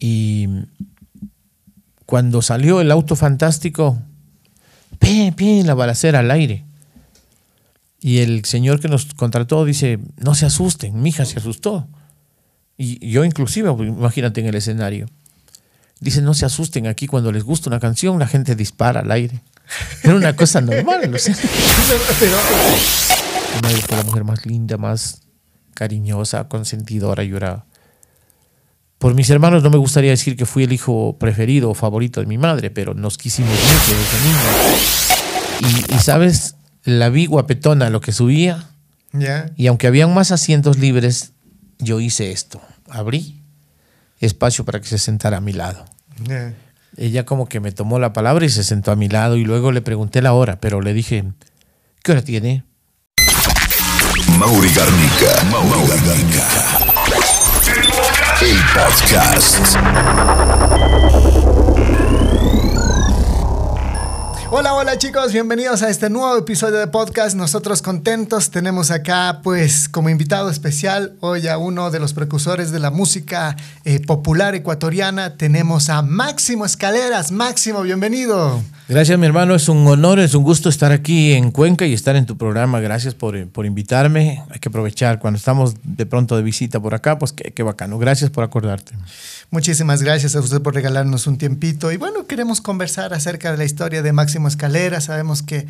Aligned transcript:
Y 0.00 0.48
cuando 2.06 2.42
salió 2.42 2.80
el 2.80 2.90
auto 2.90 3.14
fantástico, 3.14 4.02
¡pim, 4.98 5.32
pim! 5.34 5.64
la 5.64 5.74
balacera 5.74 6.18
al 6.18 6.30
aire. 6.32 6.64
Y 8.00 8.18
el 8.18 8.44
señor 8.46 8.80
que 8.80 8.88
nos 8.88 9.04
contrató 9.14 9.64
dice, 9.64 10.00
no 10.16 10.34
se 10.34 10.46
asusten, 10.46 11.00
mi 11.00 11.10
hija 11.10 11.26
se 11.26 11.38
asustó. 11.38 11.86
Y 12.78 13.10
yo 13.10 13.26
inclusive, 13.26 13.70
imagínate 13.70 14.40
en 14.40 14.46
el 14.46 14.54
escenario. 14.54 15.06
Dice, 16.00 16.22
no 16.22 16.32
se 16.32 16.46
asusten 16.46 16.86
aquí 16.86 17.06
cuando 17.06 17.30
les 17.30 17.44
gusta 17.44 17.68
una 17.68 17.78
canción, 17.78 18.18
la 18.18 18.26
gente 18.26 18.56
dispara 18.56 19.00
al 19.00 19.10
aire. 19.10 19.42
Era 20.02 20.14
una 20.16 20.34
cosa 20.34 20.62
normal, 20.62 21.10
no 21.10 21.18
sé. 21.18 21.32
madre 23.62 23.82
fue 23.82 23.96
la 23.98 24.04
mujer 24.04 24.24
más 24.24 24.46
linda, 24.46 24.78
más 24.78 25.20
cariñosa, 25.74 26.48
consentidora, 26.48 27.22
lloraba. 27.22 27.66
Por 29.00 29.14
mis 29.14 29.30
hermanos 29.30 29.62
no 29.62 29.70
me 29.70 29.78
gustaría 29.78 30.10
decir 30.10 30.36
que 30.36 30.44
fui 30.44 30.64
el 30.64 30.74
hijo 30.74 31.16
preferido 31.18 31.70
o 31.70 31.74
favorito 31.74 32.20
de 32.20 32.26
mi 32.26 32.36
madre, 32.36 32.68
pero 32.68 32.92
nos 32.92 33.16
quisimos 33.16 33.50
mucho 33.50 33.98
desde 33.98 35.72
niños. 35.72 35.86
Y, 35.90 35.94
y 35.94 35.98
sabes, 36.00 36.56
la 36.84 37.08
vi 37.08 37.24
guapetona 37.24 37.88
lo 37.88 38.02
que 38.02 38.12
subía. 38.12 38.68
Ya. 39.12 39.50
Y 39.56 39.68
aunque 39.68 39.86
habían 39.86 40.12
más 40.12 40.32
asientos 40.32 40.78
libres, 40.78 41.32
yo 41.78 41.98
hice 41.98 42.30
esto. 42.30 42.60
Abrí 42.90 43.40
espacio 44.20 44.66
para 44.66 44.82
que 44.82 44.88
se 44.88 44.98
sentara 44.98 45.38
a 45.38 45.40
mi 45.40 45.54
lado. 45.54 45.86
ya. 46.28 46.52
Ella 46.98 47.24
como 47.24 47.48
que 47.48 47.60
me 47.60 47.72
tomó 47.72 47.98
la 47.98 48.12
palabra 48.12 48.44
y 48.44 48.50
se 48.50 48.64
sentó 48.64 48.90
a 48.90 48.96
mi 48.96 49.08
lado 49.08 49.36
y 49.36 49.44
luego 49.44 49.72
le 49.72 49.80
pregunté 49.80 50.20
la 50.20 50.34
hora, 50.34 50.60
pero 50.60 50.82
le 50.82 50.92
dije, 50.92 51.24
¿qué 52.02 52.12
hora 52.12 52.20
tiene? 52.20 52.64
Mauri 54.38 54.68
Garnica. 54.74 55.44
Mauri 55.50 55.88
Garnica. 56.04 56.79
El 58.42 58.56
podcast. 58.72 59.76
Hola, 64.52 64.74
hola 64.74 64.98
chicos, 64.98 65.32
bienvenidos 65.32 65.80
a 65.84 65.90
este 65.90 66.10
nuevo 66.10 66.36
episodio 66.36 66.80
de 66.80 66.88
podcast. 66.88 67.36
Nosotros 67.36 67.82
contentos 67.82 68.50
tenemos 68.50 68.90
acá 68.90 69.42
pues 69.44 69.88
como 69.88 70.08
invitado 70.08 70.50
especial 70.50 71.14
hoy 71.20 71.46
a 71.46 71.56
uno 71.56 71.92
de 71.92 72.00
los 72.00 72.14
precursores 72.14 72.72
de 72.72 72.80
la 72.80 72.90
música 72.90 73.56
eh, 73.84 74.00
popular 74.00 74.56
ecuatoriana. 74.56 75.36
Tenemos 75.36 75.88
a 75.88 76.02
Máximo 76.02 76.66
Escaleras. 76.66 77.30
Máximo, 77.30 77.82
bienvenido. 77.82 78.60
Gracias 78.88 79.16
mi 79.20 79.26
hermano, 79.26 79.54
es 79.54 79.68
un 79.68 79.86
honor, 79.86 80.18
es 80.18 80.34
un 80.34 80.42
gusto 80.42 80.68
estar 80.68 80.90
aquí 80.90 81.32
en 81.32 81.52
Cuenca 81.52 81.86
y 81.86 81.92
estar 81.92 82.16
en 82.16 82.26
tu 82.26 82.36
programa. 82.36 82.80
Gracias 82.80 83.14
por, 83.14 83.48
por 83.50 83.66
invitarme. 83.66 84.42
Hay 84.50 84.58
que 84.58 84.68
aprovechar 84.68 85.20
cuando 85.20 85.38
estamos 85.38 85.76
de 85.84 86.06
pronto 86.06 86.36
de 86.36 86.42
visita 86.42 86.80
por 86.80 86.92
acá, 86.96 87.20
pues 87.20 87.32
qué, 87.32 87.52
qué 87.52 87.62
bacano. 87.62 87.98
Gracias 87.98 88.30
por 88.30 88.42
acordarte. 88.42 88.94
Muchísimas 89.50 90.00
gracias 90.02 90.36
a 90.36 90.40
usted 90.40 90.62
por 90.62 90.74
regalarnos 90.74 91.26
un 91.26 91.36
tiempito. 91.36 91.90
Y 91.90 91.96
bueno, 91.96 92.26
queremos 92.26 92.60
conversar 92.60 93.12
acerca 93.12 93.50
de 93.50 93.58
la 93.58 93.64
historia 93.64 94.00
de 94.00 94.12
Máximo 94.12 94.46
Escalera. 94.46 95.00
Sabemos 95.00 95.42
que, 95.42 95.66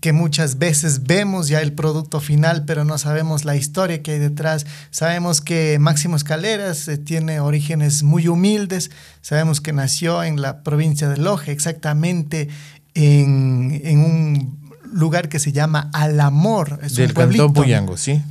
que 0.00 0.14
muchas 0.14 0.58
veces 0.58 1.02
vemos 1.02 1.48
ya 1.48 1.60
el 1.60 1.74
producto 1.74 2.20
final, 2.20 2.64
pero 2.64 2.84
no 2.84 2.96
sabemos 2.96 3.44
la 3.44 3.54
historia 3.54 4.02
que 4.02 4.12
hay 4.12 4.18
detrás. 4.18 4.64
Sabemos 4.90 5.42
que 5.42 5.78
Máximo 5.78 6.16
Escaleras 6.16 6.88
eh, 6.88 6.96
tiene 6.96 7.40
orígenes 7.40 8.02
muy 8.02 8.28
humildes. 8.28 8.90
Sabemos 9.20 9.60
que 9.60 9.74
nació 9.74 10.24
en 10.24 10.40
la 10.40 10.62
provincia 10.62 11.10
de 11.10 11.18
Loja, 11.18 11.52
exactamente 11.52 12.48
en, 12.94 13.78
en 13.84 13.98
un 13.98 14.62
lugar 14.90 15.28
que 15.28 15.38
se 15.38 15.52
llama 15.52 15.90
Alamor. 15.92 16.80
Es 16.82 16.94
Del 16.94 17.10
un 17.10 17.14
cantón 17.14 17.52
Puyango, 17.52 17.98
¿sí? 17.98 18.22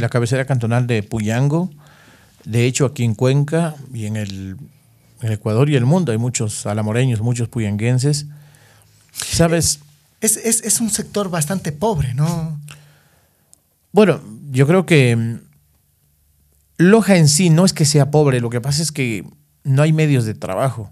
La 0.00 0.08
cabecera 0.08 0.44
cantonal 0.44 0.88
de 0.88 1.04
Puyango. 1.04 1.70
De 2.44 2.66
hecho, 2.66 2.86
aquí 2.86 3.04
en 3.04 3.14
Cuenca 3.14 3.74
y 3.92 4.06
en 4.06 4.16
el, 4.16 4.56
en 5.22 5.32
Ecuador 5.32 5.70
y 5.70 5.76
el 5.76 5.86
mundo 5.86 6.12
hay 6.12 6.18
muchos 6.18 6.66
alamoreños, 6.66 7.20
muchos 7.20 7.48
puyanguenses. 7.48 8.26
¿Sabes? 9.12 9.80
Es, 10.20 10.36
es, 10.36 10.62
es 10.62 10.80
un 10.80 10.90
sector 10.90 11.30
bastante 11.30 11.72
pobre, 11.72 12.14
¿no? 12.14 12.58
Bueno, 13.92 14.20
yo 14.50 14.66
creo 14.66 14.86
que 14.86 15.14
mm, 15.14 15.38
Loja 16.78 17.16
en 17.16 17.28
sí 17.28 17.50
no 17.50 17.64
es 17.64 17.72
que 17.72 17.84
sea 17.84 18.10
pobre, 18.10 18.40
lo 18.40 18.50
que 18.50 18.60
pasa 18.60 18.82
es 18.82 18.90
que 18.90 19.24
no 19.62 19.82
hay 19.82 19.92
medios 19.92 20.24
de 20.24 20.34
trabajo 20.34 20.90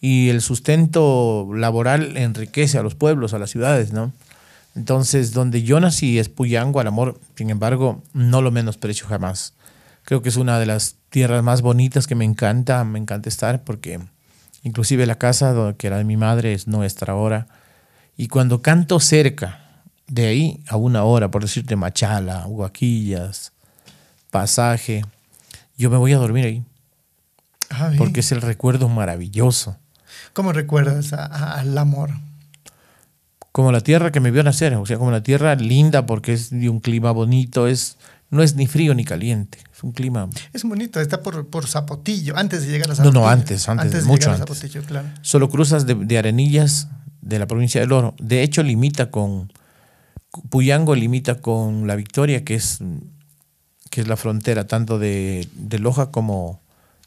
y 0.00 0.30
el 0.30 0.40
sustento 0.40 1.48
laboral 1.54 2.16
enriquece 2.16 2.78
a 2.78 2.82
los 2.82 2.94
pueblos, 2.94 3.34
a 3.34 3.38
las 3.38 3.50
ciudades, 3.50 3.92
¿no? 3.92 4.12
Entonces, 4.74 5.32
donde 5.32 5.62
yo 5.62 5.78
nací 5.80 6.18
es 6.18 6.28
Puyango, 6.28 6.80
al 6.80 6.86
amor, 6.86 7.20
sin 7.34 7.50
embargo, 7.50 8.02
no 8.14 8.40
lo 8.40 8.50
menosprecio 8.50 9.06
jamás. 9.06 9.52
Creo 10.04 10.22
que 10.22 10.28
es 10.28 10.36
una 10.36 10.58
de 10.58 10.66
las 10.66 10.96
tierras 11.10 11.42
más 11.42 11.62
bonitas 11.62 12.06
que 12.06 12.14
me 12.14 12.24
encanta, 12.24 12.84
me 12.84 12.98
encanta 12.98 13.28
estar 13.28 13.62
porque 13.64 14.00
inclusive 14.62 15.06
la 15.06 15.16
casa 15.16 15.74
que 15.78 15.86
era 15.86 15.98
de 15.98 16.04
mi 16.04 16.16
madre 16.16 16.52
es 16.52 16.66
nuestra 16.66 17.12
ahora. 17.12 17.46
Y 18.16 18.28
cuando 18.28 18.60
canto 18.62 19.00
cerca, 19.00 19.60
de 20.06 20.26
ahí 20.26 20.64
a 20.68 20.76
una 20.76 21.04
hora, 21.04 21.30
por 21.30 21.42
decirte 21.42 21.76
Machala, 21.76 22.46
Huaquillas, 22.46 23.52
Pasaje, 24.30 25.02
yo 25.76 25.90
me 25.90 25.96
voy 25.96 26.12
a 26.12 26.18
dormir 26.18 26.44
ahí 26.46 26.64
Ah, 27.70 27.92
porque 27.96 28.20
es 28.20 28.32
el 28.32 28.40
recuerdo 28.42 28.88
maravilloso. 28.88 29.76
¿Cómo 30.32 30.52
recuerdas 30.52 31.12
a- 31.12 31.24
a- 31.26 31.60
al 31.60 31.76
amor? 31.78 32.10
Como 33.52 33.72
la 33.72 33.80
tierra 33.80 34.12
que 34.12 34.20
me 34.20 34.30
vio 34.30 34.42
nacer, 34.42 34.74
o 34.74 34.86
sea, 34.86 34.98
como 34.98 35.10
la 35.10 35.22
tierra 35.22 35.54
linda 35.56 36.06
porque 36.06 36.32
es 36.32 36.50
de 36.50 36.68
un 36.68 36.80
clima 36.80 37.10
bonito, 37.10 37.66
es, 37.66 37.96
no 38.30 38.42
es 38.42 38.54
ni 38.54 38.66
frío 38.66 38.94
ni 38.94 39.04
caliente, 39.04 39.58
es 39.72 39.82
un 39.82 39.92
clima 39.92 40.28
Es 40.52 40.62
bonito, 40.64 41.00
está 41.00 41.20
por, 41.22 41.46
por 41.48 41.66
Zapotillo, 41.66 42.36
antes 42.36 42.62
de 42.62 42.68
llegar 42.72 42.86
a 42.86 42.90
No, 42.90 42.96
Zapotillo. 42.96 43.20
no, 43.20 43.28
antes, 43.28 43.68
antes, 43.68 43.92
de 43.92 44.02
mucho 44.02 44.28
llegar 44.28 44.40
a 44.40 44.42
antes. 44.42 44.58
Zapotillo, 44.58 44.82
claro. 44.84 45.08
Solo 45.22 45.48
cruzas 45.50 45.86
de, 45.86 45.94
de 45.94 46.18
Arenillas, 46.18 46.88
de 47.20 47.38
la 47.38 47.46
provincia 47.46 47.80
del 47.80 47.92
Oro. 47.92 48.14
De 48.20 48.42
hecho, 48.42 48.62
limita 48.62 49.10
con. 49.10 49.52
Puyango 50.48 50.94
limita 50.94 51.40
con 51.40 51.88
La 51.88 51.96
Victoria, 51.96 52.44
que 52.44 52.54
es, 52.54 52.78
que 53.90 54.00
es 54.00 54.06
la 54.06 54.16
frontera 54.16 54.66
tanto 54.68 54.98
de, 55.00 55.48
de 55.54 55.78
Loja 55.80 56.12
como 56.12 56.60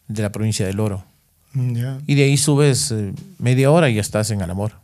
de 0.09 0.21
la 0.23 0.31
provincia 0.31 0.65
del 0.65 0.81
Oro. 0.81 1.05
Mm. 1.53 1.77
Y 2.05 2.15
de 2.15 2.23
ahí 2.23 2.35
subes 2.35 2.91
eh, 2.91 3.13
media 3.39 3.71
hora 3.71 3.89
y 3.89 3.95
ya 3.95 4.01
estás 4.01 4.29
en 4.31 4.41
Alamor. 4.41 4.82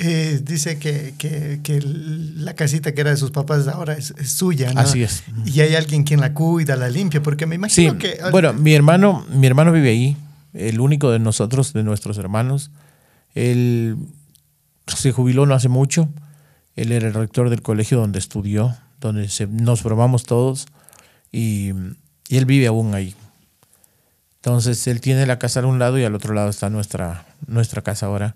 Eh, 0.00 0.40
dice 0.42 0.78
que, 0.78 1.14
que- 1.18 1.60
que 1.62 1.80
la 1.80 2.54
casita 2.54 2.92
que 2.94 3.00
era 3.00 3.10
de 3.10 3.16
sus 3.16 3.30
papás 3.30 3.68
ahora 3.68 3.94
es, 3.94 4.12
es 4.18 4.30
suya, 4.32 4.72
¿no? 4.74 4.80
Así 4.80 5.02
es. 5.04 5.22
Y 5.44 5.60
hay 5.60 5.76
alguien 5.76 6.02
quien 6.02 6.20
la 6.20 6.34
cuida, 6.34 6.74
la 6.76 6.88
limpia, 6.90 7.22
porque 7.22 7.46
me 7.46 7.54
Sí, 7.68 7.82
imagino 7.84 7.98
que... 7.98 8.18
bueno, 8.32 8.52
mi 8.52 8.74
hermano, 8.74 9.24
mi 9.30 9.46
hermano 9.46 9.70
vive 9.70 9.90
ahí, 9.90 10.16
el 10.52 10.80
único 10.80 11.10
de 11.12 11.20
nosotros, 11.20 11.72
de 11.72 11.84
nuestros 11.84 12.18
hermanos. 12.18 12.70
Él 13.34 13.96
se 14.86 15.12
jubiló 15.12 15.46
no 15.46 15.54
hace 15.54 15.68
mucho. 15.68 16.08
Él 16.76 16.90
era 16.90 17.06
el 17.06 17.14
rector 17.14 17.48
del 17.50 17.62
colegio 17.62 17.98
donde 17.98 18.18
estudió, 18.18 18.76
donde 19.00 19.28
se- 19.28 19.46
nos 19.46 19.80
formamos 19.82 20.24
todos, 20.24 20.66
y, 21.30 21.70
y 22.28 22.36
él 22.36 22.46
vive 22.46 22.66
aún 22.66 22.94
ahí. 22.94 23.14
Entonces, 24.36 24.86
él 24.88 25.00
tiene 25.00 25.24
la 25.26 25.38
casa 25.38 25.60
al 25.60 25.66
un 25.66 25.78
lado 25.78 25.98
y 25.98 26.04
al 26.04 26.14
otro 26.14 26.34
lado 26.34 26.50
está 26.50 26.68
nuestra, 26.68 27.24
nuestra 27.46 27.80
casa 27.82 28.06
ahora. 28.06 28.34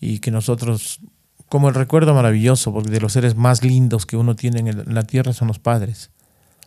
Y 0.00 0.18
que 0.18 0.30
nosotros, 0.30 1.00
como 1.48 1.68
el 1.68 1.74
recuerdo 1.74 2.14
maravilloso, 2.14 2.72
porque 2.72 2.90
de 2.90 3.00
los 3.00 3.12
seres 3.12 3.34
más 3.36 3.62
lindos 3.62 4.06
que 4.06 4.16
uno 4.16 4.36
tiene 4.36 4.60
en, 4.70 4.94
la 4.94 5.02
tierra 5.04 5.32
son 5.32 5.48
los 5.48 5.58
padres. 5.58 6.10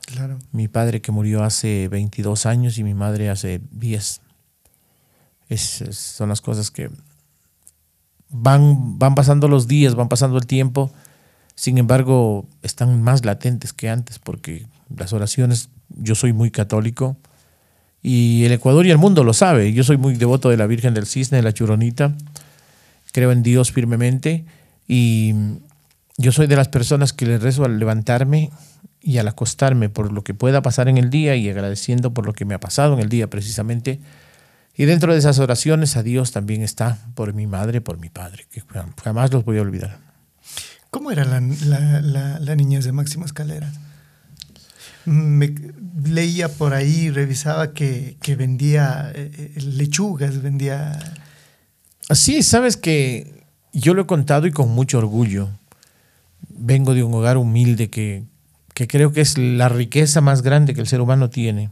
Claro. 0.06 0.40
Mi 0.52 0.68
padre 0.68 1.02
que 1.02 1.12
murió 1.12 1.44
hace 1.44 1.88
22 1.88 2.46
años 2.48 2.78
y 2.80 2.84
mi 2.84 2.94
madre 2.96 3.30
hace 3.30 3.62
10. 3.72 4.22
Es- 5.50 5.82
es- 5.82 5.98
son 5.98 6.30
las 6.30 6.42
cosas 6.42 6.72
que 6.72 6.90
van, 8.30 8.98
van 9.00 9.16
pasando 9.16 9.48
los 9.48 9.68
días, 9.68 9.96
van 9.96 10.10
pasando 10.10 10.38
el 10.38 10.46
tiempo. 10.46 10.92
Sin 11.56 11.78
embargo, 11.78 12.48
están 12.62 13.02
más 13.02 13.26
latentes 13.26 13.74
que 13.74 13.90
antes 13.90 14.20
porque 14.20 14.68
las 14.96 15.14
oraciones, 15.14 15.70
yo 15.90 16.16
soy 16.16 16.34
muy 16.34 16.52
católico 16.52 17.18
y 18.02 18.46
el 18.46 18.54
Ecuador 18.54 18.86
y 18.86 18.92
el 18.92 18.98
mundo 18.98 19.24
lo 19.24 19.34
sabe. 19.34 19.74
Yo 19.74 19.84
soy 19.84 19.98
muy 19.98 20.16
devoto 20.16 20.50
de 20.50 20.58
la 20.58 20.68
Virgen 20.68 20.94
del 20.94 21.06
Cisne, 21.06 21.38
de 21.38 21.44
la 21.44 21.54
Churonita. 21.54 22.16
Creo 23.12 23.32
en 23.32 23.44
Dios 23.44 23.72
firmemente 23.72 24.46
y 24.88 25.34
yo 26.18 26.32
soy 26.32 26.48
de 26.48 26.56
las 26.56 26.68
personas 26.68 27.14
que 27.14 27.26
le 27.26 27.38
rezo 27.38 27.66
al 27.66 27.80
levantarme 27.80 28.52
y 29.02 29.18
al 29.18 29.28
acostarme 29.28 29.90
por 29.90 30.12
lo 30.12 30.24
que 30.24 30.34
pueda 30.34 30.62
pasar 30.62 30.90
en 30.90 30.98
el 30.98 31.10
día 31.10 31.36
y 31.36 31.50
agradeciendo 31.50 32.14
por 32.14 32.26
lo 32.26 32.34
que 32.34 32.46
me 32.46 32.54
ha 32.54 32.60
pasado 32.60 32.94
en 32.94 33.00
el 33.00 33.10
día 33.10 33.30
precisamente. 33.30 34.00
Y 34.76 34.86
dentro 34.86 35.14
de 35.14 35.20
esas 35.20 35.40
oraciones 35.40 35.98
a 35.98 36.04
Dios 36.04 36.32
también 36.32 36.62
está 36.62 37.00
por 37.16 37.34
mi 37.34 37.48
madre, 37.48 37.82
por 37.82 37.98
mi 37.98 38.10
padre, 38.10 38.46
que 38.52 38.62
jamás 39.04 39.32
los 39.34 39.44
voy 39.44 39.58
a 39.58 39.62
olvidar. 39.62 39.98
¿Cómo 40.90 41.12
era 41.12 41.24
la, 41.26 41.40
la, 41.42 42.40
la- 42.40 42.56
niñez 42.56 42.84
de 42.86 42.92
Máximo 42.92 43.26
Escaleras? 43.26 43.74
Me, 45.06 45.54
leía 46.04 46.50
por 46.50 46.74
ahí, 46.74 47.10
revisaba 47.10 47.74
que, 47.74 48.18
que 48.22 48.36
vendía 48.36 49.12
eh, 49.16 49.32
eh, 49.56 49.62
lechugas, 49.62 50.42
vendía... 50.42 50.98
Sí, 52.12 52.44
sabes 52.44 52.76
que 52.78 53.46
yo 53.72 53.94
lo 53.94 54.04
he 54.04 54.08
contado 54.08 54.48
y 54.48 54.52
con 54.52 54.70
mucho 54.70 54.98
orgullo. 54.98 55.50
Vengo 56.50 56.94
de 56.94 57.04
un 57.04 57.14
hogar 57.14 57.38
humilde 57.38 57.90
que, 57.90 58.24
que 58.74 58.88
creo 58.88 59.12
que 59.12 59.22
es 59.22 59.38
la 59.38 59.70
riqueza 59.70 60.22
más 60.22 60.42
grande 60.42 60.74
que 60.74 60.82
el 60.82 60.88
ser 60.88 61.02
humano 61.02 61.30
tiene. 61.30 61.70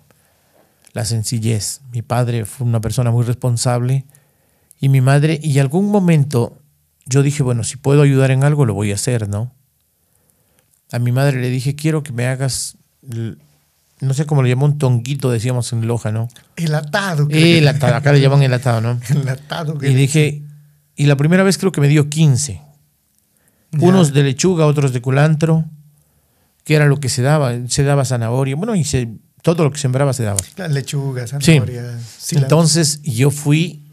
la 0.93 1.05
sencillez. 1.05 1.81
Mi 1.91 2.01
padre 2.01 2.45
fue 2.45 2.65
una 2.67 2.81
persona 2.81 3.11
muy 3.11 3.23
responsable 3.23 4.05
y 4.79 4.89
mi 4.89 5.01
madre, 5.01 5.39
y 5.41 5.59
algún 5.59 5.89
momento 5.89 6.57
yo 7.05 7.23
dije, 7.23 7.43
bueno, 7.43 7.63
si 7.63 7.77
puedo 7.77 8.01
ayudar 8.01 8.31
en 8.31 8.43
algo, 8.43 8.65
lo 8.65 8.73
voy 8.73 8.91
a 8.91 8.95
hacer, 8.95 9.29
¿no? 9.29 9.51
A 10.91 10.99
mi 10.99 11.11
madre 11.11 11.41
le 11.41 11.49
dije, 11.49 11.75
quiero 11.75 12.03
que 12.03 12.13
me 12.13 12.27
hagas, 12.27 12.77
no 13.99 14.13
sé 14.13 14.25
cómo 14.25 14.43
le 14.43 14.49
llamó, 14.49 14.65
un 14.65 14.77
tonguito, 14.77 15.29
decíamos 15.31 15.71
en 15.73 15.87
Loja, 15.87 16.11
¿no? 16.11 16.27
El 16.55 16.73
atado. 16.75 17.27
creo. 17.27 17.57
El 17.57 17.67
atado, 17.67 17.95
acá 17.95 18.11
le 18.13 18.21
llaman 18.21 18.43
el 18.43 18.53
atado, 18.53 18.81
¿no? 18.81 18.99
El 19.09 19.27
atado. 19.29 19.77
que- 19.77 19.89
Y 19.89 19.95
dije, 19.95 20.43
y 20.95 21.05
la 21.05 21.15
primera 21.17 21.43
vez 21.43 21.57
creo 21.57 21.71
que 21.71 21.81
me 21.81 21.87
dio 21.87 22.09
15. 22.09 22.61
Ya. 23.71 23.79
Unos 23.87 24.13
de 24.13 24.23
lechuga, 24.23 24.65
otros 24.65 24.93
de 24.93 25.01
culantro, 25.01 25.65
que 26.63 26.75
era 26.75 26.85
lo 26.85 26.99
que 26.99 27.09
se 27.09 27.21
daba. 27.21 27.53
Se 27.67 27.83
daba 27.83 28.05
zanahoria, 28.05 28.55
bueno, 28.55 28.75
y 28.75 28.83
se- 28.83 29.09
todo 29.41 29.63
lo 29.63 29.71
que 29.71 29.77
sembraba 29.79 30.13
se 30.13 30.23
daba. 30.23 30.39
La 30.57 30.67
lechuga, 30.67 31.25
zanahoria. 31.27 31.99
cilantro. 32.19 32.39
Entonces 32.57 33.01
yo 33.03 33.29
fui 33.31 33.83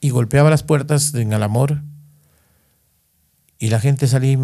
y 0.00 0.10
golpeaba 0.10 0.48
las 0.50 0.62
puertas 0.62 1.12
en 1.14 1.32
Alamor 1.34 1.82
y 3.58 3.68
la 3.68 3.80
gente 3.80 4.06
salía 4.06 4.38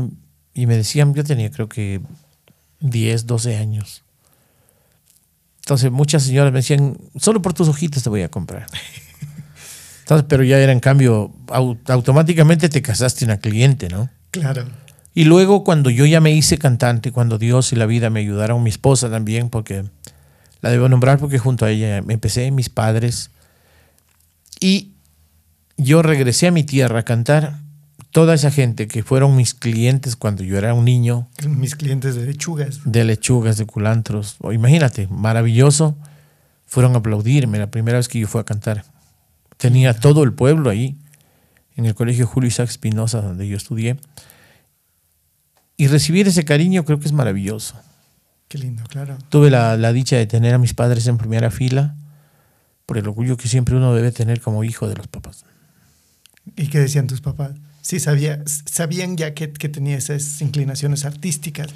y 0.54 0.66
me 0.66 0.76
decían, 0.76 1.14
yo 1.14 1.24
tenía 1.24 1.50
creo 1.50 1.68
que 1.68 2.00
10, 2.80 3.26
12 3.26 3.56
años. 3.56 4.03
Entonces 5.64 5.90
muchas 5.90 6.22
señoras 6.24 6.52
me 6.52 6.58
decían, 6.58 6.98
solo 7.16 7.40
por 7.40 7.54
tus 7.54 7.68
hojitas 7.68 8.02
te 8.02 8.10
voy 8.10 8.22
a 8.22 8.28
comprar. 8.30 8.66
Entonces, 10.00 10.26
pero 10.28 10.42
ya 10.44 10.58
era 10.58 10.72
en 10.72 10.80
cambio, 10.80 11.32
au- 11.46 11.78
automáticamente 11.88 12.68
te 12.68 12.82
casaste 12.82 13.24
una 13.24 13.38
cliente, 13.38 13.88
¿no? 13.88 14.10
Claro. 14.30 14.66
Y 15.14 15.24
luego 15.24 15.64
cuando 15.64 15.88
yo 15.88 16.04
ya 16.04 16.20
me 16.20 16.32
hice 16.32 16.58
cantante, 16.58 17.12
cuando 17.12 17.38
Dios 17.38 17.72
y 17.72 17.76
la 17.76 17.86
vida 17.86 18.10
me 18.10 18.20
ayudaron, 18.20 18.62
mi 18.62 18.68
esposa 18.68 19.08
también, 19.08 19.48
porque 19.48 19.84
la 20.60 20.70
debo 20.70 20.88
nombrar 20.90 21.18
porque 21.18 21.38
junto 21.38 21.64
a 21.64 21.70
ella 21.70 21.96
empecé, 21.98 22.50
mis 22.50 22.68
padres, 22.68 23.30
y 24.60 24.92
yo 25.78 26.02
regresé 26.02 26.48
a 26.48 26.50
mi 26.50 26.64
tierra 26.64 27.00
a 27.00 27.04
cantar, 27.04 27.60
toda 28.14 28.34
esa 28.34 28.52
gente 28.52 28.86
que 28.86 29.02
fueron 29.02 29.34
mis 29.34 29.54
clientes 29.54 30.14
cuando 30.14 30.44
yo 30.44 30.56
era 30.56 30.72
un 30.72 30.84
niño, 30.84 31.28
Mis 31.48 31.74
clientes 31.74 32.14
de 32.14 32.24
lechugas. 32.24 32.78
de 32.84 33.02
lechugas, 33.02 33.56
de 33.56 33.66
culantros, 33.66 34.36
o 34.38 34.52
imagínate, 34.52 35.08
maravilloso, 35.08 35.96
fueron 36.64 36.94
a 36.94 36.98
aplaudirme 36.98 37.58
la 37.58 37.72
primera 37.72 37.98
vez 37.98 38.06
que 38.06 38.20
yo 38.20 38.28
fui 38.28 38.40
a 38.40 38.44
cantar. 38.44 38.84
Tenía 39.56 39.98
todo 39.98 40.22
el 40.22 40.32
pueblo 40.32 40.70
ahí, 40.70 40.96
en 41.74 41.86
el 41.86 41.96
colegio 41.96 42.24
Julio 42.24 42.46
Isaac 42.46 42.68
Espinosa, 42.68 43.20
donde 43.20 43.48
yo 43.48 43.56
estudié. 43.56 43.96
Y 45.76 45.88
recibir 45.88 46.28
ese 46.28 46.44
cariño 46.44 46.84
creo 46.84 47.00
que 47.00 47.06
es 47.06 47.12
maravilloso. 47.12 47.74
Qué 48.46 48.58
lindo, 48.58 48.84
claro. 48.88 49.18
Tuve 49.28 49.50
la, 49.50 49.76
la 49.76 49.92
dicha 49.92 50.14
de 50.14 50.26
tener 50.28 50.54
a 50.54 50.58
mis 50.58 50.72
padres 50.72 51.08
en 51.08 51.18
primera 51.18 51.50
fila, 51.50 51.96
por 52.86 52.96
el 52.96 53.08
orgullo 53.08 53.36
que 53.36 53.48
siempre 53.48 53.74
uno 53.74 53.92
debe 53.92 54.12
tener 54.12 54.40
como 54.40 54.62
hijo 54.62 54.86
de 54.88 54.94
los 54.94 55.08
papás. 55.08 55.44
¿Y 56.54 56.68
qué 56.68 56.78
decían 56.78 57.08
tus 57.08 57.20
papás? 57.20 57.56
Sí, 57.84 58.00
sabía, 58.00 58.42
sabían 58.64 59.14
ya 59.18 59.34
que, 59.34 59.52
que 59.52 59.68
tenía 59.68 59.98
esas 59.98 60.40
inclinaciones 60.40 61.04
artísticas. 61.04 61.66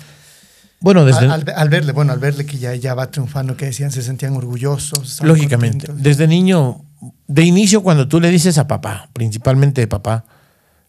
Bueno, 0.81 1.05
desde, 1.05 1.27
Al, 1.27 1.33
al- 1.33 1.53
al 1.55 1.69
verle, 1.69 1.93
bueno, 1.93 2.15
al 2.15 2.19
verle 2.19 2.47
que 2.47 2.57
ya, 2.57 2.75
ya 2.75 2.95
va 2.95 3.11
triunfando, 3.11 3.59
que 3.59 3.67
decían, 3.67 3.91
se 3.93 4.01
sentían 4.01 4.35
orgullosos. 4.35 5.21
lógicamente, 5.23 5.87
contentos. 5.89 6.03
desde 6.03 6.27
niño, 6.27 6.83
de 7.27 7.43
inicio 7.43 7.83
cuando 7.83 8.09
tú 8.09 8.21
le 8.21 8.31
dices 8.31 8.57
a 8.57 8.67
papá, 8.67 9.11
principalmente 9.13 9.83
de 9.83 9.87
papá, 9.87 10.25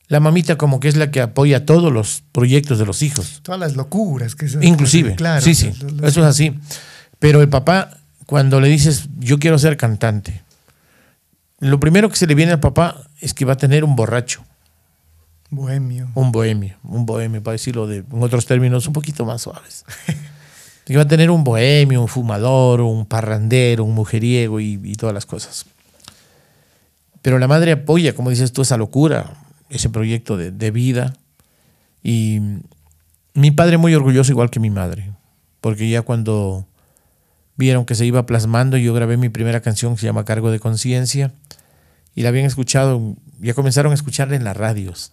la 0.07 0.21
mamita 0.21 0.57
como 0.57 0.79
que 0.79 0.87
es 0.87 0.95
la 0.95 1.11
que 1.11 1.19
apoya 1.19 1.65
todos 1.65 1.91
los 1.91 2.23
proyectos 2.31 2.79
de 2.79 2.85
los 2.85 3.01
hijos. 3.01 3.41
Todas 3.43 3.59
las 3.59 3.75
locuras 3.75 4.35
que 4.35 4.47
se 4.47 4.65
Inclusive. 4.65 5.15
Claro. 5.15 5.41
sí, 5.41 5.53
sí. 5.53 5.67
Eso 6.01 6.21
es 6.21 6.25
así. 6.27 6.57
Pero 7.19 7.41
el 7.41 7.49
papá, 7.49 7.97
cuando 8.25 8.61
le 8.61 8.69
dices, 8.69 9.09
yo 9.19 9.37
quiero 9.37 9.59
ser 9.59 9.75
cantante, 9.75 10.43
lo 11.59 11.79
primero 11.79 12.09
que 12.09 12.15
se 12.15 12.25
le 12.25 12.35
viene 12.35 12.53
al 12.53 12.59
papá 12.61 13.01
es 13.19 13.33
que 13.33 13.43
va 13.43 13.53
a 13.53 13.57
tener 13.57 13.83
un 13.83 13.95
borracho, 13.95 14.45
Bohemio. 15.51 16.09
un 16.13 16.31
bohemio, 16.31 16.77
un 16.83 17.05
bohemio, 17.05 17.41
para 17.41 17.53
decirlo 17.53 17.87
de, 17.87 17.97
en 17.97 18.23
otros 18.23 18.45
términos 18.45 18.85
un 18.87 18.93
poquito 18.93 19.25
más 19.25 19.41
suaves. 19.41 19.83
va 20.95 21.01
a 21.03 21.07
tener 21.07 21.29
un 21.29 21.43
bohemio, 21.43 22.01
un 22.01 22.07
fumador, 22.07 22.81
un 22.81 23.05
parrandero, 23.05 23.83
un 23.83 23.93
mujeriego 23.93 24.59
y, 24.59 24.79
y 24.83 24.95
todas 24.95 25.13
las 25.13 25.25
cosas. 25.25 25.65
Pero 27.21 27.37
la 27.37 27.47
madre 27.47 27.73
apoya, 27.73 28.15
como 28.15 28.29
dices 28.29 28.53
tú, 28.53 28.61
esa 28.61 28.77
locura, 28.77 29.33
ese 29.69 29.89
proyecto 29.89 30.37
de, 30.37 30.51
de 30.51 30.71
vida. 30.71 31.13
Y 32.03 32.39
mi 33.33 33.51
padre 33.51 33.77
muy 33.77 33.93
orgulloso 33.93 34.31
igual 34.31 34.49
que 34.49 34.59
mi 34.59 34.69
madre, 34.69 35.11
porque 35.61 35.89
ya 35.89 36.01
cuando 36.01 36.65
vieron 37.55 37.85
que 37.85 37.95
se 37.95 38.05
iba 38.05 38.25
plasmando, 38.25 38.77
yo 38.77 38.93
grabé 38.93 39.17
mi 39.17 39.29
primera 39.29 39.61
canción 39.61 39.95
que 39.95 40.01
se 40.01 40.07
llama 40.07 40.25
Cargo 40.25 40.49
de 40.49 40.59
Conciencia 40.59 41.33
y 42.15 42.23
la 42.23 42.29
habían 42.29 42.45
escuchado, 42.45 43.15
ya 43.39 43.53
comenzaron 43.53 43.91
a 43.91 43.95
escucharla 43.95 44.35
en 44.35 44.43
las 44.43 44.55
radios. 44.55 45.11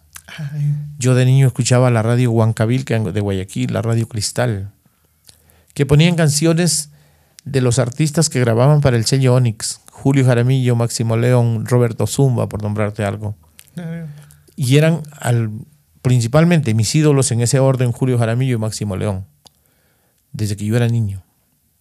Yo 0.98 1.14
de 1.14 1.24
niño 1.24 1.46
escuchaba 1.46 1.90
la 1.90 2.02
radio 2.02 2.30
Huancabil 2.32 2.84
de 2.84 3.20
Guayaquil, 3.20 3.72
la 3.72 3.82
radio 3.82 4.08
Cristal, 4.08 4.72
que 5.74 5.86
ponían 5.86 6.16
canciones 6.16 6.90
de 7.44 7.60
los 7.60 7.78
artistas 7.78 8.28
que 8.28 8.40
grababan 8.40 8.80
para 8.80 8.96
el 8.96 9.04
sello 9.06 9.34
Onyx, 9.34 9.80
Julio 9.90 10.24
Jaramillo, 10.24 10.74
Máximo 10.74 11.16
León, 11.16 11.64
Roberto 11.66 12.06
Zumba, 12.06 12.48
por 12.48 12.62
nombrarte 12.62 13.04
algo. 13.04 13.36
Y 14.56 14.76
eran 14.76 15.02
al, 15.20 15.50
principalmente 16.02 16.74
mis 16.74 16.94
ídolos 16.94 17.30
en 17.30 17.40
ese 17.40 17.60
orden, 17.60 17.92
Julio 17.92 18.18
Jaramillo 18.18 18.56
y 18.56 18.58
Máximo 18.58 18.96
León, 18.96 19.26
desde 20.32 20.56
que 20.56 20.64
yo 20.64 20.76
era 20.76 20.88
niño. 20.88 21.22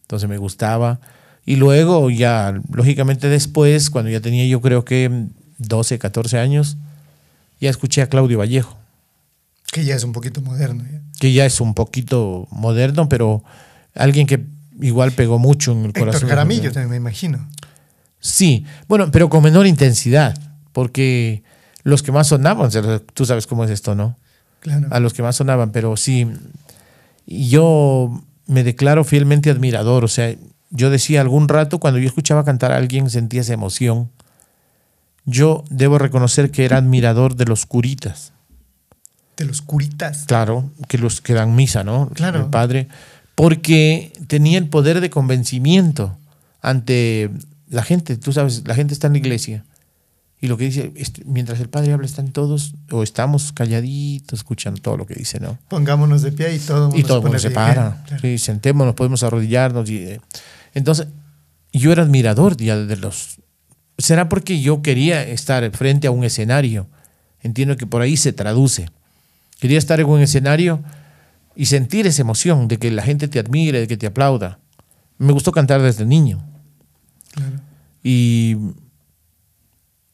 Entonces 0.02 0.30
me 0.30 0.38
gustaba. 0.38 1.00
Y 1.46 1.56
luego 1.56 2.10
ya, 2.10 2.60
lógicamente 2.72 3.30
después, 3.30 3.90
cuando 3.90 4.12
ya 4.12 4.20
tenía 4.20 4.46
yo 4.46 4.62
creo 4.62 4.86
que 4.86 5.28
12, 5.58 6.00
14 6.00 6.40
años, 6.40 6.78
ya 7.60 7.70
escuché 7.70 8.02
a 8.02 8.08
Claudio 8.08 8.40
Vallejo, 8.40 8.78
que 9.72 9.84
ya 9.84 9.96
es 9.96 10.04
un 10.04 10.12
poquito 10.12 10.42
moderno. 10.42 10.84
ya. 10.90 11.02
que 11.20 11.34
ya 11.34 11.46
es 11.46 11.60
un 11.62 11.74
poquito 11.74 12.48
moderno, 12.52 13.10
pero 13.10 13.44
alguien 13.94 14.28
que 14.28 14.46
igual 14.82 15.12
pegó 15.12 15.40
mucho 15.40 15.72
en 15.72 15.86
el 15.86 15.94
corazón. 15.94 16.16
Héctor 16.16 16.30
Jaramillo 16.30 16.72
también 16.72 16.92
me 16.92 16.98
imagino. 16.98 17.48
Sí, 18.20 18.66
bueno, 18.88 19.12
pero 19.12 19.30
con 19.30 19.44
menor 19.44 19.68
intensidad, 19.68 20.38
porque 20.72 21.44
los 21.84 22.04
que 22.04 22.12
más 22.12 22.28
sonaban, 22.28 22.70
tú 23.14 23.26
sabes 23.26 23.48
cómo 23.48 23.64
es 23.64 23.72
esto, 23.72 23.96
¿no? 23.96 24.18
Claro. 24.60 24.88
a 24.90 25.00
los 25.00 25.14
que 25.14 25.22
más 25.22 25.36
sonaban, 25.36 25.72
pero 25.72 25.96
sí, 25.96 26.28
y 27.28 27.50
yo 27.50 28.24
me 28.48 28.64
declaro 28.64 29.04
fielmente 29.04 29.52
admirador, 29.52 30.04
o 30.04 30.08
sea, 30.08 30.36
yo 30.72 30.90
decía 30.90 31.22
algún 31.22 31.48
rato 31.48 31.80
cuando 31.80 32.00
yo 32.00 32.08
escuchaba 32.08 32.44
cantar 32.44 32.72
a 32.72 32.78
alguien 32.78 33.10
sentía 33.10 33.42
esa 33.42 33.54
emoción. 33.54 34.12
Yo 35.26 35.64
debo 35.70 35.98
reconocer 35.98 36.52
que 36.52 36.66
era 36.66 36.78
admirador 36.78 37.36
de 37.36 37.46
los 37.46 37.66
curitas, 37.66 38.34
De 39.38 39.46
los 39.46 39.62
curitas. 39.62 40.26
claro, 40.26 40.70
que 40.88 40.98
los 40.98 41.22
que 41.22 41.34
dan 41.34 41.56
misa, 41.56 41.84
¿no? 41.84 42.10
Claro. 42.14 42.42
El 42.42 42.50
padre, 42.50 42.88
porque 43.36 44.14
tenía 44.28 44.58
el 44.58 44.70
poder 44.70 45.02
de 45.02 45.10
convencimiento 45.10 46.18
ante 46.62 47.32
la 47.70 47.84
gente, 47.84 48.18
tú 48.18 48.32
sabes, 48.32 48.64
la 48.66 48.76
gente 48.76 48.94
está 48.94 49.08
en 49.08 49.14
la 49.14 49.20
iglesia. 49.20 49.66
Y 50.42 50.48
lo 50.48 50.58
que 50.58 50.66
dice, 50.66 50.92
este, 50.96 51.24
mientras 51.26 51.60
el 51.60 51.70
padre 51.70 51.94
habla, 51.94 52.06
están 52.06 52.32
todos, 52.32 52.76
o 52.92 53.04
estamos 53.04 53.52
calladitos, 53.52 54.40
escuchando 54.40 54.82
todo 54.82 54.98
lo 54.98 55.08
que 55.08 55.16
dice, 55.16 55.40
¿no? 55.40 55.58
Pongámonos 55.70 56.22
de 56.22 56.32
pie 56.32 56.54
y 56.54 56.60
todo 56.60 56.78
el 56.78 56.84
mundo 56.84 56.98
Y 57.00 57.04
todo 57.04 57.22
mundo 57.22 57.40
se 57.40 57.52
para. 57.52 58.04
Claro. 58.06 58.22
Sí, 58.22 58.38
sentémonos, 58.38 58.96
podemos 58.96 59.24
arrodillarnos. 59.24 59.90
Y, 59.90 59.98
eh, 59.98 60.22
entonces, 60.74 61.08
yo 61.72 61.92
era 61.92 62.04
admirador 62.04 62.58
ya 62.58 62.78
de 62.78 62.98
los... 62.98 63.40
¿Será 63.98 64.28
porque 64.28 64.60
yo 64.62 64.82
quería 64.82 65.24
estar 65.24 65.70
frente 65.72 66.08
a 66.08 66.12
un 66.12 66.24
escenario? 66.24 66.88
Entiendo 67.42 67.78
que 67.78 67.88
por 67.88 68.02
ahí 68.02 68.18
se 68.18 68.34
traduce. 68.34 68.90
Quería 69.60 69.78
estar 69.78 70.00
en 70.00 70.08
un 70.08 70.20
escenario 70.20 70.84
y 71.56 71.68
sentir 71.68 72.06
esa 72.06 72.22
emoción 72.22 72.68
de 72.68 72.78
que 72.78 72.92
la 72.92 73.04
gente 73.04 73.28
te 73.28 73.40
admire, 73.40 73.80
de 73.80 73.88
que 73.88 73.98
te 73.98 74.08
aplauda. 74.08 74.60
Me 75.18 75.32
gustó 75.32 75.52
cantar 75.52 75.82
desde 75.82 76.06
niño. 76.06 76.44
Claro. 77.32 77.62
Y 78.04 78.58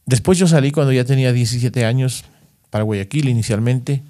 después 0.05 0.37
yo 0.37 0.47
salí 0.47 0.71
cuando 0.71 0.93
ya 0.93 1.03
tenía 1.03 1.33
17 1.33 1.85
años 1.85 2.25
para 2.69 2.83
Guayaquil 2.83 3.29
inicialmente. 3.29 4.03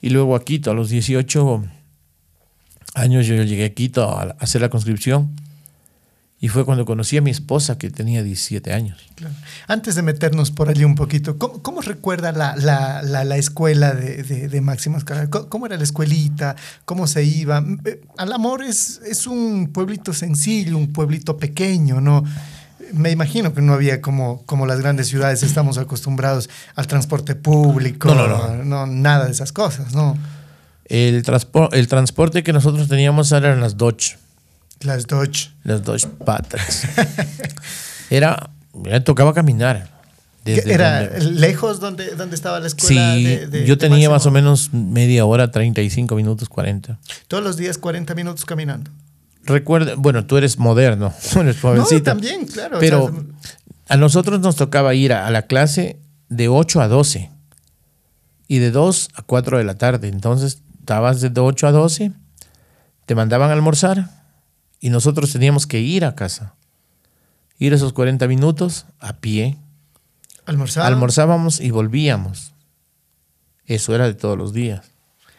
Y 0.00 0.10
luego 0.10 0.36
a 0.36 0.44
Quito, 0.44 0.70
a 0.70 0.74
los 0.74 0.90
18 0.90 1.64
años 2.94 3.26
yo 3.26 3.42
llegué 3.42 3.64
a 3.64 3.74
Quito 3.74 4.08
a 4.08 4.36
hacer 4.38 4.60
la 4.60 4.68
conscripción. 4.68 5.34
Y 6.44 6.48
fue 6.48 6.66
cuando 6.66 6.84
conocí 6.84 7.16
a 7.16 7.22
mi 7.22 7.30
esposa 7.30 7.78
que 7.78 7.88
tenía 7.88 8.22
17 8.22 8.72
años. 8.74 8.98
Claro. 9.14 9.34
Antes 9.66 9.94
de 9.94 10.02
meternos 10.02 10.50
por 10.50 10.68
allí 10.68 10.84
un 10.84 10.94
poquito, 10.94 11.38
¿cómo, 11.38 11.62
cómo 11.62 11.80
recuerda 11.80 12.32
la, 12.32 12.54
la, 12.56 13.00
la, 13.02 13.24
la 13.24 13.36
escuela 13.38 13.94
de, 13.94 14.22
de, 14.22 14.48
de 14.48 14.60
Máximo 14.60 14.98
Escalera? 14.98 15.30
¿Cómo, 15.30 15.48
cómo 15.48 15.64
era 15.64 15.78
la 15.78 15.84
escuelita? 15.84 16.54
¿Cómo 16.84 17.06
se 17.06 17.24
iba? 17.24 17.62
Mm, 17.62 17.78
eh, 17.86 18.00
Alamor 18.18 18.62
es, 18.62 19.00
es 19.06 19.26
un 19.26 19.70
pueblito 19.72 20.12
sencillo, 20.12 20.76
un 20.76 20.92
pueblito 20.92 21.38
pequeño, 21.38 22.02
¿no? 22.02 22.22
Me 22.92 23.10
imagino 23.10 23.54
que 23.54 23.62
no 23.62 23.72
había 23.72 24.02
como, 24.02 24.42
como 24.44 24.66
las 24.66 24.80
grandes 24.80 25.08
ciudades, 25.08 25.42
estamos 25.42 25.78
acostumbrados 25.78 26.50
al 26.74 26.86
transporte 26.86 27.34
público, 27.34 28.14
No, 28.14 28.28
no, 28.28 28.64
no. 28.64 28.86
nada 28.86 29.24
de 29.24 29.30
esas 29.32 29.50
cosas, 29.52 29.94
¿no? 29.94 30.18
El, 30.84 31.24
transpo- 31.24 31.70
el 31.72 31.88
transporte 31.88 32.42
que 32.42 32.52
nosotros 32.52 32.86
teníamos 32.88 33.32
eran 33.32 33.60
las 33.62 33.78
Dodge. 33.78 34.18
Las 34.84 35.06
Dodge. 35.06 35.50
Las 35.64 35.82
Dodge 35.82 36.06
Patriots. 36.24 36.82
Era, 38.10 38.50
me 38.74 39.00
tocaba 39.00 39.32
caminar. 39.34 39.88
desde 40.44 40.72
¿Era 40.74 41.08
donde- 41.08 41.30
lejos 41.40 41.80
donde, 41.80 42.14
donde 42.16 42.34
estaba 42.36 42.60
la 42.60 42.66
escuela? 42.66 43.14
Sí, 43.14 43.24
de- 43.24 43.46
de- 43.46 43.66
yo 43.66 43.76
de 43.76 43.88
tenía 43.88 44.10
más 44.10 44.26
o 44.26 44.30
menos 44.30 44.72
media 44.72 45.24
hora, 45.24 45.50
35 45.50 46.14
minutos, 46.16 46.48
40. 46.48 46.98
Todos 47.28 47.42
los 47.42 47.56
días 47.56 47.78
40 47.78 48.14
minutos 48.14 48.44
caminando. 48.44 48.90
Recuerda, 49.44 49.94
bueno, 49.96 50.24
tú 50.26 50.36
eres 50.36 50.58
moderno, 50.58 51.12
eres 51.36 51.60
jovencita. 51.60 52.14
No, 52.14 52.20
también, 52.20 52.46
claro. 52.46 52.76
o 52.76 52.80
Pero 52.80 53.10
sea, 53.10 53.54
a 53.88 53.96
nosotros 53.96 54.40
nos 54.40 54.56
tocaba 54.56 54.94
ir 54.94 55.12
a, 55.12 55.26
a 55.26 55.30
la 55.30 55.42
clase 55.42 55.98
de 56.28 56.48
8 56.48 56.80
a 56.82 56.88
12 56.88 57.30
y 58.48 58.58
de 58.58 58.70
2 58.70 59.08
a 59.14 59.22
4 59.22 59.58
de 59.58 59.64
la 59.64 59.74
tarde. 59.76 60.08
Entonces, 60.08 60.60
estabas 60.80 61.20
de 61.20 61.32
8 61.40 61.66
a 61.66 61.72
12, 61.72 62.12
te 63.06 63.14
mandaban 63.14 63.50
a 63.50 63.52
almorzar 63.54 64.10
y 64.84 64.90
nosotros 64.90 65.32
teníamos 65.32 65.66
que 65.66 65.80
ir 65.80 66.04
a 66.04 66.14
casa. 66.14 66.56
Ir 67.58 67.72
esos 67.72 67.94
40 67.94 68.28
minutos 68.28 68.84
a 69.00 69.14
pie. 69.14 69.56
almorzar. 70.44 70.84
Almorzábamos 70.84 71.58
y 71.58 71.70
volvíamos. 71.70 72.52
Eso 73.64 73.94
era 73.94 74.04
de 74.04 74.12
todos 74.12 74.36
los 74.36 74.52
días. 74.52 74.90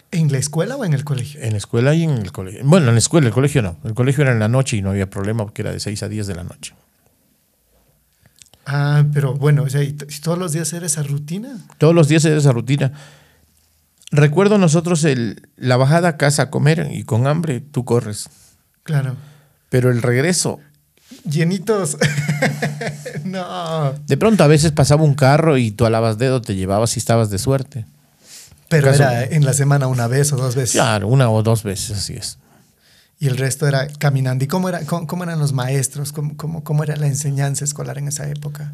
¿En 0.10 0.32
la 0.32 0.40
escuela 0.40 0.78
o 0.78 0.84
en 0.84 0.94
el 0.94 1.04
colegio? 1.04 1.44
En 1.44 1.52
la 1.52 1.60
escuela 1.60 1.94
y 1.94 2.06
en 2.06 2.10
el 2.10 2.32
colegio. 2.32 2.62
Bueno, 2.64 2.88
en 2.88 2.96
la 2.96 2.98
escuela, 2.98 3.28
el 3.28 3.34
colegio 3.34 3.62
no. 3.62 3.78
El 3.84 3.94
colegio 3.94 4.24
era 4.24 4.32
en 4.32 4.40
la 4.40 4.48
noche 4.48 4.78
y 4.78 4.82
no 4.82 4.90
había 4.90 5.12
problema 5.12 5.44
porque 5.44 5.62
era 5.62 5.72
de 5.72 5.80
6 5.80 6.02
a 6.02 6.10
10 6.10 6.26
de 6.26 6.34
la 6.34 6.44
noche. 6.44 6.74
Ah, 8.66 9.04
pero 9.14 9.36
bueno, 9.36 9.62
o 9.62 9.70
sea, 9.70 9.84
¿y 9.84 9.94
todos 9.94 10.40
los 10.40 10.54
días 10.54 10.74
era 10.74 10.88
esa 10.88 11.04
rutina? 11.04 11.60
Todos 11.78 11.94
los 11.94 12.08
días 12.08 12.26
era 12.26 12.38
esa 12.38 12.52
rutina. 12.52 12.94
Recuerdo 14.10 14.58
nosotros 14.58 15.04
el, 15.04 15.48
la 15.56 15.78
bajada 15.78 16.08
a 16.08 16.18
casa 16.18 16.42
a 16.42 16.50
comer 16.50 16.90
y 16.92 17.04
con 17.04 17.28
hambre 17.28 17.62
tú 17.62 17.86
corres. 17.86 18.28
Claro. 18.82 19.16
Pero 19.76 19.92
el 19.92 20.02
regreso, 20.02 20.62
Llenitos. 21.30 21.98
no. 23.26 23.92
de 24.08 24.16
pronto 24.16 24.42
a 24.46 24.48
veces 24.48 24.72
pasaba 24.72 25.04
un 25.04 25.16
carro 25.16 25.58
y 25.58 25.72
tú 25.72 25.86
alabas 25.86 26.18
dedo, 26.18 26.40
te 26.42 26.56
llevabas 26.56 26.92
si 26.92 27.00
estabas 27.00 27.30
de 27.30 27.40
suerte. 27.40 27.86
Pero 28.70 28.88
Caso- 28.88 29.04
era 29.04 29.26
en 29.26 29.44
la 29.44 29.52
semana 29.52 29.88
una 29.88 30.08
vez 30.08 30.32
o 30.32 30.38
dos 30.38 30.56
veces. 30.56 30.72
Claro, 30.76 31.10
una 31.10 31.30
o 31.30 31.44
dos 31.44 31.64
veces, 31.64 31.98
así 31.98 32.14
es. 32.14 32.38
Y 33.20 33.28
el 33.28 33.36
resto 33.36 33.68
era 33.68 33.86
caminando. 34.00 34.46
¿Y 34.46 34.48
cómo, 34.48 34.70
era, 34.70 34.86
cómo, 34.86 35.08
cómo 35.08 35.26
eran 35.26 35.40
los 35.40 35.52
maestros? 35.52 36.14
¿Cómo, 36.14 36.38
cómo, 36.38 36.64
cómo 36.64 36.82
era 36.86 36.96
la 36.96 37.08
enseñanza 37.08 37.66
escolar 37.66 37.98
en 37.98 38.08
esa 38.08 38.30
época? 38.30 38.72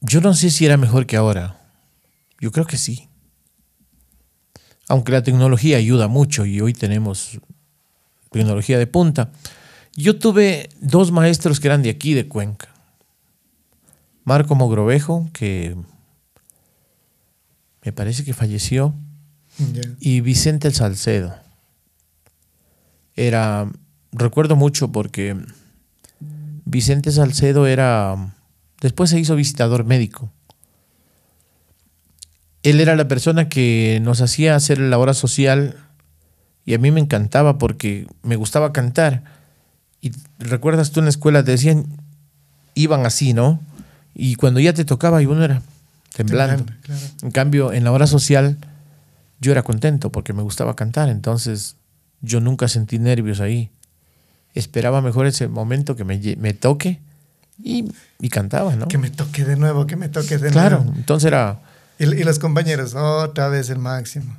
Yo 0.00 0.22
no 0.22 0.32
sé 0.32 0.48
si 0.50 0.64
era 0.64 0.78
mejor 0.78 1.04
que 1.04 1.18
ahora. 1.18 1.60
Yo 2.40 2.50
creo 2.52 2.64
que 2.64 2.78
sí. 2.78 3.10
Aunque 4.88 5.12
la 5.12 5.22
tecnología 5.22 5.76
ayuda 5.76 6.08
mucho 6.08 6.46
y 6.46 6.58
hoy 6.62 6.72
tenemos 6.72 7.38
tecnología 8.32 8.78
de 8.78 8.86
punta. 8.86 9.30
Yo 9.94 10.18
tuve 10.18 10.70
dos 10.80 11.12
maestros 11.12 11.60
que 11.60 11.68
eran 11.68 11.82
de 11.82 11.90
aquí, 11.90 12.14
de 12.14 12.28
Cuenca. 12.28 12.68
Marco 14.24 14.54
Mogrovejo, 14.54 15.28
que 15.32 15.76
me 17.84 17.92
parece 17.92 18.24
que 18.24 18.34
falleció, 18.34 18.94
y 20.00 20.20
Vicente 20.20 20.68
el 20.68 20.74
Salcedo. 20.74 21.34
Era, 23.14 23.70
recuerdo 24.12 24.56
mucho 24.56 24.90
porque 24.92 25.36
Vicente 26.64 27.10
Salcedo 27.10 27.66
era, 27.66 28.34
después 28.80 29.10
se 29.10 29.18
hizo 29.18 29.36
visitador 29.36 29.84
médico. 29.84 30.32
Él 32.62 32.80
era 32.80 32.94
la 32.94 33.08
persona 33.08 33.48
que 33.48 33.98
nos 34.02 34.20
hacía 34.20 34.54
hacer 34.54 34.78
la 34.78 34.98
hora 34.98 35.14
social 35.14 35.76
y 36.64 36.74
a 36.74 36.78
mí 36.78 36.90
me 36.90 37.00
encantaba 37.00 37.58
porque 37.58 38.06
me 38.22 38.36
gustaba 38.36 38.72
cantar. 38.72 39.24
Y 40.00 40.12
recuerdas 40.38 40.90
tú 40.90 41.00
en 41.00 41.06
la 41.06 41.10
escuela 41.10 41.42
te 41.44 41.52
decían, 41.52 41.86
iban 42.74 43.06
así, 43.06 43.32
¿no? 43.34 43.60
Y 44.14 44.34
cuando 44.36 44.60
ya 44.60 44.72
te 44.72 44.84
tocaba 44.84 45.22
y 45.22 45.26
uno 45.26 45.44
era 45.44 45.62
temblando. 46.14 46.64
Temblando, 46.64 46.82
claro. 46.82 47.00
En 47.22 47.30
cambio, 47.30 47.72
en 47.72 47.84
la 47.84 47.92
hora 47.92 48.06
social 48.06 48.58
yo 49.40 49.52
era 49.52 49.62
contento 49.62 50.10
porque 50.12 50.32
me 50.32 50.42
gustaba 50.42 50.76
cantar, 50.76 51.08
entonces 51.08 51.76
yo 52.20 52.40
nunca 52.40 52.68
sentí 52.68 52.98
nervios 52.98 53.40
ahí. 53.40 53.70
Esperaba 54.54 55.00
mejor 55.00 55.26
ese 55.26 55.48
momento 55.48 55.96
que 55.96 56.04
me, 56.04 56.18
toque 56.52 57.00
y, 57.62 57.90
y 58.20 58.28
cantaba, 58.28 58.76
¿no? 58.76 58.86
Que 58.86 58.98
me 58.98 59.10
toque 59.10 59.44
de 59.44 59.56
nuevo, 59.56 59.86
que 59.86 59.96
me 59.96 60.08
toque 60.08 60.36
de 60.38 60.50
Claro, 60.50 60.82
nuevo. 60.84 60.92
entonces 60.96 61.26
era... 61.28 61.60
Y, 61.98 62.04
y 62.04 62.22
los 62.24 62.38
compañeros, 62.38 62.94
otra 62.94 63.48
vez 63.48 63.70
el 63.70 63.78
máximo. 63.78 64.36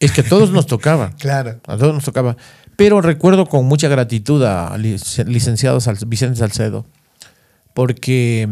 Es 0.00 0.12
que 0.12 0.22
a 0.22 0.28
todos 0.28 0.50
nos 0.50 0.66
tocaba, 0.66 1.10
Claro. 1.18 1.60
a 1.66 1.76
todos 1.76 1.94
nos 1.94 2.04
tocaba. 2.04 2.36
Pero 2.76 3.00
recuerdo 3.02 3.46
con 3.46 3.66
mucha 3.66 3.88
gratitud 3.88 4.42
al 4.44 4.82
lic- 4.82 5.24
licenciado 5.26 5.78
Vicente 6.06 6.38
Salcedo, 6.38 6.86
porque 7.74 8.48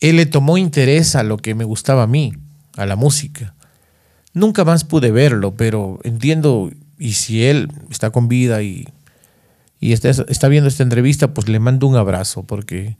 él 0.00 0.16
le 0.16 0.26
tomó 0.26 0.58
interés 0.58 1.14
a 1.16 1.22
lo 1.22 1.36
que 1.36 1.54
me 1.54 1.64
gustaba 1.64 2.04
a 2.04 2.06
mí, 2.06 2.32
a 2.76 2.86
la 2.86 2.96
música. 2.96 3.54
Nunca 4.32 4.64
más 4.64 4.84
pude 4.84 5.10
verlo, 5.10 5.54
pero 5.54 5.98
entiendo, 6.04 6.70
y 6.98 7.12
si 7.14 7.44
él 7.44 7.68
está 7.90 8.10
con 8.10 8.28
vida 8.28 8.62
y, 8.62 8.88
y 9.80 9.92
está, 9.92 10.10
está 10.10 10.48
viendo 10.48 10.68
esta 10.68 10.82
entrevista, 10.82 11.34
pues 11.34 11.48
le 11.48 11.58
mando 11.60 11.86
un 11.86 11.96
abrazo, 11.96 12.44
porque 12.44 12.96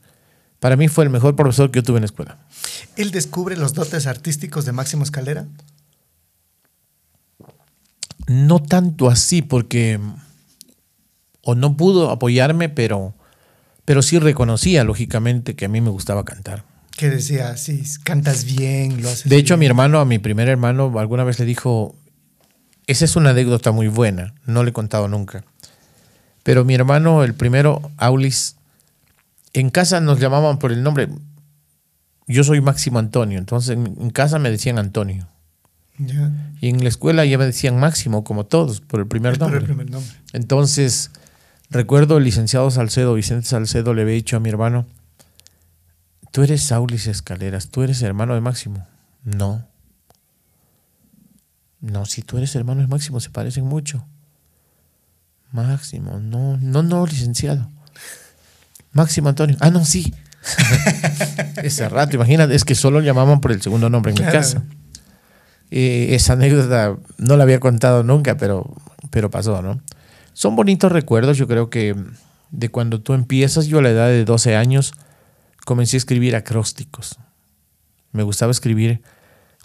para 0.59 0.77
mí 0.77 0.89
fue 0.89 1.05
el 1.05 1.11
mejor 1.11 1.37
profesor 1.37 1.71
que 1.71 1.79
yo 1.79 1.83
tuve 1.83 1.97
en 1.99 2.03
la 2.03 2.07
escuela. 2.07 2.39
Él 2.97 3.11
descubre 3.13 3.57
los 3.57 3.75
dotes 3.75 4.07
artísticos 4.07 4.65
de 4.65 4.73
Máximo 4.73 5.05
Escalera. 5.05 5.47
No 8.27 8.61
tanto 8.63 9.09
así, 9.09 9.43
porque 9.43 9.99
o 11.43 11.55
no 11.55 11.77
pudo 11.77 12.11
apoyarme, 12.11 12.69
pero, 12.69 13.15
pero 13.85 14.03
sí 14.03 14.19
reconocía, 14.19 14.85
lógicamente, 14.85 15.57
que 15.57 15.65
a 15.65 15.69
mí 15.69 15.81
me 15.81 15.91
gustaba 15.91 16.25
cantar. 16.25 16.65
Que 16.97 17.09
decía, 17.09 17.57
sí, 17.57 17.83
cantas 18.05 18.45
bien, 18.45 19.03
lo 19.03 19.09
haces 19.09 19.29
De 19.29 19.37
hecho, 19.37 19.55
a 19.55 19.57
mi 19.57 19.61
bien". 19.61 19.71
hermano, 19.71 20.01
a 20.01 20.05
mi 20.05 20.19
primer 20.19 20.49
hermano, 20.49 20.93
alguna 20.99 21.25
vez 21.25 21.39
le 21.39 21.47
dijo, 21.47 21.95
esa 22.87 23.05
es 23.05 23.17
una 23.17 23.31
anécdota 23.31 23.73
muy 23.73 23.89
buena, 23.89 24.35
no 24.45 24.63
le 24.65 24.71
he 24.71 24.73
contado 24.75 25.09
nunca. 25.09 25.45
Pero 26.43 26.65
mi 26.65 26.75
hermano, 26.75 27.25
el 27.25 27.35
primero, 27.35 27.91
Aulis, 27.97 28.57
en 29.53 29.71
casa 29.71 30.01
nos 30.01 30.21
llamaban 30.21 30.59
por 30.59 30.73
el 30.73 30.83
nombre. 30.83 31.09
Yo 32.27 32.45
soy 32.45 32.61
Máximo 32.61 32.99
Antonio, 32.99 33.39
entonces 33.39 33.71
en, 33.77 33.87
en 34.01 34.11
casa 34.11 34.39
me 34.39 34.51
decían 34.51 34.79
Antonio. 34.79 35.27
Y 36.61 36.69
en 36.69 36.83
la 36.83 36.89
escuela 36.89 37.25
ya 37.25 37.39
me 37.39 37.45
decían 37.45 37.79
Máximo, 37.79 38.25
como 38.25 38.47
todos, 38.47 38.81
por 38.81 39.01
el 39.01 39.07
primer 39.07 39.33
Por 39.33 39.41
nombre. 39.41 39.59
el 39.61 39.65
primer 39.65 39.91
nombre. 39.91 40.11
Entonces, 40.33 41.11
recuerdo 41.71 42.19
el 42.19 42.25
licenciado 42.25 42.71
Salcedo, 42.71 43.15
Vicente 43.15 43.47
Salcedo, 43.47 43.95
le 43.95 44.03
había 44.03 44.15
dicho 44.15 44.37
a 44.37 44.41
mi 44.41 44.49
hermano, 44.49 44.87
tú 46.33 46.43
eres 46.43 46.63
Saulis 46.63 47.07
Escaleras, 47.07 47.69
tú 47.69 47.83
eres 47.83 48.03
hermano 48.03 48.35
de 48.35 48.41
Máximo. 48.41 48.87
No. 49.25 49.67
No, 51.81 52.07
si 52.07 52.23
tú 52.23 52.39
eres 52.39 52.55
hermano 52.57 52.81
de 52.83 52.87
Máximo, 52.87 53.21
se 53.21 53.31
parecen 53.31 53.65
mucho. 53.65 54.07
Máximo, 55.53 56.21
no, 56.21 56.57
no, 56.59 56.83
no, 56.83 57.07
licenciado. 57.07 57.69
Máximo 58.93 59.29
Antonio. 59.29 59.57
Ah, 59.61 59.71
no, 59.71 59.85
sí. 59.85 60.15
Ese 61.63 61.89
rato, 61.89 62.17
imagínate, 62.17 62.55
es 62.55 62.65
que 62.65 62.75
solo 62.75 63.01
llamaban 63.01 63.41
por 63.41 63.53
el 63.53 63.61
segundo 63.61 63.91
nombre 63.91 64.13
en 64.13 64.25
mi 64.25 64.31
casa. 64.31 64.63
Eh, 65.71 66.15
esa 66.15 66.33
anécdota 66.35 66.97
no 67.19 67.37
la 67.37 67.45
había 67.45 67.61
contado 67.61 68.03
nunca, 68.03 68.37
pero, 68.37 68.75
pero 69.11 69.31
pasó, 69.31 69.63
¿no? 69.63 69.81
Son 70.33 70.57
bonitos 70.57 70.91
recuerdos, 70.91 71.37
yo 71.39 71.47
creo 71.47 71.71
que 71.71 71.95
de 72.51 72.69
cuando 72.71 73.01
tú 73.01 73.13
empiezas, 73.15 73.67
yo 73.67 73.79
a 73.79 73.83
la 73.83 73.91
edad 73.91 74.09
de 74.09 74.25
12 74.25 74.57
años 74.57 74.93
comencé 75.65 75.97
a 75.97 75.99
escribir 75.99 76.35
acrósticos. 76.35 77.19
Me 78.13 78.23
gustaba 78.25 78.51
escribir. 78.51 79.03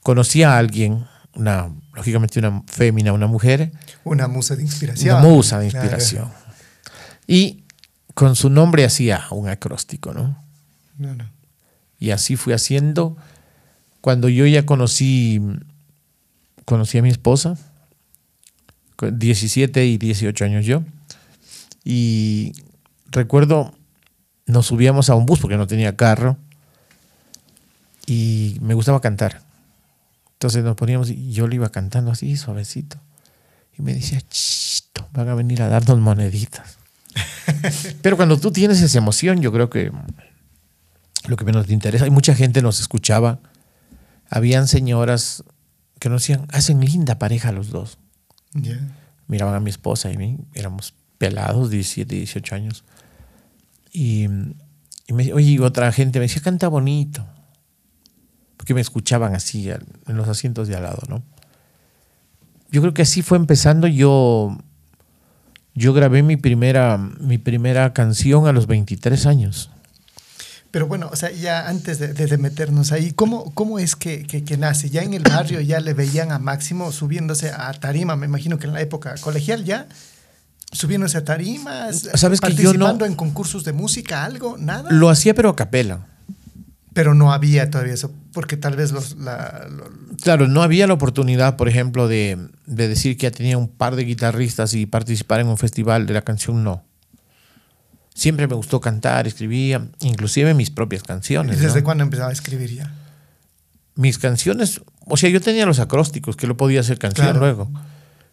Conocí 0.03 0.43
a 0.43 0.57
alguien, 0.57 1.05
una, 1.33 1.71
lógicamente 1.95 2.37
una 2.39 2.61
fémina, 2.67 3.11
una 3.13 3.25
mujer, 3.27 3.71
Una 4.03 4.27
musa 4.27 4.55
de 4.55 4.61
inspiración. 4.61 5.15
una 5.17 5.27
musa 5.27 5.59
de 5.59 5.69
Claro. 5.69 5.85
inspiración. 5.85 6.29
Y 7.25 7.63
con 8.13 8.35
su 8.35 8.49
nombre 8.51 8.85
hacía 8.85 9.23
un 9.31 9.49
acróstico, 9.49 10.13
¿no? 10.13 10.43
No, 10.97 11.15
no. 11.15 11.27
Y 11.97 12.11
así 12.11 12.35
fui 12.35 12.53
haciendo. 12.53 13.17
Cuando 14.01 14.29
yo 14.29 14.45
ya 14.45 14.65
conocí, 14.67 15.41
conocí 16.65 16.97
a 16.97 17.01
mi 17.01 17.09
esposa, 17.09 17.57
con 18.95 19.17
17 19.17 19.85
y 19.85 19.97
18 19.97 20.45
años 20.45 20.65
yo, 20.65 20.83
y 21.83 22.53
recuerdo, 23.11 23.73
nos 24.45 24.67
subíamos 24.67 25.09
a 25.09 25.15
un 25.15 25.25
bus 25.25 25.39
porque 25.39 25.57
no 25.57 25.67
tenía 25.67 25.95
carro, 25.95 26.37
y 28.05 28.57
me 28.61 28.73
gustaba 28.73 29.01
cantar. 29.01 29.41
Entonces 30.33 30.63
nos 30.63 30.75
poníamos 30.75 31.09
y 31.09 31.31
yo 31.31 31.47
le 31.47 31.55
iba 31.55 31.69
cantando 31.69 32.11
así, 32.11 32.37
suavecito. 32.37 32.97
Y 33.77 33.81
me 33.81 33.93
decía, 33.93 34.21
chito, 34.29 35.07
van 35.11 35.29
a 35.29 35.35
venir 35.35 35.61
a 35.61 35.69
darnos 35.69 35.99
moneditas. 35.99 36.77
Pero 38.01 38.15
cuando 38.15 38.37
tú 38.37 38.51
tienes 38.51 38.81
esa 38.81 38.97
emoción, 38.97 39.41
yo 39.41 39.51
creo 39.51 39.69
que 39.69 39.91
lo 41.27 41.35
que 41.35 41.45
menos 41.45 41.65
te 41.67 41.73
interesa. 41.73 42.05
Y 42.05 42.11
mucha 42.11 42.35
gente 42.35 42.61
nos 42.61 42.79
escuchaba. 42.79 43.39
Habían 44.29 44.67
señoras 44.67 45.43
que 46.05 46.09
nos 46.09 46.21
decían, 46.21 46.45
hacen 46.51 46.81
linda 46.81 47.17
pareja 47.17 47.51
los 47.51 47.71
dos. 47.71 47.97
Ya. 48.53 48.77
Miraban 49.25 49.55
a 49.55 49.59
mi 49.59 49.71
esposa 49.71 50.11
y 50.11 50.13
a 50.13 50.19
mí, 50.19 50.37
éramos 50.53 50.93
pelados, 51.17 51.71
17, 51.71 52.13
18 52.13 52.53
años. 52.53 52.83
Y, 53.91 54.27
y 55.07 55.13
me, 55.13 55.33
oye, 55.33 55.59
otra 55.61 55.91
gente 55.91 56.19
me 56.19 56.25
decía, 56.25 56.43
canta 56.43 56.67
bonito. 56.67 57.25
Porque 58.55 58.75
me 58.75 58.81
escuchaban 58.81 59.33
así 59.33 59.67
en 59.67 60.15
los 60.15 60.27
asientos 60.27 60.67
de 60.67 60.75
al 60.75 60.83
lado, 60.83 61.01
¿no? 61.09 61.23
Yo 62.69 62.81
creo 62.81 62.93
que 62.93 63.01
así 63.01 63.23
fue 63.23 63.39
empezando. 63.39 63.87
Yo, 63.87 64.55
yo 65.73 65.91
grabé 65.91 66.21
mi 66.21 66.37
primera, 66.37 66.99
mi 66.99 67.39
primera 67.39 67.93
canción 67.93 68.45
a 68.45 68.51
los 68.51 68.67
23 68.67 69.25
años. 69.25 69.71
Pero 70.75 70.87
bueno, 70.87 71.07
o 71.09 71.15
sea, 71.15 71.31
ya 71.31 71.69
antes 71.69 71.99
de, 71.99 72.09
de- 72.13 72.27
de 72.27 72.37
meternos 72.37 72.91
ahí, 72.91 73.13
¿cómo, 73.13 73.53
cómo 73.53 73.79
es 73.79 73.95
que, 73.95 74.23
que- 74.23 74.43
que 74.43 74.57
nace? 74.57 74.89
¿Ya 74.89 75.03
en 75.03 75.13
el 75.13 75.23
barrio 75.23 75.61
ya 75.61 75.79
le 75.79 75.93
veían 75.93 76.33
a 76.33 76.37
Máximo 76.37 76.91
subiéndose 76.91 77.49
a 77.49 77.71
tarima? 77.75 78.17
Me 78.17 78.25
imagino 78.25 78.59
que 78.59 78.67
en 78.67 78.73
la 78.73 78.81
época 78.81 79.15
colegial 79.21 79.63
ya, 79.63 79.87
subiéndose 80.73 81.17
a 81.17 81.23
tarimas, 81.23 82.09
¿Sabes 82.15 82.41
que 82.41 82.49
yo 82.55 82.63
no- 82.73 82.79
participando 82.79 83.05
en 83.05 83.15
concursos 83.15 83.63
de 83.63 83.71
música, 83.71 84.25
algo, 84.25 84.57
nada. 84.57 84.91
Lo 84.91 85.09
hacía 85.09 85.33
pero 85.33 85.47
a 85.51 85.55
capela. 85.55 86.07
Pero 86.93 87.13
no 87.13 87.31
había 87.31 87.71
todavía 87.71 87.93
eso, 87.93 88.11
porque 88.33 88.57
tal 88.57 88.75
vez 88.75 88.91
los... 88.91 89.15
la- 89.15 89.67
lo- 89.71 89.89
Claro, 90.21 90.49
no 90.49 90.61
había 90.61 90.87
la 90.87 90.93
oportunidad, 90.93 91.55
por 91.55 91.69
ejemplo, 91.69 92.09
de, 92.09 92.37
de 92.65 92.87
decir 92.89 93.15
que 93.15 93.27
ya 93.27 93.31
tenía 93.31 93.57
un 93.57 93.69
par 93.69 93.95
de 93.95 94.03
guitarristas 94.03 94.73
y 94.73 94.85
participar 94.87 95.39
en 95.39 95.47
un 95.47 95.57
festival 95.57 96.05
de 96.05 96.13
la 96.15 96.23
canción, 96.23 96.65
no. 96.65 96.83
Siempre 98.15 98.47
me 98.47 98.55
gustó 98.55 98.79
cantar, 98.79 99.27
escribía, 99.27 99.89
inclusive 99.99 100.53
mis 100.53 100.71
propias 100.71 101.03
canciones. 101.03 101.59
¿Desde 101.59 101.79
¿no? 101.79 101.83
cuándo 101.83 102.03
empezaba 102.05 102.29
a 102.29 102.33
escribir 102.33 102.73
ya? 102.73 102.93
Mis 103.95 104.17
canciones, 104.17 104.81
o 105.05 105.17
sea, 105.17 105.29
yo 105.29 105.41
tenía 105.41 105.65
los 105.65 105.79
acrósticos, 105.79 106.37
que 106.37 106.47
lo 106.47 106.55
podía 106.55 106.79
hacer 106.79 106.97
canción 106.97 107.25
Claro. 107.27 107.39
luego. 107.41 107.71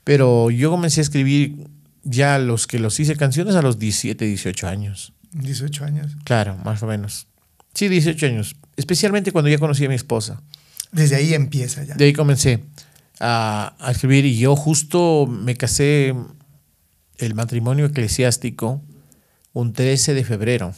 Pero 0.04 0.50
yo 0.52 0.70
comencé 0.70 1.00
a 1.00 1.02
escribir 1.02 1.66
ya 2.04 2.38
los 2.38 2.68
que 2.68 2.78
los 2.78 2.98
hice 3.00 3.16
canciones 3.16 3.56
a 3.56 3.62
los 3.62 3.80
17, 3.80 4.24
18 4.24 4.68
años. 4.68 5.12
18 5.32 5.84
años. 5.84 6.16
Claro, 6.24 6.56
más 6.64 6.80
o 6.84 6.86
menos. 6.86 7.26
Sí, 7.74 7.88
18 7.88 8.26
años. 8.26 8.54
Especialmente 8.76 9.32
cuando 9.32 9.48
ya 9.50 9.58
conocí 9.58 9.84
a 9.84 9.88
mi 9.88 9.96
esposa. 9.96 10.40
Desde 10.92 11.16
ahí 11.16 11.34
empieza 11.34 11.82
ya. 11.82 11.94
De 11.96 12.04
ahí 12.04 12.12
comencé 12.12 12.62
a, 13.18 13.74
a 13.80 13.90
escribir 13.90 14.26
y 14.26 14.38
yo 14.38 14.54
justo 14.54 15.26
me 15.26 15.56
casé 15.56 16.14
el 17.18 17.34
matrimonio 17.34 17.86
eclesiástico 17.86 18.80
un 19.52 19.72
13 19.72 20.14
de 20.14 20.24
febrero. 20.24 20.74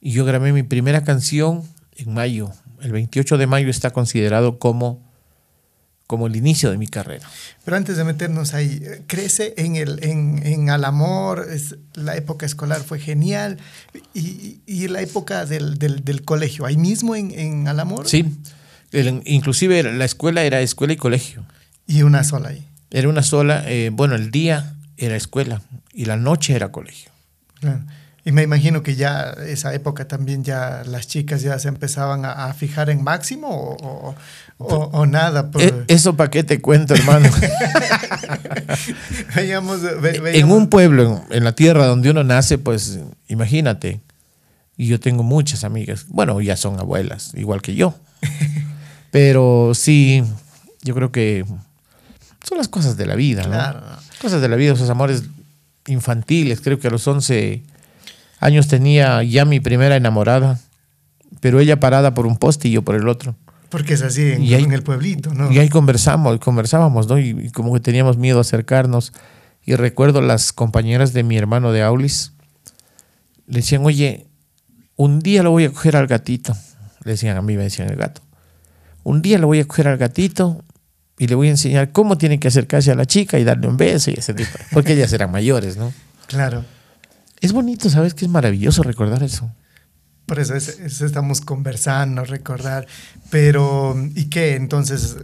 Y 0.00 0.12
yo 0.12 0.24
grabé 0.24 0.52
mi 0.52 0.62
primera 0.62 1.04
canción 1.04 1.62
en 1.96 2.14
mayo. 2.14 2.52
El 2.80 2.92
28 2.92 3.38
de 3.38 3.46
mayo 3.46 3.68
está 3.70 3.90
considerado 3.92 4.58
como, 4.58 5.02
como 6.06 6.26
el 6.26 6.36
inicio 6.36 6.70
de 6.70 6.78
mi 6.78 6.86
carrera. 6.86 7.28
Pero 7.64 7.76
antes 7.76 7.96
de 7.96 8.04
meternos 8.04 8.54
ahí, 8.54 8.80
crece 9.06 9.54
en, 9.56 9.76
el, 9.76 9.98
en, 10.04 10.46
en 10.46 10.70
Al 10.70 10.84
Amor, 10.84 11.46
es- 11.50 11.76
la 11.94 12.16
época 12.16 12.46
escolar 12.46 12.82
fue 12.82 13.00
genial, 13.00 13.58
y, 14.14 14.60
y 14.66 14.88
la 14.88 15.00
época 15.00 15.46
del, 15.46 15.78
del, 15.78 16.04
del 16.04 16.22
colegio, 16.22 16.66
ahí 16.66 16.76
mismo 16.76 17.16
en, 17.16 17.32
en 17.32 17.66
Al 17.66 17.80
Amor, 17.80 18.06
Sí, 18.08 18.24
el- 18.92 19.22
inclusive 19.24 19.82
la 19.82 20.04
escuela 20.04 20.44
era 20.44 20.60
escuela 20.60 20.92
y 20.92 20.96
colegio. 20.96 21.44
y 21.86 22.02
una 22.02 22.22
sola 22.22 22.50
ahí. 22.50 22.64
Era 22.90 23.08
una 23.08 23.22
sola, 23.22 23.64
eh, 23.66 23.90
bueno, 23.92 24.14
el 24.14 24.30
día 24.30 24.76
era 24.96 25.16
escuela 25.16 25.60
y 25.92 26.04
la 26.04 26.16
noche 26.16 26.54
era 26.54 26.70
colegio. 26.70 27.10
Claro. 27.60 27.80
Y 28.24 28.32
me 28.32 28.42
imagino 28.42 28.82
que 28.82 28.96
ya 28.96 29.36
esa 29.46 29.72
época 29.72 30.08
también 30.08 30.42
ya 30.42 30.82
las 30.84 31.06
chicas 31.06 31.42
ya 31.42 31.56
se 31.60 31.68
empezaban 31.68 32.24
a, 32.24 32.46
a 32.46 32.54
fijar 32.54 32.90
en 32.90 33.04
máximo 33.04 33.46
o, 33.48 33.76
o- 34.08 34.14
o- 34.58 34.90
o 34.92 35.06
nada. 35.06 35.52
por- 35.52 35.62
E- 35.62 35.84
eso 35.86 36.16
para 36.16 36.28
qué 36.30 36.42
te 36.42 36.60
cuento, 36.60 36.94
hermano. 36.94 37.28
veíamos, 39.36 39.80
ve- 40.00 40.38
en 40.38 40.50
un 40.50 40.68
pueblo, 40.68 41.22
en, 41.30 41.36
en 41.38 41.44
la 41.44 41.52
tierra 41.52 41.86
donde 41.86 42.10
uno 42.10 42.24
nace, 42.24 42.58
pues 42.58 42.98
imagínate. 43.28 44.00
Y 44.76 44.88
yo 44.88 45.00
tengo 45.00 45.22
muchas 45.22 45.64
amigas. 45.64 46.06
Bueno, 46.08 46.40
ya 46.40 46.56
son 46.56 46.78
abuelas, 46.78 47.32
igual 47.34 47.62
que 47.62 47.74
yo. 47.74 47.94
Pero 49.10 49.72
sí, 49.74 50.22
yo 50.82 50.94
creo 50.94 51.10
que 51.12 51.44
son 52.46 52.58
las 52.58 52.68
cosas 52.68 52.96
de 52.96 53.06
la 53.06 53.14
vida, 53.14 53.42
¿no? 53.44 53.48
Claro. 53.50 53.80
Cosas 54.20 54.42
de 54.42 54.48
la 54.48 54.56
vida, 54.56 54.74
esos 54.74 54.90
amores 54.90 55.22
infantiles. 55.86 56.60
Creo 56.60 56.78
que 56.78 56.88
a 56.88 56.90
los 56.90 57.06
11 57.06 57.62
años 58.40 58.68
tenía 58.68 59.22
ya 59.22 59.44
mi 59.44 59.60
primera 59.60 59.96
enamorada, 59.96 60.60
pero 61.40 61.60
ella 61.60 61.80
parada 61.80 62.14
por 62.14 62.26
un 62.26 62.36
poste 62.36 62.68
y 62.68 62.72
yo 62.72 62.82
por 62.82 62.94
el 62.94 63.08
otro. 63.08 63.34
Porque 63.68 63.94
es 63.94 64.02
así 64.02 64.22
en, 64.32 64.42
Y 64.42 64.54
ahí- 64.54 64.64
en 64.64 64.72
el 64.72 64.82
pueblito, 64.82 65.34
¿no? 65.34 65.50
Y 65.50 65.58
ahí 65.58 65.68
conversamos, 65.68 66.38
conversábamos, 66.38 67.08
¿no? 67.08 67.18
Y, 67.18 67.30
y 67.30 67.50
como 67.50 67.72
que 67.74 67.80
teníamos 67.80 68.16
miedo 68.16 68.38
a 68.38 68.42
acercarnos. 68.42 69.12
Y 69.64 69.74
recuerdo 69.74 70.20
las 70.20 70.52
compañeras 70.52 71.12
de 71.12 71.24
mi 71.24 71.36
hermano 71.36 71.72
de 71.72 71.82
Aulis, 71.82 72.32
le 73.48 73.56
decían, 73.58 73.84
oye, 73.84 74.26
un 74.94 75.18
día 75.20 75.42
lo 75.42 75.50
voy 75.50 75.64
a 75.64 75.70
coger 75.72 75.96
al 75.96 76.06
gatito. 76.06 76.54
Le 77.04 77.12
decían 77.12 77.36
a 77.36 77.42
mí, 77.42 77.56
me 77.56 77.64
decían 77.64 77.90
el 77.90 77.96
gato. 77.96 78.22
Un 79.02 79.22
día 79.22 79.38
lo 79.38 79.48
voy 79.48 79.60
a 79.60 79.64
coger 79.66 79.88
al 79.88 79.98
gatito 79.98 80.62
y 81.18 81.26
le 81.26 81.34
voy 81.34 81.48
a 81.48 81.50
enseñar 81.50 81.92
cómo 81.92 82.18
tiene 82.18 82.38
que 82.40 82.48
acercarse 82.48 82.90
a 82.90 82.94
la 82.94 83.06
chica 83.06 83.38
y 83.38 83.44
darle 83.44 83.68
un 83.68 83.76
beso 83.76 84.10
y 84.10 84.14
ese 84.14 84.34
tipo. 84.34 84.50
Porque 84.72 84.92
ellas 84.92 85.12
eran 85.12 85.30
mayores, 85.30 85.76
¿no? 85.76 85.92
Claro. 86.26 86.64
Es 87.40 87.52
bonito, 87.52 87.88
¿sabes? 87.90 88.14
Que 88.14 88.24
es 88.24 88.30
maravilloso 88.30 88.82
recordar 88.82 89.22
eso. 89.22 89.50
Por 90.26 90.40
eso, 90.40 90.54
es- 90.54 90.68
es- 90.80 91.00
estamos 91.00 91.40
conversando, 91.40 92.24
recordar. 92.24 92.86
Pero, 93.30 93.94
¿y 94.14 94.24
qué? 94.26 94.56
Entonces, 94.56 95.16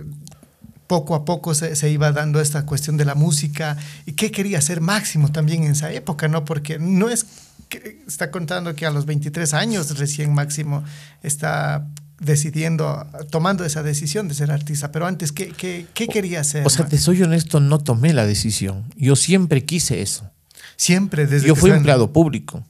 poco 0.87 1.15
a 1.15 1.25
poco 1.25 1.55
se, 1.55 1.75
se 1.75 1.91
iba 1.91 2.13
dando 2.13 2.41
esta 2.41 2.65
cuestión 2.67 2.97
de 2.97 3.05
la 3.05 3.15
música. 3.15 3.77
¿Y 4.07 4.13
qué 4.13 4.31
quería 4.31 4.59
hacer 4.59 4.81
Máximo 4.81 5.33
también 5.33 5.65
en 5.65 5.73
esa 5.73 5.91
época? 5.93 6.29
¿no? 6.29 6.45
Porque 6.45 6.79
no 6.79 7.09
es 7.09 7.27
que 7.69 8.03
está 8.07 8.31
contando 8.31 8.75
que 8.75 8.85
a 8.87 8.91
los 8.91 9.07
23 9.07 9.55
años 9.55 9.99
recién 9.99 10.33
Máximo 10.35 10.85
está 11.23 11.87
decidiendo, 12.23 13.07
tomando 13.31 13.65
esa 13.65 13.83
decisión 13.83 14.29
de 14.29 14.35
ser 14.35 14.51
artista. 14.51 14.93
Pero 14.93 15.07
antes, 15.07 15.33
¿qué, 15.33 15.49
qué, 15.49 15.87
qué 15.95 16.07
quería 16.09 16.41
hacer? 16.41 16.67
O 16.67 16.71
sea, 16.71 16.87
te 16.87 16.99
soy 16.99 17.23
honesto, 17.23 17.61
no 17.61 17.79
tomé 17.79 18.13
la 18.13 18.27
decisión. 18.27 18.85
Yo 18.97 19.17
siempre 19.17 19.65
quise 19.65 20.03
eso. 20.03 20.31
Siempre 20.77 21.27
desde 21.27 21.47
Yo 21.49 21.55
que 21.55 21.61
fui 21.61 21.71
empleado 21.71 22.13
público. 22.13 22.65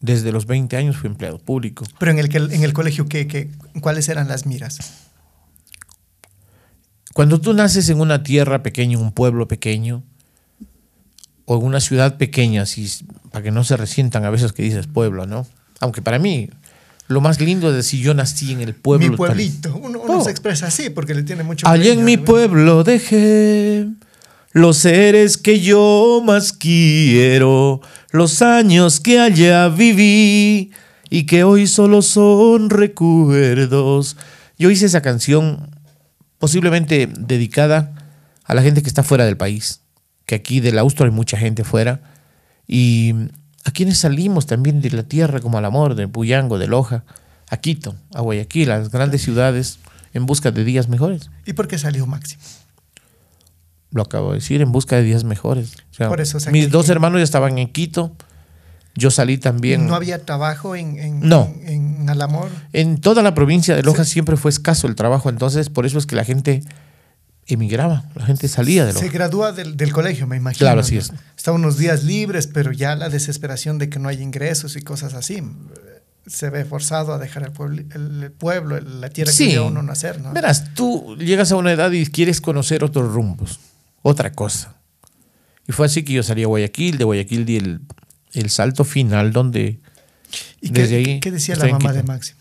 Desde 0.00 0.32
los 0.32 0.46
20 0.46 0.76
años 0.76 0.96
fui 0.96 1.08
empleado 1.08 1.38
público. 1.38 1.84
Pero 1.98 2.10
en 2.12 2.18
el, 2.18 2.28
que- 2.28 2.38
en 2.38 2.62
el 2.62 2.72
colegio, 2.72 3.06
¿qué, 3.06 3.26
qué, 3.26 3.50
¿cuáles 3.80 4.08
eran 4.08 4.28
las 4.28 4.46
miras? 4.46 4.78
Cuando 7.12 7.40
tú 7.40 7.52
naces 7.54 7.88
en 7.88 8.00
una 8.00 8.22
tierra 8.22 8.62
pequeña, 8.62 8.94
en 8.98 9.04
un 9.04 9.12
pueblo 9.12 9.48
pequeño, 9.48 10.02
o 11.44 11.56
en 11.58 11.64
una 11.64 11.80
ciudad 11.80 12.16
pequeña, 12.16 12.64
si, 12.66 12.88
para 13.32 13.42
que 13.42 13.50
no 13.50 13.64
se 13.64 13.76
resientan 13.76 14.24
a 14.24 14.30
veces 14.30 14.52
que 14.52 14.62
dices 14.62 14.86
pueblo, 14.86 15.26
¿no? 15.26 15.46
Aunque 15.80 16.02
para 16.02 16.18
mí, 16.18 16.48
lo 17.10 17.20
más 17.20 17.40
lindo 17.40 17.68
es 17.70 17.74
decir 17.74 18.00
yo 18.00 18.14
nací 18.14 18.52
en 18.52 18.60
el 18.60 18.72
pueblo. 18.74 19.10
mi 19.10 19.16
pueblito. 19.16 19.74
Uno, 19.82 19.98
uno 20.00 20.18
Oh. 20.18 20.24
se 20.24 20.30
expresa 20.30 20.68
así 20.68 20.90
porque 20.90 21.12
le 21.12 21.24
tiene 21.24 21.42
mucho 21.42 21.66
Allá 21.66 21.92
en 21.92 22.04
mi 22.04 22.16
pueblo 22.16 22.84
dejé 22.84 23.86
los 24.52 24.76
seres 24.78 25.36
que 25.36 25.60
yo 25.60 26.22
más 26.24 26.52
quiero, 26.52 27.80
los 28.12 28.42
años 28.42 29.00
que 29.00 29.18
allá 29.18 29.68
viví 29.68 30.70
y 31.08 31.24
que 31.26 31.42
hoy 31.42 31.66
solo 31.66 32.00
son 32.02 32.70
recuerdos. 32.70 34.16
Yo 34.58 34.70
hice 34.70 34.86
esa 34.86 35.02
canción 35.02 35.68
posiblemente 36.38 37.08
dedicada 37.18 37.92
a 38.44 38.54
la 38.54 38.62
gente 38.62 38.82
que 38.82 38.88
está 38.88 39.02
fuera 39.02 39.24
del 39.24 39.36
país, 39.36 39.80
que 40.26 40.36
aquí 40.36 40.60
del 40.60 40.78
Austro 40.78 41.06
hay 41.06 41.12
mucha 41.12 41.36
gente 41.36 41.64
fuera 41.64 42.02
y 42.68 43.14
a 43.70 43.72
quienes 43.72 43.98
salimos 43.98 44.46
también 44.46 44.80
de 44.80 44.90
la 44.90 45.04
tierra 45.04 45.38
como 45.38 45.56
al 45.56 45.64
amor, 45.64 45.94
de 45.94 46.08
Puyango, 46.08 46.58
de 46.58 46.66
Loja, 46.66 47.04
a 47.48 47.56
Quito, 47.58 47.94
a 48.12 48.20
Guayaquil, 48.20 48.68
a 48.72 48.78
las 48.78 48.90
grandes 48.90 49.22
ciudades 49.22 49.78
en 50.12 50.26
busca 50.26 50.50
de 50.50 50.64
días 50.64 50.88
mejores. 50.88 51.30
¿Y 51.46 51.52
por 51.52 51.68
qué 51.68 51.78
salió 51.78 52.04
Máximo? 52.04 52.42
Lo 53.92 54.02
acabo 54.02 54.30
de 54.30 54.38
decir, 54.38 54.60
en 54.60 54.72
busca 54.72 54.96
de 54.96 55.04
días 55.04 55.22
mejores. 55.22 55.74
O 55.92 55.94
sea, 55.94 56.08
Por 56.08 56.20
eso, 56.20 56.38
mis 56.50 56.68
dos 56.72 56.88
hermanos 56.88 57.20
ya 57.20 57.24
estaban 57.24 57.58
en 57.58 57.68
Quito. 57.68 58.10
Yo 58.96 59.12
salí 59.12 59.38
también. 59.38 59.86
¿No 59.86 59.94
había 59.94 60.24
trabajo 60.24 60.74
en, 60.74 60.98
en, 60.98 61.20
No. 61.20 61.48
en, 61.64 62.00
en 62.00 62.10
Alamor? 62.10 62.48
En 62.72 63.00
toda 63.00 63.22
la 63.22 63.34
provincia 63.34 63.76
de 63.76 63.84
Loja 63.84 64.04
siempre 64.04 64.36
fue 64.36 64.50
escaso 64.50 64.88
el 64.88 64.96
trabajo, 64.96 65.28
entonces 65.30 65.70
por 65.70 65.86
eso 65.86 65.96
es 65.98 66.06
que 66.06 66.16
la 66.16 66.24
gente 66.24 66.64
emigraba, 67.54 68.04
la 68.14 68.26
gente 68.26 68.48
salía 68.48 68.84
de 68.84 68.92
Loja. 68.92 69.04
Se 69.04 69.10
gradúa 69.12 69.52
del, 69.52 69.76
del 69.76 69.92
colegio, 69.92 70.26
me 70.26 70.36
imagino. 70.36 70.58
Claro, 70.66 70.80
así 70.80 70.96
es. 70.96 71.12
Está 71.36 71.52
unos 71.52 71.78
días 71.78 72.04
libres, 72.04 72.46
pero 72.46 72.72
ya 72.72 72.94
la 72.96 73.08
desesperación 73.08 73.78
de 73.78 73.88
que 73.88 73.98
no 73.98 74.08
hay 74.08 74.20
ingresos 74.22 74.76
y 74.76 74.82
cosas 74.82 75.14
así. 75.14 75.42
Se 76.26 76.50
ve 76.50 76.64
forzado 76.64 77.12
a 77.14 77.18
dejar 77.18 77.44
el 77.44 77.52
pueblo, 77.52 77.82
el, 77.94 78.30
pueblo 78.32 78.80
la 78.80 79.10
tierra 79.10 79.32
Sí. 79.32 79.46
que 79.46 79.50
vio 79.52 79.66
uno 79.66 79.82
nacer, 79.82 80.20
¿no? 80.20 80.32
Verás, 80.32 80.74
tú 80.74 81.16
llegas 81.18 81.50
a 81.52 81.56
una 81.56 81.72
edad 81.72 81.90
y 81.90 82.06
quieres 82.06 82.40
conocer 82.40 82.84
otros 82.84 83.12
rumbos, 83.12 83.58
otra 84.02 84.32
cosa. 84.32 84.76
Y 85.66 85.72
fue 85.72 85.86
así 85.86 86.02
que 86.02 86.12
yo 86.12 86.22
salí 86.22 86.42
a 86.42 86.46
Guayaquil, 86.46 86.98
de 86.98 87.04
Guayaquil 87.04 87.44
di 87.44 87.56
el, 87.56 87.80
el 88.32 88.50
salto 88.50 88.84
final 88.84 89.32
donde 89.32 89.80
¿Y 90.60 90.70
qué, 90.70 90.82
desde 90.82 90.96
ahí 90.96 91.20
qué 91.20 91.30
decía 91.30 91.56
la 91.56 91.66
mamá 91.68 91.92
de. 91.92 92.02
Máximo? 92.02 92.38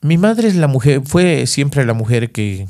Mi 0.00 0.18
madre 0.18 0.48
es 0.48 0.56
la 0.56 0.66
mujer, 0.66 1.02
fue 1.04 1.46
siempre 1.46 1.84
la 1.86 1.94
mujer 1.94 2.30
que 2.30 2.68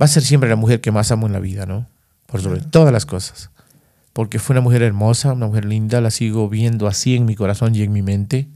va 0.00 0.06
a 0.06 0.08
ser 0.08 0.22
siempre 0.22 0.48
la 0.48 0.56
mujer 0.56 0.80
que 0.80 0.90
más 0.90 1.10
amo 1.10 1.26
en 1.26 1.32
la 1.32 1.40
vida, 1.40 1.66
¿no? 1.66 1.86
Por 2.26 2.40
sobre 2.40 2.60
todas 2.60 2.92
las 2.92 3.06
cosas. 3.06 3.50
Porque 4.12 4.38
fue 4.38 4.54
una 4.54 4.60
mujer 4.60 4.82
hermosa, 4.82 5.32
una 5.32 5.46
mujer 5.46 5.64
linda, 5.64 6.00
la 6.00 6.10
sigo 6.10 6.48
viendo 6.48 6.86
así 6.86 7.16
en 7.16 7.26
mi 7.26 7.34
corazón 7.34 7.74
y 7.74 7.82
en 7.82 7.92
mi 7.92 8.02
mente. 8.02 8.48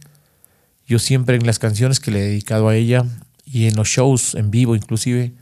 Yo 0.87 0.99
siempre 0.99 1.37
en 1.37 1.47
las 1.47 1.59
canciones 1.59 2.01
que 2.01 2.11
le 2.11 2.21
he 2.21 2.29
dedicado 2.29 2.69
a 2.69 2.77
ella 2.77 3.05
y 3.45 3.67
en 3.67 3.77
los 3.77 3.89
shows 3.89 4.35
en 4.35 4.51
vivo 4.51 4.75
inclusive, 4.75 5.35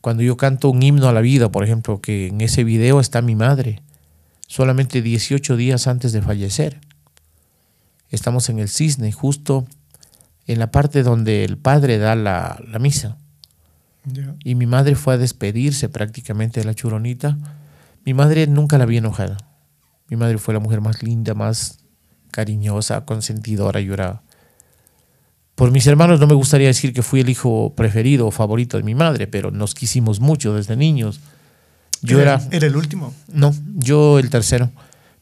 cuando 0.00 0.22
yo 0.22 0.36
canto 0.36 0.70
un 0.70 0.82
himno 0.82 1.08
a 1.08 1.12
la 1.12 1.20
vida, 1.20 1.50
por 1.50 1.64
ejemplo, 1.64 2.00
que 2.00 2.28
en 2.28 2.40
ese 2.40 2.62
video 2.62 3.00
está 3.00 3.22
mi 3.22 3.34
madre, 3.34 3.82
solamente 4.46 5.02
18 5.02 5.56
días 5.56 5.88
antes 5.88 6.12
de 6.12 6.22
fallecer. 6.22 6.80
Estamos 8.10 8.48
en 8.48 8.60
el 8.60 8.68
cisne, 8.68 9.10
justo 9.10 9.66
en 10.46 10.60
la 10.60 10.70
parte 10.70 11.02
donde 11.02 11.44
el 11.44 11.58
padre 11.58 11.98
da 11.98 12.14
la, 12.14 12.62
la 12.68 12.78
misa. 12.78 13.16
Y 14.44 14.54
mi 14.54 14.66
madre 14.66 14.94
fue 14.94 15.14
a 15.14 15.18
despedirse 15.18 15.88
prácticamente 15.88 16.60
de 16.60 16.66
la 16.66 16.74
churonita. 16.74 17.36
Mi 18.04 18.14
madre 18.14 18.46
nunca 18.46 18.78
la 18.78 18.86
vi 18.86 18.98
enojada. 18.98 19.36
Mi 20.08 20.16
madre 20.16 20.38
fue 20.38 20.54
la 20.54 20.60
mujer 20.60 20.80
más 20.80 21.02
linda, 21.02 21.34
más 21.34 21.78
cariñosa, 22.30 23.04
consentidora, 23.04 23.80
lloraba. 23.80 24.22
Por 25.56 25.70
mis 25.70 25.86
hermanos 25.86 26.20
no 26.20 26.26
me 26.26 26.34
gustaría 26.34 26.68
decir 26.68 26.92
que 26.92 27.02
fui 27.02 27.20
el 27.20 27.30
hijo 27.30 27.74
preferido 27.74 28.26
o 28.26 28.30
favorito 28.30 28.76
de 28.76 28.82
mi 28.82 28.94
madre, 28.94 29.26
pero 29.26 29.50
nos 29.50 29.74
quisimos 29.74 30.20
mucho 30.20 30.54
desde 30.54 30.76
niños. 30.76 31.20
Yo 32.02 32.20
era, 32.20 32.40
Era 32.50 32.66
el 32.66 32.76
último. 32.76 33.14
no, 33.32 33.54
yo 33.74 34.18
el 34.18 34.28
tercero, 34.28 34.70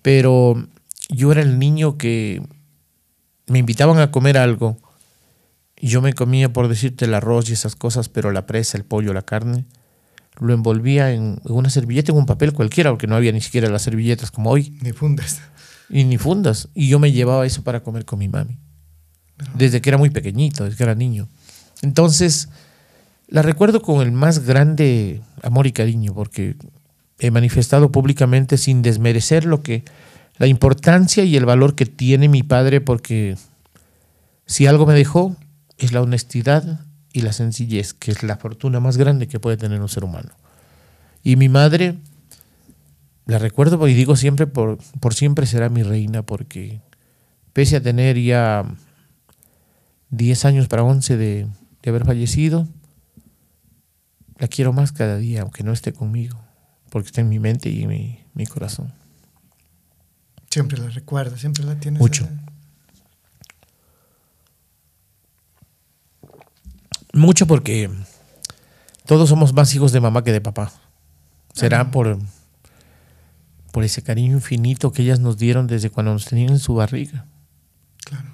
pero 0.03 0.67
yo 1.09 1.31
era 1.31 1.41
el 1.41 1.59
niño 1.59 1.97
que 1.97 2.43
me 3.47 3.61
invitaban 3.61 3.99
a 4.01 4.11
comer 4.11 4.37
algo 4.37 4.77
yo 5.81 6.01
me 6.01 6.13
comía, 6.13 6.53
por 6.53 6.69
decirte, 6.69 7.05
el 7.05 7.15
arroz 7.15 7.51
y 7.51 7.53
esas 7.53 7.77
cosas, 7.77 8.09
pero 8.09 8.31
la 8.33 8.47
presa, 8.47 8.79
el 8.79 8.85
pollo, 8.85 9.13
la 9.13 9.23
carne, 9.23 9.65
lo 10.41 10.53
envolvía 10.55 11.13
en 11.13 11.41
una 11.45 11.71
servilleta, 11.71 12.13
en 12.13 12.19
un 12.19 12.27
papel 12.27 12.53
cualquiera, 12.53 12.91
porque 12.91 13.07
no 13.07 13.17
había 13.17 13.33
ni 13.33 13.41
siquiera 13.41 13.69
las 13.69 13.83
servilletas 13.83 14.31
como 14.31 14.51
hoy, 14.51 14.77
Ni 14.83 14.93
fundas. 14.93 15.41
y 15.89 16.05
ni 16.05 16.19
fundas. 16.19 16.69
Y 16.75 16.89
yo 16.89 16.99
me 16.99 17.13
llevaba 17.13 17.47
eso 17.47 17.63
para 17.63 17.83
comer 17.83 18.05
con 18.05 18.19
mi 18.19 18.29
mami, 18.29 18.59
desde 19.55 19.81
que 19.81 19.91
era 19.91 19.99
muy 19.99 20.11
pequeñito, 20.11 20.65
desde 20.65 20.77
que 20.77 20.83
era 20.83 20.95
niño. 20.95 21.29
Entonces, 21.83 22.49
la 23.29 23.43
recuerdo 23.43 23.83
con 23.83 24.01
el 24.01 24.13
más 24.13 24.41
grande 24.41 25.21
amor 25.43 25.67
y 25.67 25.73
cariño, 25.73 26.15
porque 26.15 26.57
he 27.19 27.31
manifestado 27.31 27.93
públicamente 27.93 28.57
sin 28.59 28.83
desmerecer 28.83 29.45
lo 29.45 29.63
que 29.63 29.85
la 30.39 30.47
importancia 30.49 31.23
y 31.25 31.37
el 31.37 31.45
valor 31.47 31.75
que 31.77 31.87
tiene 31.87 32.29
mi 32.29 32.43
padre, 32.43 32.81
porque 32.81 33.37
si 34.47 34.67
algo 34.67 34.85
me 34.85 34.95
dejó 34.95 35.37
es 35.85 35.93
la 35.93 36.03
honestidad 36.03 36.81
y 37.13 37.23
la 37.23 37.33
sencillez, 37.33 37.95
que 37.95 38.11
es 38.11 38.23
la 38.23 38.37
fortuna 38.37 38.81
más 38.81 38.97
grande 38.97 39.29
que 39.29 39.41
puede 39.41 39.57
tener 39.57 39.81
un 39.81 39.89
ser 39.89 40.05
humano. 40.05 40.31
Y 41.23 41.37
mi 41.37 41.49
madre, 41.49 41.99
la 43.27 43.39
recuerdo 43.39 43.87
y 43.89 43.95
digo 43.95 44.17
siempre, 44.17 44.47
por, 44.47 44.79
por 45.01 45.15
siempre 45.15 45.47
será 45.47 45.69
mi 45.69 45.83
reina, 45.83 46.23
porque 46.23 46.81
pese 47.53 47.77
a 47.77 47.83
tener 47.83 48.19
ya 48.19 48.65
10 50.11 50.45
años 50.45 50.69
para 50.69 50.83
11 50.83 51.17
de, 51.17 51.47
de 51.83 51.91
haber 51.91 52.05
fallecido, 52.05 52.67
la 54.39 54.49
quiero 54.49 54.73
más 54.73 54.93
cada 54.93 55.17
día, 55.17 55.43
aunque 55.43 55.63
no 55.63 55.73
esté 55.73 55.93
conmigo, 55.93 56.39
porque 56.91 57.07
está 57.07 57.21
en 57.21 57.29
mi 57.29 57.39
mente 57.39 57.71
y 57.71 57.83
en 57.83 57.89
mi, 57.89 58.25
mi 58.35 58.47
corazón. 58.47 58.93
Siempre 60.51 60.79
la 60.79 60.89
recuerda, 60.89 61.37
siempre 61.37 61.65
la 61.65 61.79
tienes. 61.79 62.01
Mucho. 62.01 62.29
Mucho 67.15 67.47
porque 67.47 67.91
todos 69.07 69.29
somos 69.29 69.53
más 69.53 69.75
hijos 69.75 69.93
de 69.93 70.01
mamá 70.01 70.25
que 70.25 70.33
de 70.33 70.41
papá. 70.41 70.73
Será 71.53 71.91
por, 71.91 72.19
por 73.71 73.85
ese 73.85 74.03
cariño 74.03 74.35
infinito 74.35 74.93
que 74.93 75.03
ellas 75.03 75.21
nos 75.21 75.39
dieron 75.39 75.67
desde 75.67 75.91
cuando 75.91 76.13
nos 76.13 76.25
tenían 76.25 76.51
en 76.51 76.59
su 76.59 76.75
barriga. 76.75 77.27
Claro. 78.05 78.29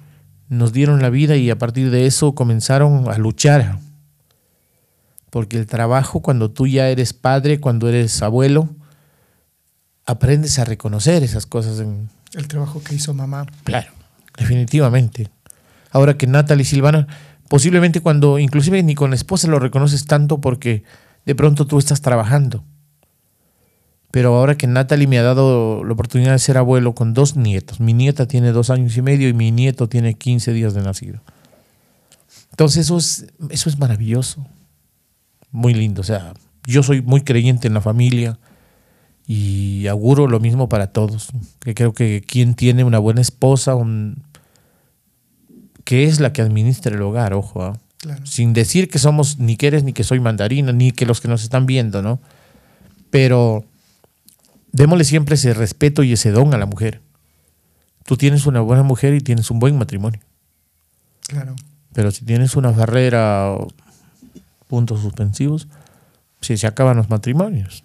Nos 0.49 0.73
dieron 0.73 1.01
la 1.01 1.09
vida 1.09 1.35
y 1.35 1.49
a 1.49 1.57
partir 1.57 1.91
de 1.91 2.05
eso 2.05 2.33
comenzaron 2.33 3.09
a 3.09 3.17
luchar. 3.17 3.79
Porque 5.29 5.57
el 5.57 5.65
trabajo, 5.65 6.21
cuando 6.21 6.51
tú 6.51 6.67
ya 6.67 6.89
eres 6.89 7.13
padre, 7.13 7.59
cuando 7.59 7.87
eres 7.87 8.21
abuelo, 8.21 8.69
aprendes 10.05 10.59
a 10.59 10.65
reconocer 10.65 11.23
esas 11.23 11.45
cosas 11.45 11.79
en, 11.79 12.09
El 12.33 12.47
trabajo 12.47 12.83
que 12.83 12.95
hizo 12.95 13.13
mamá. 13.13 13.45
Claro, 13.63 13.91
definitivamente. 14.37 15.29
Ahora 15.91 16.17
que 16.17 16.27
Natalie 16.27 16.65
Silvana, 16.65 17.07
posiblemente 17.51 17.99
cuando, 17.99 18.39
inclusive 18.39 18.81
ni 18.81 18.95
con 18.95 19.09
la 19.09 19.17
esposa 19.17 19.45
lo 19.49 19.59
reconoces 19.59 20.05
tanto 20.05 20.39
porque 20.39 20.85
de 21.25 21.35
pronto 21.35 21.67
tú 21.67 21.79
estás 21.79 21.99
trabajando. 21.99 22.63
Pero 24.09 24.37
ahora 24.37 24.55
que 24.55 24.67
Natalie 24.67 25.05
me 25.05 25.19
ha 25.19 25.21
dado 25.21 25.83
la 25.83 25.91
oportunidad 25.91 26.31
de 26.31 26.39
ser 26.39 26.55
abuelo 26.57 26.95
con 26.95 27.13
dos 27.13 27.35
nietos, 27.35 27.81
mi 27.81 27.91
nieta 27.91 28.25
tiene 28.25 28.53
dos 28.53 28.69
años 28.69 28.95
y 28.95 29.01
medio 29.01 29.27
y 29.27 29.33
mi 29.33 29.51
nieto 29.51 29.89
tiene 29.89 30.13
15 30.13 30.53
días 30.53 30.73
de 30.73 30.81
nacido. 30.81 31.19
Entonces 32.51 32.85
eso 32.85 32.97
es, 32.97 33.27
eso 33.49 33.67
es 33.67 33.77
maravilloso, 33.77 34.47
muy 35.51 35.73
lindo. 35.73 35.99
O 35.99 36.05
sea, 36.05 36.33
yo 36.65 36.83
soy 36.83 37.01
muy 37.01 37.19
creyente 37.19 37.67
en 37.67 37.73
la 37.73 37.81
familia 37.81 38.39
y 39.27 39.87
auguro 39.87 40.29
lo 40.29 40.39
mismo 40.39 40.69
para 40.69 40.87
todos. 40.93 41.31
Que 41.59 41.73
creo 41.73 41.91
que 41.91 42.21
quien 42.25 42.53
tiene 42.53 42.85
una 42.85 42.99
buena 42.99 43.19
esposa, 43.19 43.75
un- 43.75 44.23
que 45.91 46.05
es 46.05 46.21
la 46.21 46.31
que 46.31 46.41
administra 46.41 46.95
el 46.95 47.01
hogar, 47.01 47.33
ojo, 47.33 47.65
¿ah? 47.65 47.77
Claro. 47.97 48.25
sin 48.25 48.53
decir 48.53 48.87
que 48.87 48.97
somos 48.97 49.39
ni 49.39 49.57
que 49.57 49.67
eres 49.67 49.83
ni 49.83 49.91
que 49.91 50.05
soy 50.05 50.21
mandarina, 50.21 50.71
ni 50.71 50.93
que 50.93 51.05
los 51.05 51.19
que 51.19 51.27
nos 51.27 51.43
están 51.43 51.65
viendo, 51.65 52.01
¿no? 52.01 52.21
Pero 53.09 53.65
démosle 54.71 55.03
siempre 55.03 55.35
ese 55.35 55.53
respeto 55.53 56.01
y 56.03 56.13
ese 56.13 56.31
don 56.31 56.53
a 56.53 56.57
la 56.57 56.65
mujer. 56.65 57.01
Tú 58.05 58.15
tienes 58.15 58.45
una 58.45 58.61
buena 58.61 58.83
mujer 58.83 59.15
y 59.15 59.19
tienes 59.19 59.51
un 59.51 59.59
buen 59.59 59.77
matrimonio. 59.77 60.21
Claro. 61.27 61.57
Pero 61.91 62.09
si 62.11 62.23
tienes 62.23 62.55
una 62.55 62.71
barrera 62.71 63.51
o 63.51 63.67
puntos 64.69 65.01
suspensivos, 65.01 65.67
se, 66.39 66.55
se 66.55 66.67
acaban 66.67 66.95
los 66.95 67.09
matrimonios. 67.09 67.83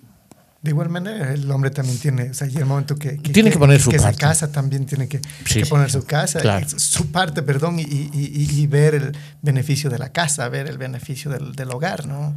De 0.67 0.71
igual 0.71 0.89
manera, 0.89 1.33
el 1.33 1.49
hombre 1.49 1.71
también 1.71 1.97
tiene, 1.97 2.31
o 2.31 2.35
sea, 2.35 2.49
y 2.49 2.57
el 2.57 2.67
momento 2.67 2.97
que, 2.97 3.11
Tiene 3.19 3.53
que 3.53 3.59
poner 3.59 3.81
su 3.81 3.89
que 3.89 3.99
parte. 3.99 4.15
se 4.15 4.21
casa 4.21 4.51
también 4.51 4.85
tiene 4.85 5.07
que, 5.07 5.21
Sí, 5.45 5.65
poner 5.65 5.93
su 5.93 6.03
casa, 6.05 6.41
claro. 6.41 6.67
su 6.69 7.13
parte, 7.13 7.41
perdón, 7.45 7.79
y, 7.79 7.83
y- 7.83 8.11
y- 8.13 8.61
y 8.63 8.67
ver 8.67 8.97
el 8.97 9.17
beneficio 9.43 9.91
de 9.91 9.99
la 10.01 10.11
casa, 10.11 10.49
ver 10.49 10.67
el 10.67 10.77
beneficio 10.77 11.31
del, 11.31 11.53
del 11.55 11.71
hogar, 11.71 12.09
¿no? 12.09 12.35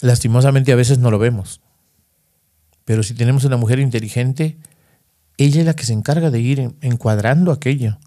Lastimosamente 0.00 0.70
a 0.70 0.76
veces 0.76 1.00
no 1.00 1.10
lo 1.10 1.18
vemos. 1.18 1.60
Pero 2.84 3.02
si 3.02 3.14
tenemos 3.14 3.42
una 3.44 3.56
mujer 3.56 3.80
inteligente, 3.80 4.56
ella 5.36 5.58
es 5.58 5.66
la 5.66 5.74
que 5.74 5.84
se 5.84 5.92
encarga 5.92 6.30
de 6.30 6.38
ir 6.38 6.60
en- 6.60 6.76
encuadrando 6.82 7.50
aquello. 7.50 7.98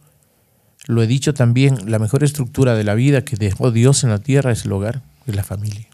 Lo 0.87 1.03
he 1.03 1.07
dicho 1.07 1.33
también, 1.33 1.91
la 1.91 1.99
mejor 1.99 2.23
estructura 2.23 2.75
de 2.75 2.85
la 2.85 2.93
vida 2.95 3.25
que 3.25 3.35
dejó 3.35 3.71
Dios 3.71 4.05
en 4.05 4.11
la 4.11 4.19
tierra 4.19 4.53
es 4.53 4.63
el 4.63 4.71
hogar, 4.71 5.01
es 5.27 5.35
la 5.35 5.43
familia. 5.43 5.87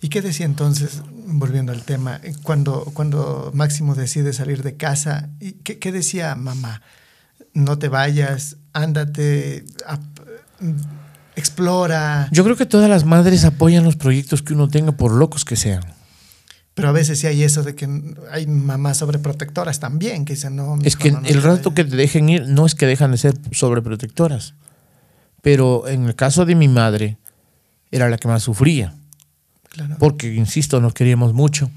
¿Y 0.00 0.08
qué 0.08 0.22
decía 0.22 0.46
entonces, 0.46 1.02
volviendo 1.26 1.72
al 1.72 1.82
tema, 1.84 2.20
cuando, 2.42 2.84
cuando 2.94 3.50
Máximo 3.54 3.94
decide 3.94 4.32
salir 4.32 4.62
de 4.62 4.76
casa, 4.76 5.28
¿y 5.40 5.52
qué, 5.52 5.78
qué 5.78 5.92
decía 5.92 6.34
mamá? 6.34 6.82
No 7.54 7.78
te 7.78 7.88
vayas, 7.88 8.56
ándate, 8.72 9.64
explora, 11.36 12.28
Yo 12.32 12.44
creo 12.44 12.56
que 12.56 12.66
todas 12.66 12.88
las 12.90 13.04
madres 13.04 13.44
apoyan 13.44 13.84
los 13.84 13.96
proyectos 13.96 14.42
que 14.42 14.54
uno 14.54 14.68
tenga, 14.68 14.92
por 14.92 15.12
locos 15.12 15.44
que 15.44 15.56
sean. 15.56 15.82
pero 16.74 16.88
a 16.88 16.92
veces 16.92 17.18
sí 17.20 17.26
hay 17.26 17.42
eso 17.42 17.62
de 17.62 17.74
que 17.74 17.88
hay 18.30 18.46
mamás 18.46 18.98
sobreprotectoras 18.98 19.80
también, 19.80 20.24
que 20.24 20.34
dicen, 20.34 20.56
no, 20.56 20.78
Es 20.84 20.96
que 20.96 21.12
no, 21.12 21.20
el 21.24 21.42
rato 21.42 21.70
vayas". 21.70 21.74
que 21.74 21.84
te 21.84 21.96
dejen 21.96 22.28
ir 22.28 22.46
no 22.48 22.66
es 22.66 22.74
que 22.74 22.86
dejan 22.86 23.10
de 23.12 23.18
ser 23.18 23.36
sobreprotectoras. 23.52 24.54
Pero 25.42 25.86
en 25.88 26.06
el 26.06 26.14
caso 26.16 26.44
de 26.44 26.54
mi 26.56 26.66
madre, 26.68 27.18
era 27.90 28.08
la 28.08 28.18
que 28.18 28.28
más 28.28 28.42
sufría. 28.42 28.94
Claro. 29.86 29.96
porque, 29.98 30.34
insisto, 30.34 30.80
nos 30.80 30.92
queríamos 30.92 31.34
mucho, 31.34 31.70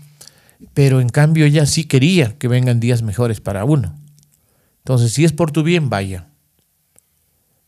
pero 0.73 1.01
en 1.01 1.09
cambio 1.09 1.45
ella 1.45 1.65
sí 1.65 1.83
quería 1.83 2.37
que 2.37 2.47
vengan 2.47 2.79
días 2.79 3.01
mejores 3.01 3.39
para 3.41 3.63
uno. 3.63 3.95
Entonces, 4.79 5.13
si 5.13 5.23
es 5.23 5.33
por 5.33 5.51
tu 5.51 5.63
bien, 5.63 5.89
vaya. 5.89 6.27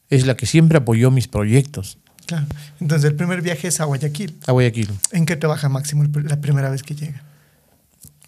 Es 0.10 0.26
la 0.26 0.36
que 0.36 0.46
siempre 0.46 0.78
apoyó 0.78 1.12
mis 1.12 1.28
proyectos 1.28 1.98
Claro. 2.26 2.46
Entonces, 2.80 3.10
el 3.10 3.16
primer 3.16 3.42
viaje 3.42 3.68
es 3.68 3.80
a 3.80 3.86
Guayaquil. 3.86 4.38
a 4.48 4.52
Guayaquil. 4.52 4.90
¿En 5.12 5.26
qué 5.26 5.36
trabaja 5.36 5.70
Máximo 5.70 6.06
la 6.24 6.40
primera 6.42 6.70
vez 6.70 6.84
que 6.84 6.96
llega? 6.96 7.22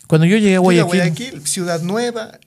Cuando 0.07 0.27
yo 0.27 0.37
llegué 0.37 0.55
a 0.55 0.59
Guayaquil, 0.59 0.99
Guayaquil, 0.99 1.47
ciudad 1.47 1.81
nueva, 1.81 2.39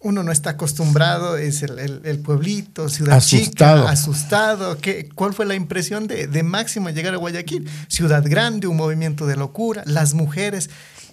uno 0.00 0.22
no 0.22 0.30
está 0.30 0.50
acostumbrado, 0.50 1.36
es 1.36 1.62
el, 1.62 1.78
el- 1.78 2.00
el 2.04 2.18
pueblito, 2.20 2.88
ciudad 2.88 3.16
Asustado. 3.16 3.80
chica, 3.82 3.90
asustado. 3.90 4.78
¿Qué, 4.78 5.08
¿Cuál 5.14 5.34
fue 5.34 5.44
la 5.46 5.54
impresión 5.56 6.06
de, 6.06 6.26
de 6.28 6.42
Máximo 6.42 6.88
al 6.88 6.94
llegar 6.94 7.14
a 7.14 7.16
Guayaquil? 7.16 7.68
Ciudad 7.88 8.22
grande, 8.24 8.66
un 8.68 8.76
movimiento 8.76 9.26
de 9.26 9.36
locura, 9.36 9.82
las 9.86 10.14
mujeres. 10.14 10.70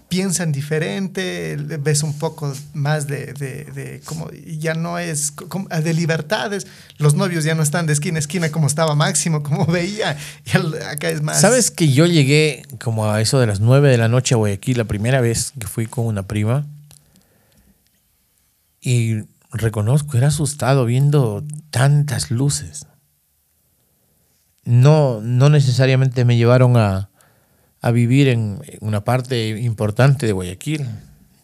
piensan 0.08 0.52
diferente, 0.52 1.58
ves 1.82 2.04
un 2.04 2.14
poco 2.20 2.54
más 2.76 3.08
de, 3.08 3.34
de, 3.34 3.66
de 3.66 4.02
como 4.06 4.30
ya 4.32 4.76
no 4.76 5.00
es 5.00 5.32
como, 5.32 5.68
de 5.68 5.94
libertades, 5.96 6.68
los 7.00 7.16
novios 7.16 7.44
ya 7.44 7.56
no 7.56 7.64
están 7.64 7.88
de 7.88 7.94
esquina 7.94 8.18
a 8.18 8.20
esquina 8.20 8.52
como 8.52 8.68
estaba 8.68 8.94
Máximo, 8.94 9.42
como 9.42 9.66
veía, 9.80 10.16
y 10.46 10.56
al- 10.56 10.80
acá 10.84 11.10
es 11.10 11.24
más... 11.24 11.42
¿Sabes 11.42 11.72
que 11.72 11.92
yo 11.92 12.06
llegué 12.06 12.62
como 12.84 13.10
a 13.12 13.20
eso 13.20 13.40
de 13.40 13.48
las 13.48 13.62
9 13.62 13.90
de 13.90 13.98
la 13.98 14.08
noche 14.08 14.36
a 14.36 14.38
Guayaquil 14.38 14.78
la 14.78 14.84
primera 14.86 15.22
vez 15.22 15.54
que 15.60 15.66
fui 15.66 15.88
con 15.88 16.06
una 16.06 16.28
prima? 16.28 16.68
Y 18.86 19.24
reconozco, 19.52 20.16
era 20.16 20.28
asustado 20.28 20.86
viendo 20.86 21.44
tantas 21.72 22.30
luces. 22.30 22.86
No, 24.64 25.22
no 25.22 25.50
necesariamente 25.50 26.24
me 26.24 26.38
llevaron 26.38 26.78
a, 26.78 27.10
a 27.82 27.92
vivir 27.92 28.28
en 28.28 28.62
una 28.82 29.04
parte 29.04 29.60
importante 29.60 30.28
de 30.28 30.34
Guayaquil. 30.34 30.88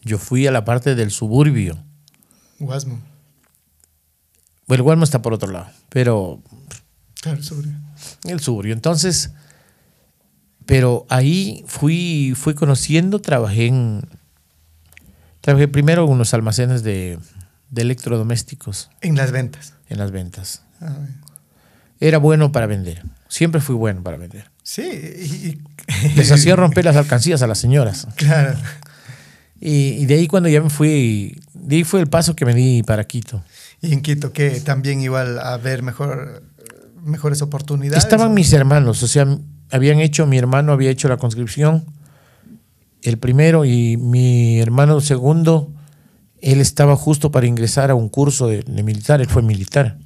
Yo 0.02 0.18
fui 0.18 0.46
a 0.46 0.52
la 0.52 0.64
parte 0.64 0.94
del 0.94 1.10
suburbio. 1.10 1.82
Guasmo, 2.60 3.00
Bueno, 4.68 4.80
el 4.80 4.82
Gualmo 4.82 5.02
está 5.02 5.20
por 5.20 5.34
otro 5.34 5.50
lado, 5.50 5.66
pero 5.88 6.40
claro, 7.20 7.42
sobre. 7.42 7.70
el 8.22 8.38
suburbio. 8.38 8.72
Entonces, 8.72 9.32
pero 10.64 11.06
ahí 11.08 11.64
fui, 11.66 12.34
fui 12.36 12.54
conociendo, 12.54 13.20
trabajé 13.20 13.66
en. 13.66 14.08
Trabajé 15.40 15.66
primero 15.66 16.04
en 16.04 16.10
unos 16.10 16.34
almacenes 16.34 16.84
de, 16.84 17.18
de 17.72 17.82
electrodomésticos 17.82 18.90
En 19.00 19.16
las 19.16 19.32
ventas. 19.32 19.74
en 19.88 19.98
las 19.98 20.12
ventas. 20.12 20.62
Ah. 20.80 20.94
Era 21.98 22.18
bueno 22.18 22.52
para 22.52 22.66
vender. 22.66 23.02
Siempre 23.28 23.60
fui 23.60 23.74
bueno 23.74 24.02
para 24.02 24.16
vender. 24.16 24.50
sí, 24.62 24.82
y, 24.82 25.58
Les 26.16 26.30
hacía 26.30 26.54
romper 26.54 26.84
las 26.84 26.96
alcancías 26.96 27.42
a 27.42 27.46
las 27.48 27.58
señoras. 27.58 28.06
Claro. 28.16 28.56
Y, 29.60 29.94
y 30.00 30.06
de 30.06 30.14
ahí 30.14 30.26
cuando 30.26 30.48
ya 30.48 30.60
me 30.60 30.70
fui, 30.70 31.40
de 31.54 31.76
ahí 31.76 31.84
fue 31.84 32.00
el 32.00 32.08
paso 32.08 32.36
que 32.36 32.44
me 32.44 32.54
di 32.54 32.82
para 32.82 33.04
Quito. 33.04 33.42
Y 33.80 33.92
en 33.92 34.02
Quito, 34.02 34.32
que 34.32 34.60
también 34.60 35.00
igual 35.00 35.38
a 35.38 35.56
ver 35.56 35.82
mejor, 35.82 36.42
mejores 37.02 37.42
oportunidades. 37.42 38.02
Estaban 38.04 38.34
mis 38.34 38.52
hermanos, 38.52 39.02
o 39.02 39.08
sea, 39.08 39.26
habían 39.70 40.00
hecho, 40.00 40.26
mi 40.26 40.38
hermano 40.38 40.72
había 40.72 40.90
hecho 40.90 41.08
la 41.08 41.16
conscripción, 41.16 41.84
el 43.02 43.18
primero, 43.18 43.64
y 43.64 43.96
mi 43.96 44.60
hermano 44.60 45.00
segundo, 45.00 45.72
él 46.42 46.60
estaba 46.60 46.96
justo 46.96 47.30
para 47.30 47.46
ingresar 47.46 47.90
a 47.90 47.94
un 47.94 48.10
curso 48.10 48.48
de, 48.48 48.62
de 48.62 48.82
militar, 48.82 49.22
él 49.22 49.28
fue 49.28 49.42
militar. 49.42 49.96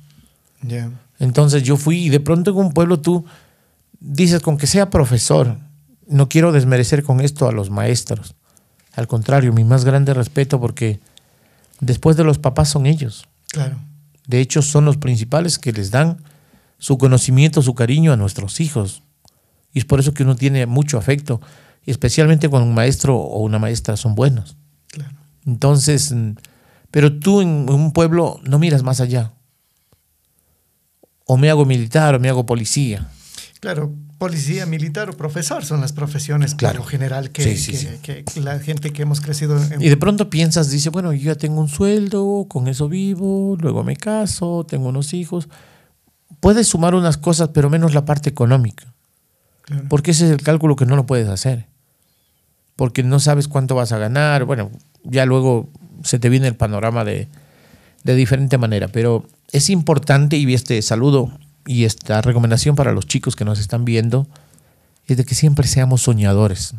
Ya. 0.63 0.91
Entonces 1.19 1.65
yo 1.65 1.77
fui 1.77 2.05
y 2.05 2.09
de 2.11 2.21
pronto 2.21 2.53
en 2.53 2.59
un 2.59 2.73
pueblo 2.73 3.01
tú 3.01 3.25
dices, 3.99 4.41
con 4.41 4.59
que 4.59 4.67
sea 4.67 4.91
profesor, 4.91 5.59
no 6.07 6.29
quiero 6.29 6.53
desmerecer 6.53 7.03
con 7.03 7.21
esto 7.21 7.49
a 7.49 7.53
los 7.53 7.71
maestros. 7.71 8.35
Al 8.95 9.07
contrario, 9.07 9.53
mi 9.53 9.65
más 9.65 9.85
grande 9.85 10.15
respeto 10.15 10.61
porque 10.61 11.01
después 11.81 12.17
de 12.17 12.25
los 12.25 12.39
papás 12.39 12.69
son 12.69 12.87
ellos. 12.87 13.27
Claro. 13.49 13.79
De 14.27 14.41
hecho, 14.41 14.63
son 14.63 14.85
los 14.85 14.97
principales 14.97 15.59
que 15.59 15.73
les 15.73 15.91
dan 15.91 16.19
su 16.79 16.99
conocimiento, 16.99 17.63
su 17.63 17.75
cariño 17.75 18.13
a 18.13 18.17
nuestros 18.17 18.61
hijos. 18.61 19.03
Y 19.73 19.81
es 19.81 19.85
por 19.85 20.01
eso 20.01 20.15
que 20.15 20.23
uno 20.23 20.37
tiene 20.37 20.67
mucho 20.67 20.99
afecto, 20.99 21.41
especialmente 21.85 22.49
cuando 22.49 22.69
un 22.69 22.75
maestro 22.75 23.17
o 23.17 23.41
una 23.41 23.59
maestra 23.59 23.97
son 23.97 24.15
buenos. 24.15 24.57
Claro. 24.89 25.15
Entonces, 25.47 26.13
pero 26.91 27.19
tú 27.19 27.41
en 27.41 27.71
un 27.71 27.93
pueblo 27.93 28.41
no 28.45 28.59
miras 28.59 28.83
más 28.83 29.01
allá. 29.01 29.33
O 31.25 31.37
me 31.37 31.51
hago 31.51 31.65
militar 31.65 32.15
o 32.15 32.21
me 32.21 32.29
hago 32.29 32.47
policía. 32.47 33.09
Claro, 33.61 33.93
policía, 34.19 34.65
militar 34.67 35.11
o 35.11 35.17
profesor 35.17 35.65
son 35.65 35.81
las 35.81 35.93
profesiones, 35.93 36.55
Claro. 36.55 36.85
general, 36.85 37.31
que, 37.31 37.43
Sí, 37.43 37.57
sí, 37.57 37.73
que- 38.03 38.19
sí. 38.19 38.25
que 38.35 38.41
la 38.41 38.59
gente 38.61 38.93
que 38.93 39.03
hemos 39.03 39.21
crecido 39.21 39.61
en... 39.61 39.83
Y 39.83 39.89
de 39.89 39.97
pronto 39.97 40.31
piensas, 40.31 40.71
dice, 40.71 40.91
bueno, 40.91 41.13
yo 41.13 41.23
ya 41.23 41.35
tengo 41.35 41.61
un 41.61 41.69
sueldo, 41.69 42.47
con 42.49 42.69
eso 42.69 42.89
vivo, 42.89 43.57
luego 43.61 43.83
me 43.83 43.97
caso, 43.97 44.65
tengo 44.69 44.89
unos 44.89 45.15
hijos. 45.15 45.49
Puedes 46.41 46.69
sumar 46.69 46.95
unas 46.95 47.17
cosas, 47.17 47.49
pero 47.53 47.71
menos 47.71 47.95
la 47.95 48.05
parte 48.05 48.29
económica. 48.31 48.95
Claro. 49.63 49.87
Porque 49.89 50.13
ese 50.13 50.27
es 50.27 50.31
el 50.31 50.43
cálculo 50.43 50.77
que 50.77 50.87
no 50.87 50.95
lo 50.95 51.07
puedes 51.07 51.29
hacer. 51.29 51.67
Porque 52.77 53.03
no 53.03 53.19
sabes 53.19 53.49
cuánto 53.49 53.75
vas 53.75 53.91
a 53.91 53.99
ganar. 53.99 54.45
Bueno, 54.45 54.71
ya 55.11 55.27
luego 55.27 55.69
se 56.05 56.19
te 56.19 56.29
viene 56.29 56.47
el 56.49 56.57
panorama 56.57 57.05
de, 57.05 57.29
de 58.05 58.15
diferente 58.15 58.59
manera. 58.59 58.89
Pero 58.89 59.27
es 59.53 59.71
importante, 59.71 60.37
y 60.37 60.53
este 60.55 60.81
saludo 60.83 61.37
y 61.67 61.85
esta 61.85 62.21
recomendación 62.23 62.77
para 62.77 62.93
los 62.93 63.07
chicos 63.07 63.35
que 63.37 63.45
nos 63.45 63.59
están 63.59 63.85
viendo, 63.85 64.29
es 65.07 65.17
de 65.17 65.25
que 65.25 65.35
siempre 65.35 65.67
seamos 65.67 66.03
soñadores. 66.03 66.75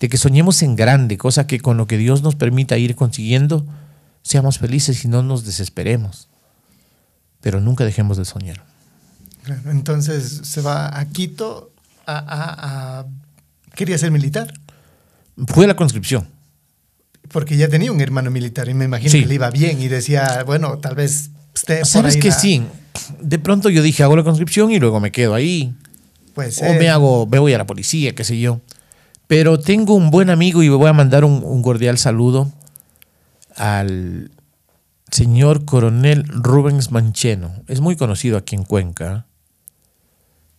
De 0.00 0.08
que 0.08 0.18
soñemos 0.18 0.62
en 0.62 0.76
grande, 0.76 1.16
cosa 1.18 1.46
que 1.46 1.58
con 1.60 1.76
lo 1.76 1.86
que 1.86 1.96
Dios 1.98 2.22
nos 2.22 2.34
permita 2.34 2.76
ir 2.78 2.94
consiguiendo, 2.96 3.64
seamos 4.22 4.58
felices 4.58 5.04
y 5.04 5.08
no 5.08 5.22
nos 5.22 5.44
desesperemos. 5.44 6.28
Pero 7.40 7.60
nunca 7.60 7.84
dejemos 7.84 8.16
de 8.16 8.24
soñar. 8.24 8.62
Claro, 9.44 9.70
Entonces 9.70 10.40
se 10.42 10.60
va 10.60 10.98
a 10.98 11.04
Quito 11.06 11.70
a, 12.06 12.18
a- 12.18 12.98
a- 13.00 13.06
Quería 13.74 13.98
ser 13.98 14.10
militar, 14.10 14.52
Fue 15.48 15.66
la 15.66 15.76
conscripción. 15.76 16.28
Porque 17.30 17.56
ya 17.56 17.68
tenía 17.68 17.92
un 17.92 18.00
hermano 18.00 18.30
militar 18.30 18.68
y 18.68 18.74
me 18.74 18.84
imagino 18.84 19.10
Sí. 19.10 19.20
que 19.22 19.26
le 19.26 19.34
iba 19.34 19.50
bien 19.50 19.80
y 19.80 19.88
decía, 19.88 20.42
bueno, 20.46 20.78
tal 20.78 20.94
vez 20.94 21.30
usted... 21.54 21.84
¿Sabes 21.84 22.16
que 22.16 22.32
sí? 22.32 22.62
De 23.20 23.38
pronto 23.38 23.68
yo 23.70 23.82
dije, 23.82 24.02
hago 24.02 24.16
la 24.16 24.24
conscripción 24.24 24.70
y 24.72 24.78
luego 24.78 25.00
me 25.00 25.12
quedo 25.12 25.34
ahí. 25.34 25.74
Puede 26.34 26.50
O 26.68 26.74
me 26.78 26.88
hago, 26.88 27.26
me 27.26 27.38
voy 27.38 27.52
a 27.54 27.58
la 27.58 27.66
policía, 27.66 28.14
qué 28.14 28.24
sé 28.24 28.38
yo. 28.38 28.60
Pero 29.26 29.58
tengo 29.58 29.94
un 29.94 30.10
buen 30.10 30.30
amigo 30.30 30.62
y 30.62 30.68
me 30.70 30.76
voy 30.76 30.88
a 30.88 30.92
mandar 30.92 31.24
un, 31.24 31.42
un 31.44 31.62
cordial 31.62 31.98
saludo 31.98 32.52
al 33.56 34.30
señor 35.10 35.64
coronel 35.64 36.24
Rubens 36.28 36.90
Mancheno. 36.92 37.52
Es 37.68 37.80
muy 37.80 37.96
conocido 37.96 38.36
aquí 38.36 38.54
en 38.54 38.64
Cuenca. 38.64 39.26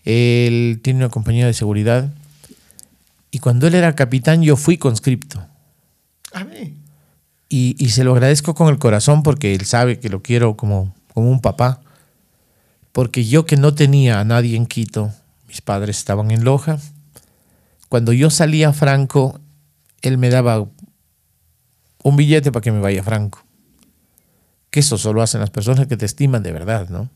Él 0.03 0.79
tiene 0.83 0.99
una 0.99 1.09
compañía 1.09 1.45
de 1.45 1.53
seguridad. 1.53 2.11
Y 3.29 3.39
cuando 3.39 3.67
él 3.67 3.75
era 3.75 3.93
capitán, 3.95 4.41
yo 4.41 4.55
fui 4.55 4.77
conscripto. 4.77 5.45
Y, 7.49 7.75
y 7.79 7.89
se 7.89 8.03
lo 8.03 8.13
agradezco 8.13 8.53
con 8.53 8.69
el 8.69 8.77
corazón 8.77 9.23
porque 9.23 9.53
él 9.53 9.65
sabe 9.65 9.99
que 9.99 10.09
lo 10.09 10.21
quiero 10.21 10.57
como, 10.57 10.93
como 11.13 11.31
un 11.31 11.41
papá. 11.41 11.81
Porque 12.91 13.25
yo 13.25 13.45
que 13.45 13.57
no 13.57 13.73
tenía 13.73 14.19
a 14.19 14.25
nadie 14.25 14.57
en 14.57 14.65
Quito, 14.65 15.11
mis 15.47 15.61
padres 15.61 15.97
estaban 15.97 16.31
en 16.31 16.43
Loja. 16.43 16.79
Cuando 17.89 18.11
yo 18.11 18.29
salía 18.29 18.69
a 18.69 18.73
Franco, 18.73 19.39
él 20.01 20.17
me 20.17 20.29
daba 20.29 20.67
un 22.03 22.15
billete 22.15 22.51
para 22.51 22.63
que 22.63 22.71
me 22.71 22.79
vaya 22.79 23.01
a 23.01 23.03
Franco. 23.03 23.43
Que 24.69 24.81
eso 24.81 24.97
solo 24.97 25.21
hacen 25.21 25.41
las 25.41 25.49
personas 25.49 25.87
que 25.87 25.97
te 25.97 26.05
estiman 26.05 26.43
de 26.43 26.51
verdad, 26.51 26.89
¿no? 26.89 27.09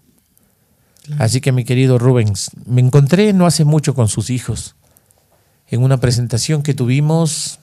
Claro. 1.04 1.24
Así 1.24 1.42
que 1.42 1.52
mi 1.52 1.66
querido 1.66 1.98
Rubens, 1.98 2.52
me 2.66 2.82
encontré 2.82 3.34
no 3.34 3.46
hace 3.46 3.66
mucho 3.66 3.96
con 3.96 4.08
sus 4.08 4.30
hijos 4.30 4.76
en 5.68 5.82
una 5.82 5.98
presentación 5.98 6.62
que 6.62 6.74
tuvimos 6.74 7.61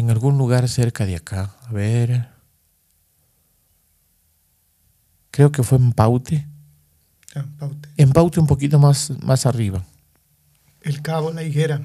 en 0.00 0.10
algún 0.10 0.36
lugar 0.36 0.68
cerca 0.68 1.06
de 1.06 1.16
acá. 1.16 1.54
A 1.68 1.72
ver. 1.72 2.28
Creo 5.30 5.52
que 5.52 5.62
fue 5.62 5.78
en 5.78 5.92
Paute. 5.92 6.46
Ah, 7.34 7.44
Paute. 7.58 7.88
En 7.96 8.12
Paute 8.12 8.40
un 8.40 8.46
poquito 8.46 8.78
más, 8.78 9.10
más 9.22 9.46
arriba. 9.46 9.84
El 10.82 11.02
Cabo, 11.02 11.32
la 11.32 11.42
higuera. 11.42 11.80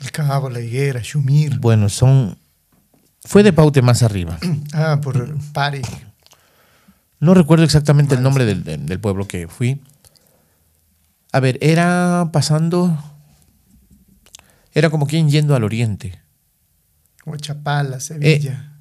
El 0.00 0.12
Cabo, 0.12 0.48
la 0.48 0.60
higuera, 0.60 1.00
Shumir. 1.02 1.58
Bueno, 1.58 1.88
son... 1.88 2.38
Fue 3.24 3.42
de 3.42 3.52
Paute 3.52 3.82
más 3.82 4.02
arriba. 4.02 4.38
Ah, 4.72 5.00
por 5.02 5.36
Pari. 5.52 5.82
No 7.20 7.34
recuerdo 7.34 7.64
exactamente 7.64 8.14
el 8.14 8.22
nombre 8.22 8.44
del 8.44 9.00
pueblo 9.00 9.26
que 9.26 9.48
fui. 9.48 9.80
A 11.32 11.40
ver, 11.40 11.58
era 11.60 12.28
pasando... 12.32 12.96
Era 14.78 14.90
como 14.90 15.06
quien 15.06 15.28
yendo 15.28 15.54
al 15.54 15.64
oriente. 15.64 16.18
O 17.24 17.36
Chapala, 17.36 18.00
Sevilla. 18.00 18.78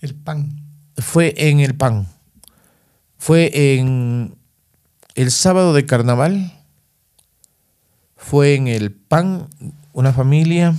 El 0.00 0.14
pan. 0.14 0.48
Fue 0.96 1.34
en 1.36 1.60
el 1.60 1.74
PAN. 1.74 2.06
Fue 3.18 3.50
en 3.78 4.34
el 5.14 5.30
sábado 5.30 5.74
de 5.74 5.84
carnaval. 5.84 6.52
Fue 8.16 8.54
en 8.54 8.68
el 8.68 8.92
PAN, 8.92 9.48
una 9.92 10.12
familia. 10.12 10.74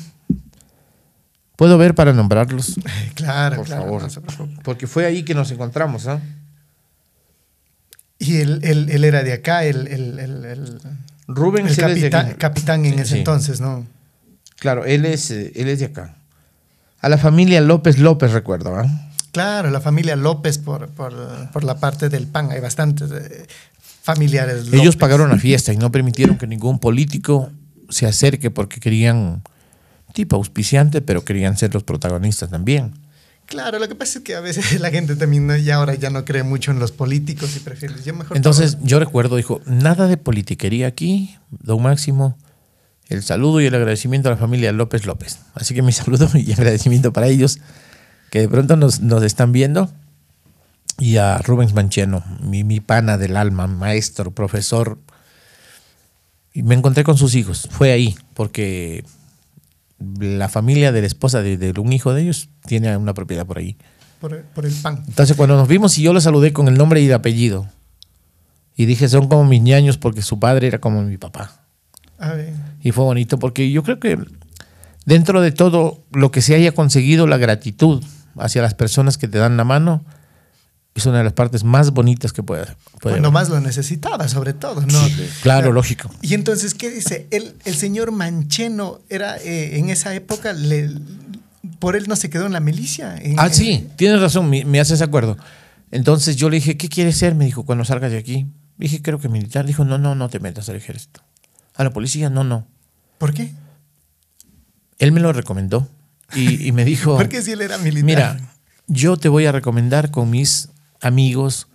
Puedo 1.56 1.78
ver 1.78 1.94
para 1.94 2.14
nombrarlos, 2.14 2.76
Claro, 3.14 3.58
por 3.58 3.66
claro. 3.66 3.84
favor. 3.84 4.08
no. 4.40 4.62
Porque 4.64 4.88
fue 4.88 5.06
ahí 5.06 5.24
que 5.24 5.36
nos 5.36 5.52
encontramos, 5.52 6.08
¿ah? 6.08 6.20
Y 8.18 8.38
él, 8.38 8.62
él- 8.64 8.90
él 8.90 9.04
era 9.04 9.24
de 9.24 9.34
acá, 9.34 9.64
el, 9.66 9.88
el, 9.88 10.20
el, 10.20 10.46
el- 10.46 10.82
Rubén 11.28 11.68
el 11.68 11.76
capitán, 11.76 12.34
capitán 12.34 12.86
en 12.86 12.96
Sí, 12.96 13.00
ese 13.02 13.12
sí. 13.14 13.18
entonces, 13.20 13.62
¿no? 13.62 13.86
Claro, 14.62 14.86
él 14.86 15.06
es, 15.06 15.32
eh, 15.32 15.52
él 15.56 15.68
es 15.70 15.80
de 15.80 15.86
acá. 15.86 16.14
A 17.00 17.10
la 17.10 17.18
familia 17.18 17.62
López 17.62 17.98
López, 17.98 18.32
recuerdo, 18.32 18.76
¿ah? 18.76 18.86
Claro, 19.32 19.72
la 19.72 19.82
familia 19.82 20.16
López 20.16 20.60
por, 20.60 20.88
por, 20.90 21.16
por 21.52 21.64
la 21.64 21.80
parte 21.80 22.10
del 22.10 22.28
pan, 22.28 22.52
hay 22.52 22.60
bastantes. 22.60 23.10
eh, 23.10 23.48
familiares. 24.04 24.72
Ellos 24.72 24.96
pagaron 24.98 25.30
la 25.30 25.40
fiesta 25.40 25.74
y 25.74 25.78
no 25.78 25.92
permitieron 25.92 26.38
que 26.38 26.46
ningún 26.46 26.78
político 26.78 27.50
se 27.90 28.06
acerque 28.06 28.52
porque 28.52 28.80
querían, 28.80 29.42
tipo 30.14 30.36
auspiciante, 30.36 31.02
pero 31.02 31.26
querían 31.26 31.58
ser 31.58 31.74
los 31.74 31.82
protagonistas 31.82 32.52
también. 32.52 32.94
Claro, 33.48 33.80
lo 33.80 33.88
que 33.88 33.96
pasa 33.96 34.20
es 34.20 34.24
que 34.24 34.36
a 34.36 34.42
veces 34.42 34.80
la 34.80 34.92
gente 34.92 35.16
también 35.16 35.48
¿no? 35.48 35.58
ya 35.58 35.78
ahora 35.78 35.96
ya 35.96 36.12
no 36.12 36.24
cree 36.24 36.44
mucho 36.44 36.70
en 36.70 36.78
los 36.78 36.92
políticos 36.92 37.56
y 37.56 37.62
prefiere. 37.62 37.96
Yo 38.06 38.14
mejor 38.14 38.38
Entonces 38.38 38.78
yo 38.84 39.00
recuerdo, 39.00 39.38
dijo, 39.38 39.60
nada 39.66 40.06
de 40.06 40.18
politiquería 40.18 40.86
aquí, 40.86 41.36
don 41.50 41.82
Máximo, 41.82 42.38
el 43.12 43.24
saludo 43.24 43.60
y 43.60 43.66
el 43.66 43.76
agradecimiento 43.76 44.30
a 44.30 44.32
la 44.32 44.38
familia 44.38 44.72
López 44.72 45.06
López. 45.06 45.40
Así 45.54 45.76
que 45.76 45.82
mi 45.82 45.92
saludo 45.92 46.30
y 46.34 46.52
agradecimiento 46.52 47.12
para 47.12 47.28
ellos 47.28 47.60
que 48.32 48.40
de 48.40 48.50
pronto 48.50 48.78
nos, 48.78 49.02
nos 49.02 49.22
están 49.24 49.52
viendo. 49.52 49.92
Y 50.98 51.18
a 51.18 51.38
Rubens 51.40 51.74
Mancheno, 51.74 52.24
mi, 52.42 52.64
mi 52.64 52.80
pana 52.80 53.18
del 53.18 53.36
alma, 53.36 53.68
maestro, 53.68 54.32
profesor. 54.32 54.98
Y 56.54 56.64
me 56.64 56.76
encontré 56.76 57.04
con 57.04 57.18
sus 57.18 57.36
hijos. 57.36 57.68
Fue 57.72 57.92
ahí, 57.92 58.16
porque 58.34 59.04
la 60.20 60.48
familia 60.48 60.92
de 60.92 61.02
la 61.02 61.08
esposa 61.08 61.42
de, 61.42 61.58
de 61.58 61.80
un 61.80 61.92
hijo 61.92 62.14
de 62.14 62.22
ellos 62.22 62.50
tiene 62.66 62.96
una 62.98 63.14
propiedad 63.14 63.46
por 63.46 63.58
ahí. 63.58 63.78
por, 64.20 64.42
por 64.44 64.66
el 64.66 64.74
pan. 64.74 65.04
Entonces 65.08 65.36
cuando 65.36 65.56
nos 65.56 65.68
vimos 65.68 65.98
y 65.98 66.04
yo 66.04 66.14
lo 66.14 66.22
saludé 66.22 66.54
con 66.54 66.68
el 66.68 66.78
nombre 66.78 67.02
y 67.02 67.08
el 67.08 67.14
apellido. 67.14 67.68
Y 68.76 68.86
dije, 68.86 69.10
son 69.10 69.28
como 69.28 69.44
mis 69.44 69.62
ñaños 69.62 69.98
porque 69.98 70.22
su 70.22 70.40
padre 70.40 70.68
era 70.68 70.80
como 70.80 71.02
mi 71.02 71.18
papá. 71.18 71.66
A 72.18 72.34
ver. 72.34 72.54
Y 72.82 72.92
fue 72.92 73.04
bonito 73.04 73.38
porque 73.40 73.72
yo 73.72 73.84
creo 73.84 74.00
que 74.00 74.18
dentro 75.06 75.42
de 75.42 75.52
todo 75.52 76.00
lo 76.12 76.32
que 76.32 76.42
se 76.42 76.56
haya 76.56 76.72
conseguido, 76.74 77.28
la 77.28 77.38
gratitud 77.38 78.04
hacia 78.38 78.62
las 78.62 78.74
personas 78.74 79.18
que 79.18 79.28
te 79.28 79.38
dan 79.38 79.58
la 79.58 79.64
mano 79.64 80.04
es 80.94 81.06
una 81.06 81.20
de 81.20 81.24
las 81.24 81.34
partes 81.34 81.64
más 81.64 81.92
bonitas 81.92 82.34
que 82.34 82.44
puede, 82.44 82.66
puede 82.66 82.76
Cuando 83.16 83.30
haber. 83.30 83.32
más 83.32 83.50
lo 83.50 83.60
necesitaba, 83.62 84.28
sobre 84.28 84.54
todo, 84.54 84.82
¿no? 84.82 85.00
Claro, 85.42 85.72
lógico. 85.72 86.10
Y 86.22 86.34
entonces, 86.34 86.74
¿qué 86.74 86.90
dice? 86.90 87.28
El, 87.32 87.56
el 87.64 87.76
señor 87.76 88.12
Mancheno 88.12 89.00
era 89.10 89.38
eh, 89.38 89.78
en 89.80 89.90
esa 89.90 90.14
época, 90.16 90.52
le, 90.52 90.90
por 91.80 91.96
él 91.96 92.06
no 92.10 92.16
se 92.18 92.30
quedó 92.30 92.46
en 92.46 92.52
la 92.52 92.60
milicia. 92.60 93.16
En- 93.18 93.40
Ah, 93.40 93.48
en- 93.48 93.54
sí, 93.54 93.88
tienes 93.96 94.20
razón, 94.20 94.50
me, 94.50 94.66
me 94.66 94.82
haces 94.82 95.02
acuerdo. 95.02 95.38
Entonces 95.92 96.36
yo 96.36 96.50
le 96.50 96.58
dije, 96.58 96.76
¿qué 96.76 96.90
quieres 96.90 97.16
ser? 97.18 97.36
Me 97.36 97.46
dijo, 97.46 97.64
cuando 97.64 97.86
salgas 97.86 98.12
de 98.12 98.18
aquí. 98.18 98.48
Dije, 98.78 99.02
creo 99.02 99.20
que 99.20 99.30
militar. 99.30 99.66
Dijo, 99.66 99.86
no, 99.86 99.98
no, 99.98 100.16
no 100.16 100.28
te 100.30 100.40
metas 100.40 100.68
al 100.70 100.76
ejército. 100.76 101.22
A 101.76 101.84
la 101.84 101.92
policía, 101.92 102.30
no, 102.30 102.44
no. 102.44 102.68
¿Por 103.18 103.34
qué? 103.34 103.54
Él 105.00 105.12
me 105.12 105.20
lo 105.20 105.34
recomendó 105.34 105.88
y, 106.36 106.68
y 106.68 106.72
me 106.72 106.86
dijo, 106.86 107.18
Porque 107.18 107.42
si 107.42 107.52
él 107.52 107.62
era 107.62 107.78
militar. 107.78 108.04
mira, 108.06 108.38
yo 108.88 109.18
te 109.18 109.30
voy 109.30 109.46
a 109.46 109.52
recomendar 109.52 110.12
con 110.12 110.30
mis 110.30 110.70
amigos 111.02 111.68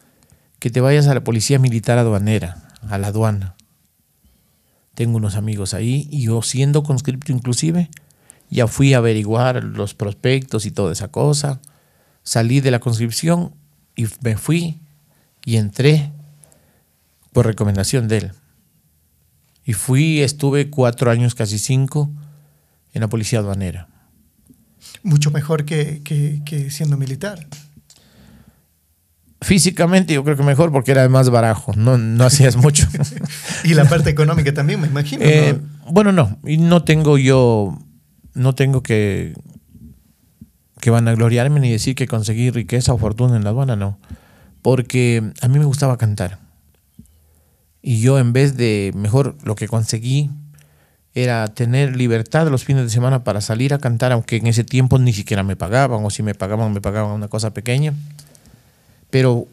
que 0.59 0.71
te 0.71 0.81
vayas 0.81 1.07
a 1.07 1.15
la 1.15 1.25
policía 1.25 1.59
militar 1.59 1.99
aduanera, 1.99 2.69
a 2.89 2.99
la 2.99 3.09
aduana. 3.09 3.57
Tengo 4.95 5.17
unos 5.19 5.37
amigos 5.37 5.75
ahí 5.75 6.09
y 6.11 6.23
yo 6.25 6.41
siendo 6.43 6.83
conscripto 6.83 7.33
inclusive, 7.33 7.91
ya 8.49 8.67
fui 8.67 8.95
a 8.95 8.99
averiguar 8.99 9.63
los 9.63 9.95
prospectos 9.95 10.67
y 10.67 10.71
toda 10.71 10.93
esa 10.93 11.09
cosa. 11.09 11.61
Salí 12.23 12.61
de 12.61 12.71
la 12.71 12.81
conscripción 12.81 13.55
y 13.95 14.07
me 14.23 14.37
fui 14.37 14.81
y 15.45 15.57
entré 15.57 16.13
por 17.33 17.47
recomendación 17.47 18.09
de 18.09 18.19
él. 18.19 18.33
Y 19.67 19.73
fui, 19.75 20.21
estuve 20.23 20.71
cuatro 20.71 21.11
años, 21.11 21.35
casi 21.35 21.59
cinco, 21.59 22.11
en 22.95 23.01
la 23.03 23.09
policía 23.09 23.41
aduanera. 23.41 23.89
Mucho 25.03 25.31
mejor 25.31 25.65
que, 25.65 26.01
que- 26.05 26.41
que 26.47 26.71
siendo 26.71 26.97
militar. 26.97 27.47
Físicamente 29.43 30.15
yo 30.15 30.25
creo 30.25 30.37
que 30.37 30.43
mejor 30.43 30.73
porque 30.73 30.93
era 30.93 31.09
más 31.09 31.29
barajo, 31.31 31.73
no, 31.77 31.99
no 31.99 32.25
hacías 32.27 32.57
mucho. 32.57 32.87
Y 33.65 33.75
la 33.75 33.85
parte 33.89 34.09
económica 34.11 34.53
también, 34.55 34.81
me 34.81 34.87
imagino. 34.87 35.23
Eh, 35.25 35.59
¿no? 35.85 35.93
Bueno, 35.93 36.13
no, 36.13 36.39
y 36.45 36.57
no 36.57 36.85
tengo 36.85 37.19
yo, 37.19 37.79
no 38.35 38.55
tengo 38.55 38.83
que, 38.83 39.35
que 40.81 40.91
vanagloriarme 40.91 41.61
ni 41.61 41.71
decir 41.71 41.95
que 41.95 42.07
conseguí 42.07 42.51
riqueza 42.51 42.93
o 42.95 42.99
fortuna 42.99 43.37
en 43.37 43.45
la 43.45 43.51
aduana, 43.51 43.77
no. 43.77 43.99
Porque 44.63 45.33
a 45.43 45.49
mí 45.49 45.59
me 45.59 45.65
gustaba 45.65 45.97
cantar. 45.99 46.39
Y 47.89 48.01
yo 48.01 48.19
en 48.19 48.33
vez 48.33 48.57
de, 48.57 48.91
mejor 48.97 49.37
lo 49.45 49.55
que 49.55 49.69
conseguí 49.69 50.29
era 51.15 51.47
tener 51.47 51.95
libertad 51.95 52.49
los 52.49 52.65
fines 52.65 52.83
de 52.83 52.91
semana 52.91 53.23
para 53.23 53.41
salir 53.41 53.73
a 53.73 53.79
cantar, 53.79 54.11
aunque 54.11 54.39
en 54.39 54.49
ese 54.49 54.65
tiempo 54.65 54.99
ni 54.99 55.13
siquiera 55.13 55.45
me 55.45 55.55
pagaban, 55.55 56.05
o 56.05 56.11
si 56.11 56.25
me 56.25 56.35
pagaban, 56.35 56.73
me 56.73 56.81
pagaban 56.81 57.13
una 57.13 57.29
cosa 57.29 57.55
pequeña. 57.55 57.95
Pero 59.09 59.47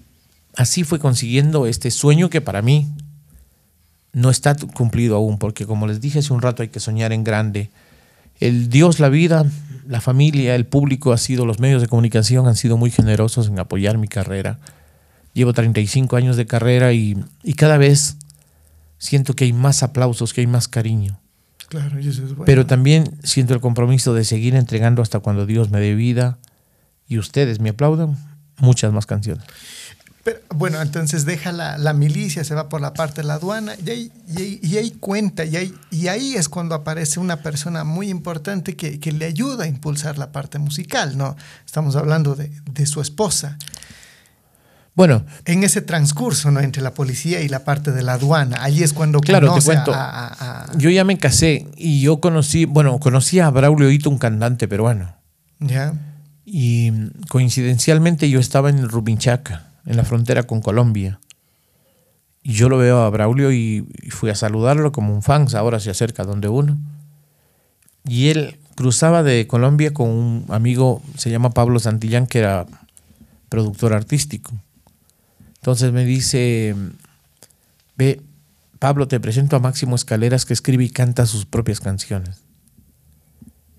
así 0.56 0.84
fue 0.84 0.98
consiguiendo 0.98 1.68
este 1.68 1.92
sueño 1.92 2.32
que 2.32 2.42
para 2.42 2.64
mí 2.64 2.88
no 4.14 4.32
está 4.32 4.56
cumplido 4.56 5.16
aún, 5.16 5.38
porque 5.38 5.68
como 5.68 5.86
les 5.86 6.02
dije 6.02 6.18
hace 6.18 6.34
un 6.34 6.42
rato, 6.42 6.64
hay 6.64 6.70
que 6.70 6.80
soñar 6.80 7.14
en 7.14 7.24
grande. 7.24 7.70
El 8.40 8.68
Dios, 8.68 9.00
la 9.00 9.10
vida, 9.10 9.46
la 9.88 10.02
familia, 10.02 10.56
el 10.56 10.66
público 10.66 11.14
ha 11.14 11.20
sido, 11.20 11.46
los 11.46 11.60
medios 11.60 11.84
de 11.84 11.88
comunicación 11.88 12.48
han 12.48 12.56
sido 12.56 12.78
muy 12.78 12.90
generosos 12.90 13.48
en 13.48 13.60
apoyar 13.60 14.00
mi 14.00 14.08
carrera. 14.08 14.58
Llevo 15.34 15.54
35 15.54 16.16
años 16.16 16.36
de 16.36 16.48
carrera 16.48 16.94
y, 16.94 17.16
y 17.44 17.54
cada 17.54 17.78
vez 17.78 18.18
siento 19.04 19.36
que 19.36 19.44
hay 19.44 19.54
más 19.54 19.84
aplausos, 19.84 20.34
que 20.34 20.42
hay 20.42 20.48
más 20.48 20.68
cariño. 20.70 21.20
Claro, 21.68 22.00
y 22.00 22.08
eso 22.08 22.24
es 22.24 22.30
bueno. 22.30 22.46
Pero 22.46 22.66
también 22.66 23.18
siento 23.24 23.54
el 23.54 23.60
compromiso 23.60 24.14
de 24.14 24.24
seguir 24.24 24.56
entregando 24.56 25.02
hasta 25.02 25.20
cuando 25.20 25.46
Dios 25.46 25.72
me 25.72 25.82
dé 25.82 25.94
vida 25.94 26.38
y 27.08 27.18
ustedes 27.18 27.60
me 27.60 27.70
aplaudan 27.70 28.18
muchas 28.58 28.94
más 28.94 29.06
canciones. 29.06 29.44
Pero, 30.24 30.40
bueno, 30.56 30.82
entonces 30.82 31.26
deja 31.26 31.52
la, 31.52 31.78
la 31.78 31.92
milicia, 31.92 32.46
se 32.46 32.56
va 32.56 32.70
por 32.70 32.80
la 32.80 32.94
parte 32.94 33.22
de 33.22 33.28
la 33.28 33.34
aduana 33.34 33.76
y 33.86 33.90
ahí, 33.90 34.12
y 34.30 34.42
ahí, 34.42 34.60
y 34.64 34.78
ahí 34.78 34.92
cuenta, 34.92 35.44
y 35.44 35.58
ahí, 35.58 35.76
y 35.92 36.08
ahí 36.08 36.36
es 36.36 36.48
cuando 36.48 36.74
aparece 36.74 37.20
una 37.20 37.42
persona 37.42 37.84
muy 37.84 38.10
importante 38.10 38.78
que, 38.78 39.02
que 39.02 39.12
le 39.12 39.26
ayuda 39.26 39.66
a 39.66 39.68
impulsar 39.68 40.18
la 40.18 40.32
parte 40.32 40.60
musical, 40.60 41.18
¿no? 41.18 41.36
Estamos 41.66 41.98
hablando 41.98 42.36
de, 42.36 42.52
de 42.72 42.86
su 42.86 43.02
esposa. 43.02 43.58
Bueno, 44.96 45.26
En 45.46 45.64
ese 45.64 45.82
transcurso, 45.82 46.52
¿no? 46.52 46.60
Entre 46.60 46.82
la 46.84 46.94
policía 46.94 47.42
y 47.42 47.50
la 47.50 47.64
parte 47.64 47.92
de 47.92 48.04
la 48.04 48.14
aduana, 48.14 48.58
ahí 48.62 48.84
es 48.84 48.94
cuando 48.94 49.20
Claro, 49.22 49.48
te 49.48 49.50
conoce 49.50 49.66
cuento. 49.66 49.94
a- 49.94 50.28
a- 50.28 50.64
a- 50.72 50.78
yo 50.78 50.90
ya 50.92 51.04
me 51.04 51.18
casé 51.18 51.66
y 51.78 52.02
yo 52.02 52.20
conocí, 52.20 52.66
bueno, 52.66 53.00
conocí 53.00 53.40
a 53.40 53.50
Braulio 53.50 53.90
Hito, 53.90 54.10
un 54.12 54.20
cantante 54.20 54.68
peruano. 54.68 55.16
¿Ya? 55.60 55.94
Y 56.46 56.92
coincidencialmente 57.30 58.30
yo 58.30 58.40
estaba 58.40 58.70
en 58.70 58.88
Rubinchaca, 58.88 59.68
en 59.86 59.98
la 59.98 60.04
frontera 60.04 60.44
con 60.44 60.62
Colombia. 60.62 61.20
Y 62.44 62.54
yo 62.54 62.70
lo 62.70 62.78
veo 62.78 63.02
a 63.02 63.10
Braulio 63.10 63.52
y, 63.52 63.88
y 64.04 64.10
fui 64.12 64.30
a 64.30 64.36
saludarlo 64.36 64.92
como 64.92 65.14
un 65.16 65.24
fan, 65.24 65.48
ahora 65.56 65.80
se 65.80 65.90
acerca 65.90 66.24
donde 66.24 66.50
uno. 66.50 66.78
Y 68.06 68.28
él 68.28 68.60
cruzaba 68.76 69.24
de 69.24 69.48
Colombia 69.48 69.92
con 69.94 70.10
un 70.10 70.46
amigo, 70.50 71.02
se 71.18 71.32
llama 71.32 71.50
Pablo 71.52 71.80
Santillán, 71.80 72.28
que 72.28 72.40
era 72.40 72.66
productor 73.50 73.94
artístico. 73.94 74.52
Entonces 75.64 75.94
me 75.94 76.04
dice, 76.04 76.76
ve, 77.96 78.22
Pablo, 78.80 79.08
te 79.08 79.20
presento 79.22 79.56
a 79.56 79.60
Máximo 79.60 79.96
Escaleras, 79.96 80.46
que 80.46 80.54
escribe 80.54 80.84
y 80.84 80.90
canta 80.90 81.26
sus 81.26 81.46
propias 81.46 81.80
canciones 81.80 82.44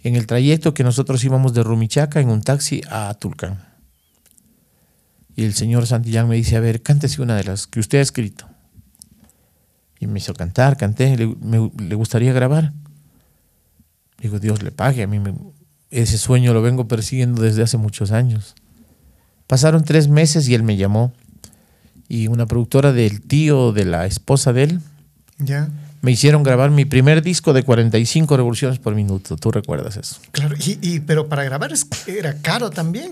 en 0.04 0.16
el 0.16 0.26
trayecto 0.26 0.74
que 0.74 0.84
nosotros 0.84 1.24
íbamos 1.24 1.54
de 1.54 1.62
Rumichaca 1.62 2.20
en 2.20 2.28
un 2.28 2.42
taxi 2.42 2.82
a 2.90 3.12
Tulcán. 3.14 3.58
Y 5.34 5.44
el 5.44 5.54
señor 5.54 5.86
Santillán 5.86 6.28
me 6.28 6.36
dice, 6.36 6.56
a 6.56 6.60
ver, 6.60 6.82
cántese 6.82 7.22
una 7.22 7.36
de 7.36 7.44
las 7.44 7.66
que 7.66 7.80
usted 7.80 7.98
ha 7.98 8.02
escrito. 8.02 8.46
Y 9.98 10.06
me 10.06 10.18
hizo 10.18 10.34
cantar, 10.34 10.76
canté, 10.76 11.16
le, 11.16 11.94
gustaría 11.94 12.34
grabar. 12.34 12.72
Digo, 14.18 14.38
Dios 14.38 14.62
le 14.62 14.70
pague, 14.72 15.02
a 15.02 15.06
mí 15.06 15.20
ese 15.90 16.18
sueño 16.18 16.52
lo 16.52 16.60
vengo 16.60 16.86
persiguiendo 16.86 17.40
desde 17.40 17.62
hace 17.62 17.78
muchos 17.78 18.12
años. 18.12 18.54
Pasaron 19.46 19.84
tres 19.84 20.08
meses 20.08 20.48
y 20.48 20.54
él 20.54 20.62
me 20.62 20.76
llamó. 20.76 21.14
Y 22.08 22.26
una 22.28 22.46
productora 22.46 22.92
del 22.92 23.20
tío 23.22 23.72
de 23.72 23.84
la 23.84 24.06
esposa 24.06 24.52
de 24.52 24.64
él 24.64 24.80
¿Ya? 25.38 25.68
me 26.02 26.12
hicieron 26.12 26.42
grabar 26.42 26.70
mi 26.70 26.84
primer 26.84 27.22
disco 27.22 27.52
de 27.52 27.62
45 27.62 28.36
revoluciones 28.36 28.78
por 28.78 28.94
minuto. 28.94 29.36
¿Tú 29.36 29.50
recuerdas 29.50 29.96
eso? 29.96 30.16
Claro, 30.32 30.54
y, 30.58 30.78
y- 30.82 31.00
pero 31.00 31.28
para 31.28 31.44
grabar 31.44 31.72
era 32.06 32.34
caro 32.42 32.70
también. 32.70 33.10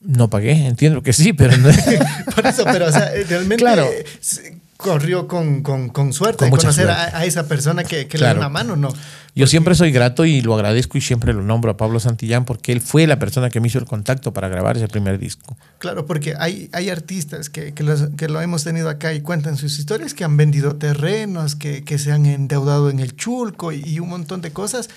No 0.00 0.28
pagué, 0.28 0.66
entiendo 0.66 1.02
que 1.02 1.14
sí, 1.14 1.32
pero 1.32 1.56
no. 1.56 1.70
Por 2.34 2.46
eso, 2.46 2.64
pero 2.64 2.88
o 2.88 2.92
sea, 2.92 3.14
eh, 3.14 3.24
realmente 3.26 3.62
Claro. 3.62 3.88
Corrió 4.76 5.28
con, 5.28 5.62
con- 5.62 5.88
con 5.88 6.12
suerte 6.12 6.38
Con 6.38 6.46
de 6.46 6.50
mucha 6.50 6.62
conocer 6.68 6.86
suerte. 6.86 7.16
A, 7.16 7.18
a 7.20 7.24
esa 7.24 7.46
persona 7.46 7.84
que, 7.84 8.06
que 8.08 8.18
Claro. 8.18 8.34
le 8.34 8.40
da 8.40 8.46
una 8.46 8.52
mano, 8.52 8.76
¿no? 8.76 8.92
Yo 9.36 9.46
siempre 9.48 9.74
soy 9.74 9.90
grato 9.90 10.24
y 10.24 10.40
lo 10.42 10.54
agradezco 10.54 10.96
y 10.96 11.00
siempre 11.00 11.32
lo 11.32 11.42
nombro 11.42 11.72
a 11.72 11.76
Pablo 11.76 11.98
Santillán 11.98 12.44
porque 12.44 12.70
él 12.72 12.80
fue 12.80 13.06
la 13.08 13.18
persona 13.18 13.50
que 13.50 13.60
me 13.60 13.66
hizo 13.68 13.78
el 13.80 13.84
contacto 13.84 14.32
para 14.32 14.48
grabar 14.48 14.76
ese 14.76 14.86
primer 14.86 15.18
disco. 15.18 15.56
Claro, 15.78 16.06
porque 16.06 16.34
hay, 16.38 16.68
hay 16.72 16.88
artistas 16.90 17.50
que, 17.50 17.72
que, 17.74 17.82
los- 17.82 18.10
que 18.16 18.28
lo 18.28 18.40
hemos 18.40 18.62
tenido 18.64 18.88
acá 18.88 19.12
y 19.12 19.20
cuentan 19.22 19.56
sus 19.56 19.78
historias, 19.78 20.14
que 20.14 20.22
han 20.24 20.36
vendido 20.36 20.76
terrenos, 20.76 21.56
que, 21.56 21.82
que 21.84 21.98
se 21.98 22.12
han 22.12 22.26
endeudado 22.26 22.90
en 22.90 23.00
el 23.00 23.16
chulco 23.16 23.72
y, 23.72 23.82
y 23.84 23.98
un 24.00 24.08
montón 24.08 24.40
de 24.40 24.52
cosas 24.52 24.88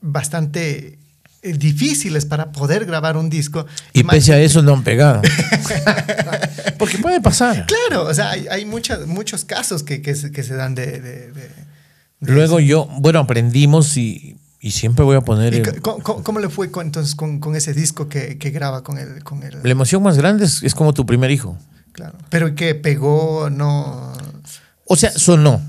bastante 0.00 0.98
difíciles 1.42 2.24
para 2.26 2.50
poder 2.52 2.84
grabar 2.86 3.16
un 3.16 3.30
disco. 3.30 3.66
Y 3.92 4.02
pese 4.04 4.32
a 4.34 4.40
eso 4.40 4.62
no 4.62 4.72
han 4.74 4.82
pegado. 4.82 5.22
Porque 6.78 6.98
puede 6.98 7.20
pasar. 7.20 7.66
Claro, 7.66 8.04
o 8.04 8.14
sea, 8.14 8.30
hay, 8.30 8.46
hay 8.50 8.64
muchas, 8.64 9.06
muchos 9.06 9.44
casos 9.44 9.82
que, 9.82 10.02
que, 10.02 10.14
se, 10.14 10.30
que 10.32 10.42
se 10.42 10.54
dan 10.54 10.74
de... 10.74 11.00
de- 11.00 11.32
de- 11.32 11.66
de 12.18 12.32
Luego 12.32 12.58
eso. 12.58 12.66
yo, 12.66 12.88
bueno, 12.98 13.18
aprendimos 13.20 13.96
y, 13.98 14.38
y 14.58 14.70
siempre 14.70 15.04
voy 15.04 15.16
a 15.16 15.20
poner... 15.20 15.52
¿Y 15.52 15.58
el- 15.58 15.80
cómo, 15.82 15.98
cómo- 16.02 16.22
cómo 16.24 16.40
le 16.40 16.48
fue 16.48 16.70
con, 16.70 16.86
entonces 16.86 17.14
con, 17.14 17.40
con 17.40 17.54
ese 17.56 17.74
disco 17.74 18.08
que, 18.08 18.38
que 18.38 18.50
graba 18.50 18.82
con 18.82 18.96
el, 18.98 19.22
con 19.22 19.42
el... 19.42 19.58
la 19.62 19.70
emoción 19.70 20.02
más 20.02 20.16
grande 20.16 20.46
es, 20.46 20.62
es 20.62 20.74
como 20.74 20.94
tu 20.94 21.04
primer 21.04 21.30
hijo. 21.30 21.58
Claro. 21.92 22.14
Pero 22.30 22.54
que 22.54 22.74
pegó, 22.74 23.50
no... 23.50 24.12
O 24.86 24.96
sea, 24.96 25.10
sonó. 25.10 25.60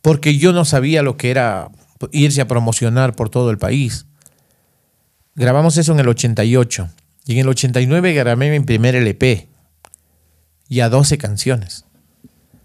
Porque 0.00 0.38
yo 0.38 0.52
no 0.52 0.64
sabía 0.64 1.02
lo 1.02 1.16
que 1.16 1.30
era 1.30 1.70
irse 2.12 2.40
a 2.40 2.46
promocionar 2.46 3.16
por 3.16 3.28
todo 3.30 3.50
el 3.50 3.58
país. 3.58 4.06
Grabamos 5.34 5.76
eso 5.76 5.92
en 5.92 6.00
el 6.00 6.08
88. 6.08 6.88
Y 7.26 7.32
en 7.34 7.38
el 7.40 7.48
89 7.48 8.12
grabé 8.14 8.50
mi 8.50 8.64
primer 8.64 8.94
LP. 8.94 9.48
Y 10.68 10.80
a 10.80 10.88
12 10.88 11.18
canciones. 11.18 11.84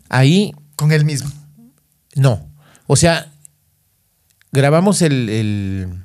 Ahí, 0.10 0.54
Con 0.76 0.92
él 0.92 1.06
mismo. 1.06 1.32
no. 2.16 2.48
O 2.88 2.96
sea, 2.96 3.32
grabamos 4.52 5.02
el, 5.04 5.30
el- 5.30 6.04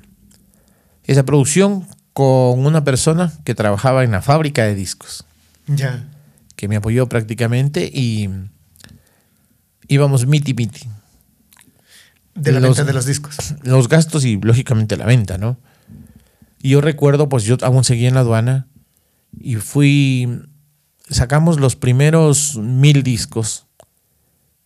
esa 1.05 1.23
producción 1.23 1.87
con 2.13 2.63
una 2.65 2.83
persona 2.83 3.33
que 3.43 3.55
trabajaba 3.55 4.03
en 4.03 4.11
la 4.11 4.21
fábrica 4.21 4.63
de 4.63 4.75
discos. 4.75 5.25
Ya. 5.67 6.07
que 6.55 6.67
me 6.67 6.75
apoyó 6.77 7.09
prácticamente 7.09 7.89
y 7.91 8.29
íbamos 9.87 10.25
miti 10.27 10.53
miti. 10.53 10.87
De 12.35 12.51
la 12.51 12.59
Los- 12.59 12.77
venta 12.77 12.83
de 12.85 12.93
los 12.93 13.05
discos. 13.05 13.35
Los 13.63 13.89
gastos 13.89 14.23
y 14.25 14.37
lógicamente 14.37 14.95
la 14.95 15.05
venta, 15.05 15.37
¿no? 15.37 15.57
Y 16.65 16.69
yo 16.69 16.81
recuerdo, 16.81 17.29
pues 17.29 17.43
yo 17.43 17.57
aún 17.61 17.83
seguía 17.83 18.07
en 18.07 18.15
la 18.15 18.21
aduana 18.21 18.67
y 19.39 19.57
fui, 19.57 20.41
sacamos 21.07 21.59
los 21.59 21.75
primeros 21.75 22.57
mil 22.57 23.03
discos 23.03 23.67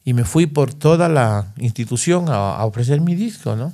y 0.06 0.14
me 0.14 0.24
fui 0.24 0.46
por 0.46 0.74
toda 0.74 1.10
la 1.10 1.54
institución 1.58 2.30
a, 2.30 2.56
a 2.56 2.66
ofrecer 2.66 3.02
mi 3.02 3.16
disco, 3.16 3.58
¿no? 3.58 3.74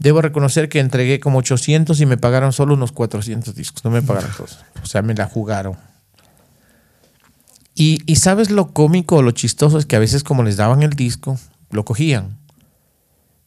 Debo 0.00 0.22
reconocer 0.22 0.68
que 0.68 0.80
entregué 0.80 1.20
como 1.20 1.38
800 1.38 2.00
y 2.00 2.04
me 2.04 2.16
pagaron 2.16 2.52
solo 2.52 2.74
unos 2.74 2.90
400 2.90 3.54
discos, 3.54 3.84
no 3.84 3.92
me 3.92 4.02
pagaron 4.02 4.32
todos. 4.36 4.58
O 4.82 4.86
sea, 4.86 5.02
me 5.02 5.14
la 5.14 5.28
jugaron. 5.28 5.76
Y, 7.76 8.02
y 8.06 8.16
sabes 8.16 8.50
lo 8.50 8.72
cómico 8.72 9.18
o 9.18 9.22
lo 9.22 9.30
chistoso 9.30 9.78
es 9.78 9.86
que 9.86 9.94
a 9.94 10.00
veces 10.00 10.24
como 10.24 10.42
les 10.42 10.56
daban 10.56 10.82
el 10.82 10.94
disco, 10.94 11.38
lo 11.70 11.84
cogían. 11.84 12.40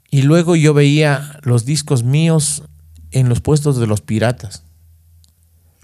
Y 0.09 0.21
luego 0.21 0.55
yo 0.55 0.73
veía 0.73 1.37
los 1.43 1.65
discos 1.65 2.03
míos 2.03 2.63
en 3.15 3.29
los 3.29 3.39
puestos 3.39 3.77
de 3.79 3.87
los 3.87 4.01
piratas. 4.01 4.63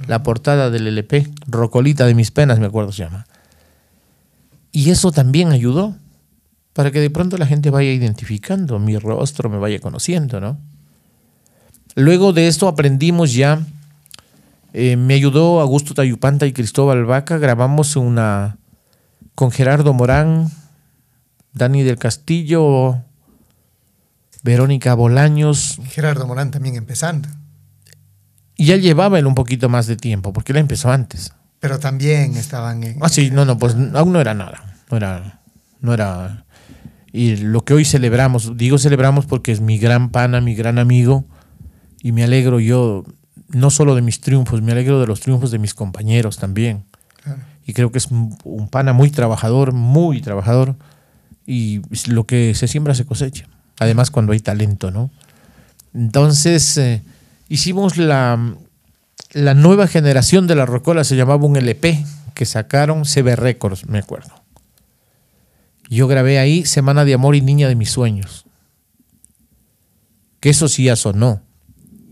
La 0.05 0.21
portada 0.21 0.69
del 0.69 0.85
LP, 0.85 1.31
Rocolita 1.47 2.05
de 2.05 2.13
mis 2.13 2.29
penas, 2.29 2.59
me 2.59 2.65
acuerdo 2.65 2.91
se 2.91 3.05
llama. 3.05 3.25
Y 4.73 4.89
eso 4.89 5.13
también 5.13 5.51
ayudó 5.51 5.95
para 6.73 6.91
que 6.91 6.99
de 6.99 7.09
pronto 7.09 7.37
la 7.37 7.45
gente 7.45 7.69
vaya 7.69 7.91
identificando 7.91 8.79
mi 8.79 8.97
rostro, 8.97 9.49
me 9.49 9.57
vaya 9.57 9.79
conociendo, 9.79 10.41
¿no? 10.41 10.57
Luego 11.95 12.33
de 12.33 12.47
esto 12.47 12.67
aprendimos 12.67 13.33
ya, 13.33 13.65
eh, 14.73 14.97
me 14.97 15.13
ayudó 15.13 15.61
Augusto 15.61 15.93
Tayupanta 15.93 16.45
y 16.47 16.53
Cristóbal 16.53 17.05
Vaca, 17.05 17.37
grabamos 17.37 17.95
una 17.95 18.57
con 19.35 19.51
Gerardo 19.51 19.93
Morán, 19.93 20.49
Dani 21.53 21.83
del 21.83 21.97
Castillo, 21.97 23.03
Verónica 24.43 24.93
Bolaños, 24.95 25.79
Gerardo 25.89 26.25
Morán 26.27 26.51
también 26.51 26.75
empezando. 26.75 27.29
y 28.57 28.65
ya 28.65 28.77
llevaba 28.77 29.19
él 29.19 29.25
un 29.27 29.35
poquito 29.35 29.69
más 29.69 29.87
de 29.87 29.95
tiempo, 29.95 30.33
porque 30.33 30.51
él 30.51 30.57
empezó 30.57 30.91
antes. 30.91 31.33
Pero 31.59 31.79
también 31.79 32.35
estaban 32.37 32.83
en... 32.83 32.97
Ah, 33.01 33.09
sí, 33.09 33.29
no, 33.31 33.45
no, 33.45 33.57
pues 33.57 33.75
aún 33.93 34.13
no 34.13 34.19
era 34.19 34.33
nada. 34.33 34.77
No 34.89 34.97
era, 34.97 35.41
no 35.79 35.93
era. 35.93 36.45
Y 37.13 37.37
lo 37.37 37.63
que 37.63 37.73
hoy 37.73 37.85
celebramos, 37.85 38.57
digo 38.57 38.77
celebramos 38.77 39.25
porque 39.25 39.51
es 39.51 39.61
mi 39.61 39.77
gran 39.77 40.09
pana, 40.09 40.41
mi 40.41 40.55
gran 40.55 40.79
amigo, 40.79 41.25
y 42.01 42.13
me 42.13 42.23
alegro 42.23 42.59
yo, 42.59 43.03
no 43.49 43.69
solo 43.69 43.95
de 43.95 44.01
mis 44.01 44.21
triunfos, 44.21 44.61
me 44.61 44.71
alegro 44.71 44.99
de 44.99 45.07
los 45.07 45.19
triunfos 45.19 45.51
de 45.51 45.59
mis 45.59 45.73
compañeros 45.73 46.37
también. 46.37 46.85
Claro. 47.23 47.41
Y 47.65 47.73
creo 47.73 47.91
que 47.91 47.99
es 47.99 48.07
un 48.09 48.69
pana 48.69 48.93
muy 48.93 49.11
trabajador, 49.11 49.71
muy 49.71 50.21
trabajador, 50.21 50.77
y 51.45 51.81
lo 52.07 52.25
que 52.25 52.55
se 52.55 52.67
siembra 52.67 52.95
se 52.95 53.05
cosecha. 53.05 53.47
Además, 53.81 54.11
cuando 54.11 54.33
hay 54.33 54.39
talento, 54.39 54.91
¿no? 54.91 55.09
Entonces, 55.95 56.77
eh, 56.77 57.01
hicimos 57.49 57.97
la, 57.97 58.53
la 59.31 59.55
nueva 59.55 59.87
generación 59.87 60.45
de 60.45 60.53
la 60.53 60.67
Rocola, 60.67 61.03
se 61.03 61.15
llamaba 61.15 61.43
un 61.47 61.57
LP, 61.57 62.05
que 62.35 62.45
sacaron 62.45 63.05
CB 63.05 63.35
Records, 63.35 63.89
me 63.89 63.97
acuerdo. 63.97 64.35
Yo 65.89 66.07
grabé 66.07 66.37
ahí 66.37 66.63
Semana 66.63 67.05
de 67.05 67.15
Amor 67.15 67.35
y 67.35 67.41
Niña 67.41 67.67
de 67.67 67.75
mis 67.75 67.89
Sueños. 67.89 68.45
Que 70.39 70.51
eso 70.51 70.67
sí 70.67 70.83
ya 70.83 70.95
sonó. 70.95 71.41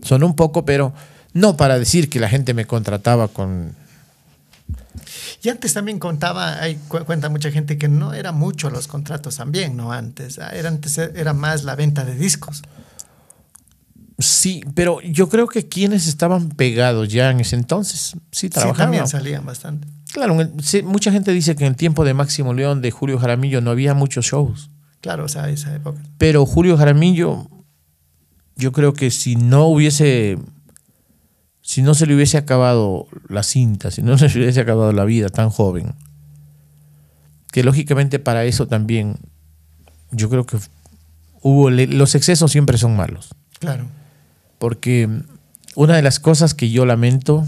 Sonó 0.02 0.26
un 0.26 0.34
poco, 0.34 0.64
pero 0.64 0.92
no 1.34 1.56
para 1.56 1.78
decir 1.78 2.10
que 2.10 2.18
la 2.18 2.28
gente 2.28 2.52
me 2.52 2.64
contrataba 2.64 3.28
con 3.28 3.76
Y 5.42 5.48
antes 5.48 5.72
también 5.72 5.98
contaba, 5.98 6.60
hay, 6.60 6.76
cu- 6.88 7.04
cuenta 7.06 7.28
mucha 7.30 7.50
gente 7.50 7.78
que 7.78 7.88
no 7.88 8.12
era 8.12 8.30
mucho 8.32 8.68
los 8.70 8.86
contratos 8.88 9.36
también, 9.36 9.76
¿no? 9.76 9.90
Antes, 9.92 10.38
ah, 10.38 10.50
era, 10.54 10.68
antes 10.68 10.98
era 10.98 11.32
más 11.32 11.64
la 11.64 11.74
venta 11.76 12.04
de 12.04 12.14
discos. 12.14 12.62
Sí, 14.18 14.62
pero 14.74 15.00
yo 15.00 15.30
creo 15.30 15.46
que 15.46 15.66
quienes 15.66 16.06
estaban 16.06 16.50
pegados 16.50 17.08
ya 17.08 17.30
en 17.30 17.40
ese 17.40 17.56
entonces 17.56 18.12
sí 18.12 18.18
Sí, 18.32 18.50
trabajaban. 18.50 18.76
también 18.88 19.08
salían 19.08 19.46
bastante. 19.46 19.88
claro, 20.12 20.36
sí, 20.62 20.82
mucha 20.82 21.10
gente 21.10 21.32
dice 21.32 21.56
que 21.56 21.64
en 21.64 21.70
el 21.70 21.76
tiempo 21.76 22.04
de 22.04 22.12
Máximo 22.12 22.52
León, 22.52 22.82
de 22.82 22.90
Julio 22.90 23.18
Jaramillo, 23.18 23.62
no 23.62 23.70
había 23.70 23.94
muchos 23.94 24.26
shows. 24.26 24.68
Claro, 25.00 25.24
o 25.24 25.28
sea, 25.28 25.48
esa 25.48 25.74
época. 25.74 25.98
Pero 26.18 26.44
Julio 26.44 26.76
Jaramillo, 26.76 27.48
yo 28.56 28.72
creo 28.72 28.92
que 28.92 29.10
si 29.10 29.36
no 29.36 29.64
hubiese, 29.68 30.36
si 31.70 31.82
no 31.82 31.94
se 31.94 32.04
le 32.04 32.16
hubiese 32.16 32.36
acabado 32.36 33.06
la 33.28 33.44
cinta, 33.44 33.92
si 33.92 34.02
no 34.02 34.18
se 34.18 34.28
le 34.30 34.40
hubiese 34.40 34.58
acabado 34.58 34.92
la 34.92 35.04
vida 35.04 35.28
tan 35.28 35.50
joven, 35.50 35.94
que 37.52 37.62
lógicamente 37.62 38.18
para 38.18 38.44
eso 38.44 38.66
también, 38.66 39.18
yo 40.10 40.28
creo 40.28 40.44
que 40.46 40.58
hubo, 41.42 41.70
los 41.70 42.16
excesos 42.16 42.50
siempre 42.50 42.76
son 42.76 42.96
malos. 42.96 43.36
Claro. 43.60 43.84
Porque 44.58 45.08
una 45.76 45.94
de 45.94 46.02
las 46.02 46.18
cosas 46.18 46.54
que 46.54 46.72
yo 46.72 46.86
lamento 46.86 47.46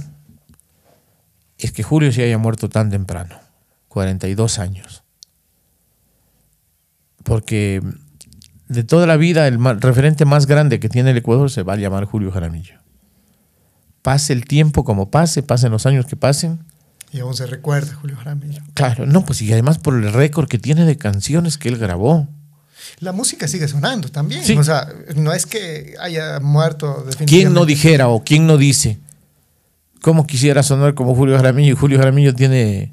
es 1.59 1.73
que 1.73 1.83
Julio 1.83 2.13
se 2.13 2.23
haya 2.23 2.39
muerto 2.39 2.69
tan 2.69 2.91
temprano, 2.91 3.41
42 3.89 4.61
años. 4.61 5.03
Porque 7.25 7.83
de 8.69 8.85
toda 8.85 9.09
la 9.09 9.17
vida 9.17 9.49
el 9.49 9.59
referente 9.81 10.27
más 10.27 10.47
grande 10.47 10.79
que 10.79 10.89
tiene 10.89 11.11
el 11.11 11.17
Ecuador 11.17 11.51
se 11.51 11.65
va 11.65 11.73
a 11.73 11.77
llamar 11.77 12.05
Julio 12.05 12.31
Jaramillo. 12.31 12.82
Pase 14.03 14.33
el 14.33 14.45
tiempo 14.45 14.85
como 14.85 15.11
pase, 15.11 15.43
pasen 15.43 15.71
los 15.73 15.87
años 15.87 16.07
que 16.07 16.17
pasen. 16.17 16.61
Y 17.13 17.21
aún 17.21 17.35
se 17.37 17.47
recuerda 17.47 17.95
Julio 17.95 18.17
Jaramillo. 18.17 18.63
Claro, 18.75 19.07
no, 19.07 19.25
pues 19.25 19.41
y 19.43 19.53
además 19.53 19.79
por 19.79 19.95
el 19.95 20.13
récord 20.13 20.49
que 20.49 20.59
tiene 20.59 20.85
de 20.85 20.97
canciones 20.97 21.59
que 21.59 21.69
él 21.69 21.77
grabó. 21.79 22.27
La 22.99 23.13
música 23.13 23.47
sigue 23.47 23.69
sonando 23.69 24.09
también. 24.09 24.43
Sí. 24.45 24.57
O 24.57 24.65
sea, 24.65 24.89
no 25.17 25.33
es 25.33 25.47
que 25.47 25.95
haya 26.01 26.41
muerto 26.41 26.89
definitivamente. 27.07 27.27
¿Quién 27.27 27.53
no 27.53 27.65
dijera 27.65 28.09
o 28.09 28.25
quién 28.25 28.47
no 28.47 28.57
dice? 28.57 28.99
¿Cómo 30.01 30.27
quisiera 30.27 30.63
sonar 30.63 30.95
como 30.95 31.15
Julio 31.15 31.37
Jaramillo? 31.37 31.73
Y 31.73 31.77
Julio 31.77 31.99
Jaramillo 31.99 32.35
tiene 32.35 32.93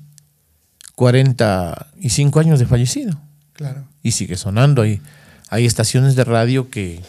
45 0.95 2.39
años 2.39 2.59
de 2.59 2.65
fallecido 2.65 3.19
Claro. 3.53 3.85
y 4.03 4.11
sigue 4.11 4.37
sonando. 4.37 4.81
Hay, 4.83 5.01
hay 5.49 5.65
estaciones 5.65 6.15
de 6.15 6.23
radio 6.23 6.69
que, 6.69 7.01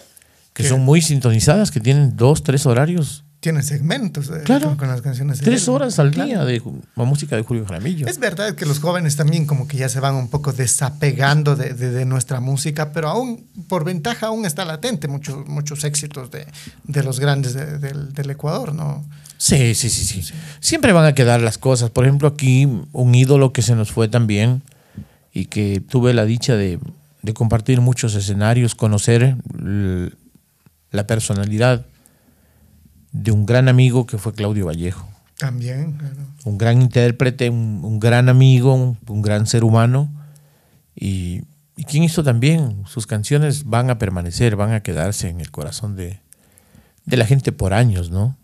que 0.53 0.62
son 0.66 0.80
muy 0.80 1.03
sintonizadas, 1.03 1.70
que 1.70 1.80
tienen 1.80 2.16
dos, 2.16 2.42
tres 2.42 2.66
horarios, 2.66 3.24
Tiene 3.41 3.62
segmentos 3.62 4.28
de- 4.28 4.43
Claro. 4.43 4.66
con, 4.68 4.76
con 4.76 4.88
las 4.88 5.01
canciones. 5.01 5.38
de 5.38 5.47
tres 5.47 5.62
él. 5.66 5.70
horas 5.74 5.99
al 5.99 6.11
Claro. 6.11 6.28
día 6.28 6.45
de 6.45 6.62
la 6.95 7.05
música 7.05 7.36
de 7.36 7.43
Julio 7.43 7.64
Jaramillo. 7.64 8.07
Es 8.07 8.18
verdad 8.18 8.55
que 8.55 8.66
los 8.66 8.80
jóvenes 8.80 9.16
también 9.16 9.47
como 9.47 9.66
que 9.66 9.78
ya 9.78 9.88
se 9.88 9.99
van 9.99 10.14
un 10.14 10.28
poco 10.28 10.53
desapegando 10.53 11.57
de, 11.57 11.72
de- 11.72 11.91
de 11.91 12.05
nuestra 12.05 12.41
música, 12.41 12.93
pero 12.93 13.09
aún, 13.09 13.47
por 13.66 13.84
ventaja, 13.84 14.26
aún 14.26 14.45
está 14.45 14.66
latente 14.66 15.09
muchos, 15.09 15.47
muchos 15.49 15.84
éxitos 15.84 16.30
de, 16.30 16.47
de 16.84 17.03
los 17.03 17.18
grandes 17.18 17.55
de- 17.55 17.78
del, 17.78 18.12
del 18.12 18.28
Ecuador, 18.30 18.74
¿no? 18.74 19.07
Sí, 19.38 19.74
sí, 19.74 19.88
sí, 19.88 20.05
sí. 20.22 20.34
Siempre 20.61 20.93
van 20.93 21.07
a 21.07 21.14
quedar 21.14 21.41
las 21.41 21.57
cosas. 21.57 21.88
Por 21.88 22.05
ejemplo, 22.05 22.28
aquí 22.28 22.68
un 22.93 23.14
ídolo 23.14 23.55
que 23.55 23.62
se 23.62 23.74
nos 23.74 23.91
fue 23.91 24.09
también 24.09 24.61
y 25.32 25.47
que 25.47 25.80
tuve 25.80 26.12
la 26.12 26.26
dicha 26.26 26.57
de, 26.57 26.78
de 27.22 27.32
compartir 27.32 27.80
muchos 27.80 28.14
escenarios, 28.16 28.74
conocer 28.74 29.36
la 30.91 31.07
personalidad 31.07 31.86
de 33.13 33.33
un 33.33 33.47
gran 33.47 33.69
amigo 33.69 34.07
que 34.07 34.19
fue 34.19 34.33
Claudio 34.33 34.67
Vallejo. 34.67 35.09
También, 35.39 35.93
claro. 35.93 36.17
Un 36.45 36.59
gran 36.59 36.83
intérprete, 36.83 37.49
un, 37.51 37.81
un 37.83 37.99
gran 37.99 38.29
amigo, 38.29 38.75
un, 38.75 38.99
un 39.09 39.23
gran 39.23 39.47
ser 39.47 39.65
humano. 39.65 40.13
Y, 40.95 41.43
y 41.77 41.85
quien 41.85 42.03
hizo 42.03 42.23
también, 42.23 42.83
sus 42.87 43.07
canciones 43.07 43.65
van 43.65 43.89
a 43.89 43.99
permanecer, 43.99 44.55
van 44.57 44.73
a 44.73 44.83
quedarse 44.83 45.29
en 45.29 45.41
el 45.41 45.51
corazón 45.51 45.97
de, 45.97 46.21
de 47.07 47.17
la 47.17 47.25
gente 47.25 47.53
por 47.53 47.73
años, 47.73 48.11
¿no? 48.11 48.37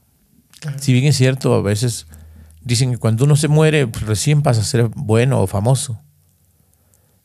Claro. 0.61 0.79
Si 0.81 0.93
bien 0.93 1.05
es 1.05 1.17
cierto, 1.17 1.55
a 1.55 1.61
veces 1.61 2.07
dicen 2.63 2.93
que 2.93 2.99
cuando 2.99 3.25
uno 3.25 3.37
se 3.37 3.49
muere, 3.49 3.87
pues, 3.87 4.07
recién 4.07 4.43
pasa 4.43 4.63
a 4.63 4.65
ser 4.65 4.89
bueno 4.95 5.43
o 5.43 5.47
famoso. 5.47 6.01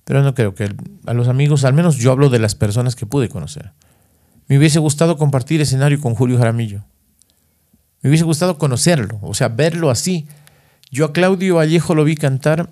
Pero 0.04 0.22
no 0.22 0.36
creo 0.36 0.54
que 0.54 0.76
a 1.06 1.14
los 1.14 1.30
amigos, 1.30 1.64
al 1.64 1.74
menos 1.74 1.96
yo 1.96 2.12
hablo 2.12 2.30
de 2.30 2.39
las 2.39 2.56
personas 2.56 2.96
que 2.96 3.06
pude 3.06 3.30
conocer. 3.30 3.72
Me 4.48 4.58
hubiese 4.58 4.80
gustado 4.80 5.16
compartir 5.16 5.62
escenario 5.62 6.02
con 6.02 6.14
Julio 6.14 6.38
Jaramillo. 6.38 6.84
Me 8.02 8.10
hubiese 8.10 8.24
gustado 8.24 8.58
conocerlo, 8.58 9.20
o 9.22 9.34
sea, 9.34 9.47
verlo 9.49 9.89
así. 9.89 10.28
Yo 10.89 11.06
a 11.06 11.14
Claudio 11.14 11.56
Vallejo 11.56 11.95
lo 11.95 12.04
vi 12.04 12.16
cantar 12.16 12.70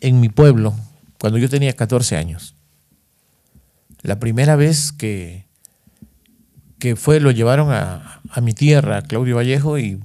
en 0.00 0.20
mi 0.20 0.28
pueblo 0.28 0.74
cuando 1.18 1.38
yo 1.38 1.48
tenía 1.48 1.74
14 1.74 2.16
años. 2.16 2.54
La 4.02 4.18
primera 4.18 4.56
vez 4.56 4.92
que, 4.92 5.46
que 6.78 6.96
fue, 6.96 7.20
lo 7.20 7.30
llevaron 7.30 7.72
a, 7.72 8.20
a 8.30 8.40
mi 8.40 8.52
tierra, 8.52 8.98
a 8.98 9.02
Claudio 9.02 9.36
Vallejo, 9.36 9.78
y, 9.78 10.00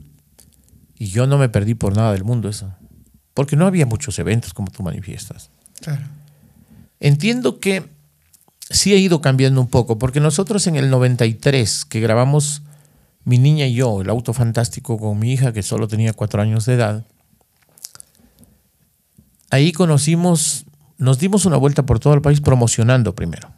y 0.98 1.08
yo 1.08 1.28
no 1.28 1.38
me 1.38 1.50
perdí 1.50 1.76
por 1.76 1.96
nada 1.96 2.12
del 2.14 2.24
mundo 2.24 2.50
eso. 2.50 2.74
Porque 3.34 3.56
no 3.56 3.68
había 3.68 3.86
muchos 3.86 4.18
eventos 4.20 4.54
como 4.54 4.72
tú 4.72 4.84
manifiestas. 4.84 5.50
Claro. 5.82 6.04
Entiendo 7.00 7.60
que 7.60 7.84
sí 8.70 8.94
ha 8.94 8.98
ido 8.98 9.22
cambiando 9.22 9.62
un 9.62 9.68
poco, 9.68 9.98
porque 10.00 10.20
nosotros 10.20 10.68
en 10.68 10.76
el 10.76 10.90
93, 10.90 11.86
que 11.86 12.00
grabamos 12.00 12.64
mi 13.26 13.40
niña 13.40 13.66
y 13.66 13.74
yo, 13.74 14.02
el 14.02 14.10
auto 14.10 14.34
fantástico 14.34 14.98
con 14.98 15.20
mi 15.20 15.34
hija, 15.34 15.52
que 15.52 15.64
solo 15.64 15.88
tenía 15.88 16.14
cuatro 16.14 16.42
años 16.42 16.66
de 16.66 16.76
edad, 16.76 17.06
ahí 19.50 19.72
conocimos, 19.72 20.66
nos 20.98 21.20
dimos 21.20 21.46
una 21.46 21.58
vuelta 21.58 21.86
por 21.86 22.00
todo 22.00 22.14
el 22.14 22.22
país 22.22 22.40
promocionando 22.40 23.16
primero. 23.16 23.52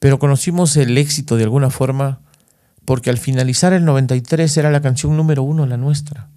Pero 0.00 0.18
conocimos 0.18 0.76
el 0.76 0.98
éxito 0.98 1.36
de 1.36 1.44
alguna 1.44 1.70
forma, 1.70 2.20
porque 2.84 3.08
al 3.08 3.18
finalizar 3.18 3.72
el 3.72 3.84
93 3.84 4.56
era 4.56 4.70
la 4.70 4.82
canción 4.82 5.16
número 5.16 5.42
uno, 5.42 5.64
la 5.64 5.76
nuestra. 5.76 6.28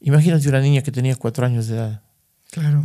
Imagínate 0.00 0.48
una 0.48 0.60
niña 0.60 0.82
que 0.82 0.92
tenía 0.92 1.16
cuatro 1.16 1.46
años 1.46 1.68
de 1.68 1.76
edad. 1.76 2.02
Claro. 2.50 2.84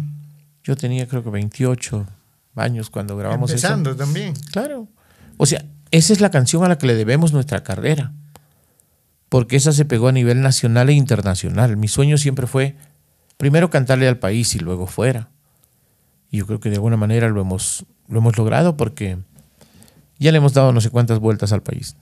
Yo 0.63 0.75
tenía 0.75 1.07
creo 1.07 1.23
que 1.23 1.29
28 1.31 2.07
años 2.55 2.89
cuando 2.89 3.17
grabamos 3.17 3.51
eso. 3.51 3.67
Empezando 3.67 3.95
también. 3.95 4.33
Claro. 4.51 4.87
O 5.37 5.45
sea, 5.45 5.65
esa 5.91 6.13
es 6.13 6.21
la 6.21 6.31
canción 6.31 6.63
a 6.63 6.69
la 6.69 6.77
que 6.77 6.87
le 6.87 6.95
debemos 6.95 7.33
nuestra 7.33 7.63
carrera. 7.63 8.11
Porque 9.29 9.55
esa 9.55 9.71
se 9.71 9.85
pegó 9.85 10.09
a 10.09 10.11
nivel 10.11 10.41
nacional 10.41 10.89
e 10.89 10.93
internacional. 10.93 11.77
Mi 11.77 11.87
sueño 11.87 12.17
siempre 12.17 12.47
fue 12.47 12.75
primero 13.37 13.69
cantarle 13.69 14.07
al 14.07 14.19
país 14.19 14.55
y 14.55 14.59
luego 14.59 14.87
fuera. 14.87 15.29
Y 16.29 16.37
yo 16.39 16.47
creo 16.47 16.59
que 16.59 16.69
de 16.69 16.75
alguna 16.75 16.97
manera 16.97 17.29
lo 17.29 17.41
hemos, 17.41 17.85
lo 18.09 18.19
hemos 18.19 18.37
logrado 18.37 18.75
porque 18.75 19.17
ya 20.19 20.31
le 20.31 20.37
hemos 20.37 20.53
dado 20.53 20.73
no 20.73 20.81
sé 20.81 20.89
cuántas 20.89 21.19
vueltas 21.19 21.53
al 21.53 21.61
país. 21.63 21.95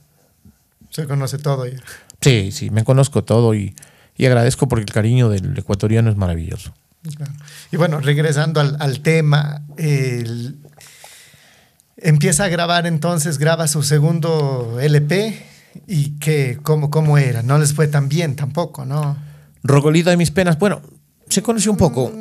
Se 0.90 1.06
conoce 1.06 1.38
todo 1.38 1.66
ya. 1.66 1.78
Sí, 2.20 2.50
sí, 2.52 2.70
me 2.70 2.82
conozco 2.84 3.22
todo 3.24 3.54
y, 3.54 3.74
y 4.16 4.26
agradezco 4.26 4.66
porque 4.68 4.82
el 4.84 4.92
cariño 4.92 5.28
del 5.28 5.56
ecuatoriano 5.56 6.10
es 6.10 6.16
maravilloso. 6.16 6.74
Claro. 7.16 7.32
Y 7.70 7.76
bueno, 7.76 8.00
regresando 8.00 8.60
al, 8.60 8.76
al 8.80 9.00
tema, 9.00 9.62
el- 9.78 10.58
empieza 12.02 12.44
a 12.44 12.48
grabar 12.48 12.86
entonces, 12.86 13.38
graba 13.38 13.68
su 13.68 13.82
segundo 13.82 14.78
LP 14.80 15.42
y 15.86 16.18
que, 16.18 16.58
¿cómo, 16.62 16.90
¿cómo 16.90 17.18
era? 17.18 17.42
No 17.42 17.58
les 17.58 17.74
fue 17.74 17.88
tan 17.88 18.08
bien 18.08 18.36
tampoco, 18.36 18.84
¿no? 18.84 19.16
Rogolita 19.62 20.10
de 20.10 20.16
mis 20.16 20.30
penas, 20.30 20.58
bueno, 20.58 20.82
se 21.28 21.42
conoció 21.42 21.70
un 21.70 21.76
poco. 21.78 22.12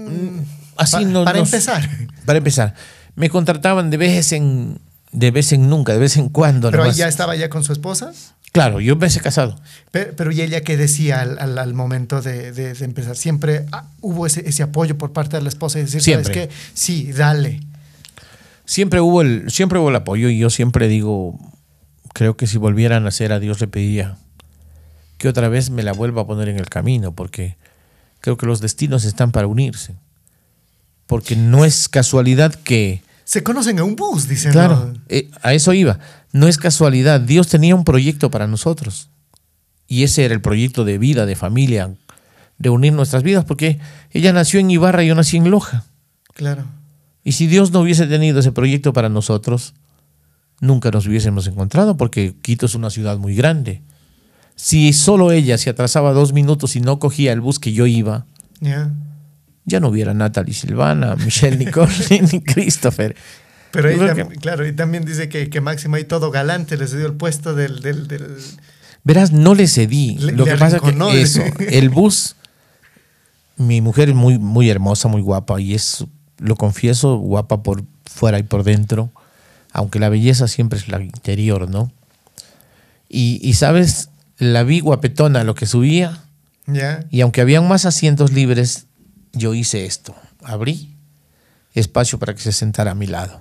Así 0.77 0.97
Pa- 0.97 1.01
no, 1.01 1.23
para 1.25 1.39
empezar. 1.39 1.89
Para 2.25 2.37
empezar, 2.37 2.73
me 3.15 3.29
contrataban 3.29 3.89
de 3.89 3.97
vez 3.97 4.31
en 4.33 4.79
de 5.11 5.31
vez 5.31 5.51
en 5.53 5.67
nunca, 5.69 5.93
de 5.93 5.99
vez 5.99 6.15
en 6.17 6.29
cuando. 6.29 6.69
Pero 6.69 6.83
nomás. 6.83 6.95
ya 6.97 7.07
estaba 7.07 7.35
ya 7.35 7.49
con 7.49 7.63
su 7.63 7.73
esposa. 7.73 8.11
Claro, 8.51 8.79
yo 8.79 8.93
empecé 8.93 9.19
casado. 9.19 9.59
Pero, 9.91 10.13
pero 10.15 10.31
¿y 10.31 10.41
ella 10.41 10.61
qué 10.61 10.77
decía 10.77 11.21
al, 11.21 11.37
al- 11.39 11.57
al 11.57 11.73
momento 11.73 12.21
de, 12.21 12.51
de- 12.51 12.73
de 12.73 12.85
empezar? 12.85 13.15
Siempre 13.17 13.65
ah, 13.71 13.85
hubo 14.01 14.25
ese, 14.27 14.47
ese 14.47 14.61
apoyo 14.63 14.97
por 14.97 15.11
parte 15.11 15.37
de 15.37 15.41
la 15.43 15.49
esposa 15.49 15.79
y 15.79 15.83
decir, 15.83 16.01
Siempre. 16.01 16.33
¿sabes 16.33 16.47
qué? 16.49 16.53
Sí, 16.75 17.11
dale. 17.11 17.59
Siempre 18.69 19.01
hubo 19.01 19.23
el 19.23 19.49
siempre 19.49 19.79
hubo 19.79 19.89
el 19.89 19.95
apoyo 19.95 20.29
y 20.29 20.37
yo 20.37 20.51
siempre 20.51 20.87
digo, 20.87 21.39
creo 22.13 22.37
que 22.37 22.45
si 22.45 22.59
volvieran 22.59 23.05
a 23.05 23.07
hacer 23.07 23.33
a 23.33 23.39
Dios 23.39 23.59
le 23.61 23.67
pedía 23.67 24.19
que 25.17 25.27
otra 25.27 25.49
vez 25.49 25.71
me 25.71 25.81
la 25.81 25.91
vuelva 25.91 26.21
a 26.21 26.27
poner 26.27 26.49
en 26.49 26.57
el 26.57 26.69
camino 26.69 27.11
porque 27.11 27.57
creo 28.19 28.37
que 28.37 28.45
los 28.45 28.61
destinos 28.61 29.05
están 29.05 29.31
para 29.31 29.47
unirse. 29.47 29.95
Porque 31.07 31.35
no 31.35 31.65
es 31.65 31.89
casualidad 31.89 32.53
que 32.53 33.01
Se 33.23 33.41
conocen 33.41 33.79
en 33.79 33.85
un 33.85 33.95
bus, 33.95 34.27
dicen. 34.27 34.51
Claro, 34.51 34.91
¿no? 34.93 35.01
eh, 35.09 35.31
a 35.41 35.55
eso 35.55 35.73
iba. 35.73 35.97
No 36.31 36.47
es 36.47 36.59
casualidad. 36.59 37.21
Dios 37.21 37.47
tenía 37.47 37.73
un 37.73 37.85
proyecto 37.85 38.29
para 38.29 38.45
nosotros. 38.45 39.09
Y 39.87 40.03
ese 40.03 40.25
era 40.25 40.35
el 40.35 40.41
proyecto 40.41 40.85
de 40.85 40.99
vida, 40.99 41.25
de 41.25 41.35
familia, 41.35 41.95
de 42.59 42.69
unir 42.69 42.93
nuestras 42.93 43.23
vidas, 43.23 43.45
porque 43.45 43.79
ella 44.11 44.31
nació 44.31 44.59
en 44.59 44.69
Ibarra 44.69 45.03
y 45.03 45.07
yo 45.07 45.15
nací 45.15 45.37
en 45.37 45.49
Loja. 45.49 45.85
Claro. 46.35 46.65
Y 47.29 47.33
si 47.33 47.45
Dios 47.45 47.69
no 47.71 47.81
hubiese 47.81 48.07
tenido 48.07 48.39
ese 48.39 48.51
proyecto 48.51 48.91
para 48.91 49.07
nosotros, 49.07 49.75
nunca 50.61 50.89
nos 50.89 51.05
hubiésemos 51.05 51.45
encontrado, 51.45 51.95
porque 51.95 52.33
Quito 52.41 52.65
es 52.65 52.73
una 52.73 52.89
ciudad 52.89 53.19
muy 53.19 53.35
grande. 53.35 53.83
Si 54.55 54.93
solo 54.93 55.31
ella 55.31 55.59
se 55.59 55.69
atrasaba 55.69 56.11
dos 56.11 56.33
minutos 56.33 56.75
y 56.75 56.81
no 56.81 56.97
cogía 56.97 57.31
el 57.31 57.39
bus 57.39 57.59
que 57.59 57.71
yo 57.71 57.85
iba, 57.85 58.25
Ya. 58.61 58.89
ya 59.65 59.79
no 59.79 59.89
hubiera 59.89 60.15
Natalie 60.15 60.55
Silvana, 60.55 61.15
Michelle 61.23 61.57
Nicole 61.57 61.93
ni 62.31 62.41
Christopher. 62.41 63.15
Pero 63.69 63.89
ahí 63.89 64.15
que- 64.15 64.25
claro, 64.37 64.67
y 64.67 64.73
también 64.73 65.05
dice 65.05 65.29
que, 65.29 65.51
que 65.51 65.61
Máximo 65.61 65.97
ahí 65.97 66.05
todo 66.05 66.31
galante 66.31 66.77
les 66.77 66.97
dio 66.97 67.05
el 67.05 67.13
puesto 67.13 67.53
del... 67.53 67.81
del, 67.81 68.07
del- 68.07 68.37
Verás, 69.03 69.31
no 69.31 69.53
le 69.53 69.67
cedí. 69.67 70.17
Le- 70.17 70.31
Lo 70.31 70.45
le 70.45 70.51
que 70.53 70.57
pasa 70.57 70.77
es 70.77 70.81
que 70.81 71.21
eso, 71.21 71.43
el 71.59 71.89
bus, 71.89 72.35
mi 73.55 73.81
mujer 73.81 74.09
es 74.09 74.15
muy, 74.15 74.39
muy 74.39 74.67
hermosa, 74.71 75.07
muy 75.07 75.21
guapa 75.21 75.61
y 75.61 75.75
es, 75.75 76.03
lo 76.39 76.55
confieso, 76.55 77.17
guapa 77.17 77.63
por 77.63 77.83
fuera 78.05 78.39
y 78.39 78.43
por 78.43 78.63
dentro, 78.63 79.11
aunque 79.71 79.99
la 79.99 80.09
belleza 80.09 80.47
siempre 80.47 80.79
es 80.79 80.87
la 80.87 81.01
interior, 81.01 81.69
¿no? 81.69 81.91
Y, 83.07 83.39
y 83.41 83.53
sabes, 83.53 84.09
la 84.37 84.63
vi 84.63 84.79
guapetona 84.79 85.43
lo 85.43 85.55
que 85.55 85.65
subía 85.65 86.23
y 87.09 87.21
aunque 87.21 87.41
habían 87.41 87.67
más 87.67 87.85
asientos 87.85 88.31
libres, 88.31 88.85
yo 89.33 89.53
hice 89.53 89.85
esto, 89.85 90.15
abrí 90.43 90.95
espacio 91.73 92.19
para 92.19 92.33
que 92.33 92.41
se 92.41 92.51
sentara 92.51 92.91
a 92.91 92.95
mi 92.95 93.07
lado. 93.07 93.39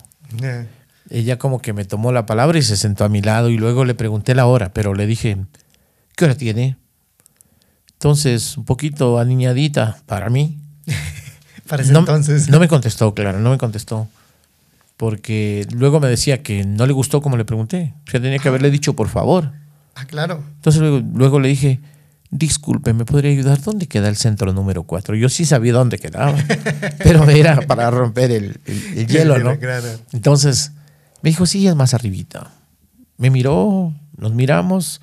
Ella 1.10 1.38
como 1.38 1.60
que 1.60 1.72
me 1.72 1.84
tomó 1.84 2.12
la 2.12 2.26
palabra 2.26 2.58
y 2.58 2.62
se 2.62 2.76
sentó 2.76 3.04
a 3.04 3.08
mi 3.08 3.22
lado 3.22 3.48
y 3.48 3.56
luego 3.56 3.84
le 3.84 3.94
pregunté 3.94 4.34
la 4.34 4.46
hora, 4.46 4.72
pero 4.72 4.94
le 4.94 5.06
dije, 5.06 5.38
¿qué 6.16 6.24
hora 6.26 6.34
tiene? 6.34 6.76
Entonces, 7.92 8.56
un 8.56 8.64
poquito 8.64 9.18
aniñadita 9.18 9.98
para 10.06 10.30
mí. 10.30 10.58
Para 11.68 11.82
ese 11.82 11.92
No, 11.92 12.00
entonces. 12.00 12.48
no 12.48 12.58
me 12.60 12.68
contestó, 12.68 13.14
claro, 13.14 13.38
no 13.40 13.50
me 13.50 13.58
contestó. 13.58 14.08
Porque 14.96 15.66
luego 15.72 16.00
me 16.00 16.08
decía 16.08 16.42
que 16.42 16.64
no 16.64 16.86
le 16.86 16.92
gustó 16.92 17.20
como 17.20 17.36
le 17.36 17.44
pregunté. 17.44 17.94
O 18.06 18.10
sea, 18.10 18.20
tenía 18.20 18.38
que 18.38 18.48
haberle 18.48 18.70
dicho 18.70 18.94
por 18.94 19.08
favor. 19.08 19.52
Ah, 19.94 20.06
claro. 20.06 20.42
Entonces 20.56 20.80
luego, 20.80 21.00
luego 21.14 21.38
le 21.40 21.48
dije, 21.48 21.80
disculpe, 22.30 22.92
¿me 22.92 23.04
podría 23.04 23.30
ayudar? 23.30 23.60
¿Dónde 23.62 23.86
queda 23.86 24.08
el 24.08 24.16
centro 24.16 24.52
número 24.52 24.82
4? 24.82 25.14
Yo 25.14 25.28
sí 25.28 25.44
sabía 25.44 25.72
dónde 25.72 25.98
quedaba, 25.98 26.34
pero 26.98 27.28
era 27.30 27.60
para 27.62 27.90
romper 27.90 28.30
el, 28.32 28.60
el- 28.66 28.98
el 28.98 29.06
hielo, 29.08 29.38
¿no? 29.38 29.56
Entonces 30.12 30.72
me 31.22 31.30
dijo, 31.30 31.46
sí, 31.46 31.66
es 31.68 31.76
más 31.76 31.94
arribita. 31.94 32.50
Me 33.18 33.30
miró, 33.30 33.92
nos 34.16 34.34
miramos, 34.34 35.00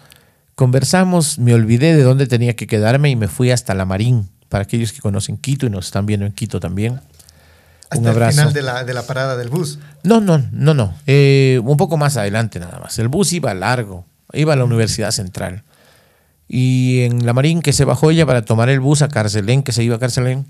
conversamos, 0.56 1.40
me 1.40 1.54
olvidé 1.54 1.96
de 1.96 2.04
dónde 2.04 2.28
tenía 2.28 2.56
que 2.56 2.68
quedarme 2.68 3.10
y 3.10 3.16
me 3.16 3.28
fui 3.28 3.52
hasta 3.52 3.74
la 3.74 3.86
Marín, 3.86 4.30
para 4.56 4.64
aquellos 4.64 4.94
que 4.94 5.02
conocen 5.02 5.36
Quito 5.36 5.66
y 5.66 5.70
nos 5.70 5.88
están 5.88 6.06
viendo 6.06 6.26
en 6.26 6.32
Quito 6.32 6.62
también. 6.62 7.02
Hasta 7.90 7.98
Un 7.98 8.06
el 8.06 8.12
abrazo. 8.12 8.38
final 8.38 8.54
de 8.54 8.62
la, 8.62 8.86
de 8.86 8.94
la 8.94 9.06
parada 9.06 9.36
del 9.36 9.50
bus. 9.50 9.80
No, 10.04 10.22
no, 10.22 10.42
no, 10.54 10.74
no. 10.74 10.94
Eh, 11.08 11.60
un 11.62 11.76
poco 11.76 11.98
más 11.98 12.16
adelante 12.16 12.58
nada 12.58 12.80
más. 12.80 12.98
El 12.98 13.10
bus 13.10 13.34
iba 13.34 13.54
largo, 13.54 14.06
iba 14.32 14.54
a 14.54 14.56
la 14.56 14.64
Universidad 14.64 15.12
Central. 15.12 15.66
Y 16.48 17.02
en 17.02 17.26
la 17.26 17.34
Marín 17.34 17.62
que 17.62 17.74
se 17.74 17.84
bajó 17.84 18.12
ella 18.12 18.26
para 18.26 18.46
tomar 18.46 18.70
el 18.70 18.80
bus 18.80 19.02
a 19.02 19.10
Carcelén, 19.10 19.62
que 19.62 19.74
se 19.74 19.84
iba 19.84 19.98
a 19.98 20.00
Carcelén, 20.00 20.46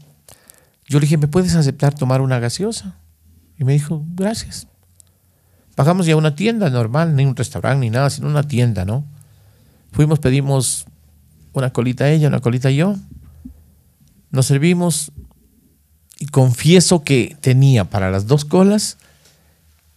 yo 0.86 1.00
le 1.00 1.06
dije, 1.06 1.18
¿me 1.18 1.28
puedes 1.28 1.56
aceptar 1.56 1.96
tomar 1.96 2.22
una 2.22 2.38
gaseosa? 2.38 3.00
Y 3.58 3.64
me 3.64 3.74
dijo, 3.74 4.06
gracias. 4.14 4.68
Bajamos 5.76 6.06
ya 6.06 6.14
a 6.14 6.18
una 6.18 6.36
tienda 6.36 6.70
normal, 6.70 7.16
ni 7.16 7.26
un 7.26 7.36
restaurante 7.36 7.80
ni 7.80 7.90
nada, 7.90 8.12
sino 8.12 8.28
una 8.28 8.44
tienda, 8.44 8.86
¿no? 8.86 9.04
Fuimos, 9.94 10.20
pedimos 10.20 10.86
una 11.54 11.74
colita 11.74 12.08
ella, 12.08 12.28
una 12.28 12.40
colita 12.40 12.70
yo. 12.70 12.98
Nos 14.36 14.48
servimos 14.48 15.14
y 16.20 16.26
confieso 16.26 17.06
que 17.06 17.38
tenía 17.40 17.86
para 17.86 18.12
las 18.12 18.28
dos 18.28 18.44
colas 18.44 18.98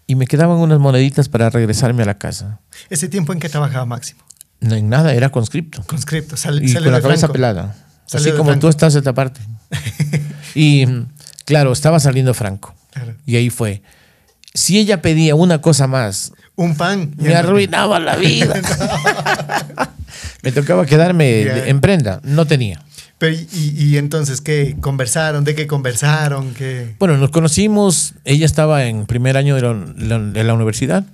y 0.07 0.15
me 0.15 0.29
quedaban 0.29 0.59
unas 0.59 0.79
moneditas 0.79 1.29
para 1.29 1.51
regresarme 1.51 2.05
a 2.05 2.07
la 2.07 2.19
casa. 2.19 2.61
Ese 2.89 3.09
tiempo 3.09 3.33
en 3.33 3.41
que 3.41 3.49
trabajaba 3.49 3.85
Máximo. 3.85 4.23
No 4.61 4.77
en 4.77 4.89
nada, 4.89 5.13
era 5.13 5.31
conscripto. 5.31 5.83
Conscripto. 5.89 6.37
Y 6.63 6.73
con 6.73 6.93
la 6.93 7.01
cabeza 7.01 7.23
Franco. 7.23 7.33
pelada. 7.33 7.77
Así 8.13 8.31
como 8.31 8.45
Franco. 8.45 8.61
tú 8.61 8.69
estás 8.69 8.93
de 8.93 9.01
esta 9.01 9.13
parte. 9.13 9.41
y 10.55 10.87
mm, 10.87 11.07
claro, 11.45 11.73
estaba 11.73 11.99
saliendo 11.99 12.33
Franco. 12.33 12.77
Claro. 12.93 13.17
Y 13.27 13.35
ahí 13.35 13.51
fue. 13.51 13.83
Si 14.55 14.79
ella 14.79 15.03
pedía 15.03 15.35
una 15.35 15.61
cosa 15.61 15.89
más 15.89 16.33
Un 16.55 16.77
pan. 16.77 17.13
Me 17.17 17.35
arruinaba 17.35 17.99
la 17.99 18.15
vida. 18.17 18.55
me 20.43 20.53
tocaba 20.53 20.87
quedarme 20.87 21.69
en 21.69 21.81
prenda. 21.81 22.21
No 22.23 22.47
tenía. 22.47 22.81
Pero, 23.19 23.35
y, 23.53 23.75
y 23.77 23.97
entonces, 23.99 24.41
¿qué? 24.41 24.77
¿Conversaron? 24.81 25.43
¿De 25.45 25.55
qué 25.55 25.67
conversaron? 25.67 26.55
¿Qué? 26.55 26.95
Bueno, 27.01 27.17
nos 27.17 27.31
conocimos. 27.31 28.15
Ella 28.25 28.47
estaba 28.47 28.85
en 28.87 29.07
primer 29.07 29.37
año 29.37 29.57
de 29.57 29.63
la, 29.63 29.75
la- 29.97 30.19
de 30.21 30.45
la 30.45 30.55
universidad. 30.55 31.05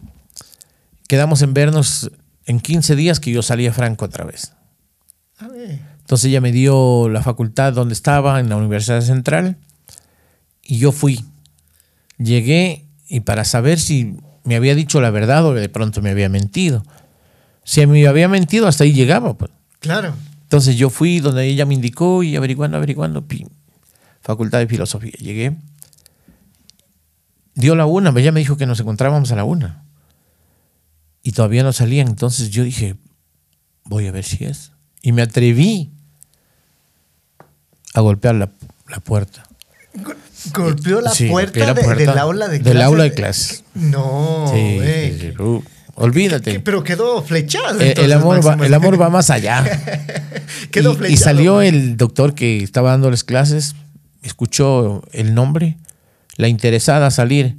Quedamos 1.09 1.40
en 1.42 1.55
vernos 1.55 2.11
en 2.46 2.61
15 2.61 2.94
días 2.96 3.20
que 3.20 3.30
yo 3.32 3.42
salía 3.42 3.72
franco 3.72 4.05
otra 4.05 4.24
vez. 4.24 4.52
A 5.38 5.48
ver. 5.48 5.80
Entonces 6.00 6.26
ella 6.28 6.42
me 6.42 6.52
dio 6.52 7.09
la 7.09 7.22
facultad 7.22 7.72
donde 7.72 7.94
estaba, 7.94 8.38
en 8.38 8.50
la 8.50 8.57
Universidad 8.57 9.00
Central, 9.00 9.57
y 10.62 10.78
yo 10.78 10.92
fui. 10.92 11.24
Llegué 12.18 12.84
y 13.09 13.20
para 13.20 13.44
saber 13.44 13.80
si 13.80 14.14
me 14.44 14.57
había 14.57 14.74
dicho 14.74 15.00
la 15.00 15.11
verdad 15.11 15.44
o 15.46 15.55
de 15.55 15.68
pronto 15.70 16.02
me 16.02 16.11
había 16.11 16.28
mentido. 16.28 16.84
Si 17.64 17.84
me 17.86 18.07
había 18.07 18.28
mentido, 18.28 18.66
hasta 18.68 18.84
ahí 18.84 18.92
llegaba. 18.92 19.32
Pues. 19.34 19.50
Claro. 19.80 20.14
Entonces 20.45 20.76
yo 20.76 20.88
fui 20.90 21.20
donde 21.20 21.45
ella 21.47 21.66
me 21.66 21.74
indicó 21.74 22.22
y 22.22 22.36
averiguando, 22.36 22.76
averiguando, 22.76 23.26
pi, 23.26 23.47
Facultad 24.22 24.59
de 24.61 24.66
Filosofía. 24.68 25.12
Llegué, 25.18 25.57
dio 27.55 27.74
la 27.74 27.86
una, 27.86 28.11
ella 28.18 28.32
me 28.32 28.40
dijo 28.40 28.57
que 28.57 28.66
nos 28.66 28.80
encontrábamos 28.80 29.30
a 29.32 29.36
la 29.36 29.45
una. 29.45 29.84
Y 31.22 31.32
todavía 31.32 31.62
no 31.62 31.72
salían, 31.72 32.09
entonces 32.09 32.51
yo 32.51 32.62
dije, 32.64 32.97
voy 33.84 34.07
a 34.07 34.12
ver 34.12 34.24
si 34.24 34.45
es. 34.45 34.72
Y 35.03 35.12
me 35.12 35.22
atreví 35.22 35.90
a 37.95 38.01
golpear 38.01 38.34
la, 38.34 38.51
la 38.88 39.01
puerta. 39.01 39.45
Golpeó 40.53 41.01
la 41.01 41.11
Sí, 41.11 41.28
puerta, 41.28 41.59
la 41.61 41.74
de- 41.74 41.95
del 41.95 42.18
aula 42.18 42.49
de 42.49 42.59
del 42.59 42.62
clases. 42.72 42.82
aula 42.84 43.05
de 43.05 43.12
clases. 43.14 43.64
No, 43.74 44.47
Sí, 44.53 44.59
eh, 44.82 45.34
olvídate. 45.95 46.61
pero 46.61 46.82
quedó 46.82 47.22
flechado. 47.22 47.80
Eh, 47.80 47.95
el, 47.97 48.12
amor 48.12 48.47
va, 48.47 48.64
el 48.64 48.74
amor 48.74 49.01
va 49.01 49.11
más 49.11 49.30
allá. 49.30 49.64
Quedó 50.70 50.92
y, 50.92 50.95
y 50.95 50.99
flechado. 50.99 51.24
salió 51.24 51.61
el 51.62 51.97
doctor 51.97 52.34
que 52.34 52.62
estaba 52.62 52.90
dándoles 52.90 53.24
clases, 53.24 53.74
escuchó 54.22 55.03
el 55.12 55.34
nombre, 55.34 55.76
la 56.36 56.49
interesada 56.49 57.07
a 57.07 57.11
salir. 57.11 57.57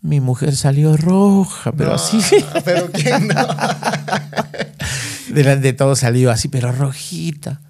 Mi 0.00 0.20
mujer 0.20 0.54
salió 0.54 0.96
roja, 0.98 1.72
pero 1.72 1.90
No, 1.90 1.94
así, 1.94 2.18
Pero 2.64 2.90
quién 2.92 3.28
no. 3.28 3.46
delante 5.34 5.68
de 5.68 5.72
todo 5.72 5.96
salió 5.96 6.30
así, 6.30 6.48
pero 6.48 6.72
rojita. 6.72 7.62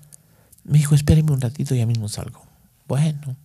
Me 0.64 0.79
dijo, 0.79 0.97
espéreme 0.97 1.31
un 1.31 1.41
ratito, 1.41 1.75
ya 1.77 1.87
mismo 1.87 2.09
salgo. 2.09 2.45
Bueno. 2.89 3.37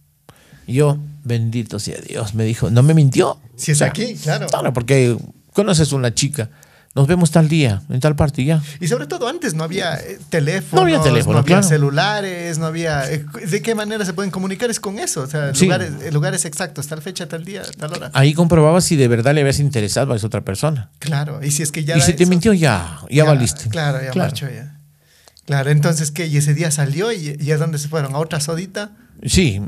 Y 0.66 0.74
yo, 0.74 0.98
bendito 1.24 1.80
sea 1.80 2.00
Dios, 2.00 2.34
me 2.34 2.44
dijo, 2.44 2.70
no 2.70 2.82
me 2.82 2.94
mintió. 2.94 3.40
Si 3.56 3.72
es 3.72 3.78
O 3.78 3.80
sea, 3.80 3.88
aquí, 3.90 4.16
claro. 4.16 4.48
Claro, 4.48 4.74
porque 4.74 5.18
conoces 5.60 5.91
una 5.93 6.14
chica, 6.14 6.49
nos 6.95 7.05
vemos 7.07 7.30
tal 7.30 7.47
día, 7.47 7.82
en 7.89 7.99
tal 7.99 8.16
parte 8.16 8.41
y 8.41 8.45
ya. 8.45 8.62
Y 8.80 8.88
sobre 8.88 9.05
todo 9.05 9.28
antes 9.28 9.53
no 9.53 9.64
había 9.64 9.93
eh, 9.95 10.18
teléfonos, 10.30 10.74
No 10.74 10.82
había 10.82 10.99
teléfono, 11.01 11.34
no 11.34 11.39
había 11.39 11.57
claro. 11.57 11.68
celulares, 11.68 12.57
no 12.57 12.66
había... 12.66 13.10
eh, 13.12 13.24
¿De 13.47 13.62
qué 13.62 13.76
manera 13.76 14.03
se 14.05 14.14
pueden 14.14 14.32
comunicar? 14.32 14.70
Es 14.72 14.80
con 14.80 14.97
eso, 14.97 15.22
o 15.22 15.28
sea, 15.28 15.53
Sí. 15.53 15.66
lugares, 15.66 15.91
eh, 16.01 16.12
lugares 16.12 16.45
exactos, 16.45 16.88
tal 16.88 17.01
fecha, 17.01 17.28
tal 17.28 17.45
día, 17.45 17.62
tal 17.78 17.93
hora. 17.93 18.10
Ahí 18.14 18.34
comprobabas 18.34 18.84
si 18.86 18.95
de 18.95 19.07
verdad 19.07 19.34
le 19.36 19.41
habías 19.41 19.60
interesado 19.60 20.14
a 20.14 20.16
esa 20.16 20.26
otra 20.28 20.41
persona. 20.43 20.89
Claro, 20.99 21.39
y 21.43 21.51
si 21.51 21.62
es 21.64 21.72
que 21.72 21.84
ya... 21.84 21.95
y 21.95 22.01
si 22.01 22.14
te 22.14 22.24
eso- 22.24 22.30
mintió, 22.32 22.53
ya, 22.53 22.99
ya, 23.10 23.24
valiste. 23.24 23.70
Claro, 23.70 23.99
ya 24.03 24.12
marchó 24.20 24.47
ya. 24.49 24.80
Claro, 25.45 25.70
entonces, 25.72 26.12
¿qué? 26.12 26.28
¿Y 26.28 26.38
ese 26.38 26.53
día 26.53 26.70
salió 26.72 27.12
y, 27.12 27.36
y 27.39 27.51
a 27.51 27.57
dónde 27.57 27.78
se 27.80 27.88
fueron? 27.88 28.14
¿A 28.16 28.18
otra 28.20 28.39
sodita? 28.39 28.91
Sí, 29.26 29.62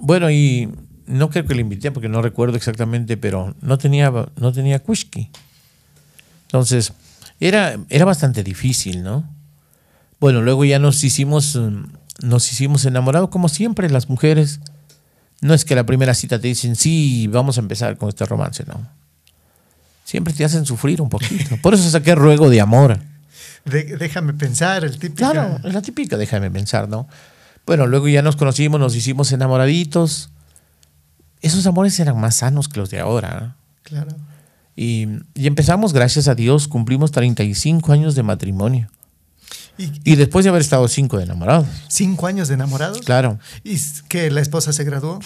bueno, 0.00 0.30
y 0.30 0.70
no 1.06 1.30
creo 1.30 1.46
que 1.46 1.54
le 1.54 1.60
invité 1.60 1.90
porque 1.90 2.08
no 2.08 2.22
recuerdo 2.22 2.56
exactamente, 2.56 3.16
pero 3.16 3.54
no 3.60 3.78
tenía, 3.78 4.10
no 4.36 4.52
tenía 4.52 4.82
whisky. 4.86 5.30
Entonces, 6.42 6.92
era, 7.40 7.76
era 7.88 8.04
bastante 8.04 8.42
difícil, 8.42 9.02
¿no? 9.02 9.28
Bueno, 10.20 10.42
luego 10.42 10.64
ya 10.64 10.78
nos 10.78 11.02
hicimos, 11.04 11.56
mm, 11.56 11.84
nos 12.26 12.50
hicimos 12.52 12.84
enamorados, 12.84 13.28
como 13.30 13.48
siempre, 13.48 13.90
las 13.90 14.08
mujeres. 14.08 14.60
No 15.42 15.52
es 15.54 15.64
que 15.64 15.74
la 15.74 15.84
primera 15.84 16.14
cita 16.14 16.38
te 16.38 16.48
dicen, 16.48 16.76
sí, 16.76 17.26
vamos 17.28 17.58
a 17.58 17.60
empezar 17.60 17.98
con 17.98 18.08
este 18.08 18.24
romance, 18.24 18.64
no. 18.66 18.88
Siempre 20.04 20.32
te 20.32 20.44
hacen 20.44 20.64
sufrir 20.64 21.02
un 21.02 21.08
poquito. 21.10 21.56
Por 21.62 21.74
eso 21.74 21.90
saqué 21.90 22.14
ruego 22.14 22.48
de 22.48 22.60
amor. 22.60 22.98
De- 23.64 23.96
déjame 23.96 24.32
pensar, 24.32 24.84
el 24.84 24.98
típico... 24.98 25.16
Claro, 25.30 25.58
es 25.64 25.74
la 25.74 25.82
típica, 25.82 26.16
déjame 26.16 26.50
pensar, 26.50 26.88
¿no? 26.88 27.08
Bueno, 27.66 27.86
luego 27.86 28.06
ya 28.08 28.22
nos 28.22 28.36
conocimos, 28.36 28.78
nos 28.80 28.94
hicimos 28.94 29.32
enamoraditos. 29.32 30.30
Esos 31.46 31.66
amores 31.66 31.98
eran 32.00 32.18
más 32.20 32.36
sanos 32.36 32.68
que 32.68 32.80
los 32.80 32.90
de 32.90 33.00
ahora. 33.00 33.56
Claro. 33.82 34.08
Y, 34.74 35.06
y 35.34 35.46
empezamos, 35.46 35.92
gracias 35.92 36.28
a 36.28 36.34
Dios, 36.34 36.68
cumplimos 36.68 37.10
35 37.12 37.92
años 37.92 38.14
de 38.14 38.22
matrimonio. 38.22 38.88
¿Y, 39.78 39.90
Y 40.04 40.16
después 40.16 40.44
de 40.44 40.48
haber 40.50 40.62
estado 40.62 40.86
cinco 40.88 41.18
de 41.18 41.24
enamorados. 41.24 41.66
cinco 41.88 42.26
años 42.26 42.48
de 42.48 42.54
enamorados? 42.54 43.00
Claro, 43.00 43.38
¿Y 43.62 43.78
que 44.08 44.30
la 44.30 44.40
esposa 44.40 44.72
se 44.72 44.84
graduó? 44.84 45.20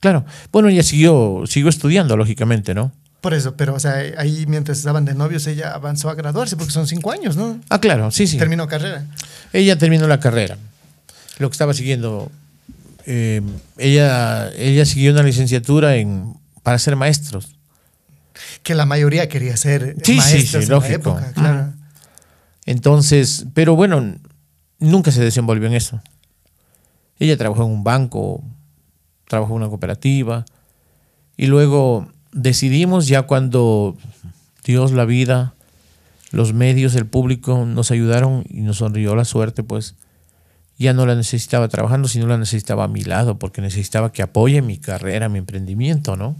claro. 0.00 0.24
Bueno, 0.52 0.68
ella 0.68 0.82
siguió, 0.82 1.44
siguió 1.46 1.68
estudiando, 1.70 2.16
lógicamente, 2.16 2.74
¿no? 2.74 2.92
Por 3.22 3.32
eso, 3.32 3.56
pero, 3.56 3.74
o 3.74 3.80
sea, 3.80 3.94
ahí 4.18 4.44
mientras 4.46 4.76
estaban 4.78 5.06
de 5.06 5.14
novios, 5.14 5.46
ella 5.46 5.72
avanzó 5.74 6.10
a 6.10 6.14
graduarse, 6.14 6.56
porque 6.56 6.72
son 6.72 6.86
cinco 6.86 7.10
años, 7.10 7.36
¿no? 7.38 7.58
Ah, 7.70 7.80
claro, 7.80 8.10
sí, 8.10 8.26
sí. 8.26 8.36
Terminó 8.36 8.68
carrera. 8.68 9.06
Ella 9.54 9.78
terminó 9.78 10.06
la 10.06 10.20
carrera. 10.20 10.58
Lo 11.38 11.48
que 11.48 11.54
estaba 11.54 11.72
siguiendo, 11.72 12.30
eh, 13.06 13.42
ella, 13.78 14.50
ella 14.56 14.84
siguió 14.84 15.12
una 15.12 15.22
licenciatura 15.22 15.96
en, 15.96 16.34
para 16.62 16.78
ser 16.78 16.96
maestros. 16.96 17.56
Que 18.62 18.74
la 18.74 18.86
mayoría 18.86 19.28
quería 19.28 19.56
ser 19.56 19.96
Sí, 20.02 20.16
maestros 20.16 20.48
sí, 20.50 20.56
en 20.56 20.62
la 20.68 20.74
lógico. 20.76 20.94
época, 20.94 21.32
claro. 21.32 21.72
Entonces, 22.66 23.46
pero 23.54 23.76
bueno, 23.76 24.16
nunca 24.78 25.12
se 25.12 25.22
desenvolvió 25.22 25.66
en 25.68 25.74
eso. 25.74 26.00
Ella 27.18 27.36
trabajó 27.36 27.64
en 27.64 27.70
un 27.70 27.84
banco, 27.84 28.42
trabajó 29.28 29.52
en 29.52 29.58
una 29.58 29.68
cooperativa 29.68 30.44
y 31.36 31.46
luego 31.46 32.08
decidimos 32.32 33.06
ya 33.06 33.22
cuando 33.22 33.96
Dios, 34.64 34.92
la 34.92 35.04
vida, 35.04 35.54
los 36.30 36.52
medios, 36.54 36.94
el 36.96 37.06
público 37.06 37.64
nos 37.66 37.90
ayudaron 37.90 38.44
y 38.48 38.62
nos 38.62 38.78
sonrió 38.78 39.14
la 39.14 39.24
suerte, 39.24 39.62
pues 39.62 39.94
ya 40.84 40.92
no 40.92 41.06
la 41.06 41.16
necesitaba 41.16 41.68
trabajando, 41.68 42.06
sino 42.06 42.26
la 42.26 42.38
necesitaba 42.38 42.84
a 42.84 42.88
mi 42.88 43.02
lado, 43.02 43.38
porque 43.38 43.60
necesitaba 43.60 44.12
que 44.12 44.22
apoye 44.22 44.62
mi 44.62 44.78
carrera, 44.78 45.28
mi 45.28 45.38
emprendimiento, 45.38 46.16
¿no? 46.16 46.36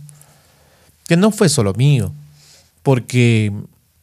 Que 1.08 1.16
no 1.16 1.30
fue 1.30 1.48
solo 1.48 1.72
mío, 1.74 2.14
porque 2.82 3.52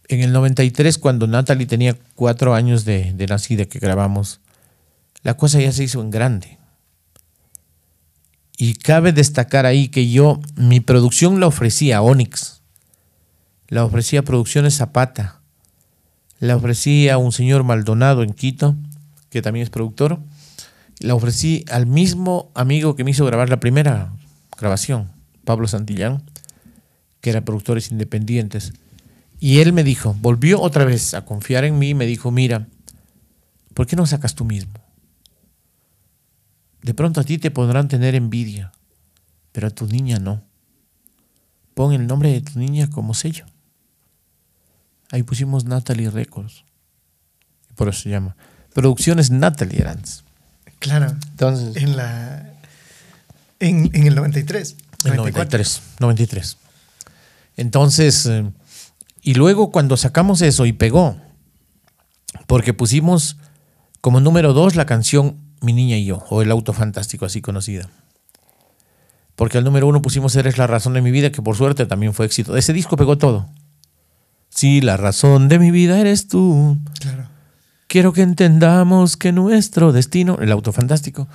en 0.08 0.22
el 0.22 0.34
93, 0.34 0.98
cuando 0.98 1.28
Natalie 1.28 1.66
tenía 1.66 1.96
cuatro 2.16 2.54
años 2.54 2.84
de, 2.84 3.14
nacida 3.30 3.66
que 3.66 3.80
grabamos, 3.80 4.42
la 5.24 5.38
cosa 5.38 5.62
ya 5.62 5.72
se 5.72 5.84
hizo 5.84 6.02
en 6.02 6.10
grande. 6.10 6.58
Y 8.58 8.74
cabe 8.74 9.14
destacar 9.14 9.66
ahí 9.66 9.88
que 9.88 10.10
yo, 10.10 10.40
mi 10.56 10.80
producción 10.82 11.40
la 11.40 11.48
ofrecía 11.48 11.98
a 11.98 12.02
Onyx, 12.02 12.62
la 13.70 13.86
ofrecía 13.86 14.20
a 14.20 14.24
Producciones 14.24 14.76
Zapata, 14.76 15.40
la 16.40 16.56
ofrecía 16.56 17.14
a 17.14 17.18
un 17.18 17.32
señor 17.32 17.64
Maldonado 17.64 18.24
en 18.24 18.34
Quito, 18.34 18.76
que 19.30 19.42
también 19.42 19.64
es 19.64 19.70
productor, 19.70 20.20
la 21.02 21.16
ofrecí 21.16 21.66
al 21.70 21.88
mismo 21.88 22.52
amigo 22.54 22.96
que 22.96 23.04
me 23.04 23.12
hizo 23.12 23.26
grabar 23.26 23.50
la 23.50 23.60
primera 23.60 24.14
grabación, 24.58 25.12
Pablo 25.44 25.68
Santillán, 25.68 26.24
que 27.22 27.32
era 27.32 27.44
productores 27.44 27.92
independientes. 27.92 28.74
Y 29.40 29.60
él 29.60 29.74
me 29.74 29.84
dijo, 29.84 30.16
volvió 30.22 30.62
otra 30.62 30.86
vez 30.86 31.14
a 31.14 31.26
confiar 31.26 31.64
en 31.64 31.80
mí 31.80 31.94
me 31.94 32.06
dijo, 32.06 32.32
mira, 32.32 32.68
¿por 33.74 33.88
qué 33.88 33.96
no 33.96 34.06
sacas 34.06 34.36
tú 34.36 34.46
mismo? 34.46 34.74
De 36.84 36.94
pronto 36.94 37.22
a 37.22 37.24
ti 37.24 37.38
te 37.38 37.52
podrán 37.52 37.88
tener 37.88 38.16
envidia, 38.16 38.72
pero 39.52 39.68
a 39.68 39.72
tu 39.72 39.88
niña 39.88 40.20
no. 40.20 40.44
Pon 41.74 41.94
el 41.94 42.06
nombre 42.06 42.32
de 42.32 42.42
tu 42.42 42.60
niña 42.60 42.90
como 42.90 43.14
sello. 43.14 43.46
Ahí 45.12 45.24
pusimos 45.24 45.66
Natalie 45.66 46.10
Records. 46.10 46.64
Por 47.76 47.90
eso 47.90 48.02
se 48.02 48.10
llama. 48.10 48.36
Producciones 48.74 49.32
Natalie 49.32 49.82
Arantz. 49.82 50.24
Claro. 50.82 51.16
Entonces, 51.30 51.82
En 51.82 51.96
la. 51.96 52.50
En, 53.60 53.92
en 53.94 54.08
el 54.08 54.16
93. 54.16 54.76
En 55.06 55.16
93, 55.16 55.82
93. 56.00 56.58
Entonces, 57.56 58.26
eh, 58.26 58.50
y 59.22 59.36
luego 59.36 59.72
cuando 59.72 59.96
sacamos 59.96 60.42
eso 60.42 60.66
y 60.66 60.74
pegó, 60.74 61.16
porque 62.48 62.74
pusimos 62.74 63.38
como 64.02 64.20
número 64.20 64.54
dos 64.54 64.76
la 64.76 64.88
canción 64.88 65.38
Mi 65.62 65.74
Niña 65.74 65.98
y 65.98 66.06
Yo, 66.06 66.26
o 66.30 66.42
El 66.42 66.50
Auto 66.50 66.74
Fantástico, 66.74 67.26
así 67.26 67.42
conocida. 67.42 67.88
Porque 69.36 69.60
al 69.60 69.64
número 69.64 69.88
uno 69.88 70.02
pusimos 70.02 70.36
Eres 70.36 70.58
la 70.58 70.66
razón 70.66 70.94
de 70.94 71.02
mi 71.02 71.12
vida, 71.12 71.32
que 71.32 71.44
por 71.44 71.56
suerte 71.56 71.86
también 71.86 72.16
fue 72.16 72.26
éxito. 72.26 72.58
Ese 72.58 72.74
disco 72.74 72.98
pegó 72.98 73.20
todo. 73.20 73.48
Sí, 74.50 74.82
la 74.82 74.98
razón 74.98 75.48
de 75.48 75.60
mi 75.60 75.70
vida 75.70 76.00
eres 76.00 76.28
tú. 76.28 76.78
Claro. 77.00 77.21
Quiero 77.92 78.14
que 78.14 78.22
entendamos 78.22 79.18
que 79.18 79.34
nuestro 79.34 79.92
destino, 79.92 80.38
el 80.40 80.54
auto 80.54 80.72
fantástico, 80.72 81.28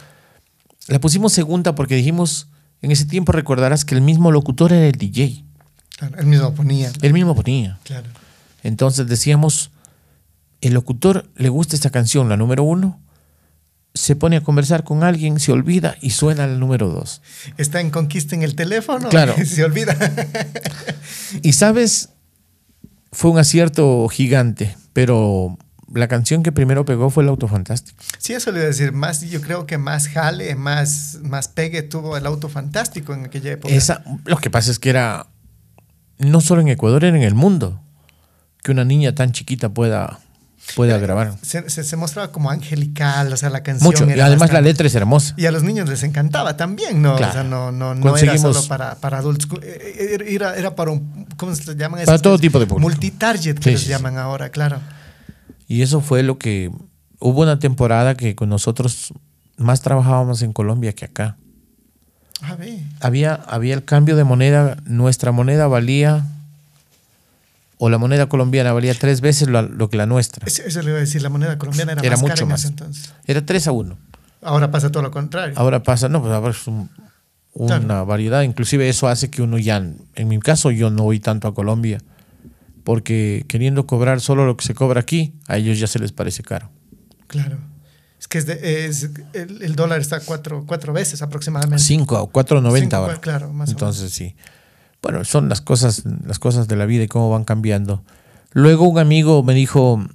la 0.88 0.98
pusimos 0.98 1.34
segunda 1.34 1.74
porque 1.74 1.96
dijimos, 1.96 2.48
en 2.80 2.90
ese 2.90 3.04
tiempo 3.04 3.32
recordarás 3.32 3.84
que 3.84 3.94
el 3.94 4.00
mismo 4.00 4.30
locutor 4.30 4.72
era 4.72 4.86
el 4.86 4.92
DJ. 4.92 5.44
Claro, 5.98 6.18
él 6.18 6.24
mismo 6.24 6.54
ponía. 6.54 6.90
Él 7.02 7.12
mismo 7.12 7.34
ponía. 7.34 7.78
Claro. 7.84 8.06
Entonces 8.62 9.06
decíamos, 9.06 9.70
el 10.62 10.72
locutor 10.72 11.28
le 11.36 11.50
gusta 11.50 11.76
esta 11.76 11.90
canción, 11.90 12.30
la 12.30 12.38
número 12.38 12.62
uno, 12.62 13.02
se 13.92 14.16
pone 14.16 14.38
a 14.38 14.40
conversar 14.40 14.82
con 14.82 15.04
alguien, 15.04 15.38
se 15.40 15.52
olvida 15.52 15.98
y 16.00 16.08
suena 16.08 16.46
la 16.46 16.56
número 16.56 16.88
dos. 16.88 17.20
Está 17.58 17.82
en 17.82 17.90
conquista 17.90 18.34
en 18.34 18.42
el 18.42 18.56
teléfono. 18.56 19.10
Claro. 19.10 19.34
Se 19.44 19.62
olvida. 19.62 19.94
Y 21.42 21.52
sabes, 21.52 22.08
fue 23.12 23.30
un 23.30 23.38
acierto 23.38 24.08
gigante, 24.08 24.74
pero 24.94 25.58
la 25.94 26.08
canción 26.08 26.42
que 26.42 26.50
primero 26.52 26.84
pegó 26.84 27.10
fue 27.10 27.22
el 27.22 27.28
Auto 27.28 27.46
Fantástico. 27.48 27.98
Sí, 28.18 28.32
eso 28.32 28.50
le 28.50 28.58
iba 28.58 28.64
a 28.64 28.68
decir. 28.68 28.92
Más, 28.92 29.20
yo 29.22 29.40
creo 29.40 29.66
que 29.66 29.78
más 29.78 30.08
jale, 30.08 30.54
más, 30.56 31.18
más 31.22 31.48
pegue 31.48 31.82
tuvo 31.82 32.16
el 32.16 32.26
auto 32.26 32.48
fantástico 32.48 33.14
en 33.14 33.26
aquella 33.26 33.52
época. 33.52 33.72
Esa, 33.72 34.02
lo 34.24 34.36
que 34.38 34.50
pasa 34.50 34.70
es 34.70 34.78
que 34.78 34.90
era, 34.90 35.26
no 36.18 36.40
solo 36.40 36.60
en 36.60 36.68
Ecuador, 36.68 37.04
era 37.04 37.16
en 37.16 37.22
el 37.22 37.34
mundo, 37.34 37.80
que 38.62 38.72
una 38.72 38.84
niña 38.84 39.14
tan 39.14 39.30
chiquita 39.30 39.68
pueda, 39.68 40.18
pueda 40.74 40.98
grabar. 40.98 41.34
Se, 41.42 41.70
se- 41.70 41.84
se 41.84 41.96
mostraba 41.96 42.32
como 42.32 42.50
angelical, 42.50 43.32
o 43.32 43.36
sea, 43.36 43.48
la 43.50 43.62
canción. 43.62 43.86
Mucho. 43.88 44.06
Y 44.08 44.12
era 44.12 44.26
además 44.26 44.52
la 44.52 44.60
letra 44.60 44.88
es 44.88 44.94
hermosa. 44.96 45.34
Y 45.36 45.46
a 45.46 45.52
los 45.52 45.62
niños 45.62 45.88
les 45.88 46.02
encantaba 46.02 46.56
también, 46.56 47.00
¿no? 47.00 47.14
Claro. 47.16 47.30
O 47.30 47.34
sea, 47.34 47.44
no, 47.44 47.70
no, 47.70 47.94
no 47.94 48.16
era 48.16 48.36
solo 48.38 48.60
para, 48.66 48.96
para 48.96 49.18
adultos. 49.18 49.48
Eh, 49.62 50.18
eh, 50.20 50.34
Era, 50.34 50.56
era 50.56 50.74
para 50.74 50.90
un, 50.90 51.26
¿cómo 51.36 51.54
se 51.54 51.76
llaman? 51.76 52.04
Para 52.04 52.18
todo 52.18 52.38
tipo 52.40 52.58
de 52.58 52.66
público. 52.66 52.88
Multitarget 52.88 53.56
que 53.58 53.62
Sí, 53.62 53.70
les 53.70 53.80
sí, 53.80 53.86
sí. 53.86 53.90
llaman 53.92 54.18
ahora, 54.18 54.48
claro. 54.48 54.80
Y 55.68 55.82
eso 55.82 56.00
fue 56.00 56.22
lo 56.22 56.38
que... 56.38 56.70
Hubo 57.18 57.42
una 57.42 57.58
temporada 57.58 58.14
que 58.14 58.34
con 58.34 58.48
nosotros 58.50 59.12
más 59.56 59.80
trabajábamos 59.80 60.42
en 60.42 60.52
Colombia 60.52 60.92
que 60.92 61.06
acá. 61.06 61.36
A 62.42 62.54
ver. 62.56 62.78
Había, 63.00 63.34
había 63.34 63.74
el 63.74 63.84
cambio 63.84 64.16
de 64.16 64.24
moneda, 64.24 64.76
nuestra 64.84 65.32
moneda 65.32 65.66
valía, 65.66 66.26
o 67.78 67.88
la 67.88 67.96
moneda 67.98 68.26
colombiana 68.28 68.72
valía 68.72 68.94
tres 68.94 69.20
veces 69.22 69.48
lo, 69.48 69.62
lo 69.62 69.88
que 69.88 69.96
la 69.96 70.04
nuestra. 70.06 70.46
Eso, 70.46 70.62
eso 70.62 70.82
le 70.82 70.88
iba 70.90 70.98
a 70.98 71.00
decir, 71.00 71.22
la 71.22 71.30
moneda 71.30 71.56
colombiana 71.58 71.92
era, 71.92 72.02
Era 72.02 72.10
más 72.16 72.22
cara 72.22 72.32
mucho 72.34 72.42
en 72.44 72.48
más. 72.50 72.60
ese 72.60 72.68
entonces. 72.68 73.12
Era 73.26 73.44
tres 73.44 73.66
a 73.66 73.72
uno. 73.72 73.96
Ahora 74.42 74.70
pasa 74.70 74.90
todo 74.92 75.02
lo 75.02 75.10
contrario. 75.10 75.54
Ahora 75.58 75.82
pasa, 75.82 76.08
no, 76.10 76.20
pues 76.20 76.32
ahora 76.32 76.50
es 76.50 76.66
un- 76.66 76.90
una 77.54 77.80
Claro. 77.80 78.06
variedad. 78.06 78.42
Inclusive 78.42 78.86
eso 78.90 79.08
hace 79.08 79.30
que 79.30 79.40
uno 79.40 79.56
ya, 79.56 79.76
en 79.78 80.28
mi 80.28 80.38
caso 80.38 80.70
yo 80.70 80.90
no 80.90 81.04
voy 81.04 81.18
tanto 81.20 81.48
a 81.48 81.54
Colombia, 81.54 82.02
porque 82.86 83.44
queriendo 83.48 83.84
cobrar 83.84 84.20
solo 84.20 84.46
lo 84.46 84.56
que 84.56 84.64
se 84.64 84.72
cobra 84.72 85.00
aquí, 85.00 85.34
a 85.48 85.56
ellos 85.56 85.80
ya 85.80 85.88
se 85.88 85.98
les 85.98 86.12
parece 86.12 86.44
caro. 86.44 86.70
Claro. 87.26 87.58
Es 88.20 88.28
que 88.28 88.38
es 88.38 88.46
de- 88.46 88.86
es- 88.86 89.10
el, 89.32 89.60
el 89.60 89.74
dólar 89.74 90.00
está 90.00 90.20
cuatro, 90.20 90.62
cuatro 90.68 90.92
veces 90.92 91.20
aproximadamente. 91.20 91.82
5 91.82 92.22
o 92.22 92.30
4.90 92.32 92.78
Cinco, 92.80 92.96
ahora. 92.96 93.20
claro, 93.20 93.52
más 93.52 93.70
o 93.70 93.72
Entonces 93.72 94.12
sí. 94.12 94.36
Bueno, 95.02 95.24
son 95.24 95.48
las 95.48 95.60
cosas, 95.60 96.04
las 96.24 96.38
cosas 96.38 96.68
de 96.68 96.76
la 96.76 96.86
vida 96.86 97.02
y 97.02 97.08
cómo 97.08 97.28
van 97.28 97.42
cambiando. 97.42 98.04
Luego 98.52 98.88
un 98.88 99.00
amigo 99.00 99.42
me 99.42 99.52
dijo, 99.54 100.06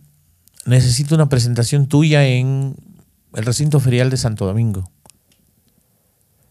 necesito 0.65 1.13
una 1.15 1.28
presentación 1.28 1.88
tuya 1.88 2.26
en 2.26 2.78
el 3.34 3.45
recinto 3.45 3.82
ferial 3.82 4.09
de 4.09 4.15
Santo 4.15 4.45
Domingo. 4.45 4.89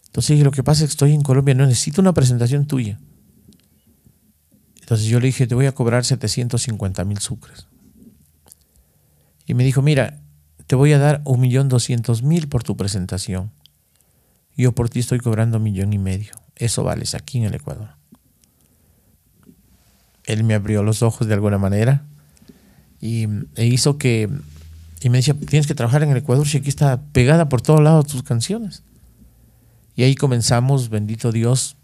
Entonces 0.05 0.29
dije, 0.35 0.43
lo 0.43 0.51
que 0.51 0.61
pasa 0.61 0.83
es 0.83 0.89
que 0.89 0.93
estoy 0.93 1.13
en 1.13 1.23
Colombia, 1.23 1.55
no 1.55 1.65
necesito 1.65 1.99
una 1.99 2.13
presentación 2.13 2.67
tuya. 2.67 2.99
Entonces 4.81 5.07
yo 5.07 5.19
le 5.19 5.27
dije, 5.27 5.47
te 5.47 5.55
voy 5.55 5.67
a 5.67 5.71
cobrar 5.71 6.03
750 6.03 7.05
mil 7.05 7.19
sucres. 7.19 7.67
Y 9.45 9.53
me 9.53 9.63
dijo, 9.63 9.81
mira, 9.81 10.19
te 10.67 10.75
voy 10.75 10.93
a 10.93 10.99
dar 10.99 11.21
un 11.25 11.39
millón 11.39 11.69
doscientos 11.69 12.23
mil 12.23 12.47
por 12.47 12.63
tu 12.63 12.77
presentación. 12.77 13.51
Yo 14.57 14.73
por 14.73 14.89
ti 14.89 14.99
estoy 14.99 15.19
cobrando 15.19 15.57
un 15.57 15.63
millón 15.63 15.93
y 15.93 15.97
medio. 15.97 16.33
Eso 16.55 16.83
vales 16.83 17.15
aquí 17.15 17.39
en 17.39 17.45
el 17.45 17.55
Ecuador. 17.55 17.95
Él 20.25 20.43
me 20.43 20.53
abrió 20.53 20.83
los 20.83 21.01
ojos 21.01 21.27
de 21.27 21.33
alguna 21.33 21.57
manera 21.57 22.05
y 22.99 23.27
e 23.55 23.65
hizo 23.65 23.97
que... 23.97 24.29
Y 25.01 25.09
me 25.09 25.17
decía, 25.17 25.33
tienes 25.33 25.65
que 25.65 25.73
trabajar 25.73 26.03
en 26.03 26.11
el 26.11 26.17
Ecuador 26.17 26.47
si 26.47 26.59
aquí 26.59 26.69
está 26.69 27.01
pegada 27.11 27.49
por 27.49 27.61
todos 27.61 27.81
lados 27.81 28.05
tus 28.05 28.21
canciones. 28.21 28.83
Y 29.95 30.03
ahí 30.03 30.15
comenzamos, 30.15 30.89
bendito 30.89 31.31
Dios, 31.31 31.75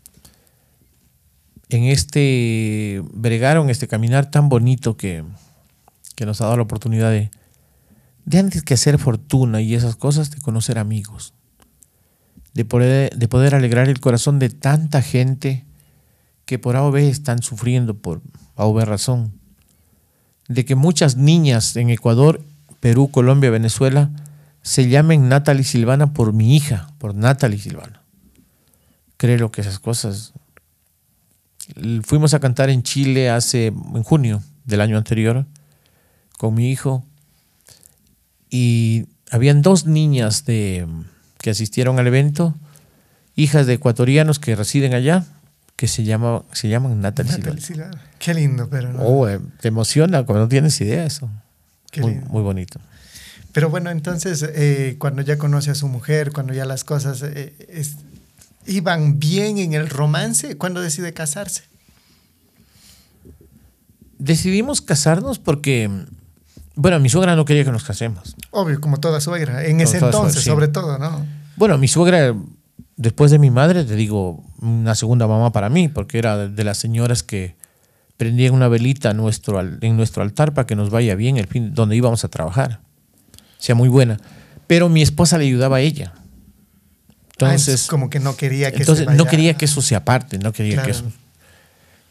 en 1.70 1.84
este 1.84 3.03
bregar, 3.13 3.57
en 3.57 3.70
este 3.70 3.88
caminar 3.88 4.32
tan 4.32 4.49
bonito 4.49 4.97
que, 4.97 5.24
que 6.15 6.26
nos 6.26 6.41
ha 6.41 6.45
dado 6.45 6.57
la 6.57 6.63
oportunidad 6.63 7.11
de, 7.11 7.30
antes 8.38 8.63
que 8.63 8.74
hacer 8.74 8.97
fortuna 8.97 9.61
y 9.61 9.76
esas 9.76 9.95
cosas, 9.95 10.32
de 10.32 10.41
conocer 10.41 10.78
amigos 10.80 11.34
de 12.57 12.65
poder, 12.65 13.15
de 13.15 13.28
poder 13.28 13.53
alegrar 13.53 13.88
el 13.88 13.99
corazón 13.99 14.39
de 14.39 14.49
tanta 14.49 15.03
gente 15.03 15.63
que 16.45 16.57
por 16.57 16.76
A 16.76 16.99
están 16.99 17.43
sufriendo 17.43 17.93
por 17.93 18.24
A 18.55 18.65
razón. 18.84 19.34
De 20.47 20.65
que 20.65 20.74
muchas 20.74 21.18
niñas 21.18 21.76
en 21.76 21.91
Ecuador, 21.91 22.41
Perú, 22.80 23.11
Colombia, 23.11 23.51
Venezuela 23.51 24.09
se 24.63 24.89
llamen 24.89 25.30
Natalie 25.30 25.63
Silvana 25.63 26.13
por 26.13 26.34
mi 26.34 26.55
hija, 26.55 26.89
por 26.97 27.13
Natalie 27.13 27.59
Silvana. 27.59 28.01
Creo 29.18 29.51
que 29.51 29.61
esas 29.61 29.78
cosas. 29.78 30.34
Fuimos 32.03 32.34
a 32.34 32.39
cantar 32.39 32.70
en 32.70 32.84
Chile 32.84 33.30
hace, 33.30 33.68
en 33.68 34.03
junio 34.03 34.41
del 34.65 34.82
año 34.82 34.97
anterior, 34.97 35.45
con 36.38 36.53
mi 36.53 36.72
hijo, 36.72 37.05
y 38.49 39.05
habían 39.32 39.61
dos 39.61 39.86
niñas 39.86 40.45
de, 40.45 40.88
que 41.39 41.49
asistieron 41.49 41.99
al 41.99 42.07
evento, 42.07 42.55
hijas 43.36 43.68
de 43.68 43.74
ecuatorianos 43.74 44.39
que 44.39 44.55
residen 44.55 44.93
allá, 44.93 45.26
que 45.76 45.88
se, 45.88 46.03
llama, 46.03 46.43
se 46.53 46.70
llaman 46.70 47.01
Natalie 47.01 47.34
Natalie. 47.38 47.63
Qué 48.20 48.34
lindo, 48.34 48.68
pero 48.70 48.91
no. 48.93 49.01
Oh, 49.03 49.30
eh, 49.30 49.39
te 49.61 49.68
emociona 49.68 50.24
cuando 50.26 50.45
no 50.45 50.49
tienes 50.49 50.80
idea 50.82 51.05
eso. 51.05 51.30
Qué 51.91 52.01
Muy, 52.01 52.11
lindo. 52.11 52.28
muy 52.30 52.41
bonito. 52.41 52.80
Pero 53.51 53.70
bueno, 53.70 53.89
entonces, 53.89 54.43
eh, 54.55 54.95
cuando 54.99 55.22
ya 55.22 55.38
conoce 55.38 55.72
a 55.72 55.76
su 55.76 55.88
mujer, 55.88 56.32
cuando 56.32 56.53
ya 56.53 56.65
las 56.65 56.84
cosas 56.84 57.22
eh, 57.24 57.53
es- 57.70 57.97
iban 58.68 59.20
bien 59.20 59.57
en 59.57 59.74
el 59.74 59.89
romance, 59.89 60.57
¿cuándo 60.57 60.82
decide 60.82 61.13
casarse? 61.13 61.63
Decidimos 64.20 64.82
casarnos 64.82 65.38
porque, 65.39 65.89
bueno, 66.76 66.99
mi 66.99 67.09
suegra 67.09 67.36
no 67.36 67.45
quería 67.45 67.63
que 67.63 67.72
nos 67.72 67.84
casemos. 67.84 68.36
Obvio, 68.51 68.82
como 68.82 68.99
toda 68.99 69.22
suegra, 69.22 69.65
en 69.65 69.80
ese 69.80 69.99
suegra, 69.99 70.07
entonces, 70.07 70.43
sí. 70.43 70.49
sobre 70.49 70.68
todo, 70.68 70.97
¿no? 70.97 71.26
Bueno, 71.55 71.78
mi 71.78 71.88
suegra, 71.88 72.36
después 72.95 73.30
de 73.32 73.39
mi 73.39 73.51
madre, 73.51 73.84
te 73.84 73.95
digo, 73.95 74.43
una 74.59 74.95
segunda 74.95 75.28
mamá 75.28 75.51
para 75.51 75.70
mí, 75.70 75.88
porque 75.88 76.18
era 76.18 76.47
de- 76.47 76.63
las 76.63 76.78
señoras 76.78 77.22
que 77.22 77.55
prendían 78.18 78.55
una 78.55 78.68
velita 78.68 79.11
a 79.11 79.13
nuestro, 79.13 79.59
en 79.61 79.95
nuestro 79.95 80.24
altar 80.24 80.53
para 80.55 80.65
que 80.65 80.76
nos 80.76 80.89
vaya 80.89 81.13
bien 81.13 81.38
el 81.38 81.45
fin 81.47 81.76
donde 81.76 81.95
íbamos 81.95 82.24
a 82.24 82.28
trabajar. 82.30 82.80
Sea 83.59 83.76
muy 83.76 83.89
buena. 83.89 84.18
Pero 84.65 84.89
mi 84.89 85.03
esposa 85.03 85.38
le 85.38 85.45
ayudaba 85.45 85.78
a 85.78 85.82
ella. 85.82 86.13
Ah, 87.39 87.51
Entonces, 87.51 87.85
como 87.88 88.09
que 88.09 88.19
no 88.19 88.35
quería 88.35 88.71
que 88.71 88.77
entonces 88.79 89.03
se 89.03 89.05
vaya- 89.05 89.17
no 89.17 89.25
quería 89.25 89.53
que 89.55 89.65
eso 89.65 89.81
se 89.81 89.95
aparte, 89.95 90.38
no 90.39 90.51
quería 90.51 90.81
que 90.81 90.91
eso. 90.91 91.03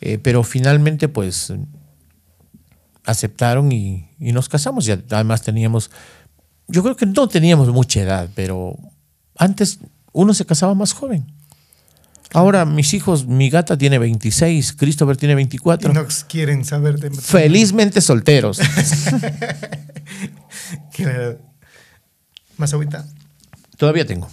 Eh, 0.01 0.19
pero 0.23 0.43
finalmente, 0.45 1.09
pues, 1.09 1.53
aceptaron 3.05 3.73
y, 3.73 4.09
y 4.21 4.33
nos 4.33 4.49
casamos. 4.49 4.87
Y 4.87 4.93
además 4.93 5.43
teníamos, 5.43 5.91
yo 6.69 6.83
creo 6.83 6.97
que 6.97 7.07
no 7.07 7.29
teníamos 7.29 7.69
mucha 7.73 8.01
edad, 8.03 8.29
pero 8.35 8.77
antes 9.37 9.79
uno 10.13 10.35
se 10.35 10.45
casaba 10.47 10.75
más 10.75 10.93
joven. 10.93 11.27
Ahora 12.33 12.65
mis 12.67 12.93
hijos, 12.93 13.27
mi 13.27 13.49
gata 13.51 13.79
tiene 13.79 13.99
26, 13.99 14.73
Christopher 14.75 15.17
tiene 15.17 15.35
24. 15.37 15.91
Y 15.91 15.95
no 15.95 16.07
quieren 16.29 16.65
saber 16.65 16.99
de 16.99 17.11
Felizmente 17.11 18.01
solteros. 18.01 18.61
Claro. 20.93 21.39
Más 22.57 22.73
agüita. 22.73 23.07
Todavía 23.77 24.07
tengo. 24.07 24.29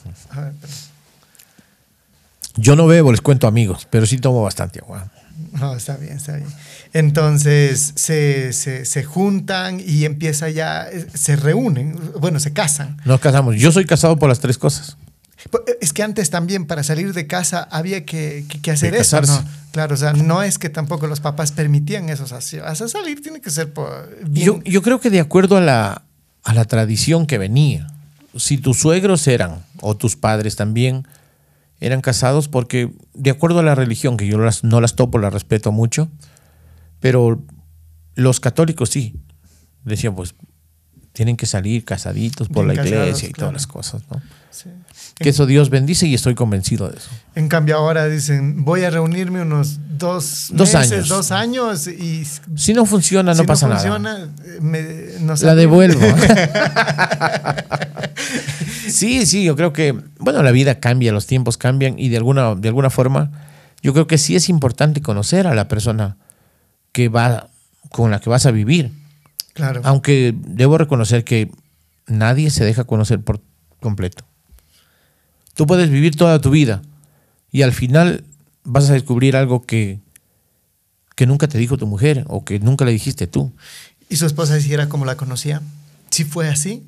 Yo 2.55 2.75
no 2.75 2.85
bebo, 2.85 3.11
les 3.11 3.21
cuento 3.21 3.47
amigos, 3.47 3.87
pero 3.89 4.05
sí 4.05 4.17
tomo 4.17 4.43
bastante 4.43 4.79
agua. 4.79 5.09
No, 5.53 5.75
está 5.75 5.97
bien, 5.97 6.17
está 6.17 6.35
bien. 6.35 6.47
Entonces 6.93 7.93
se, 7.95 8.53
se, 8.53 8.85
se 8.85 9.03
juntan 9.03 9.79
y 9.83 10.05
empieza 10.05 10.49
ya, 10.49 10.87
se 11.15 11.35
reúnen, 11.35 11.99
bueno, 12.19 12.39
se 12.39 12.53
casan. 12.53 12.97
Nos 13.05 13.19
casamos. 13.19 13.55
Yo 13.55 13.71
soy 13.71 13.85
casado 13.85 14.17
por 14.17 14.29
las 14.29 14.39
tres 14.39 14.59
cosas. 14.59 14.97
Pues, 15.49 15.63
Es 15.81 15.91
que 15.91 16.03
antes 16.03 16.29
también 16.29 16.65
para 16.67 16.83
salir 16.83 17.13
de 17.13 17.25
casa 17.25 17.67
había 17.71 18.05
que, 18.05 18.45
que- 18.47 18.61
que 18.61 18.71
hacer 18.71 18.93
eso, 18.93 19.19
¿no? 19.21 19.43
Claro, 19.71 19.95
o 19.95 19.97
sea, 19.97 20.13
no 20.13 20.43
es 20.43 20.59
que 20.59 20.69
tampoco 20.69 21.07
los 21.07 21.19
papás 21.19 21.51
permitían 21.51 22.09
eso. 22.09 22.25
O 22.25 22.27
sea, 22.27 22.39
si 22.41 22.59
vas 22.59 22.79
a 22.81 22.87
salir 22.87 23.21
tiene 23.23 23.41
que 23.41 23.49
ser 23.49 23.73
por 23.73 24.07
bien. 24.29 24.45
Yo, 24.45 24.61
yo 24.63 24.83
creo 24.83 24.99
que 25.01 25.09
de 25.09 25.19
acuerdo 25.19 25.57
a 25.57 25.61
la, 25.61 26.03
a 26.43 26.53
la 26.53 26.65
tradición 26.65 27.25
que 27.25 27.39
venía, 27.39 27.87
si 28.35 28.57
tus 28.57 28.79
suegros 28.79 29.27
eran, 29.27 29.63
o 29.81 29.95
tus 29.95 30.15
padres 30.15 30.55
también, 30.55 31.07
eran 31.79 32.01
casados, 32.01 32.47
porque 32.47 32.93
de 33.13 33.29
acuerdo 33.31 33.59
a 33.59 33.63
la 33.63 33.75
religión, 33.75 34.17
que 34.17 34.27
yo 34.27 34.37
las- 34.37 34.63
no 34.63 34.79
las 34.81 34.95
topo, 34.95 35.17
las 35.19 35.33
respeto 35.33 35.71
mucho, 35.71 36.09
pero 36.99 37.43
los 38.15 38.39
católicos 38.39 38.89
sí, 38.89 39.15
decían 39.83 40.15
pues, 40.15 40.35
tienen 41.13 41.37
que 41.37 41.45
salir 41.45 41.85
casaditos 41.85 42.49
por 42.49 42.65
Bien 42.65 42.75
la 42.77 42.83
casados, 42.83 43.05
iglesia 43.07 43.29
y 43.29 43.31
claro. 43.33 43.49
todas 43.49 43.53
las 43.53 43.67
cosas, 43.67 44.01
¿no? 44.11 44.21
Sí. 44.51 44.69
Que 45.15 45.29
eso 45.29 45.45
Dios 45.45 45.69
bendice 45.69 46.07
y 46.07 46.13
estoy 46.15 46.33
convencido 46.35 46.89
de 46.89 46.97
eso. 46.97 47.09
En 47.35 47.47
cambio 47.47 47.77
ahora 47.77 48.07
dicen, 48.07 48.65
voy 48.65 48.83
a 48.83 48.89
reunirme 48.89 49.41
unos 49.43 49.79
dos, 49.97 50.47
Dos 50.51 50.73
meses, 50.73 50.91
años. 50.91 51.07
dos 51.09 51.31
años 51.31 51.87
y 51.87 52.25
Si 52.55 52.73
no 52.73 52.85
funciona, 52.85 53.33
no 53.33 53.41
si 53.41 53.47
pasa 53.47 53.67
no 53.67 53.75
nada. 53.75 53.83
funciona, 53.87 54.29
me, 54.59 54.81
nos 55.21 55.41
La 55.43 55.53
devuelvo. 55.55 56.01
sí, 58.87 59.25
sí, 59.25 59.43
yo 59.43 59.55
creo 59.55 59.73
que, 59.73 59.95
bueno, 60.19 60.41
la 60.43 60.51
vida 60.51 60.79
cambia, 60.79 61.11
los 61.11 61.27
tiempos 61.27 61.57
cambian 61.57 61.97
y 61.99 62.09
de 62.09 62.17
alguna, 62.17 62.55
de 62.55 62.67
alguna 62.67 62.89
forma, 62.89 63.31
yo 63.81 63.93
creo 63.93 64.07
que 64.07 64.17
sí 64.17 64.35
es 64.35 64.49
importante 64.49 65.01
conocer 65.01 65.47
a 65.47 65.53
la 65.55 65.67
persona 65.67 66.17
que 66.91 67.09
va, 67.09 67.49
con 67.89 68.11
la 68.11 68.19
que 68.19 68.29
vas 68.29 68.45
a 68.45 68.51
vivir. 68.51 68.91
Claro. 69.53 69.81
Aunque 69.83 70.33
debo 70.35 70.77
reconocer 70.77 71.23
que 71.23 71.51
nadie 72.07 72.49
se 72.49 72.65
deja 72.65 72.83
conocer 72.85 73.21
por 73.21 73.41
completo. 73.79 74.25
Tú 75.53 75.67
puedes 75.67 75.89
vivir 75.89 76.15
toda 76.15 76.41
tu 76.41 76.49
vida 76.49 76.81
y 77.51 77.61
al 77.61 77.71
final 77.73 78.23
vas 78.63 78.89
a 78.89 78.93
descubrir 78.93 79.35
algo 79.35 79.61
que, 79.63 79.99
que 81.15 81.27
nunca 81.27 81.47
te 81.47 81.57
dijo 81.59 81.77
tu 81.77 81.85
mujer 81.85 82.25
o 82.27 82.43
que 82.43 82.59
nunca 82.59 82.85
le 82.85 82.91
dijiste 82.91 83.27
tú. 83.27 83.53
¿Y 84.09 84.15
su 84.15 84.25
esposa 84.25 84.59
si 84.59 84.73
era 84.73 84.89
como 84.89 85.05
la 85.05 85.15
conocía? 85.17 85.61
¿Sí 86.09 86.23
fue 86.23 86.49
así? 86.49 86.83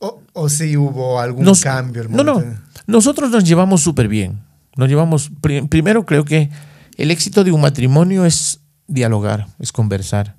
¿O, 0.00 0.22
o 0.32 0.48
sí 0.48 0.76
hubo 0.76 1.20
algún 1.20 1.44
Nos- 1.44 1.60
cambio? 1.62 2.06
no, 2.08 2.22
no. 2.24 2.42
Nosotros 2.86 3.30
nos 3.30 3.44
llevamos 3.44 3.82
súper 3.82 4.08
bien. 4.08 4.40
Nos 4.76 4.88
llevamos. 4.88 5.30
pri- 5.40 5.62
primero, 5.68 6.06
creo 6.06 6.24
que 6.24 6.50
el 6.96 7.10
éxito 7.10 7.44
de 7.44 7.52
un 7.52 7.60
matrimonio 7.60 8.24
es 8.24 8.60
dialogar, 8.86 9.46
es 9.58 9.72
conversar. 9.72 10.36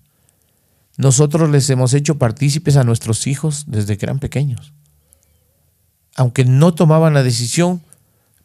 Nosotros 1.01 1.49
les 1.49 1.67
hemos 1.71 1.93
hecho 1.95 2.17
partícipes 2.19 2.75
a 2.77 2.83
nuestros 2.83 3.25
hijos 3.25 3.63
desde 3.67 3.97
que 3.97 4.05
eran 4.05 4.19
pequeños. 4.19 4.73
Aunque 6.15 6.45
no 6.45 6.73
tomaban 6.75 7.13
la 7.15 7.23
decisión, 7.23 7.81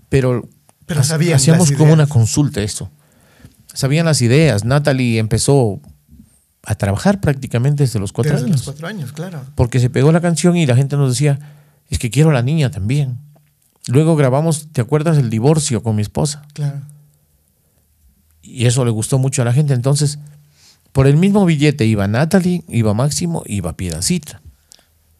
pero, 0.08 0.48
Pero 0.86 1.00
ha- 1.00 1.04
sabían 1.04 1.34
hacíamos 1.36 1.70
como 1.72 1.92
una 1.92 2.06
consulta 2.06 2.62
esto. 2.62 2.90
Sabían 3.74 4.06
las 4.06 4.22
ideas. 4.22 4.64
Natalie 4.64 5.18
empezó 5.18 5.80
a 6.64 6.74
trabajar 6.76 7.20
prácticamente 7.20 7.82
desde 7.82 7.98
los 8.00 8.12
cuatro 8.12 8.32
Desde 8.32 8.46
años 8.46 8.56
los 8.60 8.64
cuatro 8.64 8.88
años, 8.88 9.12
claro. 9.12 9.42
porque 9.54 9.78
se 9.78 9.90
pegó 9.90 10.10
la 10.10 10.20
canción 10.22 10.56
y 10.56 10.64
la 10.64 10.76
gente 10.76 10.96
nos 10.96 11.10
decía, 11.10 11.38
es 11.90 11.98
que 11.98 12.10
quiero 12.10 12.30
a 12.30 12.32
la 12.32 12.42
niña 12.42 12.70
también. 12.70 13.18
Luego 13.88 14.16
grabamos, 14.16 14.68
¿te 14.72 14.80
acuerdas 14.80 15.16
del 15.16 15.28
divorcio 15.28 15.82
con 15.82 15.94
mi 15.94 16.02
esposa? 16.02 16.46
Claro. 16.54 16.80
Y 18.42 18.66
eso 18.66 18.84
le 18.84 18.90
gustó 18.92 19.18
mucho 19.18 19.42
a 19.42 19.44
la 19.44 19.52
gente. 19.52 19.74
Entonces, 19.74 20.18
por 20.96 21.06
el 21.06 21.18
mismo 21.18 21.44
billete 21.44 21.84
iba 21.84 22.08
Natalie, 22.08 22.64
iba 22.68 22.94
Máximo, 22.94 23.42
iba 23.44 23.76
Piedacita. 23.76 24.40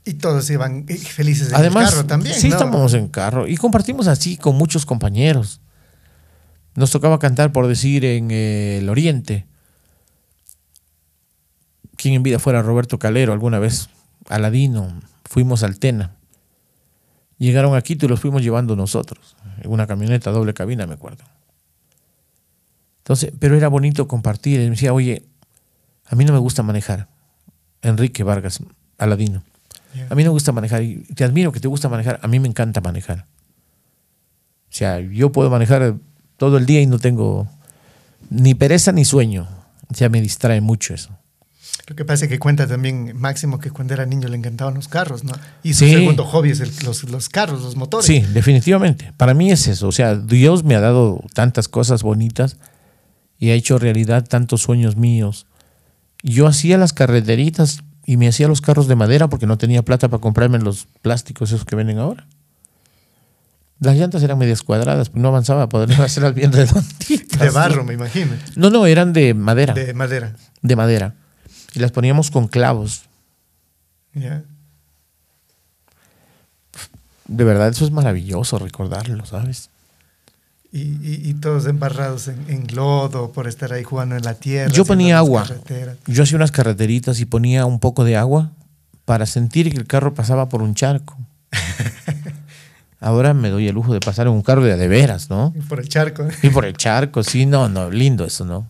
Y 0.06 0.14
todos 0.14 0.48
iban 0.48 0.86
eh, 0.88 0.96
felices 0.96 1.50
en 1.50 1.54
Además, 1.54 1.90
el 1.90 1.96
carro 1.96 2.06
también. 2.06 2.34
sí, 2.34 2.48
¿no? 2.48 2.54
estábamos 2.54 2.94
en 2.94 3.08
carro 3.08 3.46
y 3.46 3.58
compartimos 3.58 4.06
así 4.06 4.38
con 4.38 4.56
muchos 4.56 4.86
compañeros. 4.86 5.60
Nos 6.76 6.90
tocaba 6.90 7.18
cantar, 7.18 7.52
por 7.52 7.66
decir, 7.66 8.06
en 8.06 8.30
eh, 8.30 8.78
el 8.78 8.88
Oriente. 8.88 9.44
Quien 11.96 12.14
en 12.14 12.22
vida 12.22 12.38
fuera 12.38 12.62
Roberto 12.62 12.98
Calero 12.98 13.34
alguna 13.34 13.58
vez, 13.58 13.90
Aladino, 14.30 15.02
fuimos 15.26 15.62
al 15.62 15.78
Tena. 15.78 16.16
Llegaron 17.36 17.76
a 17.76 17.82
Quito 17.82 18.06
y 18.06 18.08
los 18.08 18.20
fuimos 18.20 18.40
llevando 18.40 18.76
nosotros, 18.76 19.36
en 19.60 19.70
una 19.70 19.86
camioneta 19.86 20.30
doble 20.30 20.54
cabina, 20.54 20.86
me 20.86 20.94
acuerdo. 20.94 21.24
Entonces, 22.96 23.30
pero 23.38 23.58
era 23.58 23.68
bonito 23.68 24.08
compartir. 24.08 24.58
Él 24.60 24.70
me 24.70 24.76
decía, 24.76 24.94
oye, 24.94 25.26
a 26.08 26.14
mí 26.16 26.24
no 26.24 26.32
me 26.32 26.38
gusta 26.38 26.62
manejar. 26.62 27.08
Enrique 27.82 28.22
Vargas, 28.24 28.60
Aladino. 28.98 29.42
A 30.10 30.14
mí 30.14 30.24
no 30.24 30.30
me 30.30 30.34
gusta 30.34 30.52
manejar 30.52 30.82
y 30.82 30.96
te 31.14 31.24
admiro 31.24 31.52
que 31.52 31.60
te 31.60 31.68
gusta 31.68 31.88
manejar. 31.88 32.20
A 32.22 32.28
mí 32.28 32.38
me 32.38 32.48
encanta 32.48 32.80
manejar. 32.82 33.26
O 34.68 34.72
sea, 34.76 35.00
yo 35.00 35.32
puedo 35.32 35.48
manejar 35.48 35.94
todo 36.36 36.58
el 36.58 36.66
día 36.66 36.82
y 36.82 36.86
no 36.86 36.98
tengo 36.98 37.48
ni 38.28 38.54
pereza 38.54 38.92
ni 38.92 39.04
sueño. 39.06 39.48
O 39.90 39.94
sea, 39.94 40.08
me 40.10 40.20
distrae 40.20 40.60
mucho 40.60 40.92
eso. 40.92 41.16
Lo 41.86 41.94
que 41.96 42.04
pasa 42.04 42.24
es 42.24 42.28
que 42.30 42.38
cuenta 42.38 42.66
también 42.66 43.16
Máximo 43.16 43.58
que 43.58 43.70
cuando 43.70 43.94
era 43.94 44.04
niño 44.06 44.28
le 44.28 44.36
encantaban 44.36 44.74
los 44.74 44.88
carros, 44.88 45.22
¿no? 45.24 45.32
Y 45.62 45.72
su 45.74 45.84
Sí. 45.86 45.92
segundo 45.92 46.24
hobby 46.24 46.50
es 46.50 46.60
el- 46.60 46.72
los, 46.84 47.04
los 47.04 47.28
carros, 47.28 47.62
los 47.62 47.76
motores. 47.76 48.04
Sí, 48.06 48.20
definitivamente. 48.20 49.12
Para 49.16 49.34
mí 49.34 49.50
es 49.52 49.66
eso. 49.68 49.86
O 49.88 49.92
sea, 49.92 50.16
Dios 50.16 50.64
me 50.64 50.74
ha 50.74 50.80
dado 50.80 51.22
tantas 51.32 51.68
cosas 51.68 52.02
bonitas 52.02 52.56
y 53.38 53.50
ha 53.50 53.54
hecho 53.54 53.78
realidad 53.78 54.26
tantos 54.28 54.62
sueños 54.62 54.96
míos. 54.96 55.46
Yo 56.28 56.48
hacía 56.48 56.76
las 56.76 56.92
carreteritas 56.92 57.84
y 58.04 58.16
me 58.16 58.26
hacía 58.26 58.48
los 58.48 58.60
carros 58.60 58.88
de 58.88 58.96
madera 58.96 59.28
porque 59.28 59.46
no 59.46 59.58
tenía 59.58 59.84
plata 59.84 60.08
para 60.08 60.20
comprarme 60.20 60.58
los 60.58 60.88
plásticos 61.00 61.52
esos 61.52 61.64
que 61.64 61.76
venden 61.76 61.98
ahora. 61.98 62.26
Las 63.78 63.96
llantas 63.96 64.24
eran 64.24 64.36
medias 64.36 64.62
cuadradas, 64.64 65.14
no 65.14 65.28
avanzaba, 65.28 65.68
podría 65.68 66.02
hacerlas 66.04 66.34
bien 66.34 66.52
redonditas. 66.52 67.38
De 67.38 67.50
barro, 67.50 67.84
me 67.84 67.94
imagino. 67.94 68.32
No, 68.56 68.70
no, 68.70 68.86
eran 68.86 69.12
de 69.12 69.34
madera, 69.34 69.72
de, 69.72 69.86
De 69.86 69.94
madera. 69.94 70.34
madera. 70.62 71.14
Y 71.74 71.78
las 71.78 71.92
poníamos 71.92 72.32
con 72.32 72.48
clavos. 72.48 73.04
Ya. 74.12 74.42
De 77.28 77.44
verdad, 77.44 77.68
eso 77.68 77.84
es 77.84 77.92
maravilloso 77.92 78.58
recordarlo, 78.58 79.24
¿sabes? 79.26 79.70
Y, 80.72 80.80
y- 80.80 81.20
y 81.30 81.34
todos 81.34 81.66
embarrados 81.66 82.28
en, 82.28 82.44
en 82.48 82.66
lodo 82.74 83.32
por 83.32 83.46
estar 83.48 83.72
ahí 83.72 83.82
jugando 83.84 84.16
en 84.16 84.22
la 84.22 84.34
tierra. 84.34 84.70
Yo 84.72 84.84
ponía 84.84 85.16
agua. 85.18 85.46
Yo 86.06 86.22
hacía 86.24 86.36
unas 86.36 86.50
carreteritas 86.50 87.18
y 87.20 87.24
ponía 87.24 87.64
un 87.66 87.78
poco 87.80 88.04
de 88.04 88.16
agua 88.16 88.50
para 89.04 89.24
sentir 89.26 89.70
que 89.70 89.76
el 89.78 89.86
carro 89.86 90.12
pasaba 90.14 90.48
por 90.48 90.62
un 90.62 90.74
charco. 90.74 91.16
Ahora 93.00 93.34
me 93.34 93.50
doy 93.50 93.68
el 93.68 93.74
lujo 93.74 93.92
de 93.92 94.00
pasar 94.00 94.26
en 94.26 94.32
un 94.32 94.42
carro 94.42 94.64
de 94.64 94.76
de 94.76 94.88
veras, 94.88 95.28
¿no? 95.30 95.52
Y 95.54 95.60
Por 95.60 95.80
el 95.80 95.88
charco. 95.88 96.26
Y 96.42 96.48
por 96.48 96.64
el 96.64 96.74
charco, 96.76 97.22
sí, 97.22 97.46
no, 97.46 97.68
no, 97.68 97.90
lindo 97.90 98.24
eso, 98.24 98.44
¿no? 98.44 98.66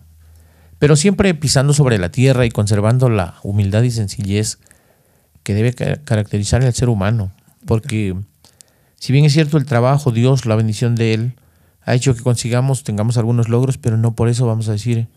Pero 0.79 0.95
siempre 0.95 1.33
pisando 1.33 1.73
sobre 1.73 1.97
la 1.97 2.09
tierra 2.11 2.45
y 2.45 2.51
conservando 2.51 3.09
la 3.09 3.35
humildad 3.41 3.81
y 3.83 3.89
sencillez 3.91 4.59
que 5.43 5.53
debe 5.55 5.73
ca- 5.73 6.01
caracterizar 6.03 6.61
al 6.63 6.73
ser 6.73 6.89
humano. 6.89 7.31
Porque 7.65 8.15
si 8.99 9.11
bien 9.13 9.25
es 9.25 9.33
cierto 9.33 9.57
el 9.57 9.65
trabajo, 9.65 10.11
Dios, 10.11 10.45
la 10.45 10.55
bendición 10.55 10.95
de 10.95 11.13
Él, 11.15 11.33
ha 11.87 11.95
hecho 11.95 12.13
que 12.15 12.21
consigamos, 12.21 12.83
tengamos 12.83 13.17
algunos 13.17 13.49
logros, 13.49 13.77
pero 13.79 13.97
no 13.97 14.13
por 14.13 14.29
eso 14.29 14.45
vamos 14.45 14.69
a 14.69 14.73
decir, 14.73 15.07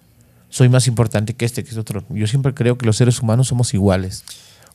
soy 0.49 0.69
más 0.71 0.87
importante 0.87 1.35
que 1.35 1.45
este, 1.45 1.63
que 1.65 1.71
es 1.71 1.77
otro. 1.77 2.05
Yo 2.09 2.27
siempre 2.27 2.55
creo 2.55 2.79
que 2.79 2.87
los 2.87 2.97
seres 2.97 3.21
humanos 3.21 3.49
somos 3.49 3.75
iguales. 3.75 4.25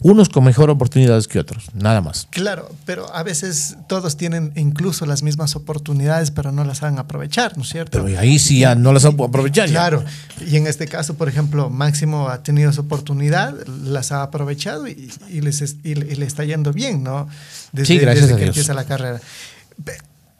Unos 0.01 0.27
con 0.27 0.43
mejor 0.43 0.69
oportunidades 0.69 1.29
que 1.29 1.39
otros, 1.39 1.69
nada 1.73 2.01
más. 2.01 2.27
Claro, 2.29 2.69
pero 2.85 3.15
a 3.15 3.23
veces 3.23 3.77
todos 3.87 4.17
tienen 4.17 4.51
incluso 4.57 5.05
las 5.05 5.23
mismas 5.23 5.55
oportunidades, 5.55 6.31
pero 6.31 6.51
no 6.51 6.65
las 6.65 6.79
saben 6.79 6.99
aprovechar, 6.99 7.55
¿no 7.57 7.63
es 7.63 7.69
cierto? 7.69 8.03
Pero 8.03 8.19
ahí 8.19 8.37
sí 8.37 8.59
ya 8.59 8.75
no 8.75 8.91
las 8.91 9.03
puedo 9.03 9.29
aprovechar. 9.29 9.67
ya. 9.69 9.71
Claro, 9.75 10.03
y 10.45 10.57
en 10.57 10.67
este 10.67 10.87
caso, 10.89 11.13
por 11.13 11.29
ejemplo, 11.29 11.69
Máximo 11.69 12.27
ha 12.27 12.43
tenido 12.43 12.73
su 12.73 12.81
oportunidad, 12.81 13.55
las 13.85 14.11
ha 14.11 14.21
aprovechado 14.21 14.85
y, 14.89 15.13
y 15.29 15.39
les 15.39 15.61
y 15.85 15.95
le, 15.95 16.11
y 16.11 16.15
le 16.15 16.25
está 16.25 16.43
yendo 16.43 16.73
bien, 16.73 17.01
¿no? 17.01 17.29
Desde, 17.71 17.93
Sí, 17.93 17.97
gracias 17.97 18.23
desde 18.23 18.33
a 18.33 18.37
que 18.37 18.43
Dios. 18.43 18.57
empieza 18.57 18.73
la 18.73 18.83
carrera. 18.83 19.21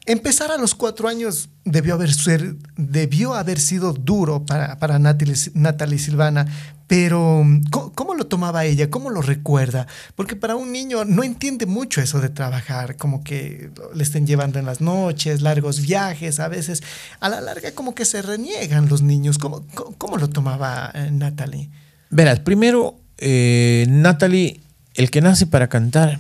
Pe- 0.05 0.11
Empezar 0.11 0.51
a 0.51 0.57
los 0.57 0.75
cuatro 0.75 1.07
años 1.07 1.49
debió 1.63 1.95
haber, 1.95 2.13
ser, 2.13 2.55
debió 2.77 3.33
haber 3.33 3.59
sido 3.59 3.93
duro 3.93 4.45
para, 4.45 4.77
para 4.79 4.99
Natalie, 4.99 5.97
Silvana, 5.99 6.45
pero 6.87 7.43
¿cómo, 7.71 7.91
cómo 7.93 8.13
lo 8.13 8.27
tomaba 8.27 8.63
ella? 8.65 8.89
¿Cómo 8.91 9.09
lo 9.09 9.21
recuerda? 9.23 9.87
Porque 10.15 10.35
para 10.35 10.55
un 10.55 10.71
niño 10.71 11.03
no 11.05 11.23
entiende 11.23 11.65
mucho 11.65 12.01
eso 12.01 12.21
de 12.21 12.29
trabajar, 12.29 12.95
como 12.97 13.23
que 13.23 13.71
le 13.95 14.03
estén 14.03 14.27
llevando 14.27 14.59
en 14.59 14.65
las 14.65 14.81
noches, 14.81 15.41
largos 15.41 15.81
viajes, 15.81 16.39
a 16.39 16.47
veces 16.47 16.83
a 17.19 17.29
la 17.29 17.41
larga 17.41 17.71
como 17.73 17.95
que 17.95 18.05
se 18.05 18.21
reniegan 18.21 18.87
los 18.87 19.01
niños. 19.01 19.39
¿Cómo, 19.39 19.65
cómo, 19.73 19.95
cómo 19.97 20.17
lo 20.17 20.29
tomaba 20.29 20.91
eh, 20.93 21.09
Natalie? 21.11 21.69
Verás, 22.11 22.39
primero, 22.41 22.99
eh, 23.17 23.85
Natalie, 23.89 24.59
el 24.93 25.09
que 25.09 25.21
nace 25.21 25.47
para 25.47 25.67
cantar, 25.69 26.19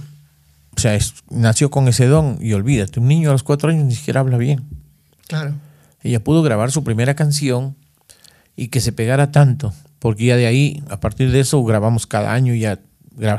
o 0.75 0.79
sea, 0.79 0.95
es- 0.95 1.15
nació 1.29 1.69
con 1.69 1.87
ese 1.87 2.05
don 2.07 2.37
y 2.41 2.53
olvídate, 2.53 2.99
un 2.99 3.07
niño 3.07 3.29
a 3.29 3.33
los 3.33 3.43
cuatro 3.43 3.69
años 3.69 3.85
ni 3.85 3.95
siquiera 3.95 4.19
habla 4.19 4.37
bien. 4.37 4.63
Claro. 5.27 5.53
Ella 6.03 6.23
pudo 6.23 6.41
grabar 6.43 6.71
su 6.71 6.83
primera 6.83 7.15
canción 7.15 7.75
y 8.55 8.67
que 8.67 8.79
se 8.81 8.91
pegara 8.91 9.31
tanto, 9.31 9.73
porque 9.99 10.25
ya 10.25 10.35
de 10.37 10.45
ahí, 10.45 10.83
a 10.89 10.99
partir 10.99 11.31
de 11.31 11.39
eso, 11.39 11.63
grabamos 11.63 12.05
cada 12.07 12.33
año, 12.33 12.53
ya 12.53 12.79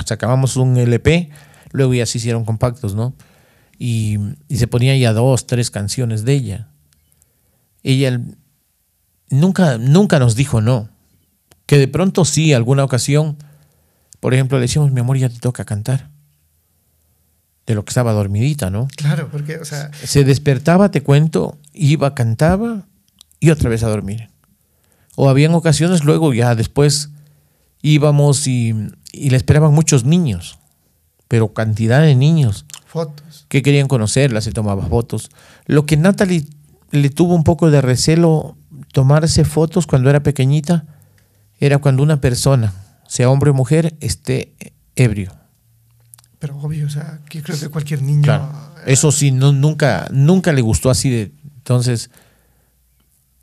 sacábamos 0.04 0.56
un 0.56 0.76
LP, 0.76 1.30
luego 1.72 1.94
ya 1.94 2.06
se 2.06 2.18
hicieron 2.18 2.44
compactos, 2.44 2.94
¿no? 2.94 3.14
Y, 3.78 4.18
y 4.48 4.56
se 4.56 4.66
ponía 4.66 4.96
ya 4.96 5.12
dos, 5.12 5.46
tres 5.46 5.70
canciones 5.70 6.24
de 6.24 6.32
ella. 6.32 6.68
Ella 7.82 8.20
nunca, 9.30 9.78
nunca 9.78 10.18
nos 10.18 10.34
dijo 10.34 10.60
no. 10.60 10.88
Que 11.66 11.78
de 11.78 11.88
pronto 11.88 12.24
sí, 12.24 12.52
alguna 12.52 12.84
ocasión, 12.84 13.36
por 14.20 14.34
ejemplo, 14.34 14.58
le 14.58 14.62
decíamos, 14.62 14.92
mi 14.92 15.00
amor, 15.00 15.18
ya 15.18 15.28
te 15.28 15.38
toca 15.38 15.64
cantar. 15.64 16.08
De 17.66 17.74
lo 17.74 17.84
que 17.84 17.90
estaba 17.90 18.12
dormidita, 18.12 18.70
¿no? 18.70 18.88
Claro, 18.96 19.28
porque, 19.30 19.58
o 19.58 19.64
sea, 19.64 19.90
Se 19.92 20.24
despertaba, 20.24 20.90
te 20.90 21.02
cuento, 21.02 21.58
iba, 21.72 22.14
cantaba 22.14 22.86
y 23.40 23.50
otra 23.50 23.68
vez 23.70 23.82
a 23.82 23.88
dormir. 23.88 24.30
O 25.16 25.28
habían 25.28 25.54
ocasiones 25.54 26.04
luego 26.04 26.32
ya 26.32 26.54
después 26.54 27.10
íbamos 27.82 28.46
y, 28.46 28.74
y 29.12 29.30
le 29.30 29.36
esperaban 29.36 29.72
muchos 29.72 30.04
niños, 30.04 30.58
pero 31.28 31.52
cantidad 31.52 32.02
de 32.02 32.14
niños 32.14 32.66
Fotos. 32.86 33.46
que 33.48 33.62
querían 33.62 33.88
conocerla, 33.88 34.40
se 34.40 34.52
tomaba 34.52 34.86
fotos. 34.86 35.30
Lo 35.66 35.86
que 35.86 35.96
Natalie 35.96 36.46
le 36.90 37.10
tuvo 37.10 37.34
un 37.34 37.44
poco 37.44 37.70
de 37.70 37.80
recelo 37.80 38.56
tomarse 38.92 39.44
fotos 39.44 39.86
cuando 39.86 40.08
era 40.10 40.22
pequeñita 40.22 40.86
era 41.58 41.78
cuando 41.78 42.02
una 42.02 42.20
persona, 42.20 42.72
sea 43.08 43.30
hombre 43.30 43.50
o 43.50 43.54
mujer, 43.54 43.96
esté 44.00 44.52
ebrio. 44.94 45.32
Pero 46.46 46.60
obvio, 46.60 46.86
o 46.86 46.90
sea, 46.90 47.20
que 47.28 47.42
creo 47.42 47.58
que 47.58 47.68
cualquier 47.68 48.02
niño. 48.02 48.22
Claro. 48.22 48.48
Eso 48.86 49.10
sí, 49.10 49.32
no, 49.32 49.52
nunca, 49.52 50.08
nunca 50.12 50.52
le 50.52 50.60
gustó 50.62 50.90
así 50.90 51.10
de. 51.10 51.32
Entonces, 51.56 52.10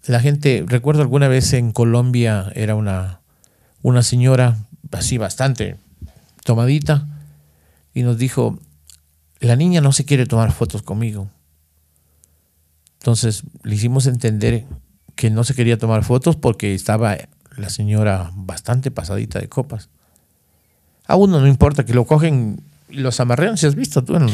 la 0.06 0.22
gente, 0.22 0.64
recuerdo 0.66 1.02
alguna 1.02 1.28
vez 1.28 1.52
en 1.52 1.74
Colombia, 1.74 2.52
era 2.56 2.76
una, 2.76 3.20
una 3.82 4.04
señora 4.04 4.58
así 4.92 5.18
bastante 5.18 5.78
tomadita, 6.46 7.08
y 7.94 8.04
nos 8.04 8.18
dijo, 8.18 8.58
la 9.40 9.56
niña 9.56 9.82
no 9.82 9.92
se 9.92 10.06
quiere 10.06 10.26
tomar 10.26 10.54
fotos 10.54 10.82
conmigo. 10.82 11.30
Entonces 13.00 13.44
le 13.64 13.76
hicimos 13.76 14.08
entender 14.08 14.66
que 15.16 15.30
no 15.30 15.44
se 15.44 15.54
quería 15.54 15.78
tomar 15.78 16.06
fotos 16.06 16.38
porque 16.38 16.74
estaba 16.74 17.18
la 17.58 17.70
señora 17.70 18.32
bastante 18.34 18.92
pasadita 18.92 19.40
de 19.40 19.50
copas. 19.50 19.90
A 21.06 21.18
uno 21.18 21.42
no 21.42 21.48
importa 21.48 21.86
que 21.86 21.94
lo 21.94 22.06
cogen 22.06 22.64
los 22.94 23.20
amarrean, 23.20 23.58
si 23.58 23.66
has 23.66 23.76
visto 23.76 24.04
tú 24.04 24.16
en 24.16 24.28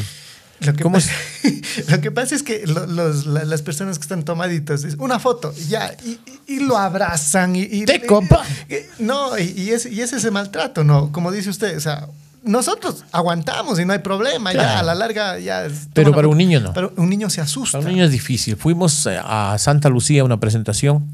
Lo 0.62 0.74
que, 0.74 0.84
¿Cómo 0.84 0.96
pasa, 0.96 1.12
lo 1.90 2.02
que 2.02 2.12
pasa 2.12 2.36
es 2.36 2.44
que 2.44 2.66
los- 2.68 3.26
las 3.26 3.62
personas 3.62 3.98
que 3.98 4.04
están 4.04 4.24
tomaditas, 4.24 4.84
es 4.84 4.96
una 5.00 5.18
foto, 5.20 5.54
ya, 5.70 5.96
y, 6.06 6.10
y- 6.10 6.56
y 6.56 6.60
lo 6.60 6.78
abrazan 6.78 7.56
y... 7.56 7.62
y- 7.62 7.86
¡Te 7.86 8.06
copa! 8.06 8.44
y- 8.70 9.02
no, 9.04 9.38
y, 9.38 9.70
es, 9.70 9.86
y 9.86 10.02
es 10.02 10.12
ese 10.14 10.32
maltrato, 10.32 10.84
¿no? 10.84 11.12
Como 11.12 11.32
dice 11.32 11.50
usted, 11.50 11.78
o 11.78 11.80
sea, 11.80 12.08
nosotros 12.44 13.04
aguantamos 13.12 13.80
y 13.80 13.86
no 13.86 13.94
hay 13.94 14.00
problema, 14.00 14.54
ya, 14.54 14.80
a 14.80 14.84
la 14.84 14.96
larga 14.96 15.40
ya... 15.40 15.68
Pero 15.94 16.14
para 16.14 16.28
un 16.28 16.38
niño 16.38 16.60
no. 16.62 16.74
Pero 16.74 16.94
un 16.98 17.10
niño 17.10 17.30
se 17.30 17.42
asusta. 17.42 17.78
Para 17.78 17.88
un 17.90 17.94
niño 17.96 18.06
es 18.06 18.12
difícil. 18.12 18.56
Fuimos 18.56 19.08
a 19.08 19.58
Santa 19.60 19.90
Lucía 19.90 20.22
a 20.22 20.26
una 20.26 20.40
presentación 20.40 21.06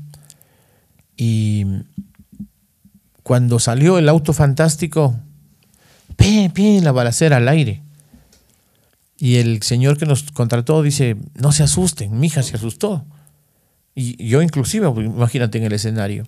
y 1.18 1.66
cuando 3.24 3.58
salió 3.60 3.98
el 3.98 4.08
auto 4.10 4.34
fantástico, 4.34 5.20
¡pe, 6.16 6.52
pe! 6.54 6.82
la 6.82 6.92
balacera 6.92 7.38
al 7.38 7.48
aire. 7.48 7.82
Y 9.18 9.38
el 9.38 9.62
señor 9.64 9.98
que 9.98 10.06
nos 10.06 10.24
contrató 10.32 10.82
dice, 10.82 11.16
no 11.36 11.52
se 11.52 11.64
asusten, 11.64 12.20
mi 12.20 12.28
hija 12.28 12.44
se 12.44 12.56
asustó. 12.56 13.06
Y 13.94 14.28
yo 14.28 14.42
inclusive, 14.42 14.88
imagínate 14.88 15.58
en 15.58 15.64
el 15.64 15.74
escenario. 15.74 16.26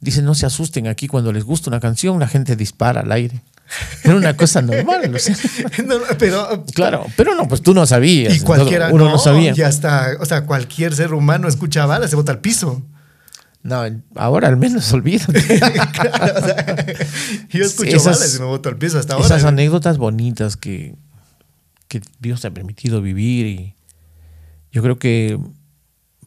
Dice, 0.00 0.22
no 0.22 0.34
se 0.34 0.46
asusten, 0.46 0.86
aquí 0.86 1.08
cuando 1.08 1.32
les 1.32 1.42
gusta 1.42 1.70
una 1.70 1.80
canción 1.80 2.20
la 2.20 2.28
gente 2.28 2.54
dispara 2.54 3.00
al 3.00 3.10
aire. 3.10 3.42
Era 4.04 4.14
una 4.14 4.36
cosa 4.36 4.62
normal, 4.62 5.10
no 5.10 5.18
sé. 5.18 5.34
No, 5.84 5.96
pero... 6.18 6.64
Claro, 6.74 7.06
pero 7.16 7.34
no, 7.34 7.48
pues 7.48 7.62
tú 7.62 7.74
no 7.74 7.84
sabías. 7.84 8.36
Y 8.36 8.40
cualquiera... 8.40 8.90
uno 8.92 9.10
no, 9.10 9.18
sabía. 9.18 9.52
Ya 9.52 9.68
está, 9.68 10.16
o 10.20 10.24
sea, 10.24 10.46
cualquier 10.46 10.94
ser 10.94 11.12
humano 11.12 11.48
escucha 11.48 11.84
balas, 11.86 12.10
se 12.10 12.16
bota 12.16 12.32
al 12.32 12.38
piso. 12.38 12.82
No, 13.68 13.82
ahora 14.16 14.48
al 14.48 14.56
menos 14.56 14.90
olvídate. 14.92 15.32
Claro, 15.90 16.34
o 16.38 16.44
sea, 16.44 16.86
yo 17.50 17.64
escucho 17.64 17.96
Esas- 17.96 18.36
y 18.36 18.38
me 18.40 18.46
boto 18.46 18.68
al 18.68 18.76
piso 18.78 18.98
hasta 18.98 19.14
ahora. 19.14 19.26
Esas 19.26 19.44
anécdotas 19.44 19.98
bonitas 19.98 20.56
que, 20.56 20.96
que 21.88 22.00
Dios 22.20 22.40
te 22.40 22.48
ha 22.48 22.50
permitido 22.52 23.02
vivir 23.02 23.46
y 23.46 23.74
yo 24.72 24.82
creo 24.82 24.98
que 24.98 25.38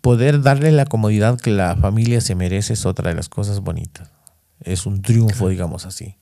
poder 0.02 0.42
darle 0.42 0.72
la 0.72 0.86
comodidad 0.86 1.40
que 1.40 1.52
la 1.52 1.76
familia 1.76 2.22
se 2.22 2.36
merece 2.36 2.74
es 2.74 2.86
otra 2.86 3.10
de 3.10 3.16
las 3.16 3.30
cosas 3.30 3.60
bonitas. 3.60 4.10
Es 4.62 4.86
un 4.86 5.02
triunfo, 5.02 5.50
digamos 5.50 5.86
así. 5.86 6.16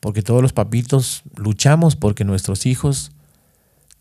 Porque 0.00 0.22
todos 0.22 0.42
los 0.42 0.52
papitos 0.52 1.22
luchamos 1.36 1.96
porque 1.96 2.24
nuestros 2.24 2.66
hijos 2.66 3.12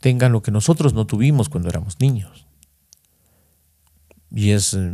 tengan 0.01 0.33
lo 0.33 0.41
que 0.41 0.51
nosotros 0.51 0.93
no 0.93 1.05
tuvimos 1.07 1.47
cuando 1.47 1.69
éramos 1.69 1.99
niños. 2.01 2.45
Y 4.31 4.51
es, 4.51 4.73
eh, 4.73 4.93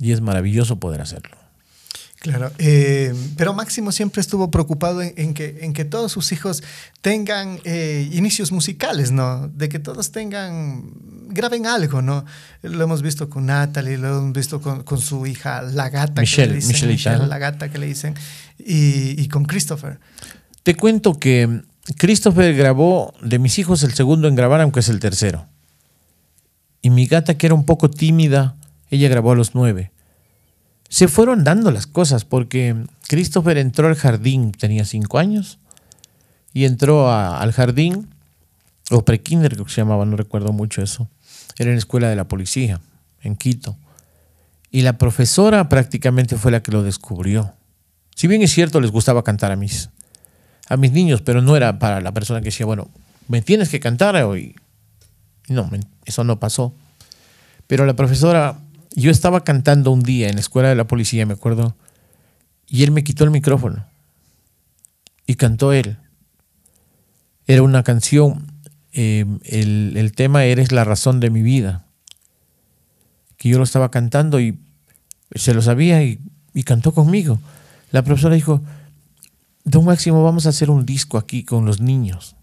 y 0.00 0.12
es 0.12 0.20
maravilloso 0.20 0.78
poder 0.78 1.00
hacerlo. 1.00 1.36
Claro, 2.20 2.50
eh, 2.58 3.14
pero 3.36 3.54
Máximo 3.54 3.92
siempre 3.92 4.20
estuvo 4.20 4.50
preocupado 4.50 5.02
en, 5.02 5.14
en 5.16 5.34
que, 5.34 5.58
en 5.60 5.72
que 5.72 5.84
todos 5.84 6.10
sus 6.10 6.32
hijos 6.32 6.64
tengan 7.00 7.60
eh, 7.62 8.08
inicios 8.12 8.50
musicales, 8.50 9.12
¿no? 9.12 9.46
De 9.46 9.68
que 9.68 9.78
todos 9.78 10.10
tengan, 10.10 10.82
graben 11.28 11.66
algo, 11.66 12.02
¿no? 12.02 12.24
Lo 12.62 12.82
hemos 12.82 13.02
visto 13.02 13.30
con 13.30 13.46
Natalie, 13.46 13.98
lo 13.98 14.18
hemos 14.18 14.32
visto 14.32 14.60
con, 14.60 14.82
con 14.82 15.00
su 15.00 15.26
hija, 15.26 15.62
la 15.62 15.90
gata, 15.90 16.20
Michelle, 16.20 16.48
que 16.48 16.54
le 16.54 16.66
dicen, 16.66 16.88
Michelle 16.88 17.26
la 17.28 17.38
gata 17.38 17.70
que 17.70 17.78
le 17.78 17.86
dicen, 17.86 18.14
y, 18.58 19.22
y 19.22 19.28
con 19.28 19.44
Christopher. 19.44 20.00
Te 20.64 20.74
cuento 20.74 21.20
que 21.20 21.62
Christopher 21.98 22.52
grabó 22.56 23.14
de 23.22 23.38
mis 23.38 23.60
hijos 23.60 23.84
el 23.84 23.94
segundo 23.94 24.26
en 24.26 24.34
grabar, 24.34 24.60
aunque 24.60 24.80
es 24.80 24.88
el 24.88 24.98
tercero. 24.98 25.46
Y 26.82 26.90
mi 26.90 27.06
gata, 27.06 27.38
que 27.38 27.46
era 27.46 27.54
un 27.54 27.64
poco 27.64 27.88
tímida, 27.88 28.56
ella 28.90 29.08
grabó 29.08 29.32
a 29.32 29.36
los 29.36 29.54
nueve. 29.54 29.90
Se 30.88 31.08
fueron 31.08 31.44
dando 31.44 31.70
las 31.70 31.86
cosas 31.86 32.24
porque 32.24 32.74
Christopher 33.08 33.58
entró 33.58 33.88
al 33.88 33.94
jardín, 33.94 34.52
tenía 34.52 34.84
cinco 34.84 35.18
años, 35.18 35.58
y 36.54 36.64
entró 36.64 37.08
a- 37.10 37.40
al 37.40 37.52
jardín, 37.52 38.08
o 38.90 39.04
prekinder 39.04 39.52
creo 39.52 39.66
que 39.66 39.70
se 39.72 39.82
llamaba, 39.82 40.06
no 40.06 40.16
recuerdo 40.16 40.52
mucho 40.52 40.82
eso. 40.82 41.08
Era 41.58 41.70
en 41.70 41.76
la 41.76 41.80
escuela 41.80 42.08
de 42.08 42.16
la 42.16 42.26
policía, 42.26 42.80
en 43.22 43.36
Quito. 43.36 43.76
Y 44.70 44.80
la 44.82 44.96
profesora 44.96 45.68
prácticamente 45.68 46.36
fue 46.36 46.50
la 46.52 46.62
que 46.62 46.72
lo 46.72 46.82
descubrió. 46.82 47.52
Si 48.14 48.26
bien 48.26 48.42
es 48.42 48.50
cierto, 48.52 48.80
les 48.80 48.90
gustaba 48.90 49.22
cantar 49.24 49.52
a 49.52 49.56
mis, 49.56 49.90
a 50.68 50.76
mis 50.78 50.92
niños, 50.92 51.20
pero 51.22 51.42
no 51.42 51.56
era 51.56 51.78
para 51.78 52.00
la 52.00 52.12
persona 52.12 52.40
que 52.40 52.46
decía, 52.46 52.64
bueno, 52.66 52.88
me 53.28 53.42
tienes 53.42 53.68
que 53.68 53.80
cantar 53.80 54.16
hoy. 54.16 54.56
No, 55.48 55.70
eso 56.04 56.24
no 56.24 56.40
pasó. 56.40 56.74
Pero 57.66 57.84
la 57.86 57.94
profesora, 57.94 58.58
yo 59.00 59.10
estaba 59.10 59.44
cantando 59.44 59.90
un 59.90 60.02
día 60.02 60.28
en 60.28 60.34
la 60.34 60.40
escuela 60.40 60.68
de 60.68 60.74
la 60.74 60.86
policía, 60.86 61.24
me 61.26 61.34
acuerdo, 61.34 61.76
y 62.66 62.82
él 62.82 62.90
me 62.90 63.04
quitó 63.04 63.24
el 63.24 63.30
micrófono 63.30 63.86
y 65.26 65.34
cantó 65.36 65.72
él. 65.72 65.98
Era 67.46 67.62
una 67.62 67.82
canción, 67.82 68.52
eh, 68.92 69.24
el, 69.44 70.12
tema 70.14 70.44
Eres 70.44 70.72
la 70.72 70.84
razón 70.84 71.20
de 71.20 71.30
mi 71.30 71.42
vida, 71.42 71.86
que 73.36 73.48
yo 73.48 73.58
lo 73.58 73.64
estaba 73.64 73.90
cantando 73.90 74.40
y 74.40 74.58
se 75.34 75.54
lo 75.54 75.62
sabía 75.62 76.02
y, 76.02 76.18
y 76.52 76.64
cantó 76.64 76.92
conmigo. 76.92 77.40
La 77.92 78.02
profesora 78.02 78.34
dijo, 78.34 78.62
Don 79.64 79.84
Máximo, 79.84 80.24
vamos 80.24 80.46
a 80.46 80.48
hacer 80.48 80.70
un 80.70 80.84
disco 80.84 81.18
aquí 81.18 81.44
con 81.44 81.64
los 81.66 81.80
niños. 81.80 82.36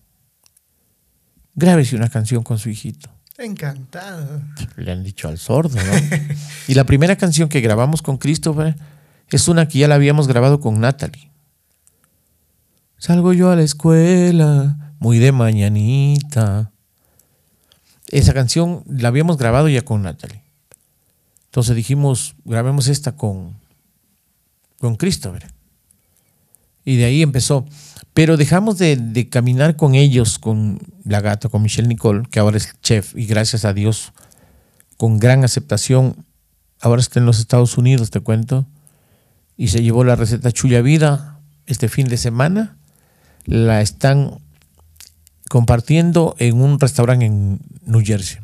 Grábese 1.55 1.95
una 1.95 2.09
canción 2.09 2.43
con 2.43 2.59
su 2.59 2.69
hijito. 2.69 3.14
Encantado. 3.37 4.41
Le 4.77 4.91
han 4.91 5.03
dicho 5.03 5.27
al 5.27 5.37
sordo, 5.37 5.75
¿no? 5.75 6.17
y 6.67 6.73
la 6.73 6.85
primera 6.85 7.17
canción 7.17 7.49
que 7.49 7.61
grabamos 7.61 8.01
con 8.01 8.17
Christopher 8.17 8.75
es 9.29 9.47
una 9.47 9.67
que 9.67 9.79
ya 9.79 9.87
la 9.87 9.95
habíamos 9.95 10.27
grabado 10.27 10.59
con 10.59 10.79
Natalie. 10.79 11.29
Salgo 12.97 13.33
yo 13.33 13.51
a 13.51 13.55
la 13.55 13.63
escuela, 13.63 14.93
muy 14.99 15.19
de 15.19 15.31
mañanita. 15.31 16.71
Esa 18.09 18.33
canción 18.33 18.83
la 18.87 19.09
habíamos 19.09 19.37
grabado 19.37 19.67
ya 19.67 19.81
con 19.81 20.03
Natalie. 20.03 20.41
Entonces 21.45 21.75
dijimos, 21.75 22.35
grabemos 22.45 22.87
esta 22.87 23.15
con, 23.15 23.57
con 24.79 24.95
Christopher. 24.95 25.47
Y 26.85 26.97
de 26.97 27.05
ahí 27.05 27.21
empezó. 27.21 27.65
Pero 28.15 28.37
dejamos 28.37 28.77
de, 28.77 29.27
caminar 29.29 29.75
con 29.75 29.93
ellos, 29.93 30.39
con 30.39 30.79
la 31.03 31.19
gata, 31.19 31.49
con 31.49 31.61
Michelle 31.61 31.89
Nicole, 31.89 32.23
que 32.31 32.39
ahora 32.39 32.55
es 32.55 32.73
chef, 32.81 33.13
y 33.13 33.25
gracias 33.25 33.65
a 33.65 33.73
Dios, 33.73 34.13
con 34.95 35.19
gran 35.19 35.43
aceptación, 35.43 36.25
ahora 36.79 37.01
está 37.01 37.19
en 37.19 37.25
los 37.25 37.39
Estados 37.39 37.77
Unidos, 37.77 38.11
te 38.11 38.21
cuento, 38.21 38.65
y 39.57 39.67
se 39.67 39.83
llevó 39.83 40.05
la 40.05 40.15
receta 40.15 40.53
Chuya 40.53 40.79
Vida 40.79 41.41
este 41.65 41.89
fin 41.89 42.07
de 42.07 42.15
semana. 42.15 42.77
La 43.43 43.81
están 43.81 44.39
compartiendo 45.49 46.35
en 46.39 46.61
un 46.61 46.79
restaurante 46.79 47.25
en 47.25 47.59
New 47.85 48.01
Jersey. 48.01 48.39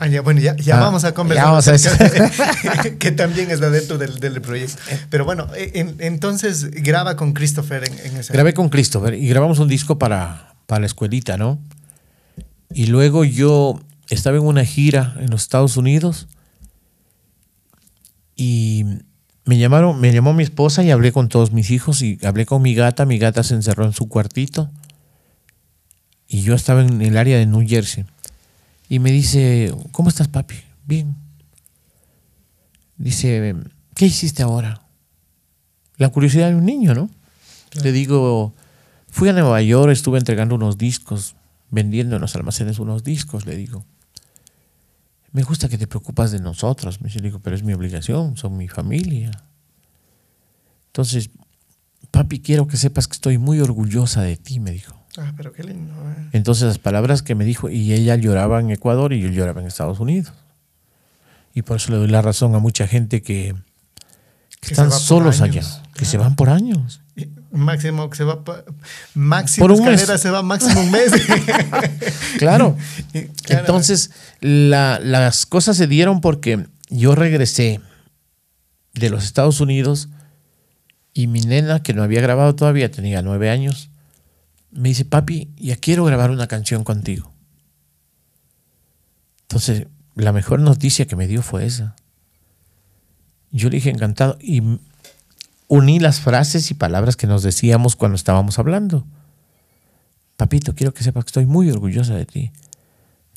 Ah, 0.00 0.06
ya, 0.06 0.20
bueno, 0.22 0.40
ya, 0.40 0.54
ya 0.56 0.78
Ah, 0.78 0.80
vamos 0.80 1.02
a 1.04 1.12
conversar. 1.12 1.44
ya 1.44 1.50
vamos 1.50 1.66
a 1.68 1.72
de- 1.72 2.98
que 2.98 3.10
también 3.10 3.50
está 3.50 3.68
dentro 3.68 3.98
del, 3.98 4.20
del 4.20 4.40
proyecto. 4.40 4.80
Pero 5.10 5.24
bueno, 5.24 5.48
eh, 5.56 5.72
en- 5.74 5.96
entonces 5.98 6.70
graba 6.70 7.16
con 7.16 7.32
Christopher 7.32 7.82
en, 7.84 7.98
en 8.06 8.16
ese. 8.18 8.32
Grabé 8.32 8.54
con 8.54 8.68
Christopher 8.68 9.14
y 9.14 9.26
grabamos 9.28 9.58
un 9.58 9.66
disco 9.68 9.98
para, 9.98 10.54
para 10.66 10.80
la 10.82 10.86
escuelita, 10.86 11.36
¿no? 11.36 11.58
Y 12.72 12.86
luego 12.86 13.24
yo 13.24 13.80
estaba 14.08 14.36
en 14.36 14.44
una 14.44 14.64
gira 14.64 15.16
en 15.18 15.30
los 15.30 15.42
Estados 15.42 15.76
Unidos 15.76 16.28
y 18.36 18.84
me 19.44 19.58
llamaron, 19.58 20.00
me 20.00 20.12
llamó 20.12 20.32
mi 20.32 20.42
esposa 20.44 20.82
y 20.84 20.90
hablé 20.90 21.10
con 21.12 21.28
todos 21.28 21.52
mis 21.52 21.70
hijos 21.70 22.02
y 22.02 22.18
hablé 22.24 22.46
con 22.46 22.62
mi 22.62 22.74
gata. 22.74 23.04
Mi 23.06 23.18
gata 23.18 23.42
se 23.42 23.54
encerró 23.54 23.84
en 23.84 23.92
su 23.92 24.08
cuartito 24.08 24.70
y 26.28 26.42
yo 26.42 26.54
estaba 26.54 26.82
en 26.82 27.02
el 27.02 27.16
área 27.16 27.38
de 27.38 27.46
New 27.46 27.66
Jersey. 27.66 28.04
Y 28.88 28.98
me 28.98 29.10
dice, 29.10 29.74
¿cómo 29.92 30.08
estás, 30.08 30.28
papi? 30.28 30.56
Bien. 30.86 31.14
Dice, 32.96 33.54
¿qué 33.94 34.06
hiciste 34.06 34.42
ahora? 34.42 34.88
la 35.98 36.08
curiosidad 36.08 36.48
de 36.48 36.54
un 36.54 36.64
niño, 36.64 36.94
¿no? 36.94 37.10
Le 37.82 37.92
digo, 37.92 38.54
fui 39.08 39.28
a 39.28 39.32
Nueva 39.32 39.60
York, 39.60 39.90
estuve 39.90 40.18
entregando 40.18 40.54
unos 40.54 40.78
discos, 40.78 41.34
vendiendo 41.70 42.16
en 42.16 42.22
los 42.22 42.34
almacenes 42.34 42.78
unos 42.78 43.04
discos, 43.04 43.44
le 43.44 43.56
digo. 43.56 43.84
Me 45.32 45.42
gusta 45.42 45.68
que 45.68 45.76
te 45.76 45.86
preocupas 45.86 46.30
de 46.30 46.38
nosotros. 46.38 47.00
Me 47.00 47.08
dice, 47.08 47.18
le 47.18 47.26
digo, 47.26 47.40
pero 47.40 47.54
es 47.54 47.62
mi 47.62 47.74
obligación, 47.74 48.36
son 48.36 48.56
mi 48.56 48.68
familia. 48.68 49.30
Entonces, 50.86 51.30
papi, 52.10 52.40
quiero 52.40 52.66
que 52.66 52.76
sepas 52.76 53.06
que 53.08 53.14
estoy 53.14 53.36
muy 53.36 53.60
orgullosa 53.60 54.22
de 54.22 54.36
ti, 54.36 54.60
me 54.60 54.70
dijo. 54.70 54.97
Ah, 55.18 55.32
pero 55.36 55.52
qué 55.52 55.64
lindo. 55.64 55.92
eh. 56.10 56.28
Entonces 56.32 56.64
las 56.68 56.78
palabras 56.78 57.22
que 57.22 57.34
me 57.34 57.44
dijo, 57.44 57.68
y 57.68 57.92
ella 57.92 58.14
lloraba 58.16 58.60
en 58.60 58.70
Ecuador 58.70 59.12
y 59.12 59.20
yo 59.20 59.28
lloraba 59.28 59.60
en 59.60 59.66
Estados 59.66 59.98
Unidos. 60.00 60.32
Y 61.54 61.62
por 61.62 61.76
eso 61.78 61.90
le 61.92 61.98
doy 61.98 62.08
la 62.08 62.22
razón 62.22 62.54
a 62.54 62.58
mucha 62.60 62.86
gente 62.86 63.20
que, 63.22 63.54
que 64.60 64.68
Que 64.68 64.74
están 64.74 64.92
solos 64.92 65.40
años, 65.40 65.66
allá, 65.80 65.82
que 65.94 66.04
se 66.04 66.18
van 66.18 66.36
por 66.36 66.50
años. 66.50 67.00
Y 67.16 67.28
Máximo 67.50 68.10
que 68.10 68.16
se 68.18 68.24
va 68.24 68.44
pa- 68.44 68.62
máximo 69.14 69.66
Por 69.66 69.72
un 69.80 69.84
mes. 69.86 70.02
se 70.02 70.30
va 70.30 70.42
máximo 70.42 70.80
un 70.82 70.90
mes. 70.90 71.10
Claro. 72.38 72.76
Y, 73.14 73.22
claro, 73.24 73.60
Entonces, 73.62 74.10
la- 74.40 75.00
las 75.00 75.46
cosas 75.46 75.76
se 75.76 75.86
dieron 75.86 76.20
porque 76.20 76.66
yo 76.90 77.14
regresé 77.14 77.80
de 78.94 79.10
los 79.10 79.24
Estados 79.24 79.60
Unidos 79.60 80.08
y 81.14 81.26
mi 81.26 81.40
nena, 81.40 81.82
que 81.82 81.94
no 81.94 82.02
había 82.02 82.20
grabado 82.20 82.54
todavía, 82.54 82.90
tenía 82.90 83.22
nueve 83.22 83.50
años, 83.50 83.90
me 84.78 84.90
dice, 84.90 85.04
papi, 85.04 85.50
ya 85.56 85.76
quiero 85.76 86.04
grabar 86.04 86.30
una 86.30 86.46
canción 86.46 86.84
contigo. 86.84 87.32
Entonces, 89.42 89.88
la 90.14 90.32
mejor 90.32 90.60
noticia 90.60 91.06
que 91.06 91.16
me 91.16 91.26
dio 91.26 91.42
fue 91.42 91.66
esa. 91.66 91.96
Yo 93.50 93.70
le 93.70 93.76
dije 93.76 93.90
encantado 93.90 94.38
y 94.40 94.62
uní 95.66 95.98
las 95.98 96.20
frases 96.20 96.70
y 96.70 96.74
palabras 96.74 97.16
que 97.16 97.26
nos 97.26 97.42
decíamos 97.42 97.96
cuando 97.96 98.14
estábamos 98.14 98.58
hablando. 98.60 99.04
Papito, 100.36 100.74
quiero 100.76 100.94
que 100.94 101.02
sepas 101.02 101.24
que 101.24 101.30
estoy 101.30 101.46
muy 101.46 101.68
orgullosa 101.70 102.14
de 102.14 102.26
ti. 102.26 102.52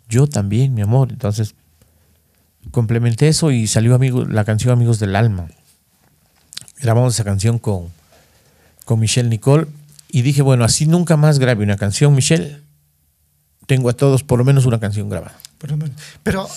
Yo 0.08 0.28
también, 0.28 0.76
mi 0.76 0.82
amor. 0.82 1.12
Entonces, 1.12 1.56
complementé 2.70 3.30
eso 3.30 3.50
y 3.50 3.66
salió 3.66 3.96
amigo, 3.96 4.26
la 4.26 4.46
canción 4.46 4.74
Amigos 4.74 5.00
del 5.00 5.16
Alma. 5.16 5.48
Grabamos 6.82 7.16
esa 7.16 7.24
canción 7.24 7.58
con, 7.58 7.88
con 8.86 9.00
Michelle 9.00 9.30
Nicole 9.30 9.68
y 10.12 10.22
dije, 10.22 10.42
bueno, 10.42 10.64
así 10.66 10.86
nunca 10.86 11.18
más 11.18 11.40
grabe 11.40 11.64
una 11.64 11.78
canción, 11.78 12.14
Michelle. 12.14 12.62
Tengo 13.66 13.90
a 13.90 13.94
todos 13.94 14.24
por 14.24 14.40
lo 14.40 14.46
menos 14.46 14.66
una 14.66 14.80
canción 14.80 15.10
grabada. 15.10 15.38
Pero, 16.24 16.50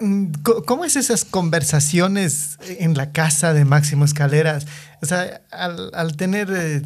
mm, 0.00 0.26
¿cómo 0.66 0.84
es 0.84 0.96
esas 0.96 1.24
conversaciones 1.24 2.58
en 2.78 2.94
la 2.94 3.12
casa 3.12 3.52
de 3.52 3.64
Máximo 3.64 4.04
Escaleras? 4.04 4.66
O 5.00 5.06
sea, 5.06 5.42
al, 5.50 5.90
al 5.94 6.16
tener 6.16 6.52
eh, 6.54 6.82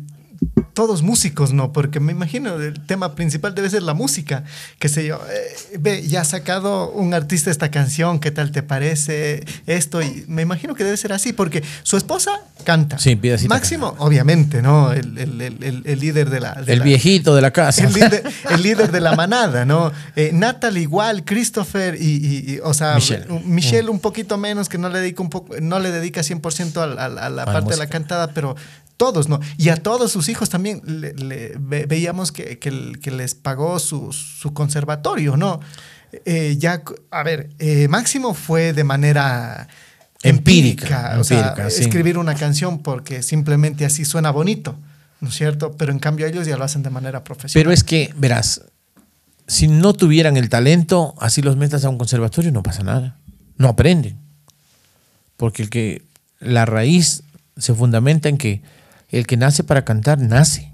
todos 0.76 1.00
músicos, 1.02 1.54
¿no? 1.54 1.72
Porque 1.72 2.00
me 2.00 2.12
imagino 2.12 2.54
el 2.56 2.78
tema 2.84 3.14
principal 3.14 3.54
debe 3.54 3.70
ser 3.70 3.82
la 3.82 3.94
música. 3.94 4.44
Qué 4.78 4.90
sé 4.90 5.06
yo, 5.06 5.18
eh, 5.30 5.78
ve, 5.80 6.06
ya 6.06 6.20
ha 6.20 6.24
sacado 6.26 6.90
un 6.90 7.14
artista 7.14 7.50
esta 7.50 7.70
canción, 7.70 8.20
¿qué 8.20 8.30
tal 8.30 8.52
te 8.52 8.62
parece 8.62 9.42
esto? 9.66 10.02
Y 10.02 10.26
me 10.28 10.42
imagino 10.42 10.74
que 10.74 10.84
debe 10.84 10.98
ser 10.98 11.14
así, 11.14 11.32
porque 11.32 11.64
su 11.82 11.96
esposa 11.96 12.30
canta. 12.64 12.98
Sí, 12.98 13.16
Piedacita 13.16 13.54
Máximo, 13.54 13.94
obviamente, 14.00 14.60
¿no? 14.60 14.92
El, 14.92 15.16
el- 15.16 15.82
el- 15.86 15.98
líder 15.98 16.28
de 16.28 16.40
la... 16.40 16.52
de 16.56 16.74
El 16.74 16.80
la- 16.80 16.84
viejito 16.84 17.34
de 17.34 17.40
la 17.40 17.52
casa. 17.52 17.82
el 17.82 17.94
líder, 17.94 18.22
el 18.50 18.62
líder 18.62 18.92
de 18.92 19.00
la 19.00 19.16
manada, 19.16 19.64
¿no? 19.64 19.92
Eh, 20.14 20.30
Natalie 20.34 20.82
igual, 20.82 21.24
Christopher 21.24 21.96
y, 21.98 22.04
y- 22.04 22.52
y, 22.54 22.58
o 22.62 22.74
sea, 22.74 22.96
Michelle. 22.96 23.24
un- 23.30 23.48
Michelle 23.54 23.88
un 23.88 23.98
poquito 24.00 24.36
menos, 24.36 24.68
que 24.68 24.76
no 24.76 24.90
le 24.90 25.00
dedica 25.00 25.22
un 25.22 25.30
poco, 25.30 25.54
no 25.58 25.78
le 25.78 25.90
dedica 25.90 26.20
100% 26.20 26.82
al- 26.82 26.98
al- 26.98 27.18
a, 27.18 27.30
la 27.30 27.46
parte 27.46 27.70
de 27.70 27.76
la 27.78 27.86
cantada, 27.86 28.28
pero 28.34 28.56
todos, 28.96 29.28
¿no? 29.28 29.40
Y 29.58 29.68
a 29.68 29.76
todos 29.76 30.10
sus 30.12 30.28
hijos 30.28 30.48
también 30.48 30.80
le- 30.84 31.14
le- 31.14 31.52
ve- 31.58 31.86
veíamos 31.86 32.32
que, 32.32 32.58
que 32.58 33.10
les 33.10 33.34
pagó 33.34 33.78
su, 33.78 34.12
su 34.12 34.52
conservatorio, 34.52 35.36
¿no? 35.36 35.60
Eh, 36.24 36.56
ya, 36.58 36.82
a 37.10 37.22
ver, 37.22 37.50
eh, 37.58 37.88
Máximo 37.88 38.32
fue 38.34 38.72
de 38.72 38.84
manera 38.84 39.68
Empírica, 40.22 41.16
o 41.20 41.24
sea, 41.24 41.48
empírica, 41.50 41.70
sí. 41.70 41.82
escribir 41.82 42.16
una 42.18 42.34
canción 42.34 42.78
porque 42.78 43.22
simplemente 43.22 43.84
así 43.84 44.04
suena 44.04 44.30
bonito, 44.30 44.76
¿no 45.20 45.28
es 45.28 45.34
cierto? 45.34 45.72
Pero 45.76 45.92
en 45.92 45.98
cambio 45.98 46.26
ellos 46.26 46.46
ya 46.46 46.56
lo 46.56 46.64
hacen 46.64 46.82
de 46.82 46.90
manera 46.90 47.22
profesional. 47.22 47.62
Pero 47.62 47.72
es 47.72 47.84
que, 47.84 48.12
verás, 48.16 48.62
si 49.46 49.68
no 49.68 49.92
tuvieran 49.92 50.36
el 50.36 50.48
talento, 50.48 51.14
así 51.20 51.42
los 51.42 51.56
metas 51.56 51.84
a 51.84 51.90
un 51.90 51.98
conservatorio, 51.98 52.50
no 52.50 52.62
pasa 52.62 52.82
nada. 52.82 53.18
No 53.58 53.68
aprenden. 53.68 54.16
Porque 55.36 55.62
el 55.62 55.70
que 55.70 56.02
la 56.40 56.64
raíz 56.64 57.22
se 57.56 57.74
fundamenta 57.74 58.28
en 58.28 58.38
que 58.38 58.62
el 59.08 59.26
que 59.26 59.36
nace 59.36 59.64
para 59.64 59.84
cantar, 59.84 60.18
nace. 60.18 60.72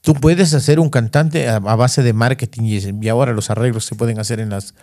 Tú 0.00 0.14
puedes 0.14 0.54
hacer 0.54 0.78
un 0.78 0.88
cantante 0.88 1.48
a, 1.48 1.56
a 1.56 1.76
base 1.76 2.02
de 2.02 2.12
marketing 2.12 2.62
y 3.02 3.08
ahora 3.08 3.32
los 3.32 3.50
arreglos 3.50 3.84
se 3.84 3.96
pueden 3.96 4.20
hacer 4.20 4.38
en 4.38 4.50
las 4.50 4.74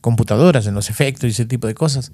computadoras, 0.00 0.66
en 0.66 0.74
los 0.74 0.88
efectos 0.90 1.24
y 1.24 1.32
ese 1.32 1.46
tipo 1.46 1.66
de 1.66 1.74
cosas. 1.74 2.12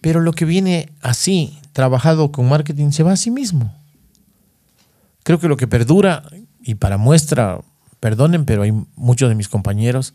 Pero 0.00 0.20
lo 0.20 0.32
que 0.32 0.44
viene 0.44 0.90
así, 1.02 1.58
trabajado 1.72 2.32
con 2.32 2.48
marketing, 2.48 2.90
se 2.90 3.02
va 3.02 3.12
a 3.12 3.16
sí 3.16 3.30
mismo. 3.30 3.74
Creo 5.22 5.38
que 5.40 5.48
lo 5.48 5.56
que 5.56 5.66
perdura, 5.66 6.24
y 6.62 6.74
para 6.74 6.98
muestra, 6.98 7.60
perdonen, 8.00 8.44
pero 8.44 8.62
hay 8.62 8.72
muchos 8.96 9.28
de 9.28 9.34
mis 9.34 9.48
compañeros 9.48 10.14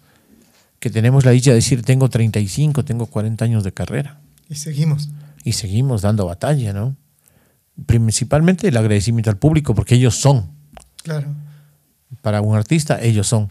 que 0.79 0.89
tenemos 0.89 1.25
la 1.25 1.31
dicha 1.31 1.49
de 1.51 1.55
decir, 1.55 1.81
tengo 1.83 2.09
35, 2.09 2.85
tengo 2.85 3.07
40 3.07 3.43
años 3.43 3.63
de 3.63 3.73
carrera 3.73 4.21
Y 4.47 4.55
seguimos. 4.55 5.09
y 5.43 5.53
seguimos 5.53 6.01
dando 6.03 6.25
batalla, 6.25 6.71
¿no? 6.73 6.95
Principalmente 7.85 8.67
el 8.67 8.77
agradecimiento 8.77 9.29
al 9.29 9.37
público, 9.37 9.73
porque 9.75 9.95
ellos 9.95 10.15
son, 10.15 10.49
Claro. 11.03 11.27
para 12.21 12.41
un 12.41 12.55
artista, 12.55 13.01
ellos 13.01 13.27
son. 13.27 13.49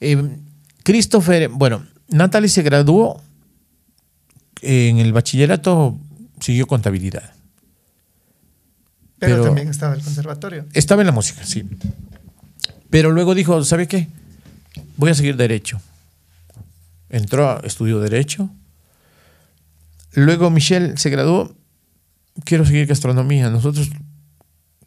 Eh, 0.00 0.36
Christopher, 0.82 1.48
bueno, 1.48 1.86
Natalie 2.08 2.48
se 2.48 2.62
graduó 2.62 3.22
en 4.60 4.98
el 4.98 5.12
bachillerato, 5.12 5.98
siguió 6.40 6.66
contabilidad. 6.66 7.32
Pero, 9.18 9.34
Pero- 9.36 9.44
también 9.46 9.68
estaba 9.68 9.94
el 9.94 10.02
conservatorio. 10.02 10.66
Estaba 10.74 11.02
en 11.02 11.06
la 11.06 11.12
música, 11.12 11.44
sí. 11.44 11.64
Pero 12.90 13.10
luego 13.10 13.34
dijo, 13.34 13.62
¿sabe 13.64 13.86
qué? 13.88 14.08
Voy 14.96 15.10
a 15.10 15.14
seguir 15.14 15.36
derecho. 15.36 15.80
Entró, 17.08 17.48
a- 17.48 17.60
estudió 17.64 18.00
derecho. 18.00 18.50
Luego 20.12 20.50
Michelle 20.50 20.96
se 20.96 21.10
graduó. 21.10 21.54
Quiero 22.42 22.64
seguir 22.64 22.86
gastronomía. 22.86 23.48
Nosotros, 23.50 23.90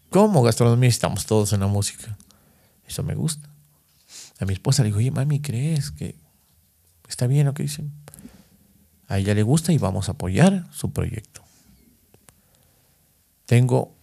como 0.09 0.41
gastronomía, 0.41 0.89
estamos 0.89 1.25
todos 1.25 1.53
en 1.53 1.61
la 1.61 1.67
música. 1.67 2.17
Eso 2.85 3.03
me 3.03 3.15
gusta. 3.15 3.47
A 4.39 4.45
mi 4.45 4.53
esposa 4.53 4.83
le 4.83 4.89
digo, 4.89 4.99
oye, 4.99 5.11
mami, 5.11 5.39
¿crees 5.39 5.91
que 5.91 6.15
está 7.07 7.27
bien 7.27 7.45
lo 7.45 7.53
que 7.53 7.63
dicen? 7.63 7.91
A 9.07 9.19
ella 9.19 9.33
le 9.33 9.43
gusta 9.43 9.71
y 9.71 9.77
vamos 9.77 10.09
a 10.09 10.13
apoyar 10.13 10.67
su 10.71 10.91
proyecto. 10.91 11.41
Tengo 13.45 13.95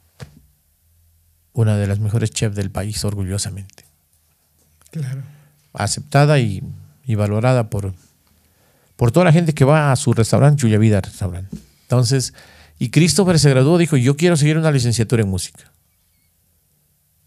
una 1.52 1.76
de 1.76 1.86
las 1.86 2.00
mejores 2.00 2.30
chefs 2.30 2.56
del 2.56 2.70
país, 2.70 3.04
orgullosamente. 3.04 3.84
Claro. 4.90 5.22
Aceptada 5.74 6.38
y, 6.38 6.62
y 7.04 7.14
valorada 7.14 7.68
por, 7.68 7.94
por 8.96 9.12
toda 9.12 9.26
la 9.26 9.32
gente 9.32 9.54
que 9.54 9.64
va 9.64 9.92
a 9.92 9.96
su 9.96 10.14
restaurante, 10.14 10.62
Chuya 10.62 10.78
Vida 10.78 11.00
Restaurant. 11.00 11.52
Entonces, 11.82 12.32
y 12.78 12.90
Christopher 12.90 13.38
se 13.38 13.50
graduó, 13.50 13.78
dijo, 13.78 13.96
yo 13.96 14.16
quiero 14.16 14.36
seguir 14.36 14.58
una 14.58 14.72
licenciatura 14.72 15.22
en 15.22 15.28
música. 15.28 15.72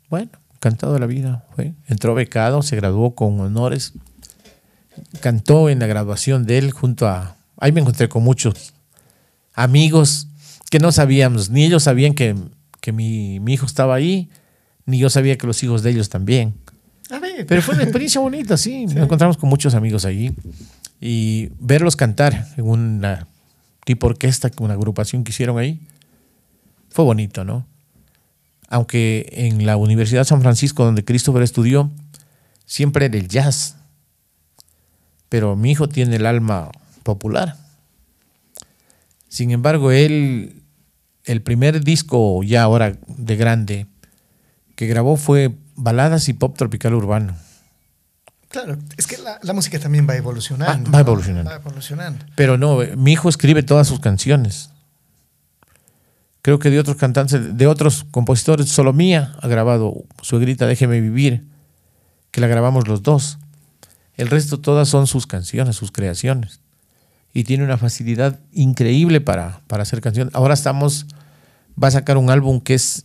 Bueno, 0.10 0.32
encantado 0.54 0.94
de 0.94 1.00
la 1.00 1.06
vida. 1.06 1.46
Fue. 1.56 1.74
Entró 1.88 2.14
becado, 2.16 2.62
se 2.62 2.76
graduó 2.76 3.16
con 3.16 3.40
honores. 3.40 3.94
Cantó 5.22 5.70
en 5.70 5.80
la 5.80 5.88
graduación 5.88 6.46
de 6.46 6.58
él 6.58 6.72
junto 6.72 7.08
a... 7.08 7.38
Ahí 7.58 7.72
me 7.72 7.82
encontré 7.82 8.10
con 8.10 8.24
muchos 8.24 8.74
amigos 9.54 10.28
que 10.70 10.80
no 10.80 10.92
sabíamos, 10.92 11.50
ni 11.50 11.64
ellos 11.64 11.84
sabían 11.84 12.14
que, 12.14 12.36
que 12.82 12.92
mi, 12.92 13.40
mi 13.40 13.54
hijo 13.54 13.66
estaba 13.66 13.96
ahí, 13.96 14.30
ni 14.86 15.00
yo 15.00 15.10
sabía 15.10 15.38
que 15.38 15.48
los 15.48 15.64
hijos 15.64 15.82
de 15.82 15.92
ellos 15.92 16.10
también. 16.10 16.56
A 17.10 17.20
ver, 17.20 17.46
Pero 17.46 17.62
fue 17.62 17.74
una 17.74 17.84
experiencia 17.84 18.22
bonita, 18.22 18.58
sí. 18.58 18.86
Nos 18.88 18.98
encontramos 18.98 19.38
con 19.38 19.50
muchos 19.50 19.74
amigos 19.74 20.06
allí. 20.06 20.36
Y 21.00 21.50
verlos 21.60 21.96
cantar 21.96 22.48
en 22.58 22.68
una 22.68 23.28
tipo 23.88 24.08
orquesta, 24.08 24.52
una 24.60 24.74
agrupación 24.74 25.24
que 25.24 25.32
hicieron 25.32 25.58
ahí, 25.58 25.80
fue 26.90 27.06
bonito, 27.06 27.46
¿no? 27.46 27.66
Aunque 28.68 29.30
en 29.32 29.66
la 29.66 29.78
Universidad 29.78 30.22
de 30.22 30.26
San 30.26 30.42
Francisco, 30.42 30.84
donde 30.84 31.06
Christopher 31.06 31.42
estudió, 31.42 31.90
siempre 32.66 33.06
era 33.06 33.16
el 33.16 33.30
jazz. 33.30 33.78
Pero 35.30 35.56
mi 35.56 35.72
hijo 35.72 35.88
tiene 35.88 36.18
el 36.18 36.26
alma 36.26 36.70
popular. 37.04 37.56
Sin 39.30 39.52
embargo, 39.52 39.92
él, 39.92 40.64
el 41.24 41.42
primer 41.42 41.82
disco 41.82 42.44
ya 42.44 42.64
ahora 42.64 42.98
de 43.08 43.36
grande 43.38 43.88
que 44.76 44.88
grabó 44.88 45.16
fue 45.16 45.56
baladas 45.76 46.28
y 46.28 46.34
pop 46.34 46.58
tropical 46.58 46.94
urbano. 46.94 47.38
Claro, 48.50 48.78
es 48.98 49.08
que 49.08 49.18
la, 49.18 49.40
la 49.44 49.54
música 49.54 49.80
también 49.80 50.08
va 50.10 50.16
evolucionando. 50.16 50.90
Va- 50.92 50.98
va 50.98 51.00
evolucionando. 51.02 51.50
Va 51.52 51.56
evolucionando. 51.58 52.26
Pero 52.36 52.58
no, 52.58 52.82
eh, 52.82 52.96
mi 52.96 53.12
hijo 53.14 53.30
escribe 53.30 53.64
todas 53.64 53.88
sus 53.88 54.00
canciones. 54.00 54.70
Creo 56.42 56.60
que 56.60 56.70
de 56.70 56.80
otros 56.80 56.96
cantantes, 56.98 57.58
de 57.58 57.68
otros 57.68 58.06
compositores, 58.12 58.70
solo 58.70 58.94
Mía 58.94 59.36
ha 59.42 59.48
grabado 59.48 60.06
Suegrita 60.22 60.66
Déjeme 60.66 61.02
Vivir, 61.02 61.44
que 62.32 62.40
la 62.40 62.48
grabamos 62.48 62.88
los 62.88 63.04
dos. 63.04 63.38
El 64.16 64.30
resto 64.30 64.60
todas 64.60 64.88
son 64.88 65.08
sus 65.08 65.28
canciones, 65.28 65.76
sus 65.76 65.92
creaciones. 65.92 66.62
Y 67.34 67.44
tiene 67.44 67.66
una 67.66 67.78
facilidad 67.78 68.40
increíble 68.54 69.20
para, 69.22 69.60
para 69.68 69.84
hacer 69.84 70.00
canciones. 70.02 70.34
Ahora 70.34 70.54
estamos, 70.54 71.06
va 71.82 71.90
a 71.90 71.92
sacar 71.92 72.16
un 72.18 72.30
álbum 72.30 72.62
que 72.62 72.74
es, 72.76 73.04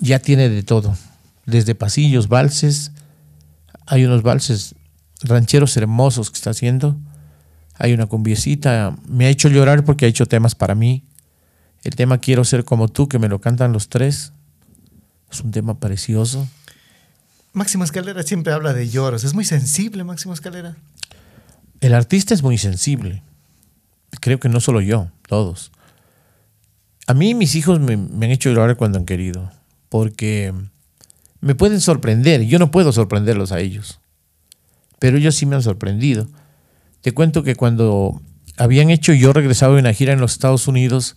ya 0.00 0.18
tiene 0.18 0.48
de 0.48 0.62
todo. 0.62 0.96
Desde 1.44 1.74
pasillos, 1.74 2.28
valses, 2.28 2.90
hay 3.92 4.06
unos 4.06 4.22
valses 4.22 4.74
rancheros 5.22 5.76
hermosos 5.76 6.30
que 6.30 6.36
está 6.36 6.48
haciendo. 6.48 6.96
Hay 7.74 7.92
una 7.92 8.06
cumbiecita. 8.06 8.96
Me 9.06 9.26
ha 9.26 9.28
hecho 9.28 9.50
llorar 9.50 9.84
porque 9.84 10.06
ha 10.06 10.08
hecho 10.08 10.24
temas 10.24 10.54
para 10.54 10.74
mí. 10.74 11.04
El 11.84 11.94
tema 11.94 12.16
Quiero 12.16 12.42
ser 12.44 12.64
como 12.64 12.88
tú, 12.88 13.06
que 13.06 13.18
me 13.18 13.28
lo 13.28 13.42
cantan 13.42 13.74
los 13.74 13.90
tres. 13.90 14.32
Es 15.30 15.42
un 15.42 15.50
tema 15.50 15.78
precioso. 15.78 16.48
Máximo 17.52 17.84
Escalera 17.84 18.22
siempre 18.22 18.54
habla 18.54 18.72
de 18.72 18.88
lloros. 18.88 19.24
Es 19.24 19.34
muy 19.34 19.44
sensible, 19.44 20.04
Máximo 20.04 20.32
Escalera. 20.32 20.74
El 21.82 21.92
artista 21.92 22.32
es 22.32 22.42
muy 22.42 22.56
sensible. 22.56 23.22
Creo 24.22 24.40
que 24.40 24.48
no 24.48 24.60
solo 24.60 24.80
yo, 24.80 25.10
todos. 25.28 25.70
A 27.06 27.12
mí 27.12 27.34
mis 27.34 27.56
hijos 27.56 27.78
me, 27.78 27.98
me 27.98 28.24
han 28.24 28.32
hecho 28.32 28.48
llorar 28.48 28.78
cuando 28.78 28.96
han 28.96 29.04
querido, 29.04 29.52
porque 29.90 30.54
me 31.42 31.54
pueden 31.54 31.80
sorprender. 31.80 32.42
Yo 32.42 32.58
no 32.58 32.70
puedo 32.70 32.92
sorprenderlos 32.92 33.52
a 33.52 33.60
ellos, 33.60 34.00
pero 34.98 35.18
ellos 35.18 35.34
sí 35.34 35.44
me 35.44 35.56
han 35.56 35.62
sorprendido. 35.62 36.28
Te 37.02 37.12
cuento 37.12 37.42
que 37.42 37.56
cuando 37.56 38.22
habían 38.56 38.88
hecho 38.88 39.12
yo 39.12 39.34
regresaba 39.34 39.74
de 39.74 39.80
una 39.80 39.92
gira 39.92 40.12
en 40.12 40.20
los 40.20 40.32
Estados 40.32 40.68
Unidos 40.68 41.16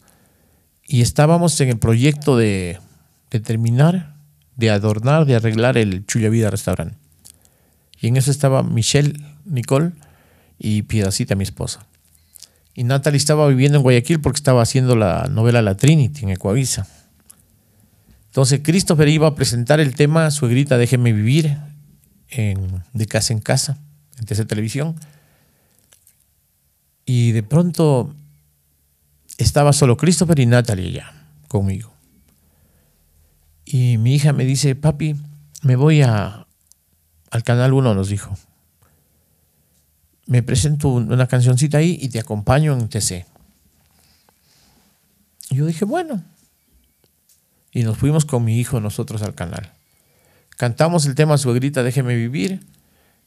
y 0.85 1.01
estábamos 1.01 1.61
en 1.61 1.69
el 1.69 1.77
proyecto 1.77 2.37
de, 2.37 2.79
terminar, 3.43 4.15
de 4.55 4.71
adornar, 4.71 5.25
de 5.25 5.35
arreglar 5.35 5.77
el 5.77 6.05
Chulla 6.07 6.29
Vida 6.29 6.49
Restaurant. 6.49 6.95
Y 8.01 8.07
en 8.07 8.17
eso 8.17 8.31
estaba 8.31 8.63
Michelle, 8.63 9.13
Nicole 9.45 9.91
y 10.57 10.81
Piedacita, 10.83 11.35
mi 11.35 11.43
esposa. 11.43 11.85
Y 12.73 12.83
Natalie 12.83 13.17
estaba 13.17 13.47
viviendo 13.47 13.77
en 13.77 13.83
Guayaquil 13.83 14.21
porque 14.21 14.37
estaba 14.37 14.63
haciendo 14.63 14.95
la 14.95 15.27
novela 15.29 15.61
La 15.61 15.77
Trinity 15.77 16.23
en 16.23 16.31
Ecuavisa. 16.31 16.87
Entonces 18.35 18.59
Christopher 18.61 19.07
iba 19.07 19.27
a 19.27 19.33
presentar 19.33 19.79
el 19.79 19.95
tema 19.95 20.29
Suegrita 20.29 20.77
Déjeme 20.77 21.13
Vivir 21.13 21.57
en, 22.27 22.83
de 22.91 23.05
casa 23.05 23.31
en 23.31 23.39
casa, 23.39 23.77
en 24.19 24.25
TC 24.25 24.45
Televisión. 24.45 24.99
Y 27.05 27.31
de 27.31 27.43
pronto 27.43 28.13
estaba 29.37 29.71
solo 29.71 29.95
Christopher 29.95 30.37
y 30.39 30.47
Natalie 30.47 30.91
ya 30.91 31.13
conmigo. 31.47 31.93
Y 33.63 33.97
mi 33.99 34.15
hija 34.15 34.33
me 34.33 34.43
dice, 34.43 34.75
papi, 34.75 35.15
me 35.61 35.77
voy 35.77 36.01
a, 36.01 36.45
al 37.31 37.43
Canal 37.43 37.71
1, 37.71 37.95
nos 37.95 38.09
dijo. 38.09 38.37
Me 40.25 40.43
presento 40.43 40.89
una 40.89 41.27
cancioncita 41.27 41.77
ahí 41.77 41.97
y 42.01 42.09
te 42.09 42.19
acompaño 42.19 42.73
en 42.73 42.89
TC. 42.89 43.25
Y 45.51 45.55
yo 45.55 45.65
dije, 45.67 45.85
bueno. 45.85 46.34
Y 47.75 47.83
nos 47.83 47.97
fuimos 47.97 48.23
con 48.23 48.45
mi 48.45 48.57
hijo 48.57 48.79
nosotros 48.79 49.21
al 49.21 49.35
canal. 49.35 49.73
Cantamos 50.55 51.05
el 51.07 51.13
tema 51.13 51.37
Suegrita, 51.37 51.83
déjeme 51.83 52.15
vivir. 52.15 52.61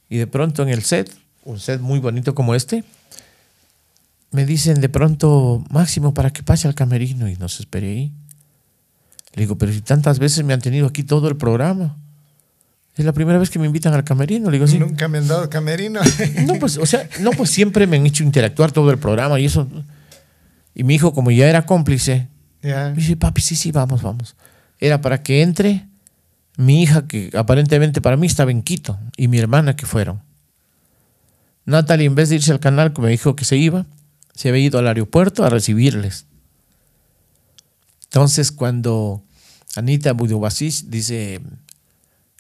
Y 0.09 0.17
de 0.17 0.27
pronto 0.27 0.63
en 0.63 0.71
el 0.71 0.83
set, 0.83 1.15
un 1.45 1.61
set 1.61 1.83
muy 1.83 1.99
bonito 1.99 2.35
como 2.35 2.55
este, 2.55 2.83
me 4.31 4.47
dicen 4.47 4.81
de 4.81 4.89
pronto, 4.89 5.63
Máximo, 5.69 6.15
para 6.15 6.31
que 6.31 6.43
pase 6.43 6.67
al 6.67 6.75
camerino 6.75 7.29
y 7.29 7.37
nos 7.37 7.61
esperé 7.61 7.91
ahí. 7.91 8.13
Le 9.35 9.43
digo, 9.43 9.59
pero 9.59 9.71
si 9.71 9.83
tantas 9.83 10.19
veces 10.19 10.43
me 10.47 10.55
han 10.55 10.63
tenido 10.63 10.87
aquí 10.87 11.03
todo 11.03 11.29
el 11.29 11.37
programa. 11.37 11.99
Es 12.97 13.05
la 13.05 13.13
primera 13.13 13.39
vez 13.39 13.51
que 13.51 13.59
me 13.59 13.67
invitan 13.67 13.93
al 13.93 14.03
camerino. 14.03 14.51
Le 14.51 14.57
digo, 14.57 14.67
sí. 14.67 14.79
Nunca 14.79 15.09
me 15.09 15.19
han 15.19 15.29
dado 15.29 15.51
camerino. 15.51 16.01
No, 16.47 16.55
pues, 16.55 16.79
o 16.79 16.87
sea, 16.87 17.07
no, 17.21 17.33
pues 17.33 17.51
siempre 17.51 17.87
me 17.87 17.99
han 17.99 18.07
hecho 18.07 18.25
interactuar 18.25 18.73
todo 18.73 18.91
el 18.91 18.99
programa 18.99 19.39
y 19.39 19.45
eso. 19.45 19.69
Y 20.75 20.85
mi 20.85 20.95
hijo, 20.95 21.13
como 21.13 21.31
ya 21.31 21.51
era 21.51 21.67
cómplice, 21.67 22.29
Ya. 22.63 22.91
me 22.91 22.97
dice, 22.97 23.17
papi, 23.17 23.41
sí, 23.41 23.57
sí, 23.57 23.73
vamos, 23.73 24.03
vamos. 24.03 24.37
Era 24.79 25.01
para 25.01 25.23
que 25.23 25.43
entre 25.43 25.87
mi 26.57 26.83
hija, 26.83 27.07
que 27.07 27.31
aparentemente 27.37 28.01
para 28.01 28.17
mí 28.17 28.27
estaba 28.27 28.51
en 28.51 28.63
Quito, 28.63 28.99
y 29.17 29.29
mi 29.29 29.39
hermana 29.39 29.77
que 29.77 29.87
fueron. 29.87 30.23
Natalie, 31.65 32.07
en 32.07 32.15
vez 32.15 32.31
de 32.31 32.37
irse 32.37 32.51
al 32.51 32.61
canal, 32.61 32.93
que 32.93 33.03
me 33.03 33.11
dijo 33.11 33.37
que 33.37 33.45
se 33.45 33.57
iba, 33.57 33.87
se 34.35 34.49
había 34.49 34.65
ido 34.65 34.79
al 34.79 34.89
aeropuerto 34.89 35.45
a 35.45 35.51
recibirles. 35.51 36.27
Entonces, 38.05 38.51
cuando 38.53 39.23
Anita 39.77 40.13
Budubasic 40.13 40.87
dice, 40.87 41.41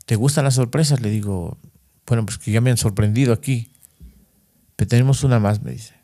¿te 0.06 0.16
gustan 0.16 0.44
las 0.44 0.54
sorpresas? 0.54 1.00
Le 1.00 1.10
digo, 1.10 1.58
bueno, 2.06 2.24
pues 2.24 2.38
que 2.38 2.50
ya 2.50 2.60
me 2.60 2.70
han 2.70 2.78
sorprendido 2.78 3.32
aquí. 3.32 3.70
Pero 4.76 4.88
tenemos 4.88 5.24
una 5.24 5.38
más, 5.38 5.62
me 5.62 5.72
dice. 5.72 5.97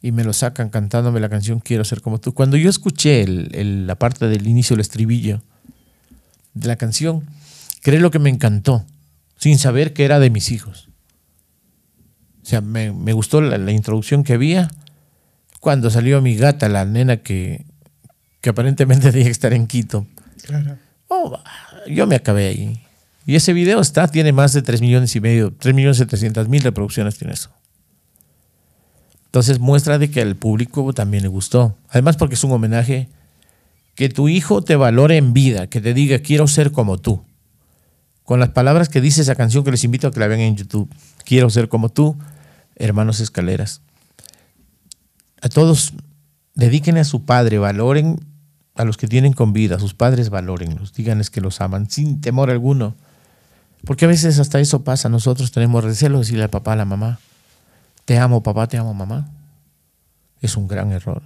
Y 0.00 0.12
me 0.12 0.22
lo 0.24 0.32
sacan 0.32 0.68
cantándome 0.70 1.18
la 1.20 1.28
canción 1.28 1.58
Quiero 1.60 1.84
ser 1.84 2.00
como 2.00 2.18
tú. 2.20 2.32
Cuando 2.32 2.56
yo 2.56 2.70
escuché 2.70 3.22
el- 3.22 3.50
el- 3.54 3.86
la 3.86 3.96
parte 3.96 4.28
del 4.28 4.46
inicio, 4.46 4.74
el 4.74 4.80
estribillo 4.80 5.42
de 6.54 6.68
la 6.68 6.76
canción, 6.76 7.24
cree 7.82 7.98
lo 8.00 8.10
que 8.10 8.18
me 8.20 8.30
encantó, 8.30 8.84
sin 9.36 9.58
saber 9.58 9.92
que 9.92 10.04
era 10.04 10.18
de 10.20 10.30
mis 10.30 10.50
hijos. 10.52 10.88
O 12.42 12.46
sea, 12.46 12.60
me, 12.60 12.92
me 12.92 13.12
gustó 13.12 13.40
la, 13.40 13.58
la 13.58 13.72
introducción 13.72 14.24
que 14.24 14.32
había. 14.34 14.70
Cuando 15.60 15.90
salió 15.90 16.22
mi 16.22 16.36
gata, 16.36 16.68
la 16.68 16.84
nena 16.84 17.18
que, 17.18 17.64
que 18.40 18.50
aparentemente 18.50 19.08
tenía 19.10 19.24
que 19.26 19.30
estar 19.32 19.52
en 19.52 19.66
Quito. 19.66 20.06
Claro. 20.44 20.78
Oh, 21.08 21.38
yo 21.88 22.06
me 22.06 22.14
acabé 22.16 22.48
ahí. 22.48 22.80
Y 23.26 23.34
ese 23.34 23.52
video 23.52 23.80
está, 23.80 24.08
tiene 24.08 24.32
más 24.32 24.52
de 24.54 24.62
3 24.62 24.80
millones 24.80 25.14
y 25.16 25.20
medio, 25.20 25.52
3 25.52 25.74
millones 25.74 25.98
700 25.98 26.48
mil 26.48 26.62
reproducciones 26.62 27.18
tiene 27.18 27.34
eso. 27.34 27.50
Entonces 29.38 29.60
muestra 29.60 29.98
de 29.98 30.10
que 30.10 30.20
al 30.20 30.34
público 30.34 30.92
también 30.92 31.22
le 31.22 31.28
gustó. 31.28 31.76
Además 31.90 32.16
porque 32.16 32.34
es 32.34 32.42
un 32.42 32.50
homenaje 32.50 33.08
que 33.94 34.08
tu 34.08 34.28
hijo 34.28 34.62
te 34.62 34.74
valore 34.74 35.16
en 35.16 35.32
vida, 35.32 35.68
que 35.68 35.80
te 35.80 35.94
diga 35.94 36.18
quiero 36.18 36.48
ser 36.48 36.72
como 36.72 36.98
tú. 36.98 37.22
Con 38.24 38.40
las 38.40 38.48
palabras 38.48 38.88
que 38.88 39.00
dice 39.00 39.20
esa 39.22 39.36
canción 39.36 39.62
que 39.62 39.70
les 39.70 39.84
invito 39.84 40.08
a 40.08 40.10
que 40.10 40.18
la 40.18 40.26
vean 40.26 40.40
en 40.40 40.56
YouTube. 40.56 40.92
Quiero 41.24 41.50
ser 41.50 41.68
como 41.68 41.88
tú, 41.88 42.18
hermanos 42.74 43.20
escaleras. 43.20 43.80
A 45.40 45.48
todos 45.48 45.94
dedíquenle 46.56 46.98
a 46.98 47.04
su 47.04 47.24
padre, 47.24 47.58
valoren 47.58 48.18
a 48.74 48.84
los 48.84 48.96
que 48.96 49.06
tienen 49.06 49.34
con 49.34 49.52
vida, 49.52 49.76
a 49.76 49.78
sus 49.78 49.94
padres 49.94 50.30
valórenlos, 50.30 50.94
díganles 50.94 51.30
que 51.30 51.40
los 51.40 51.60
aman 51.60 51.88
sin 51.88 52.20
temor 52.20 52.50
alguno. 52.50 52.96
Porque 53.84 54.06
a 54.06 54.08
veces 54.08 54.40
hasta 54.40 54.58
eso 54.58 54.82
pasa, 54.82 55.08
nosotros 55.08 55.52
tenemos 55.52 55.84
recelo 55.84 56.18
de 56.18 56.24
decirle 56.24 56.42
al 56.42 56.50
papá, 56.50 56.72
a 56.72 56.76
la 56.76 56.84
mamá, 56.84 57.20
te 58.08 58.16
amo 58.18 58.42
papá, 58.42 58.66
te 58.66 58.78
amo 58.78 58.94
mamá. 58.94 59.28
Es 60.40 60.56
un 60.56 60.66
gran 60.66 60.92
error, 60.92 61.22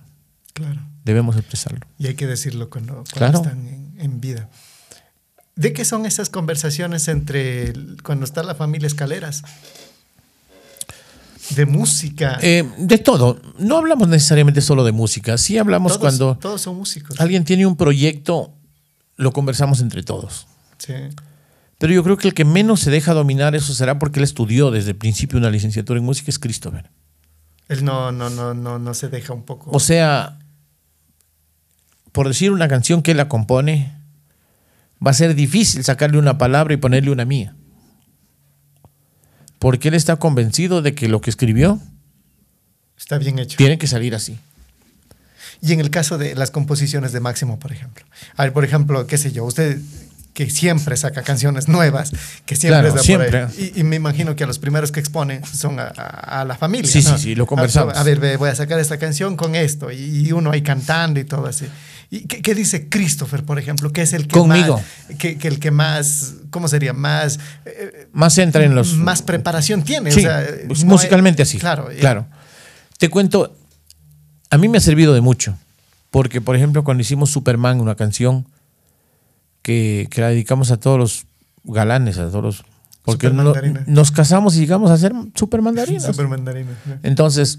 Claro. 0.52 0.80
debemos 1.04 1.36
expresarlo. 1.36 1.86
Y 1.96 2.08
hay 2.08 2.14
que 2.16 2.26
decirlo 2.26 2.70
cuando, 2.70 2.94
cuando 2.94 3.12
Claro. 3.14 3.38
están 3.38 3.68
en, 3.68 3.94
en 4.00 4.20
vida. 4.20 4.48
¿De 5.54 5.72
qué 5.72 5.84
son 5.84 6.06
esas 6.06 6.28
conversaciones 6.28 7.06
entre 7.06 7.68
el- 7.70 8.02
cuando 8.02 8.24
está 8.24 8.42
la 8.42 8.56
familia 8.56 8.88
Escaleras? 8.88 9.44
De 11.50 11.66
música. 11.66 12.38
Eh, 12.42 12.68
de 12.78 12.98
todo, 12.98 13.40
no 13.60 13.76
hablamos 13.78 14.08
necesariamente 14.08 14.60
solo 14.60 14.82
de 14.82 14.90
música, 14.90 15.38
sí 15.38 15.58
hablamos 15.58 15.92
todos, 15.92 16.00
cuando 16.00 16.36
todos 16.38 16.62
son 16.62 16.76
músicos. 16.78 17.20
alguien 17.20 17.44
tiene 17.44 17.64
un 17.64 17.76
proyecto, 17.76 18.52
lo 19.16 19.32
conversamos 19.32 19.80
entre 19.80 20.02
todos. 20.02 20.48
Sí. 20.78 20.94
Pero 21.82 21.94
yo 21.94 22.04
creo 22.04 22.16
que 22.16 22.28
el 22.28 22.34
que 22.34 22.44
menos 22.44 22.78
se 22.78 22.92
deja 22.92 23.12
dominar 23.12 23.56
eso 23.56 23.74
será 23.74 23.98
porque 23.98 24.20
él 24.20 24.24
estudió 24.24 24.70
desde 24.70 24.90
el 24.90 24.96
principio 24.96 25.36
una 25.36 25.50
licenciatura 25.50 25.98
en 25.98 26.06
música, 26.06 26.30
es 26.30 26.38
Christopher. 26.38 26.88
Él 27.66 27.84
no, 27.84 28.12
no, 28.12 28.30
no, 28.30 28.54
no, 28.54 28.78
no 28.78 28.94
se 28.94 29.08
deja 29.08 29.32
un 29.32 29.42
poco. 29.42 29.68
O 29.72 29.80
sea, 29.80 30.38
por 32.12 32.28
decir 32.28 32.52
una 32.52 32.68
canción 32.68 33.02
que 33.02 33.10
él 33.10 33.16
la 33.16 33.28
compone, 33.28 33.96
va 35.04 35.10
a 35.10 35.14
ser 35.14 35.34
difícil 35.34 35.82
sacarle 35.82 36.18
una 36.18 36.38
palabra 36.38 36.72
y 36.72 36.76
ponerle 36.76 37.10
una 37.10 37.24
mía. 37.24 37.56
Porque 39.58 39.88
él 39.88 39.94
está 39.94 40.14
convencido 40.14 40.82
de 40.82 40.94
que 40.94 41.08
lo 41.08 41.20
que 41.20 41.30
escribió 41.30 41.80
Está 42.96 43.18
bien 43.18 43.40
hecho. 43.40 43.56
tiene 43.56 43.76
que 43.76 43.88
salir 43.88 44.14
así. 44.14 44.38
Y 45.60 45.72
en 45.72 45.80
el 45.80 45.90
caso 45.90 46.16
de 46.16 46.36
las 46.36 46.52
composiciones 46.52 47.10
de 47.10 47.18
Máximo, 47.18 47.58
por 47.58 47.72
ejemplo. 47.72 48.04
A 48.36 48.44
ver, 48.44 48.52
por 48.52 48.64
ejemplo, 48.64 49.04
qué 49.08 49.18
sé 49.18 49.32
yo, 49.32 49.44
usted 49.44 49.80
que 50.34 50.48
siempre 50.48 50.96
saca 50.96 51.22
canciones 51.22 51.68
nuevas, 51.68 52.10
que 52.46 52.56
siempre 52.56 52.80
Claro, 52.90 53.00
está 53.00 53.16
por 53.18 53.36
ahí. 53.58 53.72
Y, 53.76 53.80
y 53.80 53.84
me 53.84 53.96
imagino 53.96 54.34
que 54.34 54.44
a 54.44 54.46
los 54.46 54.58
primeros 54.58 54.90
que 54.90 54.98
expone 55.00 55.42
son 55.44 55.78
a, 55.78 55.92
a- 55.96 56.40
a 56.40 56.44
la 56.46 56.56
familia. 56.56 56.90
Sí, 56.90 57.02
¿no? 57.02 57.16
sí, 57.18 57.22
sí, 57.22 57.34
lo 57.34 57.46
conversamos. 57.46 57.94
A, 57.96 58.00
a 58.00 58.02
ver, 58.02 58.18
ve, 58.18 58.36
voy 58.38 58.48
a 58.48 58.54
sacar 58.54 58.78
esta 58.80 58.98
canción 58.98 59.36
con 59.36 59.54
esto. 59.54 59.90
Y, 59.92 60.26
y 60.26 60.32
uno 60.32 60.50
ahí 60.50 60.62
cantando 60.62 61.20
y 61.20 61.24
todo 61.24 61.46
así. 61.46 61.66
¿Y 62.10 62.26
qué, 62.26 62.40
qué 62.42 62.54
dice 62.54 62.88
Christopher, 62.88 63.42
por 63.44 63.58
ejemplo? 63.58 63.92
Que 63.92 64.02
es 64.02 64.12
el 64.14 64.22
que 64.26 64.38
Conmigo. 64.38 64.76
más. 65.08 65.16
Que, 65.18 65.36
que 65.36 65.48
el 65.48 65.58
que 65.58 65.70
más. 65.70 66.34
¿Cómo 66.50 66.66
sería? 66.68 66.92
Más. 66.94 67.38
eh, 67.66 68.08
Más 68.12 68.36
entra 68.38 68.64
en 68.64 68.74
los... 68.74 68.94
más 68.94 69.20
preparación 69.22 69.82
tiene. 69.82 70.10
Sí, 70.12 70.20
o 70.20 70.22
sea, 70.22 70.46
pues, 70.66 70.84
no 70.84 70.92
musicalmente 70.92 71.42
así. 71.42 71.58
Claro. 71.58 71.88
Claro. 72.00 72.26
Te 72.98 73.08
cuento, 73.10 73.54
a 74.50 74.56
mí 74.58 74.68
me 74.68 74.78
ha 74.78 74.80
servido 74.80 75.12
de 75.14 75.20
mucho. 75.20 75.56
Porque, 76.10 76.40
por 76.40 76.56
ejemplo, 76.56 76.84
cuando 76.84 77.00
hicimos 77.02 77.30
Superman, 77.30 77.80
una 77.80 77.94
canción 77.96 78.46
que, 79.62 80.08
que 80.10 80.20
la 80.20 80.28
dedicamos 80.28 80.70
a 80.70 80.76
todos 80.78 80.98
los 80.98 81.26
galanes, 81.64 82.18
a 82.18 82.28
todos 82.28 82.42
los... 82.44 82.64
Porque 83.04 83.30
no- 83.30 83.52
nos 83.86 84.10
casamos 84.12 84.54
y 84.56 84.60
llegamos 84.60 84.90
a 84.90 84.96
ser 84.96 85.12
supermandarinas. 85.34 86.04
Super 86.04 86.28
mandarina. 86.28 86.70
Entonces, 87.02 87.58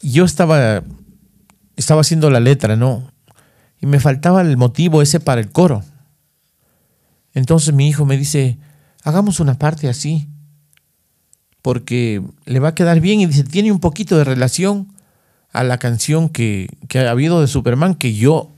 yo 0.00 0.24
estaba, 0.24 0.82
estaba 1.76 2.00
haciendo 2.00 2.30
la 2.30 2.40
letra, 2.40 2.76
¿no? 2.76 3.10
Y 3.80 3.86
me 3.86 4.00
faltaba 4.00 4.40
el 4.40 4.56
motivo 4.56 5.02
ese 5.02 5.20
para 5.20 5.40
el 5.40 5.50
coro. 5.50 5.82
Entonces 7.34 7.74
mi 7.74 7.88
hijo 7.88 8.04
me 8.06 8.16
dice, 8.16 8.58
hagamos 9.04 9.40
una 9.40 9.58
parte 9.58 9.88
así, 9.88 10.28
porque 11.62 12.22
le 12.44 12.60
va 12.60 12.68
a 12.68 12.74
quedar 12.74 13.00
bien 13.00 13.20
y 13.20 13.26
dice, 13.26 13.44
tiene 13.44 13.72
un 13.72 13.80
poquito 13.80 14.16
de 14.18 14.24
relación 14.24 14.92
a 15.52 15.62
la 15.62 15.78
canción 15.78 16.28
que, 16.28 16.68
que 16.88 17.00
ha 17.00 17.10
habido 17.10 17.40
de 17.40 17.46
Superman 17.46 17.94
que 17.94 18.14
yo 18.14 18.54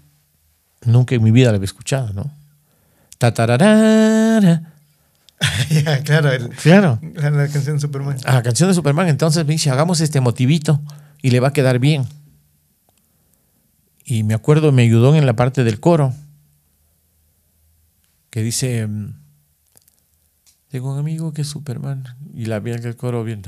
nunca 0.86 1.14
en 1.14 1.22
mi 1.22 1.30
vida 1.30 1.50
la 1.50 1.56
había 1.56 1.64
escuchado, 1.66 2.12
¿no? 2.12 2.30
Tatararara. 3.18 4.72
ya, 5.70 6.02
claro, 6.02 6.30
el- 6.32 6.48
Claro. 6.50 6.98
la, 7.14 7.30
la 7.30 7.48
canción 7.48 7.80
Superman. 7.80 8.16
a 8.24 8.34
la 8.34 8.42
canción 8.42 8.68
de 8.68 8.74
Superman. 8.74 9.08
Entonces 9.08 9.44
me 9.46 9.52
dice, 9.52 9.70
hagamos 9.70 10.00
este 10.00 10.20
motivito 10.20 10.80
y 11.22 11.30
le 11.30 11.40
va 11.40 11.48
a 11.48 11.52
quedar 11.52 11.78
bien. 11.78 12.06
Y 14.04 14.22
me 14.22 14.34
acuerdo, 14.34 14.70
me 14.72 14.82
ayudó 14.82 15.14
en 15.14 15.24
la 15.26 15.34
parte 15.34 15.64
del 15.64 15.80
coro, 15.80 16.12
que 18.30 18.42
dice, 18.42 18.86
mm, 18.86 19.14
tengo 20.68 20.92
un 20.92 20.98
amigo 20.98 21.32
que 21.32 21.42
es 21.42 21.48
Superman. 21.48 22.04
Y 22.34 22.46
la 22.46 22.58
bien 22.60 22.80
que 22.82 22.88
el 22.88 22.96
coro 22.96 23.24
bien. 23.24 23.42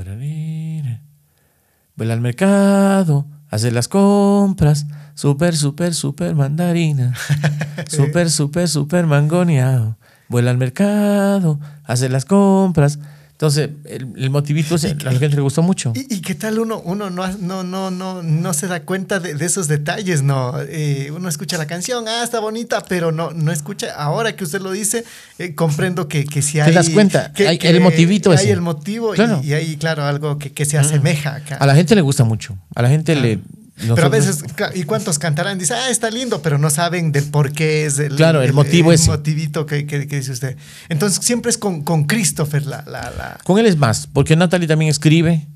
Vuela 1.96 2.14
al 2.14 2.20
mercado, 2.20 3.26
hace 3.50 3.70
las 3.70 3.88
compras, 3.88 4.86
super, 5.14 5.56
super, 5.56 5.94
super 5.94 6.34
mandarina. 6.34 7.14
Super, 7.88 8.30
super, 8.30 8.68
super 8.68 9.06
mangoneado. 9.06 9.96
Vuela 10.28 10.50
al 10.50 10.58
mercado, 10.58 11.60
hace 11.84 12.08
las 12.08 12.24
compras. 12.24 12.98
Entonces, 13.36 13.68
el, 13.84 14.14
el 14.16 14.30
motivito 14.30 14.76
ese, 14.76 14.92
a 14.98 15.12
la 15.12 15.18
gente 15.18 15.36
le 15.36 15.42
gustó 15.42 15.60
mucho. 15.60 15.92
¿Y, 15.94 16.14
y 16.14 16.20
qué 16.22 16.34
tal 16.34 16.58
uno, 16.58 16.80
uno 16.82 17.10
no, 17.10 17.28
no, 17.36 17.62
no, 17.64 17.90
no, 17.90 18.22
no 18.22 18.54
se 18.54 18.66
da 18.66 18.80
cuenta 18.80 19.20
de, 19.20 19.34
de 19.34 19.44
esos 19.44 19.68
detalles, 19.68 20.22
no? 20.22 20.54
Eh, 20.62 21.10
uno 21.14 21.28
escucha 21.28 21.58
la 21.58 21.66
canción, 21.66 22.06
ah, 22.08 22.24
está 22.24 22.40
bonita, 22.40 22.82
pero 22.88 23.12
no, 23.12 23.32
no 23.32 23.52
escucha. 23.52 23.94
Ahora 23.94 24.34
que 24.34 24.44
usted 24.44 24.62
lo 24.62 24.72
dice, 24.72 25.04
eh, 25.38 25.54
comprendo 25.54 26.08
que, 26.08 26.24
que 26.24 26.40
si 26.40 26.60
hay. 26.60 26.72
das 26.72 26.88
cuenta, 26.88 27.34
que- 27.34 27.46
hay 27.46 27.58
que 27.58 27.68
el 27.68 27.80
motivito 27.82 28.30
Hay 28.30 28.36
ese. 28.38 28.52
el 28.52 28.62
motivo 28.62 29.12
Claro. 29.12 29.42
y, 29.44 29.52
hay, 29.52 29.76
claro, 29.76 30.04
algo 30.04 30.38
que, 30.38 30.52
que 30.52 30.64
se 30.64 30.78
asemeja 30.78 31.34
acá. 31.34 31.56
A 31.56 31.66
la 31.66 31.74
gente 31.74 31.94
le 31.94 32.00
gusta 32.00 32.24
mucho. 32.24 32.56
A 32.74 32.80
la 32.80 32.88
gente 32.88 33.14
le. 33.16 33.40
Pero 33.78 34.06
a 34.06 34.08
veces, 34.08 34.42
¿y 34.74 34.84
cuántos 34.84 35.18
cantarán? 35.18 35.58
Dice, 35.58 35.74
ah, 35.74 35.90
está 35.90 36.10
lindo, 36.10 36.40
pero 36.40 36.56
no 36.56 36.70
saben 36.70 37.12
del 37.12 37.24
por 37.24 37.52
qué 37.52 37.84
es 37.84 37.98
el, 37.98 38.16
Claro, 38.16 38.40
el 38.42 38.54
motivo 38.54 38.90
el 38.90 38.98
motivito 39.06 39.66
que, 39.66 39.86
que- 39.86 40.06
que 40.08 40.16
dice 40.16 40.32
usted. 40.32 40.56
Entonces, 40.88 41.22
siempre 41.24 41.50
es 41.50 41.58
con, 41.58 41.82
con 41.82 42.04
Christopher 42.06 42.64
la, 42.66 42.82
la, 42.86 43.10
la- 43.10 43.38
Con 43.44 43.58
él 43.58 43.66
es 43.66 43.76
más, 43.76 44.06
porque 44.10 44.34
Natalie 44.34 44.66
también 44.66 44.90
escribe 44.90 45.46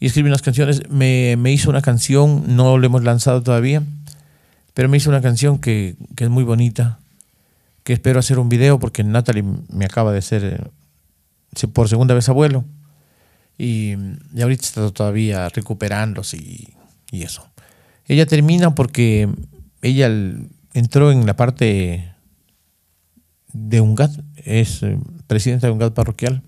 y 0.00 0.06
escribe 0.06 0.28
unas 0.30 0.40
canciones. 0.40 0.88
Me, 0.88 1.36
me 1.36 1.52
hizo 1.52 1.68
una 1.68 1.82
canción, 1.82 2.56
no 2.56 2.78
lo 2.78 2.86
hemos 2.86 3.04
lanzado 3.04 3.42
todavía, 3.42 3.82
pero 4.72 4.88
me 4.88 4.96
hizo 4.96 5.10
una 5.10 5.20
canción 5.20 5.58
que, 5.58 5.96
que 6.16 6.24
es 6.24 6.30
muy 6.30 6.44
bonita, 6.44 6.98
que 7.84 7.92
espero 7.92 8.18
hacer 8.18 8.38
un 8.38 8.48
video 8.48 8.78
porque 8.78 9.04
Natalie 9.04 9.44
me 9.70 9.84
acaba 9.84 10.12
de 10.12 10.22
ser 10.22 10.44
eh, 10.44 11.66
por 11.74 11.88
segunda 11.90 12.14
vez 12.14 12.28
abuelo 12.30 12.64
y, 13.58 13.94
y 14.34 14.40
ahorita 14.40 14.62
está 14.64 14.90
todavía 14.90 15.48
recuperándose 15.50 16.36
y, 16.38 16.68
y 17.10 17.22
eso. 17.24 17.46
Ella 18.08 18.26
termina 18.26 18.74
porque 18.74 19.28
ella 19.82 20.06
el- 20.06 20.48
entró 20.74 21.12
en 21.12 21.26
la 21.26 21.36
parte 21.36 22.12
de 23.52 23.80
UNGAD, 23.80 24.10
es 24.36 24.82
eh, 24.82 24.98
presidenta 25.26 25.66
de 25.66 25.72
UNGAD 25.72 25.92
parroquial 25.92 26.42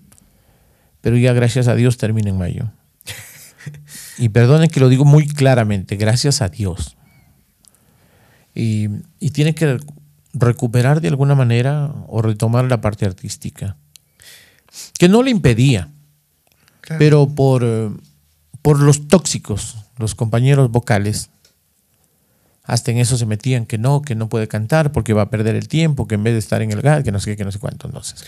pero 1.01 1.17
ya 1.17 1.33
gracias 1.33 1.67
a 1.67 1.73
Dios 1.73 1.97
termina 1.97 2.29
en 2.29 2.37
mayo. 2.37 2.71
Y 4.19 4.29
perdonen 4.29 4.69
que 4.69 4.79
lo 4.79 4.87
digo 4.87 5.03
muy 5.03 5.25
claramente, 5.27 5.95
gracias 5.95 6.43
a 6.43 6.49
Dios. 6.49 6.95
Y, 8.53 8.87
y 9.19 9.31
tiene 9.31 9.55
que 9.55 9.79
recuperar 10.33 11.01
de 11.01 11.07
alguna 11.07 11.33
manera 11.33 11.91
o 12.07 12.21
retomar 12.21 12.65
la 12.65 12.81
parte 12.81 13.05
artística, 13.07 13.77
que 14.99 15.09
no 15.09 15.23
le 15.23 15.31
impedía, 15.31 15.89
Claro. 16.81 16.99
pero 16.99 17.27
por, 17.29 17.63
eh, 17.65 17.89
por 18.61 18.79
los 18.79 19.07
tóxicos, 19.07 19.77
los 19.97 20.13
compañeros 20.13 20.69
vocales, 20.69 21.31
hasta 22.63 22.91
en 22.91 22.97
eso 22.97 23.17
se 23.17 23.25
metían 23.25 23.65
que 23.65 23.77
no, 23.77 24.01
que 24.01 24.15
no 24.15 24.29
puede 24.29 24.47
cantar 24.47 24.91
porque 24.91 25.13
va 25.13 25.23
a 25.23 25.29
perder 25.29 25.55
el 25.55 25.67
tiempo, 25.67 26.07
que 26.07 26.15
en 26.15 26.23
vez 26.23 26.33
de 26.33 26.39
estar 26.39 26.61
en 26.61 26.71
el 26.71 26.81
GAD, 26.81 27.03
que 27.03 27.11
no 27.11 27.19
sé 27.19 27.31
qué, 27.31 27.37
que 27.37 27.45
no 27.45 27.51
sé 27.51 27.59
cuánto. 27.59 27.87
Entonces, 27.87 28.23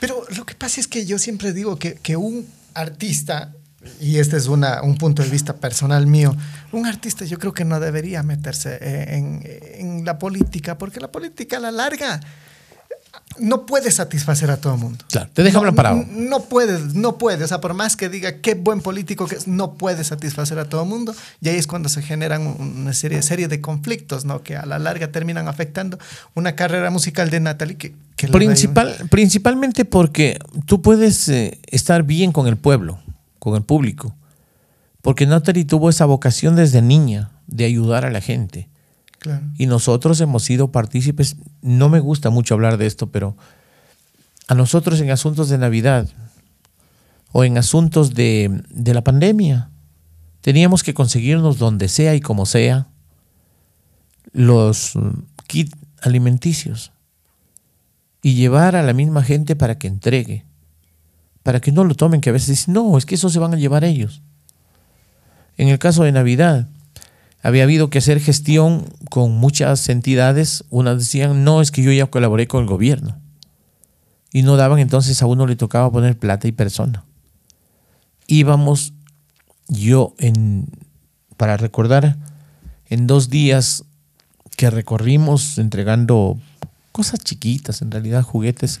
Pero 0.00 0.24
lo 0.36 0.44
que 0.46 0.54
pasa 0.54 0.80
es 0.80 0.88
que 0.88 1.06
yo 1.06 1.18
siempre 1.18 1.52
digo 1.52 1.76
que, 1.76 1.94
que 1.94 2.16
un 2.16 2.46
artista, 2.74 3.52
y 4.00 4.18
este 4.18 4.36
es 4.36 4.46
una, 4.46 4.82
un 4.82 4.96
punto 4.96 5.22
de 5.22 5.28
vista 5.28 5.56
personal 5.56 6.06
mío, 6.06 6.34
un 6.72 6.86
artista 6.86 7.24
yo 7.24 7.38
creo 7.38 7.52
que 7.52 7.64
no 7.64 7.78
debería 7.78 8.22
meterse 8.22 8.78
eh, 8.80 9.16
en, 9.16 9.42
en 9.74 10.04
la 10.04 10.18
política, 10.18 10.78
porque 10.78 11.00
la 11.00 11.12
política 11.12 11.58
a 11.58 11.60
la 11.60 11.70
larga 11.70 12.20
no 13.38 13.66
puede 13.66 13.90
satisfacer 13.90 14.50
a 14.50 14.56
todo 14.56 14.74
el 14.74 14.80
mundo. 14.80 15.04
claro, 15.10 15.28
te 15.32 15.42
deja 15.42 15.54
no, 15.54 15.58
hablar 15.60 15.74
parado. 15.74 16.04
No 16.10 16.44
puede, 16.44 16.78
no 16.94 17.18
puede. 17.18 17.44
O 17.44 17.48
sea, 17.48 17.60
por 17.60 17.74
más 17.74 17.96
que 17.96 18.08
diga 18.08 18.40
qué 18.40 18.54
buen 18.54 18.80
político 18.80 19.26
que 19.26 19.36
es, 19.36 19.48
no 19.48 19.74
puede 19.74 20.04
satisfacer 20.04 20.58
a 20.58 20.68
todo 20.68 20.82
el 20.82 20.88
mundo. 20.88 21.14
Y 21.40 21.48
ahí 21.48 21.56
es 21.56 21.66
cuando 21.66 21.88
se 21.88 22.02
generan 22.02 22.46
una 22.46 22.92
serie, 22.92 23.22
serie 23.22 23.48
de 23.48 23.60
conflictos, 23.60 24.24
¿no? 24.24 24.42
Que 24.42 24.56
a 24.56 24.66
la 24.66 24.78
larga 24.78 25.10
terminan 25.12 25.48
afectando 25.48 25.98
una 26.34 26.54
carrera 26.54 26.90
musical 26.90 27.30
de 27.30 27.40
Natalie 27.40 27.76
que, 27.76 27.94
Principal, 28.28 28.94
principalmente 29.10 29.84
porque 29.84 30.38
tú 30.66 30.80
puedes 30.80 31.28
eh, 31.28 31.58
estar 31.66 32.04
bien 32.04 32.32
con 32.32 32.46
el 32.46 32.56
pueblo, 32.56 32.98
con 33.38 33.56
el 33.56 33.62
público. 33.62 34.14
Porque 35.02 35.26
Natalie 35.26 35.64
tuvo 35.64 35.90
esa 35.90 36.06
vocación 36.06 36.56
desde 36.56 36.80
niña 36.80 37.30
de 37.46 37.64
ayudar 37.64 38.04
a 38.04 38.10
la 38.10 38.20
gente. 38.20 38.68
Y 39.56 39.66
nosotros 39.66 40.20
hemos 40.20 40.42
sido 40.42 40.70
partícipes. 40.70 41.36
No 41.62 41.88
me 41.88 42.00
gusta 42.00 42.30
mucho 42.30 42.54
hablar 42.54 42.76
de 42.76 42.86
esto, 42.86 43.10
pero 43.10 43.36
a 44.48 44.54
nosotros 44.54 45.00
en 45.00 45.10
asuntos 45.10 45.48
de 45.48 45.58
Navidad 45.58 46.08
o 47.32 47.44
en 47.44 47.58
asuntos 47.58 48.14
de, 48.14 48.62
de 48.70 48.94
la 48.94 49.02
pandemia, 49.02 49.70
teníamos 50.40 50.82
que 50.82 50.94
conseguirnos 50.94 51.58
donde 51.58 51.88
sea 51.88 52.14
y 52.14 52.20
como 52.20 52.46
sea 52.46 52.86
los 54.32 54.94
mm, 54.94 55.08
kits 55.46 55.76
alimenticios 56.02 56.92
y 58.22 58.34
llevar 58.34 58.76
a 58.76 58.82
la 58.82 58.92
misma 58.92 59.22
gente 59.22 59.56
para 59.56 59.78
que 59.78 59.86
entregue, 59.86 60.44
para 61.42 61.60
que 61.60 61.72
no 61.72 61.84
lo 61.84 61.94
tomen, 61.94 62.20
que 62.20 62.30
a 62.30 62.32
veces 62.32 62.48
dicen, 62.48 62.74
no, 62.74 62.96
es 62.98 63.06
que 63.06 63.14
eso 63.14 63.28
se 63.30 63.38
van 63.38 63.54
a 63.54 63.58
llevar 63.58 63.84
ellos. 63.84 64.22
En 65.56 65.68
el 65.68 65.78
caso 65.78 66.04
de 66.04 66.12
Navidad, 66.12 66.68
había 67.44 67.62
habido 67.62 67.90
que 67.90 67.98
hacer 67.98 68.18
gestión 68.20 68.86
con 69.10 69.32
muchas 69.32 69.88
entidades. 69.88 70.64
Unas 70.70 70.98
decían, 70.98 71.44
no, 71.44 71.60
es 71.60 71.70
que 71.70 71.82
yo 71.82 71.92
ya 71.92 72.06
colaboré 72.06 72.48
con 72.48 72.62
el 72.62 72.68
gobierno. 72.68 73.16
Y 74.32 74.42
no 74.42 74.56
daban, 74.56 74.80
entonces 74.80 75.22
a 75.22 75.26
uno 75.26 75.46
le 75.46 75.54
tocaba 75.54 75.92
poner 75.92 76.18
plata 76.18 76.48
y 76.48 76.52
persona. 76.52 77.04
Íbamos 78.26 78.92
yo 79.68 80.14
en, 80.18 80.66
para 81.36 81.56
recordar, 81.56 82.16
en 82.88 83.06
dos 83.06 83.28
días 83.30 83.84
que 84.56 84.70
recorrimos 84.70 85.58
entregando 85.58 86.38
cosas 86.92 87.20
chiquitas, 87.20 87.82
en 87.82 87.90
realidad 87.90 88.22
juguetes. 88.22 88.80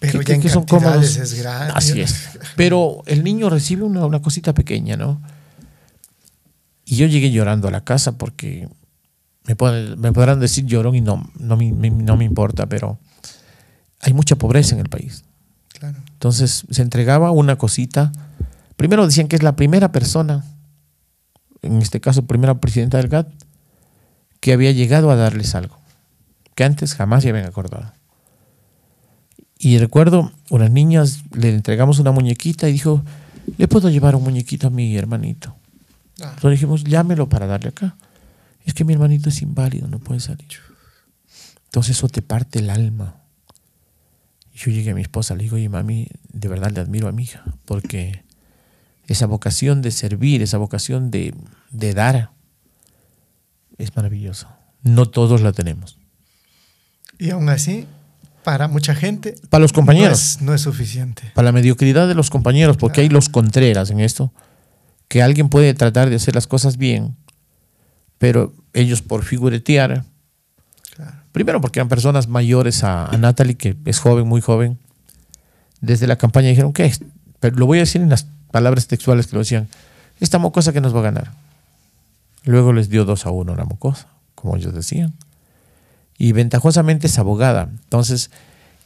Pero 0.00 0.18
que- 0.20 0.24
ya 0.26 0.34
en 0.34 0.42
que 0.42 0.48
son 0.48 0.64
cómodos. 0.64 1.16
es 1.16 1.34
grande. 1.40 1.72
Así 1.74 2.00
es. 2.00 2.30
Pero 2.56 3.02
el 3.06 3.22
niño 3.24 3.48
recibe 3.50 3.84
una, 3.84 4.04
una 4.04 4.20
cosita 4.20 4.52
pequeña, 4.52 4.96
¿no? 4.96 5.20
Y 6.84 6.96
yo 6.96 7.06
llegué 7.06 7.30
llorando 7.30 7.68
a 7.68 7.70
la 7.70 7.82
casa 7.82 8.18
porque 8.18 8.68
me, 9.46 9.56
pod- 9.56 9.96
me 9.96 10.12
podrán 10.12 10.40
decir 10.40 10.66
llorón 10.66 10.94
y 10.94 11.00
no, 11.00 11.30
no, 11.38 11.56
me, 11.56 11.72
me- 11.72 11.90
no 11.90 12.16
me 12.16 12.24
importa, 12.24 12.66
pero 12.66 12.98
hay 14.00 14.12
mucha 14.12 14.36
pobreza 14.36 14.74
en 14.74 14.80
el 14.80 14.88
país. 14.88 15.24
Claro. 15.78 15.98
Entonces 16.12 16.64
se 16.70 16.82
entregaba 16.82 17.30
una 17.30 17.56
cosita. 17.56 18.12
Primero 18.76 19.06
decían 19.06 19.28
que 19.28 19.36
es 19.36 19.42
la 19.42 19.56
primera 19.56 19.92
persona, 19.92 20.44
en 21.62 21.80
este 21.80 22.00
caso 22.00 22.26
primera 22.26 22.54
presidenta 22.60 22.98
del 22.98 23.08
GAT, 23.08 23.28
que 24.40 24.52
había 24.52 24.72
llegado 24.72 25.10
a 25.10 25.16
darles 25.16 25.54
algo, 25.54 25.78
que 26.54 26.64
antes 26.64 26.94
jamás 26.94 27.22
se 27.22 27.30
habían 27.30 27.46
acordado. 27.46 27.92
Y 29.58 29.78
recuerdo, 29.78 30.32
unas 30.50 30.70
niñas 30.70 31.22
le 31.32 31.54
entregamos 31.54 31.98
una 31.98 32.12
muñequita 32.12 32.68
y 32.68 32.72
dijo, 32.72 33.02
¿le 33.56 33.68
puedo 33.68 33.88
llevar 33.88 34.14
un 34.16 34.24
muñequito 34.24 34.66
a 34.66 34.70
mi 34.70 34.96
hermanito? 34.96 35.56
Ah, 36.20 36.30
Entonces 36.34 36.52
dijimos, 36.52 36.84
llámelo 36.84 37.28
para 37.28 37.46
darle 37.46 37.70
acá. 37.70 37.96
Es 38.64 38.72
que 38.74 38.84
mi 38.84 38.92
hermanito 38.92 39.28
es 39.28 39.42
inválido, 39.42 39.88
no 39.88 39.98
puede 39.98 40.20
salir. 40.20 40.48
Entonces 41.66 41.96
eso 41.96 42.08
te 42.08 42.22
parte 42.22 42.60
el 42.60 42.70
alma. 42.70 43.16
Yo 44.54 44.70
llegué 44.70 44.92
a 44.92 44.94
mi 44.94 45.02
esposa, 45.02 45.34
le 45.34 45.42
digo, 45.44 45.56
oye, 45.56 45.68
mami, 45.68 46.08
de 46.32 46.48
verdad 46.48 46.70
le 46.70 46.80
admiro 46.80 47.08
a 47.08 47.12
mi 47.12 47.24
hija, 47.24 47.42
porque 47.64 48.22
esa 49.08 49.26
vocación 49.26 49.82
de 49.82 49.90
servir, 49.90 50.40
esa 50.42 50.58
vocación 50.58 51.10
de, 51.10 51.34
de 51.70 51.92
dar, 51.94 52.30
es 53.76 53.94
maravilloso. 53.96 54.48
No 54.82 55.06
todos 55.06 55.40
la 55.40 55.52
tenemos. 55.52 55.98
Y 57.18 57.30
aún 57.30 57.48
así, 57.48 57.86
para 58.44 58.68
mucha 58.68 58.94
gente, 58.94 59.34
Para 59.50 59.62
los 59.62 59.72
no 59.72 59.76
compañeros, 59.76 60.36
es, 60.36 60.42
no 60.42 60.54
es 60.54 60.60
suficiente. 60.60 61.32
para 61.34 61.46
la 61.46 61.52
mediocridad 61.52 62.06
de 62.06 62.14
los 62.14 62.30
compañeros, 62.30 62.76
porque 62.76 63.00
hay 63.00 63.08
los 63.08 63.28
contreras 63.28 63.90
en 63.90 63.98
esto, 64.00 64.32
que 65.08 65.22
alguien 65.22 65.48
puede 65.48 65.74
tratar 65.74 66.10
de 66.10 66.16
hacer 66.16 66.34
las 66.34 66.46
cosas 66.46 66.76
bien, 66.76 67.16
pero 68.18 68.52
ellos 68.72 69.02
por 69.02 69.22
figuretear, 69.24 70.04
Claro. 70.96 71.12
primero 71.32 71.60
porque 71.60 71.80
eran 71.80 71.88
personas 71.88 72.28
mayores 72.28 72.84
a, 72.84 73.06
a 73.06 73.16
Natalie, 73.18 73.56
que 73.56 73.76
es 73.84 73.98
joven, 73.98 74.26
muy 74.28 74.40
joven, 74.40 74.78
desde 75.80 76.06
la 76.06 76.16
campaña 76.16 76.48
dijeron, 76.48 76.72
¿qué? 76.72 76.92
Pero 77.40 77.56
lo 77.56 77.66
voy 77.66 77.78
a 77.78 77.82
decir 77.82 78.00
en 78.00 78.08
las 78.08 78.26
palabras 78.50 78.86
textuales 78.86 79.26
que 79.26 79.32
lo 79.34 79.40
decían, 79.40 79.68
esta 80.20 80.38
mocosa 80.38 80.72
que 80.72 80.80
nos 80.80 80.94
va 80.94 81.00
a 81.00 81.02
ganar. 81.02 81.32
Luego 82.44 82.72
les 82.72 82.88
dio 82.88 83.04
2 83.04 83.26
a 83.26 83.30
1 83.30 83.56
la 83.56 83.64
mocosa, 83.64 84.06
como 84.34 84.56
ellos 84.56 84.72
decían. 84.74 85.14
Y 86.16 86.32
ventajosamente 86.32 87.08
es 87.08 87.18
abogada, 87.18 87.68
entonces, 87.70 88.30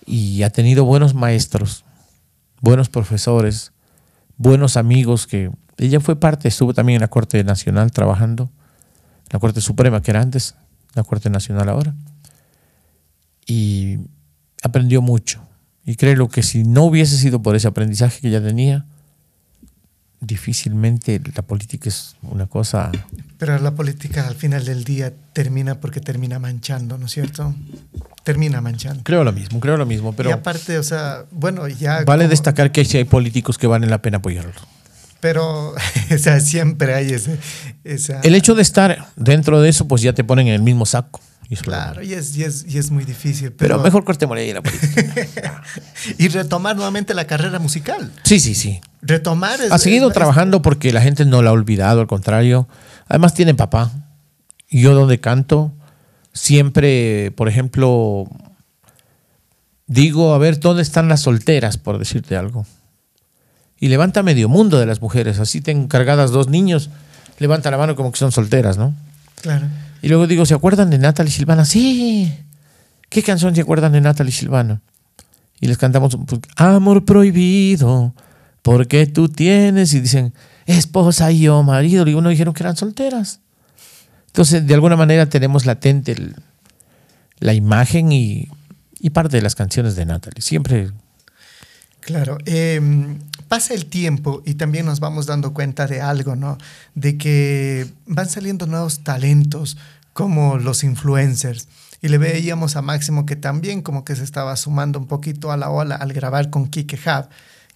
y 0.07 0.43
ha 0.43 0.51
tenido 0.51 0.85
buenos 0.87 1.13
maestros, 1.15 1.85
buenos 2.63 2.89
profesores, 2.89 3.73
buenos 4.39 4.77
amigos 4.79 5.27
que 5.27 5.51
ella 5.79 6.01
fue 6.01 6.17
parte, 6.17 6.49
estuvo 6.49 6.75
también 6.75 6.97
en 6.97 7.01
la 7.03 7.09
Corte 7.09 7.43
Nacional 7.45 7.91
trabajando, 7.93 8.51
la 9.31 9.39
Corte 9.39 9.61
Suprema 9.61 10.03
que 10.03 10.11
era 10.11 10.21
antes, 10.21 10.55
la 10.95 11.05
Corte 11.05 11.31
Nacional 11.31 11.69
ahora. 11.69 11.95
Y 13.47 13.99
aprendió 14.63 15.01
mucho. 15.03 15.41
Y 15.85 15.97
creo 15.97 16.29
que 16.29 16.43
si 16.43 16.65
no 16.65 16.85
hubiese 16.85 17.17
sido 17.17 17.41
por 17.41 17.57
ese 17.57 17.69
aprendizaje 17.69 18.21
que 18.21 18.29
ella 18.29 18.43
tenía, 18.43 18.85
difícilmente 20.21 21.21
la 21.35 21.43
política 21.43 21.89
es 21.89 22.17
una 22.23 22.47
cosa... 22.47 22.91
Pero 23.39 23.59
la 23.59 23.75
política 23.75 24.27
al 24.27 24.35
final 24.35 24.65
del 24.65 24.85
día 24.85 25.15
termina 25.33 25.81
porque 25.81 26.01
termina 26.01 26.39
manchando, 26.39 26.99
¿no 26.99 27.07
es 27.07 27.13
cierto? 27.13 27.55
Termina 28.25 28.61
manchando. 28.61 29.05
Creo 29.05 29.23
lo 29.25 29.33
mismo, 29.33 29.61
creo 29.61 29.77
lo 29.77 29.87
mismo, 29.87 30.11
y 30.11 30.13
pero 30.15 30.33
aparte, 30.35 30.77
o 30.79 30.83
sea, 30.83 31.25
bueno, 31.31 31.69
ya... 31.69 32.03
vale 32.05 32.25
como- 32.25 32.31
destacar 32.31 32.73
que 32.73 32.85
sí 32.85 32.97
hay 32.99 33.05
políticos 33.05 33.57
que 33.59 33.67
valen 33.69 33.91
la 33.91 34.03
pena 34.03 34.19
apoyarlos. 34.19 34.57
Pero, 35.21 35.75
o 36.15 36.19
sea, 36.19 36.41
siempre 36.41 36.95
hay 36.95 37.11
ese... 37.13 37.39
esa- 37.85 38.21
El 38.21 38.35
hecho 38.35 38.55
de 38.55 38.63
estar 38.63 39.07
dentro 39.17 39.61
de 39.61 39.69
eso, 39.69 39.89
pues 39.89 40.03
ya 40.03 40.13
te 40.13 40.25
ponen 40.25 40.49
en 40.49 40.55
el 40.55 40.63
mismo 40.63 40.87
saco. 40.87 41.21
Y 41.51 41.57
Claro, 41.57 42.03
y 42.03 42.13
es, 42.13 42.37
y, 42.37 42.45
es, 42.45 42.67
y 42.69 42.77
es 42.77 42.91
muy 42.91 43.05
difícil. 43.05 43.53
Pero, 43.53 43.77
Pero, 43.77 43.83
mejor 43.83 44.05
ahí 44.37 44.53
la 44.53 44.61
política. 44.61 45.63
Y 46.19 46.29
retomar 46.29 46.77
nuevamente 46.77 47.15
la 47.15 47.27
carrera 47.27 47.59
musical. 47.59 48.13
Sí, 48.25 48.39
sí, 48.39 48.55
sí. 48.55 48.81
Retomar 49.01 49.59
es... 49.59 49.73
Ha 49.73 49.79
seguido 49.79 50.11
trabajando 50.11 50.61
porque 50.61 50.93
la 50.93 51.01
gente 51.01 51.25
no 51.25 51.41
la 51.41 51.49
ha 51.49 51.53
olvidado, 51.55 52.03
al 52.03 52.07
contrario. 52.07 52.69
Además 53.07 53.33
tiene 53.33 53.55
papá. 53.55 53.91
Y 54.69 54.83
Yo 54.83 54.93
donde 54.95 55.21
canto, 55.21 55.73
siempre, 56.35 57.31
por 57.35 57.49
ejemplo, 57.49 58.29
digo, 59.87 60.35
a 60.35 60.39
ver, 60.39 60.61
¿dónde 60.61 60.83
están 60.83 61.09
las 61.09 61.23
solteras, 61.23 61.79
por 61.79 61.99
decirte 61.99 62.37
algo? 62.37 62.67
Y 63.81 63.89
levanta 63.89 64.23
medio 64.23 64.49
mundo 64.49 64.79
de 64.79 64.87
las 64.87 65.01
mujeres. 65.01 65.39
Así 65.39 65.61
tengo 65.61 65.89
cargadas 65.89 66.31
dos 66.31 66.49
niños, 66.49 66.91
levanta 67.39 67.71
la 67.71 67.79
mano 67.79 67.95
como 67.97 68.11
que 68.13 68.19
son 68.19 68.33
solteras, 68.33 68.77
¿no? 68.77 68.95
Claro. 69.43 69.67
Y 70.03 70.09
luego 70.09 70.27
digo, 70.27 70.45
¿se 70.47 70.55
acuerdan 70.55 70.91
de 70.91 70.99
Natalie 70.99 71.31
Silvana? 71.33 71.65
Sí. 71.65 72.33
¿Qué 73.09 73.23
canción 73.23 73.55
se 73.55 73.61
acuerdan 73.61 73.93
de 73.93 74.01
Natalie 74.01 74.33
Silvana? 74.33 74.81
Y 75.61 75.67
les 75.67 75.79
cantamos, 75.79 76.17
pues, 76.27 76.41
Amor 76.57 77.05
prohibido, 77.05 78.15
porque 78.63 79.07
tú 79.07 79.29
tienes, 79.29 79.93
y 79.95 80.01
dicen, 80.01 80.33
esposa 80.67 81.31
y 81.33 81.41
yo, 81.41 81.63
marido. 81.63 82.07
Y 82.07 82.15
uno 82.15 82.29
dijeron 82.29 82.55
que 82.55 82.63
eran 82.63 82.77
solteras. 82.77 83.41
Entonces, 84.27 84.67
de 84.67 84.75
alguna 84.75 84.97
manera 84.97 85.29
tenemos 85.29 85.67
latente 85.67 86.13
el- 86.13 86.37
la 87.41 87.55
imagen 87.55 88.13
y, 88.13 88.49
y 89.01 89.11
parte 89.11 89.37
de 89.37 89.43
las 89.43 89.55
canciones 89.55 89.95
de 89.97 90.05
Natalie. 90.05 90.43
Siempre, 90.43 90.91
Claro, 92.01 92.39
eh, 92.47 92.81
pasa 93.49 93.75
el 93.75 93.87
tiempo 93.87 94.43
y 94.45 94.55
también 94.55 94.87
nos 94.87 95.01
vamos 95.01 95.27
dando 95.27 95.53
cuenta 95.53 95.87
de 95.87 96.01
algo, 96.01 96.37
¿no? 96.37 96.59
De 96.95 97.19
que 97.19 97.91
van 98.07 98.29
saliendo 98.29 98.67
nuevos 98.67 99.01
talentos 99.01 99.77
como 100.13 100.59
los 100.59 100.85
influencers. 100.85 101.69
Y 102.01 102.09
le 102.09 102.19
veíamos 102.19 102.77
a 102.77 102.83
Máximo 102.83 103.27
que 103.27 103.35
también 103.35 103.83
como 103.83 104.05
que 104.05 104.15
se 104.15 104.23
estaba 104.23 104.55
sumando 104.57 104.99
un 104.99 105.07
poquito 105.07 105.51
a 105.51 105.57
la 105.57 105.71
ola 105.71 105.97
al 105.97 106.13
grabar 106.13 106.51
con 106.51 106.69
Kike 106.69 106.97
Hub, 106.97 107.29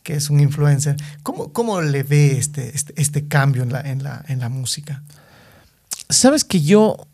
que 0.03 0.15
es 0.15 0.31
un 0.31 0.41
influencer. 0.41 0.97
¿Cómo, 1.23 1.53
cómo 1.53 1.81
le 1.81 2.03
ve 2.03 2.39
este, 2.39 2.75
este, 2.77 2.93
este 3.01 3.27
cambio 3.27 3.63
en 3.63 3.73
la, 3.73 3.81
en, 3.81 4.03
la, 4.03 4.25
en 4.29 4.39
la 4.39 4.49
música? 4.49 5.03
Sabes 6.09 6.45
que 6.45 6.61
yo, 6.61 7.09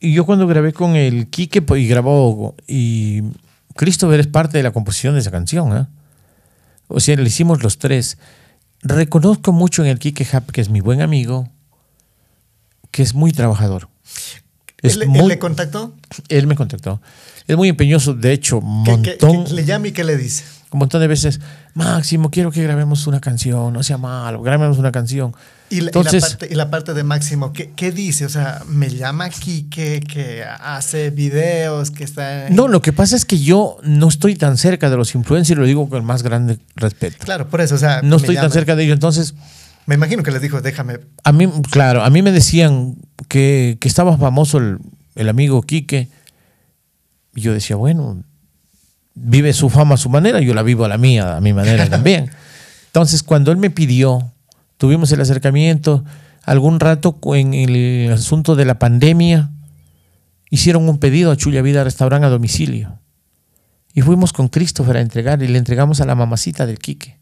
yo 0.00 0.24
cuando 0.24 0.46
grabé 0.46 0.72
con 0.72 0.96
el 0.96 1.28
Quique 1.28 1.60
pues, 1.60 1.82
y 1.82 1.88
grabó, 1.88 2.54
y 2.66 3.22
Christopher 3.76 4.20
es 4.20 4.26
parte 4.28 4.56
de 4.56 4.62
la 4.62 4.72
composición 4.72 5.14
de 5.14 5.20
esa 5.20 5.30
canción, 5.30 5.76
¿eh? 5.76 5.86
O 6.92 7.00
sea, 7.00 7.16
le 7.16 7.22
hicimos 7.22 7.62
los 7.62 7.78
tres. 7.78 8.18
Reconozco 8.82 9.52
mucho 9.52 9.82
en 9.84 9.88
el 9.90 9.98
Quique 9.98 10.26
Hap, 10.32 10.50
que 10.50 10.60
es 10.60 10.68
mi 10.70 10.80
buen 10.80 11.00
amigo, 11.02 11.48
que 12.90 13.02
es 13.02 13.14
muy 13.14 13.32
trabajador. 13.32 13.88
Es 14.82 14.96
¿Él, 14.96 15.02
él 15.02 15.08
muy- 15.08 15.28
le 15.28 15.38
contactó? 15.38 15.94
él 16.28 16.46
me 16.46 16.56
contactó. 16.56 17.00
Es 17.46 17.56
muy 17.56 17.68
empeñoso, 17.68 18.14
de 18.14 18.32
hecho, 18.32 18.58
un 18.58 18.84
¿Qué- 18.84 19.02
qué- 19.02 19.18
montón, 19.26 19.44
qué 19.44 19.52
le 19.54 19.64
llama 19.64 19.88
y 19.88 19.92
qué 19.92 20.04
le 20.04 20.16
dice? 20.16 20.44
Un 20.72 20.78
montón 20.78 21.00
de 21.00 21.08
veces, 21.08 21.40
Máximo, 21.74 22.30
quiero 22.30 22.50
que 22.52 22.62
grabemos 22.62 23.06
una 23.06 23.20
canción, 23.20 23.72
no 23.72 23.82
sea 23.82 23.98
malo, 23.98 24.40
grabemos 24.42 24.78
una 24.78 24.92
canción. 24.92 25.34
Y 25.68 25.76
la, 25.76 25.80
y 25.80 25.82
la 25.82 25.86
Entonces, 25.88 26.28
parte, 26.30 26.48
y 26.50 26.54
la 26.54 26.70
parte 26.70 26.94
de 26.94 27.04
Máximo, 27.04 27.52
¿qué, 27.52 27.72
qué 27.74 27.92
dice? 27.92 28.24
O 28.24 28.28
sea, 28.28 28.62
me 28.68 28.88
llama 28.88 29.24
aquí 29.24 29.64
que, 29.70 30.00
que 30.00 30.44
hace 30.44 31.10
videos, 31.10 31.90
que 31.90 32.04
está... 32.04 32.46
en- 32.48 32.56
no, 32.56 32.68
lo 32.68 32.82
que 32.82 32.92
pasa 32.92 33.16
es 33.16 33.24
que 33.24 33.38
yo 33.38 33.78
no 33.82 34.08
estoy 34.08 34.36
tan 34.36 34.56
cerca 34.58 34.90
de 34.90 34.96
los 34.96 35.14
influencers, 35.14 35.56
y 35.56 35.60
lo 35.60 35.66
digo 35.66 35.88
con 35.88 35.98
el 35.98 36.04
más 36.04 36.22
grande 36.22 36.58
respeto. 36.76 37.18
Claro, 37.24 37.48
por 37.48 37.60
eso, 37.60 37.74
o 37.74 37.78
sea... 37.78 38.02
No 38.02 38.16
estoy 38.16 38.36
tan 38.36 38.50
cerca 38.50 38.74
de 38.76 38.84
ellos. 38.84 38.94
Entonces, 38.94 39.34
Me 39.86 39.94
imagino 39.96 40.22
que 40.22 40.30
les 40.30 40.40
dijo, 40.42 40.60
déjame... 40.60 41.00
a 41.24 41.32
mí, 41.32 41.48
claro, 41.70 42.02
a 42.04 42.10
mí 42.10 42.22
me 42.22 42.32
decían 42.32 42.96
que, 43.28 43.76
que 43.80 43.88
estaba 43.88 44.16
famoso 44.18 44.58
el, 44.58 44.78
el 45.14 45.28
amigo 45.28 45.62
Quique. 45.62 46.08
Y 47.34 47.42
yo 47.42 47.52
decía, 47.52 47.76
bueno, 47.76 48.24
vive 49.22 49.52
su 49.52 49.68
fama 49.68 49.94
a 49.94 49.98
su 49.98 50.08
manera, 50.08 50.40
yo 50.40 50.54
la 50.54 50.62
vivo 50.62 50.84
a 50.84 50.88
la 50.88 50.98
mía, 50.98 51.36
a 51.36 51.40
mi 51.40 51.52
manera 51.52 51.86
también. 51.90 52.30
Entonces, 52.86 53.22
cuando 53.22 53.52
él 53.52 53.58
me 53.58 53.70
pidió, 53.70 54.32
tuvimos 54.76 55.12
el 55.12 55.20
acercamiento, 55.20 56.04
algún 56.44 56.80
rato 56.80 57.18
en 57.34 57.54
el 57.54 58.12
asunto 58.12 58.56
de 58.56 58.64
la 58.64 58.78
pandemia, 58.78 59.50
hicieron 60.50 60.88
un 60.88 60.98
pedido 60.98 61.30
a 61.30 61.36
Chulla 61.36 61.62
Vida 61.62 61.84
Restaurante 61.84 62.26
a 62.26 62.30
domicilio. 62.30 62.98
Y 63.92 64.02
fuimos 64.02 64.32
con 64.32 64.48
Christopher 64.48 64.96
a 64.96 65.00
entregar 65.00 65.42
y 65.42 65.48
le 65.48 65.58
entregamos 65.58 66.00
a 66.00 66.06
la 66.06 66.14
mamacita 66.14 66.66
del 66.66 66.78
Quique. 66.78 67.18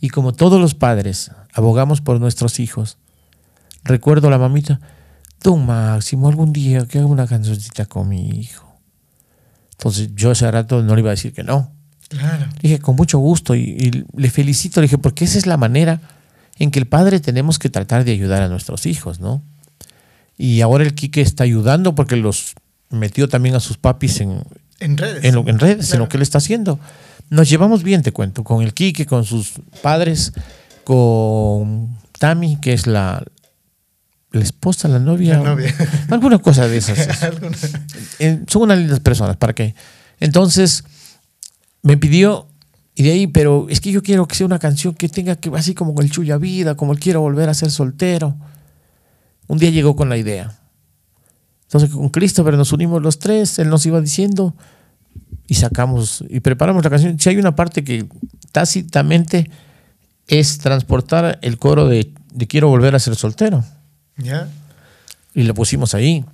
Y 0.00 0.10
como 0.10 0.32
todos 0.32 0.60
los 0.60 0.74
padres 0.74 1.30
abogamos 1.52 2.00
por 2.00 2.20
nuestros 2.20 2.58
hijos, 2.58 2.98
recuerdo 3.84 4.28
a 4.28 4.30
la 4.30 4.38
mamita, 4.38 4.80
Don 5.42 5.66
Máximo, 5.66 6.28
algún 6.28 6.52
día 6.52 6.86
que 6.86 6.98
haga 6.98 7.06
una 7.06 7.26
cancioncita 7.26 7.86
con 7.86 8.08
mi 8.08 8.28
hijo. 8.30 8.71
Entonces 9.82 10.10
yo 10.14 10.30
ese 10.30 10.48
rato 10.50 10.80
no 10.82 10.94
le 10.94 11.00
iba 11.00 11.10
a 11.10 11.14
decir 11.14 11.32
que 11.32 11.42
no. 11.42 11.72
Claro. 12.08 12.46
Le 12.60 12.68
dije, 12.70 12.78
con 12.78 12.94
mucho 12.94 13.18
gusto, 13.18 13.54
y, 13.56 13.60
y 13.62 14.04
le 14.16 14.30
felicito, 14.30 14.80
le 14.80 14.86
dije, 14.86 14.98
porque 14.98 15.24
esa 15.24 15.38
es 15.38 15.46
la 15.46 15.56
manera 15.56 16.00
en 16.58 16.70
que 16.70 16.78
el 16.78 16.86
padre 16.86 17.18
tenemos 17.18 17.58
que 17.58 17.68
tratar 17.68 18.04
de 18.04 18.12
ayudar 18.12 18.42
a 18.42 18.48
nuestros 18.48 18.86
hijos, 18.86 19.18
¿no? 19.18 19.42
Y 20.38 20.60
ahora 20.60 20.84
el 20.84 20.94
Quique 20.94 21.20
está 21.20 21.44
ayudando 21.44 21.94
porque 21.94 22.16
los 22.16 22.54
metió 22.90 23.28
también 23.28 23.54
a 23.56 23.60
sus 23.60 23.76
papis 23.78 24.20
en, 24.20 24.42
En 24.78 24.96
redes. 24.98 25.24
en, 25.24 25.34
lo- 25.34 25.48
en 25.48 25.58
redes, 25.58 25.92
en 25.92 25.98
lo 25.98 26.08
que 26.08 26.16
él 26.18 26.22
está 26.22 26.38
haciendo. 26.38 26.78
Nos 27.30 27.48
llevamos 27.48 27.82
bien, 27.82 28.02
te 28.02 28.12
cuento, 28.12 28.44
con 28.44 28.62
el 28.62 28.74
Quique, 28.74 29.06
con 29.06 29.24
sus 29.24 29.54
padres, 29.82 30.32
con 30.84 31.96
Tami, 32.18 32.56
que 32.60 32.72
es 32.72 32.86
la, 32.86 33.24
la 34.32 34.42
esposa, 34.42 34.88
la 34.88 34.98
novia. 34.98 35.38
La 35.38 35.50
novia. 35.50 35.74
Alguna 36.10 36.38
cosa 36.38 36.66
de 36.68 36.78
esas. 36.78 37.08
Eh, 38.18 38.44
son 38.46 38.62
unas 38.62 38.78
lindas 38.78 39.00
personas, 39.00 39.36
¿para 39.36 39.52
qué? 39.52 39.74
Entonces, 40.20 40.84
me 41.82 41.96
pidió, 41.96 42.46
y 42.94 43.02
de 43.02 43.12
ahí, 43.12 43.26
pero 43.26 43.66
es 43.68 43.80
que 43.80 43.90
yo 43.90 44.02
quiero 44.02 44.28
que 44.28 44.36
sea 44.36 44.46
una 44.46 44.60
canción 44.60 44.94
que 44.94 45.08
tenga 45.08 45.34
que, 45.36 45.50
así 45.56 45.74
como 45.74 46.00
el 46.00 46.10
Chuya 46.10 46.36
Vida, 46.36 46.76
como 46.76 46.92
el 46.92 47.00
quiero 47.00 47.20
volver 47.20 47.48
a 47.48 47.54
ser 47.54 47.70
soltero. 47.72 48.36
Un 49.48 49.58
día 49.58 49.70
llegó 49.70 49.96
con 49.96 50.08
la 50.08 50.16
idea. 50.16 50.56
Entonces, 51.64 51.90
con 51.90 52.10
Christopher 52.10 52.54
nos 52.54 52.72
unimos 52.72 53.02
los 53.02 53.18
tres, 53.18 53.58
él 53.58 53.68
nos 53.68 53.84
iba 53.86 54.00
diciendo, 54.00 54.54
y 55.48 55.54
sacamos, 55.54 56.22
y 56.28 56.40
preparamos 56.40 56.84
la 56.84 56.90
canción. 56.90 57.18
Si 57.18 57.28
hay 57.28 57.38
una 57.38 57.56
parte 57.56 57.82
que 57.82 58.06
tácitamente 58.52 59.50
es 60.28 60.58
transportar 60.58 61.40
el 61.42 61.58
coro 61.58 61.88
de, 61.88 62.12
de 62.32 62.46
quiero 62.46 62.68
volver 62.68 62.94
a 62.94 63.00
ser 63.00 63.16
soltero 63.16 63.64
¿Ya? 64.22 64.48
y 65.34 65.42
lo 65.42 65.54
pusimos 65.54 65.94
ahí. 65.94 66.24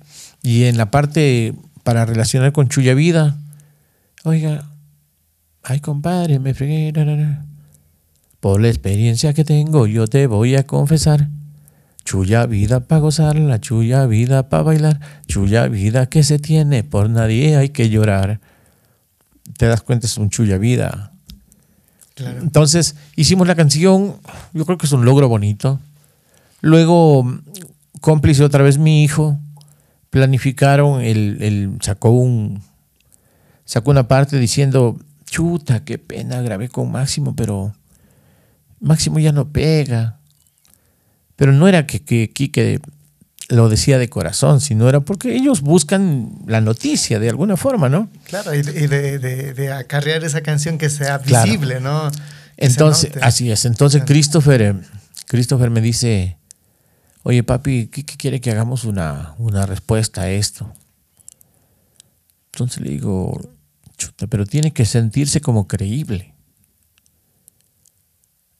Y 0.41 0.65
en 0.65 0.77
la 0.77 0.91
parte 0.91 1.53
para 1.83 2.05
relacionar 2.05 2.51
con 2.51 2.69
Chuya 2.69 2.93
Vida, 2.93 3.37
oiga, 4.23 4.65
ay 5.63 5.79
compadre, 5.79 6.39
me 6.39 6.53
fregué, 6.53 6.91
na, 6.91 7.05
na, 7.05 7.15
na. 7.15 7.45
por 8.39 8.61
la 8.61 8.69
experiencia 8.69 9.33
que 9.33 9.43
tengo, 9.43 9.87
yo 9.87 10.07
te 10.07 10.27
voy 10.27 10.55
a 10.55 10.65
confesar. 10.65 11.27
Chulla 12.05 12.45
vida 12.45 12.79
para 12.79 13.01
gozarla, 13.01 13.59
chulla 13.59 14.07
vida 14.07 14.49
para 14.49 14.63
bailar, 14.63 14.99
chulla 15.27 15.67
vida 15.67 16.07
que 16.07 16.23
se 16.23 16.39
tiene, 16.39 16.83
por 16.83 17.09
nadie 17.09 17.55
hay 17.55 17.69
que 17.69 17.89
llorar. 17.89 18.39
Te 19.57 19.67
das 19.67 19.81
cuenta, 19.81 20.07
es 20.07 20.17
un 20.17 20.29
chulla 20.29 20.57
vida. 20.57 21.11
Claro. 22.15 22.39
Entonces 22.41 22.95
hicimos 23.15 23.47
la 23.47 23.55
canción, 23.55 24.15
yo 24.53 24.65
creo 24.65 24.77
que 24.77 24.87
es 24.87 24.91
un 24.91 25.05
logro 25.05 25.27
bonito. 25.27 25.79
Luego, 26.61 27.25
cómplice 27.99 28.43
otra 28.43 28.63
vez 28.63 28.77
mi 28.77 29.03
hijo, 29.03 29.39
planificaron, 30.09 31.01
el, 31.01 31.37
el- 31.41 31.77
sacó, 31.81 32.09
un, 32.11 32.61
sacó 33.65 33.91
una 33.91 34.07
parte 34.07 34.37
diciendo, 34.39 34.97
chuta, 35.25 35.83
qué 35.85 35.97
pena, 35.97 36.41
grabé 36.41 36.69
con 36.69 36.91
Máximo, 36.91 37.35
pero 37.35 37.73
Máximo 38.79 39.19
ya 39.19 39.31
no 39.31 39.49
pega. 39.49 40.17
Pero 41.35 41.51
no 41.53 41.67
era 41.67 41.85
que, 41.87 42.01
que 42.01 42.29
Quique 42.31 42.79
lo 43.49 43.69
decía 43.69 43.97
de 43.97 44.09
corazón, 44.09 44.61
sino 44.61 44.89
era 44.89 44.99
porque 44.99 45.35
ellos 45.35 45.61
buscan 45.61 46.31
la 46.47 46.61
noticia 46.61 47.17
de 47.19 47.29
alguna 47.29 47.55
forma, 47.57 47.87
¿no? 47.89 48.09
Claro, 48.25 48.53
y, 48.53 48.61
de, 48.61 48.83
y 48.83 48.87
de- 48.87 49.19
de- 49.19 49.53
de 49.53 49.71
acarrear 49.71 50.23
esa 50.23 50.41
canción 50.41 50.77
que 50.77 50.89
sea 50.89 51.19
Claro. 51.19 51.45
visible, 51.45 51.79
¿no? 51.79 52.11
Que 52.11 52.65
Entonces, 52.65 53.11
así 53.21 53.49
es. 53.51 53.65
Entonces. 53.65 54.03
Christopher, 54.05 54.61
eh, 54.61 54.75
Christopher 55.27 55.69
me 55.69 55.81
dice, 55.81 56.37
oye 57.23 57.43
papi, 57.43 57.87
¿qué, 57.87 58.03
qué 58.05 58.15
quiere 58.17 58.41
que 58.41 58.51
hagamos 58.51 58.83
una, 58.85 59.35
una 59.37 59.65
respuesta 59.65 60.21
a 60.23 60.29
esto? 60.31 60.73
Entonces 62.53 62.81
le 62.81 62.89
digo, 62.91 63.39
chuta, 63.97 64.27
pero 64.27 64.45
tiene 64.45 64.71
que 64.73 64.85
sentirse 64.85 65.41
como 65.41 65.67
creíble. 65.67 66.33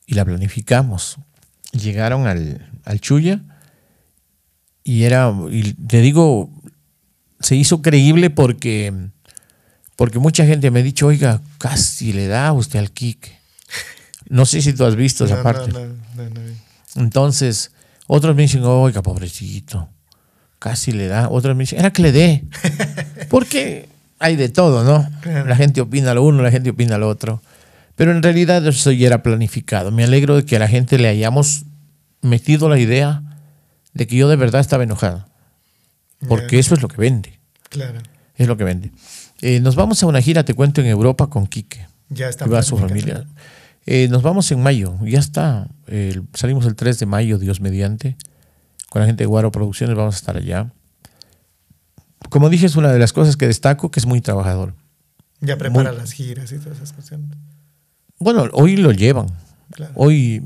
Y 0.05 0.15
la 0.15 0.25
planificamos. 0.25 1.17
Llegaron 1.71 2.25
al, 2.27 2.71
al 2.85 2.99
Chuya 2.99 3.41
y 4.83 5.03
era, 5.03 5.31
y 5.51 5.73
te 5.73 6.01
digo, 6.01 6.49
se 7.39 7.55
hizo 7.55 7.81
creíble 7.81 8.29
porque, 8.31 8.91
porque 9.95 10.17
mucha 10.17 10.45
gente 10.45 10.71
me 10.71 10.79
ha 10.79 10.83
dicho, 10.83 11.07
oiga, 11.07 11.41
casi 11.59 12.11
le 12.13 12.27
da 12.27 12.51
usted 12.53 12.79
al 12.79 12.91
Quique. 12.91 13.37
No 14.29 14.45
sé 14.45 14.61
si 14.61 14.73
tú 14.73 14.85
has 14.85 14.95
visto 14.95 15.25
esa 15.25 15.35
No, 15.35 15.39
no, 15.39 15.43
parte. 15.43 15.71
no, 15.71 15.79
no, 15.85 16.29
no. 16.29 16.41
Entonces, 16.95 17.71
otros 18.11 18.35
me 18.35 18.41
dicen, 18.41 18.63
oiga, 18.63 19.03
pobrecito, 19.03 19.87
casi 20.57 20.91
le 20.91 21.05
da. 21.05 21.29
Otros 21.29 21.55
me 21.55 21.61
dicen, 21.61 21.77
era 21.77 21.93
que 21.93 22.01
le 22.01 22.11
dé. 22.11 22.43
Porque 23.29 23.87
hay 24.17 24.35
de 24.35 24.49
todo, 24.49 24.83
¿no? 24.83 25.07
La 25.45 25.55
gente 25.55 25.79
opina 25.79 26.15
lo 26.15 26.23
uno, 26.23 26.41
la 26.41 26.49
gente 26.49 26.71
opina 26.71 26.97
lo 26.97 27.07
otro. 27.07 27.39
Pero 27.95 28.11
en 28.11 28.23
realidad 28.23 28.65
eso 28.65 28.91
ya 28.91 29.05
era 29.05 29.21
planificado. 29.21 29.91
Me 29.91 30.03
alegro 30.03 30.35
de 30.35 30.43
que 30.43 30.55
a 30.55 30.59
la 30.59 30.67
gente 30.67 30.97
le 30.97 31.07
hayamos 31.07 31.65
metido 32.23 32.67
la 32.67 32.79
idea 32.79 33.21
de 33.93 34.07
que 34.07 34.15
yo 34.15 34.27
de 34.27 34.37
verdad 34.37 34.61
estaba 34.61 34.83
enojado. 34.83 35.27
Porque 36.27 36.57
eso 36.57 36.73
es 36.73 36.81
lo 36.81 36.87
que 36.87 36.97
vende. 36.97 37.39
Claro, 37.69 37.99
Es 38.35 38.47
lo 38.47 38.57
que 38.57 38.63
vende. 38.63 38.91
Eh, 39.41 39.59
nos 39.59 39.75
vamos 39.75 40.01
a 40.01 40.07
una 40.07 40.19
gira, 40.19 40.43
te 40.43 40.55
cuento, 40.55 40.81
en 40.81 40.87
Europa 40.87 41.27
con 41.27 41.45
Quique. 41.45 41.85
ya 42.09 42.27
está. 42.27 42.47
Y 42.47 42.49
va 42.49 42.63
su 42.63 42.75
planificado. 42.75 43.19
familia. 43.25 43.43
Eh, 43.85 44.07
nos 44.09 44.21
vamos 44.21 44.51
en 44.51 44.61
mayo, 44.61 44.97
ya 45.03 45.19
está. 45.19 45.67
Salimos 46.33 46.65
el 46.65 46.75
3 46.75 46.99
de 46.99 47.05
mayo, 47.05 47.39
Dios 47.39 47.59
mediante. 47.61 48.15
Con 48.89 49.01
la 49.01 49.05
gente 49.07 49.23
de 49.23 49.27
Guaro 49.27 49.51
Producciones 49.51 49.95
vamos 49.95 50.15
a 50.15 50.17
estar 50.17 50.37
allá. 50.37 50.71
Como 52.29 52.49
dije, 52.49 52.65
es 52.65 52.75
una 52.75 52.91
de 52.91 52.99
las 52.99 53.13
cosas 53.13 53.37
que 53.37 53.47
destaco, 53.47 53.89
que 53.91 53.99
es 53.99 54.05
muy 54.05 54.21
trabajador. 54.21 54.75
Ya 55.41 55.57
prepara 55.57 55.91
Muy- 55.91 55.99
las 55.99 56.11
giras 56.11 56.51
y 56.51 56.57
todas 56.57 56.77
esas 56.77 56.93
cuestiones. 56.93 57.29
Bueno, 58.19 58.47
hoy 58.53 58.75
lo 58.77 58.91
llevan. 58.91 59.27
Claro. 59.71 59.93
Hoy 59.95 60.43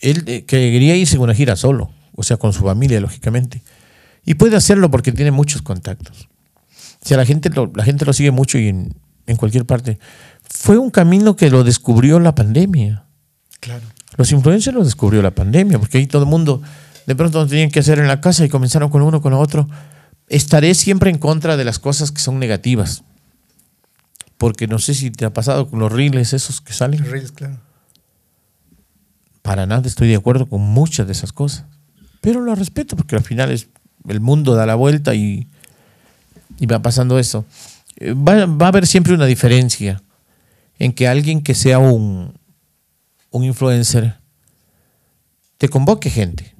él 0.00 0.22
eh, 0.26 0.44
quería 0.44 0.94
irse 0.96 1.16
en 1.16 1.22
una 1.22 1.34
gira 1.34 1.56
solo, 1.56 1.90
o 2.14 2.22
sea, 2.22 2.36
con 2.36 2.52
su 2.52 2.62
familia, 2.62 3.00
lógicamente. 3.00 3.62
Y 4.24 4.34
puede 4.34 4.56
hacerlo 4.56 4.90
porque 4.90 5.12
tiene 5.12 5.30
muchos 5.30 5.62
contactos. 5.62 6.28
O 7.02 7.06
sea, 7.06 7.16
la 7.16 7.24
gente 7.26 7.48
lo, 7.50 7.72
la 7.74 7.84
gente 7.84 8.04
lo 8.04 8.12
sigue 8.12 8.30
mucho 8.30 8.58
y 8.58 8.68
en, 8.68 8.94
en 9.26 9.36
cualquier 9.36 9.64
parte. 9.64 9.98
Fue 10.54 10.78
un 10.78 10.90
camino 10.90 11.36
que 11.36 11.50
lo 11.50 11.64
descubrió 11.64 12.20
la 12.20 12.34
pandemia. 12.34 13.04
Claro. 13.60 13.84
Los 14.16 14.30
influencers 14.30 14.74
los 14.74 14.86
descubrió 14.86 15.20
la 15.20 15.32
pandemia, 15.32 15.78
porque 15.78 15.98
ahí 15.98 16.06
todo 16.06 16.22
el 16.22 16.28
mundo 16.28 16.62
de 17.06 17.16
pronto 17.16 17.40
no 17.40 17.46
tenían 17.46 17.70
que 17.70 17.80
hacer 17.80 17.98
en 17.98 18.06
la 18.06 18.20
casa 18.20 18.44
y 18.44 18.48
comenzaron 18.48 18.88
con 18.88 19.02
uno, 19.02 19.20
con 19.20 19.32
lo 19.32 19.40
otro. 19.40 19.68
Estaré 20.28 20.74
siempre 20.74 21.10
en 21.10 21.18
contra 21.18 21.56
de 21.56 21.64
las 21.64 21.78
cosas 21.78 22.12
que 22.12 22.20
son 22.20 22.38
negativas. 22.38 23.02
Porque 24.38 24.66
no 24.66 24.78
sé 24.78 24.94
si 24.94 25.10
te 25.10 25.24
ha 25.24 25.32
pasado 25.32 25.68
con 25.68 25.80
los 25.80 25.92
reels 25.92 26.32
esos 26.32 26.60
que 26.60 26.72
salen. 26.72 27.04
Reels, 27.04 27.32
claro. 27.32 27.58
Para 29.42 29.66
nada 29.66 29.86
estoy 29.86 30.08
de 30.08 30.16
acuerdo 30.16 30.48
con 30.48 30.60
muchas 30.60 31.06
de 31.06 31.12
esas 31.12 31.32
cosas. 31.32 31.66
Pero 32.20 32.40
lo 32.40 32.54
respeto 32.54 32.96
porque 32.96 33.16
al 33.16 33.24
final 33.24 33.50
es, 33.50 33.68
el 34.08 34.20
mundo 34.20 34.54
da 34.54 34.66
la 34.66 34.76
vuelta 34.76 35.14
y, 35.14 35.48
y 36.58 36.66
va 36.66 36.80
pasando 36.80 37.18
eso. 37.18 37.44
Eh, 37.96 38.14
Va, 38.14 38.46
va 38.46 38.66
a 38.66 38.68
haber 38.68 38.86
siempre 38.86 39.12
una 39.12 39.26
diferencia 39.26 40.00
en 40.78 40.92
que 40.92 41.08
alguien 41.08 41.42
que 41.42 41.54
sea 41.54 41.78
un, 41.78 42.34
un 43.30 43.44
influencer 43.44 44.16
te 45.58 45.68
convoque 45.68 46.10
gente. 46.10 46.54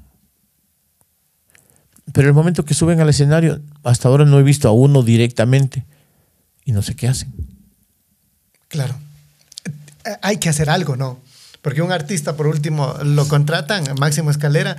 Pero 2.12 2.28
el 2.28 2.34
momento 2.34 2.64
que 2.64 2.74
suben 2.74 3.00
al 3.00 3.08
escenario, 3.08 3.60
hasta 3.82 4.08
ahora 4.08 4.24
no 4.24 4.38
he 4.38 4.42
visto 4.42 4.68
a 4.68 4.72
uno 4.72 5.02
directamente 5.02 5.84
y 6.64 6.72
no 6.72 6.82
sé 6.82 6.94
qué 6.94 7.08
hacen. 7.08 7.32
Claro. 8.68 8.94
Eh, 10.04 10.16
Hay 10.22 10.38
que 10.38 10.48
hacer 10.48 10.70
algo, 10.70 10.96
¿no? 10.96 11.20
Porque 11.62 11.82
un 11.82 11.92
artista, 11.92 12.36
por 12.36 12.46
último, 12.46 12.94
lo 13.02 13.26
contratan, 13.26 13.84
Máximo 13.98 14.30
Escalera, 14.30 14.76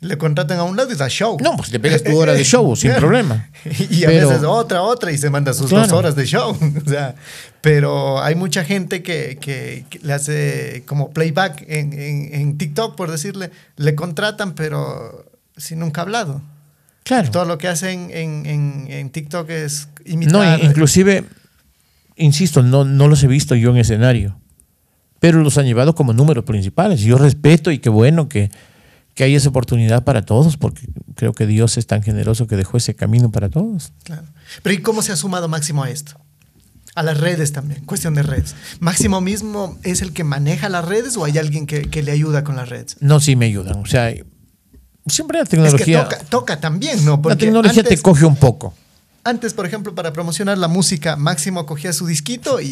le 0.00 0.16
contratan 0.16 0.58
a 0.58 0.62
un 0.64 0.76
lado 0.76 0.92
y 0.92 0.94
da 0.94 1.08
show. 1.08 1.36
No, 1.42 1.56
pues 1.56 1.72
le 1.72 1.80
pegas 1.80 2.02
tu 2.04 2.16
hora 2.16 2.32
de 2.32 2.44
show 2.44 2.76
sin 2.76 2.90
Claro. 2.92 3.00
problema. 3.08 3.48
Y 3.90 4.04
a 4.04 4.06
Pero- 4.08 4.28
veces 4.28 4.44
otra, 4.44 4.82
otra, 4.82 5.10
y 5.10 5.18
se 5.18 5.28
manda 5.30 5.52
sus 5.52 5.68
Claro. 5.68 5.86
dos 5.88 5.92
horas 5.92 6.14
de 6.16 6.24
show. 6.26 6.56
O 6.86 6.88
sea, 6.88 7.14
pero 7.60 8.22
hay 8.22 8.34
mucha 8.36 8.64
gente 8.64 9.02
que, 9.02 9.38
que- 9.40 9.84
que 9.90 9.98
le 10.00 10.12
hace 10.12 10.84
como 10.86 11.10
playback 11.10 11.64
en, 11.68 11.92
en- 11.92 12.34
en 12.34 12.58
TikTok, 12.58 12.94
por 12.96 13.10
decirle, 13.10 13.50
le 13.76 13.94
contratan, 13.94 14.54
pero 14.54 15.26
sin 15.56 15.80
nunca 15.80 16.02
hablado. 16.02 16.42
Claro. 17.02 17.30
Todo 17.30 17.44
lo 17.46 17.58
que 17.58 17.66
hacen 17.68 18.10
en, 18.12 18.46
en- 18.46 18.86
en 18.90 19.10
TikTok 19.10 19.50
es 19.50 19.88
No, 20.04 20.12
imitar. 20.12 20.60
i- 20.60 20.66
inclusive, 20.66 21.24
insisto, 22.16 22.62
no, 22.62 22.84
no 22.84 23.08
los 23.08 23.22
he 23.22 23.26
visto 23.26 23.54
yo 23.54 23.70
en 23.70 23.78
escenario, 23.78 24.36
pero 25.20 25.42
los 25.42 25.58
han 25.58 25.66
llevado 25.66 25.94
como 25.94 26.12
números 26.12 26.44
principales. 26.44 27.00
Yo 27.00 27.18
respeto 27.18 27.70
y 27.72 27.78
qué 27.78 27.88
bueno 27.90 28.28
que, 28.28 28.50
que 29.18 29.24
hay 29.24 29.34
esa 29.34 29.48
oportunidad 29.48 30.04
para 30.04 30.22
todos, 30.24 30.56
porque 30.56 30.86
creo 31.16 31.32
que 31.32 31.44
Dios 31.44 31.76
es 31.76 31.88
tan 31.88 32.04
generoso 32.04 32.46
que 32.46 32.54
dejó 32.54 32.76
ese 32.76 32.94
camino 32.94 33.32
para 33.32 33.48
todos. 33.48 33.90
Claro. 34.04 34.22
Pero 34.62 34.74
¿y 34.76 34.78
cómo 34.80 35.02
se 35.02 35.10
ha 35.10 35.16
sumado 35.16 35.48
Máximo 35.48 35.82
a 35.82 35.90
esto? 35.90 36.12
A 36.94 37.02
las 37.02 37.18
redes 37.18 37.52
también, 37.52 37.84
cuestión 37.84 38.14
de 38.14 38.22
redes. 38.22 38.54
¿Máximo 38.78 39.20
mismo 39.20 39.76
es 39.82 40.02
el 40.02 40.12
que 40.12 40.22
maneja 40.22 40.68
las 40.68 40.84
redes 40.84 41.16
o 41.16 41.24
hay 41.24 41.36
alguien 41.36 41.66
que, 41.66 41.82
que 41.90 42.04
le 42.04 42.12
ayuda 42.12 42.44
con 42.44 42.54
las 42.54 42.68
redes? 42.68 42.96
No, 43.00 43.18
sí 43.18 43.34
me 43.34 43.46
ayudan. 43.46 43.78
O 43.80 43.86
sea, 43.86 44.14
siempre 45.08 45.38
la 45.38 45.42
Es 45.42 45.48
que 45.48 45.56
tecnología, 45.56 46.04
toca, 46.04 46.18
toca 46.20 46.60
también, 46.60 47.04
¿no? 47.04 47.20
la 47.24 47.34
tecnología 47.36 47.82
te 47.82 47.98
coge 47.98 48.24
un 48.24 48.36
poco. 48.36 48.72
Antes, 49.24 49.52
por 49.52 49.66
ejemplo, 49.66 49.96
para 49.96 50.12
promocionar 50.12 50.58
la 50.58 50.68
música, 50.68 51.16
Máximo 51.16 51.66
cogía 51.66 51.92
su 51.92 52.06
disquito 52.06 52.60
y, 52.60 52.66
y- 52.66 52.70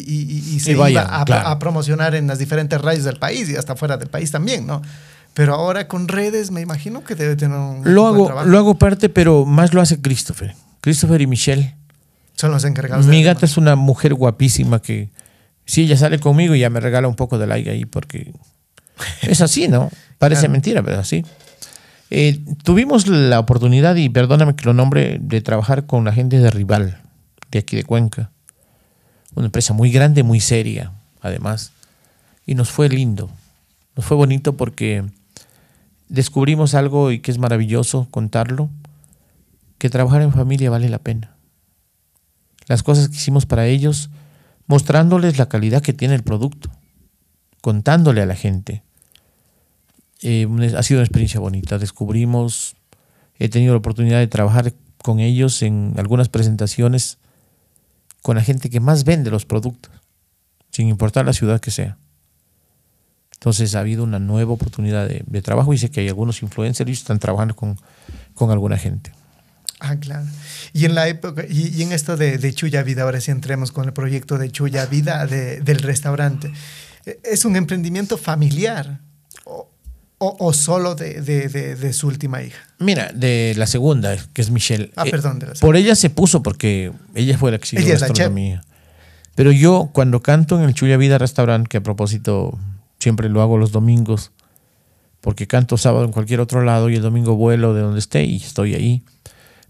y- 0.51 0.55
y 0.55 0.59
se 0.61 0.71
Y 0.71 0.75
vaya, 0.75 1.01
iba 1.03 1.21
a, 1.21 1.25
claro. 1.25 1.47
a 1.49 1.59
promocionar 1.59 2.15
en 2.15 2.25
las 2.27 2.39
diferentes 2.39 2.79
radios 2.79 3.03
del 3.03 3.19
país 3.19 3.49
y 3.49 3.57
hasta 3.57 3.75
fuera 3.75 3.97
del 3.97 4.07
país 4.07 4.31
también, 4.31 4.65
¿no? 4.65 4.81
Pero 5.37 5.53
ahora 5.53 5.87
con 5.87 6.07
redes 6.07 6.49
me 6.49 6.61
imagino 6.61 7.03
que 7.03 7.13
debe 7.13 7.35
tener 7.35 7.55
un 7.59 7.81
Lo 7.93 8.01
de 8.05 8.07
hago, 8.09 8.25
trabajo. 8.25 8.47
lo 8.47 8.57
hago 8.57 8.75
parte, 8.79 9.07
pero 9.07 9.45
más 9.45 9.71
lo 9.71 9.81
hace 9.81 10.01
Christopher. 10.01 10.55
Christopher 10.81 11.21
y 11.21 11.27
Michelle. 11.27 11.75
Son 12.33 12.49
los 12.49 12.63
encargados. 12.65 13.05
de 13.05 13.11
Mi 13.11 13.23
la 13.23 13.33
gata 13.33 13.45
es 13.45 13.55
una 13.55 13.75
mujer 13.75 14.15
guapísima 14.15 14.81
que 14.81 15.11
si 15.65 15.83
ella 15.83 15.95
sale 15.95 16.17
conmigo 16.19 16.55
ya 16.55 16.71
me 16.71 16.79
regala 16.79 17.07
un 17.07 17.15
poco 17.15 17.37
de 17.37 17.45
like 17.45 17.69
ahí 17.69 17.85
porque 17.85 18.33
es 19.21 19.41
así, 19.41 19.67
¿no? 19.67 19.91
Parece 20.17 20.41
Claro. 20.41 20.51
mentira, 20.53 20.81
pero 20.81 20.97
así. 20.99 21.23
Eh, 22.09 22.39
tuvimos 22.63 23.05
la 23.07 23.39
oportunidad, 23.39 23.95
y 23.95 24.09
perdóname 24.09 24.55
que 24.55 24.65
lo 24.65 24.73
nombre, 24.73 25.19
de 25.21 25.41
trabajar 25.41 25.85
con 25.85 26.03
la 26.05 26.13
gente 26.13 26.39
de 26.39 26.49
Rival, 26.49 26.97
de 27.51 27.59
aquí 27.59 27.75
de 27.75 27.83
Cuenca. 27.83 28.31
Una 29.35 29.45
empresa 29.47 29.73
muy 29.75 29.91
grande, 29.91 30.23
muy 30.23 30.39
seria, 30.39 30.93
además. 31.21 31.73
Y 32.47 32.55
nos 32.55 32.71
fue 32.71 32.89
lindo. 32.89 33.29
Nos 33.95 34.03
fue 34.05 34.17
bonito 34.17 34.57
porque 34.57 35.03
descubrimos 36.09 36.73
algo 36.73 37.11
y 37.11 37.19
que 37.19 37.31
es 37.31 37.37
maravilloso 37.37 38.07
contarlo, 38.11 38.69
que 39.77 39.89
trabajar 39.89 40.21
en 40.21 40.31
familia 40.31 40.69
vale 40.69 40.89
la 40.89 40.99
pena 40.99 41.37
las 42.67 42.83
cosas 42.83 43.09
que 43.09 43.15
hicimos 43.15 43.45
para 43.45 43.65
ellos, 43.67 44.09
mostrándoles 44.67 45.37
la 45.37 45.49
calidad 45.49 45.81
que 45.81 45.93
tiene 45.93 46.15
el 46.15 46.23
producto, 46.23 46.69
contándole 47.61 48.21
a 48.21 48.25
la 48.25 48.35
gente. 48.35 48.83
Eh, 50.21 50.47
ha 50.75 50.83
sido 50.83 50.99
una 50.99 51.05
experiencia 51.05 51.39
bonita. 51.39 51.77
Descubrimos, 51.77 52.75
he 53.39 53.49
tenido 53.49 53.73
la 53.73 53.79
oportunidad 53.79 54.19
de 54.19 54.27
trabajar 54.27 54.73
con 55.01 55.19
ellos 55.19 55.61
en 55.61 55.93
algunas 55.97 56.27
presentaciones 56.27 57.17
con 58.21 58.35
la 58.35 58.43
gente 58.43 58.69
que 58.69 58.81
más 58.81 59.05
vende 59.05 59.31
los 59.31 59.45
productos, 59.45 59.93
sin 60.69 60.89
importar 60.89 61.25
la 61.25 61.33
ciudad 61.33 61.61
que 61.61 61.71
sea. 61.71 61.97
Entonces 63.39 63.75
ha 63.75 63.79
habido 63.79 64.03
una 64.03 64.19
nueva 64.19 64.53
oportunidad 64.53 65.07
de, 65.07 65.23
de 65.25 65.41
trabajo 65.41 65.73
y 65.73 65.77
sé 65.77 65.89
que 65.89 66.01
hay 66.01 66.07
algunos 66.07 66.41
influencers 66.41 66.89
y 66.89 66.93
están 66.93 67.19
trabajando 67.19 67.55
con, 67.55 67.77
con 68.33 68.51
alguna 68.51 68.77
gente. 68.77 69.11
Ah, 69.79 69.95
claro. 69.97 70.25
Y 70.73 70.85
en 70.85 70.95
la 70.95 71.07
época, 71.07 71.45
y, 71.47 71.67
y 71.75 71.83
en 71.83 71.91
esto 71.91 72.17
de, 72.17 72.37
de, 72.39 72.53
Chuya 72.53 72.81
Vida, 72.81 73.03
ahora 73.03 73.21
sí 73.21 73.29
entremos 73.29 73.71
con 73.71 73.85
el 73.85 73.93
proyecto 73.93 74.37
de 74.37 74.51
Chuya 74.51 74.87
Vida 74.87 75.27
de, 75.27 75.61
del 75.61 75.77
restaurante. 75.79 76.51
Eh, 77.05 77.19
¿Es 77.23 77.45
un 77.45 77.55
emprendimiento 77.55 78.17
familiar 78.17 79.01
o, 79.45 79.69
o, 80.17 80.35
o 80.39 80.53
solo 80.53 80.95
de, 80.95 81.21
de, 81.21 81.93
su 81.93 82.07
última 82.07 82.41
hija? 82.41 82.59
Mira, 82.79 83.11
de 83.13 83.53
la 83.55 83.67
segunda, 83.67 84.17
que 84.33 84.41
es 84.41 84.49
Michelle. 84.49 84.91
Ah, 84.95 85.05
perdón. 85.05 85.43
Eh, 85.43 85.53
por 85.61 85.75
ella 85.75 85.95
se 85.95 86.09
puso 86.09 86.41
porque 86.41 86.91
ella 87.13 87.37
fue 87.37 87.51
la 87.51 87.59
que 87.59 87.67
siguió 87.67 87.99
gastronomía. 87.99 88.63
Pero 89.35 89.51
yo 89.51 89.91
cuando 89.93 90.23
canto 90.23 90.57
en 90.57 90.63
el 90.63 90.73
Chuya 90.73 90.97
Vida 90.97 91.19
Restaurant, 91.19 91.67
que 91.67 91.77
a 91.77 91.83
propósito 91.83 92.57
siempre 93.07 93.29
lo 93.29 93.41
hago 93.41 93.57
los 93.57 93.71
domingos, 93.71 94.31
porque 95.21 95.47
canto 95.47 95.77
sábado 95.77 96.03
en 96.03 96.11
cualquier 96.11 96.41
otro 96.41 96.61
lado 96.61 96.89
y 96.89 96.95
el 96.95 97.01
domingo 97.01 97.37
vuelo 97.37 97.73
de 97.73 97.79
donde 97.79 97.99
esté 97.99 98.25
y 98.25 98.35
estoy 98.35 98.73
ahí 98.73 99.01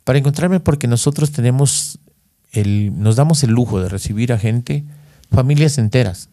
para 0.03 0.17
encontrarme 0.17 0.59
porque 0.59 0.87
nosotros 0.87 1.31
tenemos 1.31 1.99
el, 2.51 2.99
nos 2.99 3.15
damos 3.15 3.43
el 3.43 3.51
lujo 3.51 3.79
de 3.79 3.89
recibir 3.89 4.33
a 4.33 4.39
gente, 4.39 4.85
familias 5.29 5.77
enteras. 5.77 6.29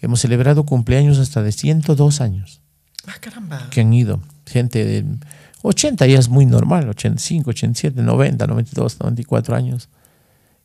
Hemos 0.00 0.20
celebrado 0.20 0.64
cumpleaños 0.64 1.18
hasta 1.18 1.42
de 1.42 1.52
102 1.52 2.22
años. 2.22 2.62
Ah, 3.06 3.16
caramba. 3.20 3.68
Que 3.68 3.82
han 3.82 3.92
ido. 3.92 4.20
Gente 4.46 4.86
de 4.86 5.04
80 5.60 6.06
ya 6.06 6.18
es 6.18 6.30
muy 6.30 6.46
normal, 6.46 6.88
85, 6.88 7.50
87, 7.50 8.00
90, 8.00 8.46
92, 8.46 9.00
94 9.00 9.54
años. 9.54 9.90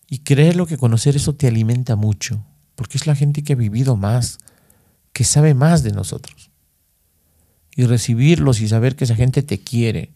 Y 0.10 0.19
creerlo 0.19 0.65
que 0.65 0.78
conocer 0.78 1.18
eso 1.18 1.36
te 1.36 1.49
alimenta 1.49 1.98
mucho, 1.98 2.41
porque 2.78 2.98
es 2.98 3.06
la 3.06 3.15
gente 3.15 3.44
que 3.44 3.52
ha 3.52 3.57
vivido 3.57 3.98
más, 3.98 4.40
que 5.13 5.23
sabe 5.23 5.53
más 5.53 5.83
de 5.83 5.91
nosotros. 5.91 6.51
Y 7.75 7.85
recibirlos 7.85 8.61
y 8.61 8.67
saber 8.67 8.95
que 8.95 9.05
esa 9.05 9.15
gente 9.15 9.43
te 9.43 9.59
quiere, 9.59 10.11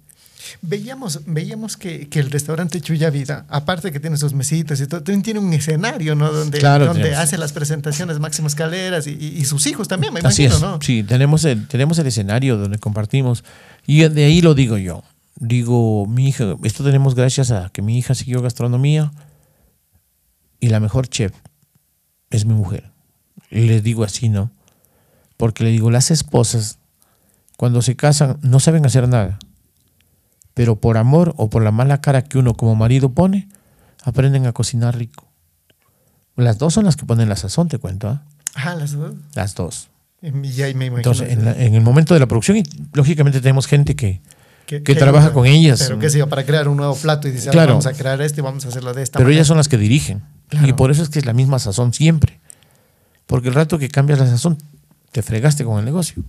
Veíamos, 0.61 1.21
veíamos 1.25 1.77
que, 1.77 2.07
que, 2.09 2.19
el 2.19 2.31
restaurante 2.31 2.81
Chuya 2.81 3.09
Vida, 3.09 3.45
aparte 3.49 3.91
que 3.91 3.99
tiene 3.99 4.17
sus 4.17 4.33
mesitas 4.33 4.79
y 4.79 4.87
todo, 4.87 5.01
también 5.01 5.23
tiene 5.23 5.39
un 5.39 5.53
escenario, 5.53 6.15
¿no? 6.15 6.31
Donde, 6.31 6.59
claro, 6.59 6.85
donde 6.85 7.15
hace 7.15 7.37
las 7.37 7.53
presentaciones 7.53 8.19
Máximo 8.19 8.47
Escaleras 8.47 9.07
y, 9.07 9.11
y, 9.11 9.39
y, 9.39 9.45
sus 9.45 9.65
hijos 9.67 9.87
también, 9.87 10.13
me 10.13 10.19
imagino, 10.19 10.49
Así 10.49 10.55
es. 10.55 10.61
¿no? 10.61 10.79
Sí, 10.81 11.03
tenemos 11.03 11.43
el, 11.45 11.67
tenemos 11.67 11.97
el 11.99 12.07
escenario 12.07 12.57
donde 12.57 12.77
compartimos. 12.77 13.43
Y 13.85 14.07
de 14.07 14.25
ahí 14.25 14.41
lo 14.41 14.53
digo 14.53 14.77
yo. 14.77 15.03
Digo, 15.37 16.05
mi 16.07 16.29
hija, 16.29 16.55
esto 16.63 16.83
tenemos 16.83 17.15
gracias 17.15 17.51
a 17.51 17.69
que 17.69 17.81
mi 17.81 17.97
hija 17.97 18.15
siguió 18.15 18.41
gastronomía 18.41 19.11
y 20.59 20.69
la 20.69 20.79
mejor 20.79 21.07
chef 21.07 21.33
es 22.29 22.45
mi 22.45 22.53
mujer. 22.53 22.91
Y 23.51 23.61
les 23.61 23.83
digo 23.83 24.03
así, 24.03 24.29
¿no? 24.29 24.51
Porque 25.37 25.63
le 25.63 25.71
digo, 25.71 25.91
las 25.91 26.11
esposas, 26.11 26.79
cuando 27.57 27.81
se 27.81 27.95
casan, 27.95 28.37
no 28.41 28.59
saben 28.59 28.85
hacer 28.85 29.07
nada 29.07 29.39
pero 30.55 30.77
por 30.77 30.97
amor 30.97 31.35
o 31.37 31.49
por 31.51 31.61
la 31.61 31.71
mala 31.71 32.01
cara 32.01 32.23
que 32.23 32.39
uno 32.39 32.55
como 32.55 32.75
marido 32.75 33.11
pone, 33.11 33.47
aprenden 34.03 34.47
a 34.47 34.53
cocinar 34.53 34.97
rico. 34.97 35.27
Las 36.37 36.57
dos 36.57 36.73
son 36.73 36.85
las 36.85 36.95
que 36.95 37.05
ponen 37.05 37.29
la 37.29 37.35
sazón, 37.35 37.67
te 37.67 37.77
cuento. 37.77 38.09
¿eh? 38.09 38.19
Ah, 38.55 38.73
las 38.73 38.93
dos. 38.93 39.13
Las 39.35 39.53
dos. 39.53 39.89
Ya 40.21 40.73
me 40.73 40.87
Entonces, 40.87 41.29
en, 41.29 41.45
la, 41.45 41.51
en, 41.51 41.75
el 41.75 41.81
momento 41.81 42.13
de 42.13 42.21
la 42.21 42.25
producción, 42.25 42.57
y 42.57 42.63
lógicamente 42.93 43.41
tenemos 43.41 43.67
gente 43.67 43.95
que, 43.95 44.21
que, 44.65 44.81
que 44.81 44.95
trabaja 44.95 45.33
con 45.33 45.45
ellas. 45.45 45.83
Pero 45.85 45.99
qué 45.99 46.09
sé 46.09 46.19
yo, 46.19 46.29
para 46.29 46.45
crear 46.45 46.69
un 46.69 46.77
nuevo 46.77 46.95
plato 46.95 47.27
y 47.27 47.31
dice, 47.31 47.49
claro. 47.49 47.73
vamos 47.73 47.85
a 47.85 47.93
crear 47.93 48.19
este 48.21 48.39
y 48.39 48.43
vamos 48.43 48.65
a 48.65 48.69
hacerlo 48.69 48.93
de 48.93 49.03
esta 49.03 49.19
Pero 49.19 49.25
manera. 49.25 49.39
ellas 49.39 49.47
son 49.47 49.57
las 49.57 49.67
que 49.67 49.77
dirigen. 49.77 50.23
Claro. 50.47 50.67
Y 50.67 50.73
por 50.73 50.89
eso 50.89 51.03
es 51.03 51.09
que 51.09 51.19
es 51.19 51.25
la 51.25 51.33
misma 51.33 51.59
sazón 51.59 51.93
siempre. 51.93 52.39
Porque 53.25 53.49
el 53.49 53.55
rato 53.55 53.77
que 53.77 53.89
cambias 53.89 54.19
la 54.19 54.27
sazón, 54.27 54.57
te 55.15 55.21
fregaste 55.21 55.63
con 55.63 55.79
el 55.79 55.85
negocio. 55.85 56.21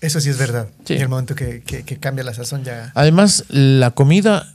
Eso 0.00 0.20
sí 0.20 0.28
es 0.28 0.38
verdad. 0.38 0.68
Sí. 0.84 0.94
En 0.94 1.02
el 1.02 1.08
momento 1.08 1.34
que, 1.34 1.60
que, 1.60 1.82
que, 1.82 1.96
cambia 1.96 2.22
la 2.22 2.32
sazón 2.32 2.62
ya... 2.62 2.92
Además, 2.94 3.44
la 3.48 3.90
comida 3.90 4.54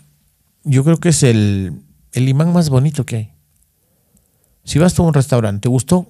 yo 0.63 0.85
creo 0.85 1.01
que 1.01 1.09
es 1.09 1.21
el, 1.21 1.81
el 2.13 2.29
imán 2.29 2.53
más 2.53 2.69
bonito 2.69 3.05
que 3.05 3.15
hay. 3.17 3.33
Si 4.63 4.79
vas 4.79 4.97
a 4.97 5.01
un 5.01 5.13
restaurante, 5.13 5.63
te 5.63 5.67
gustó 5.67 6.09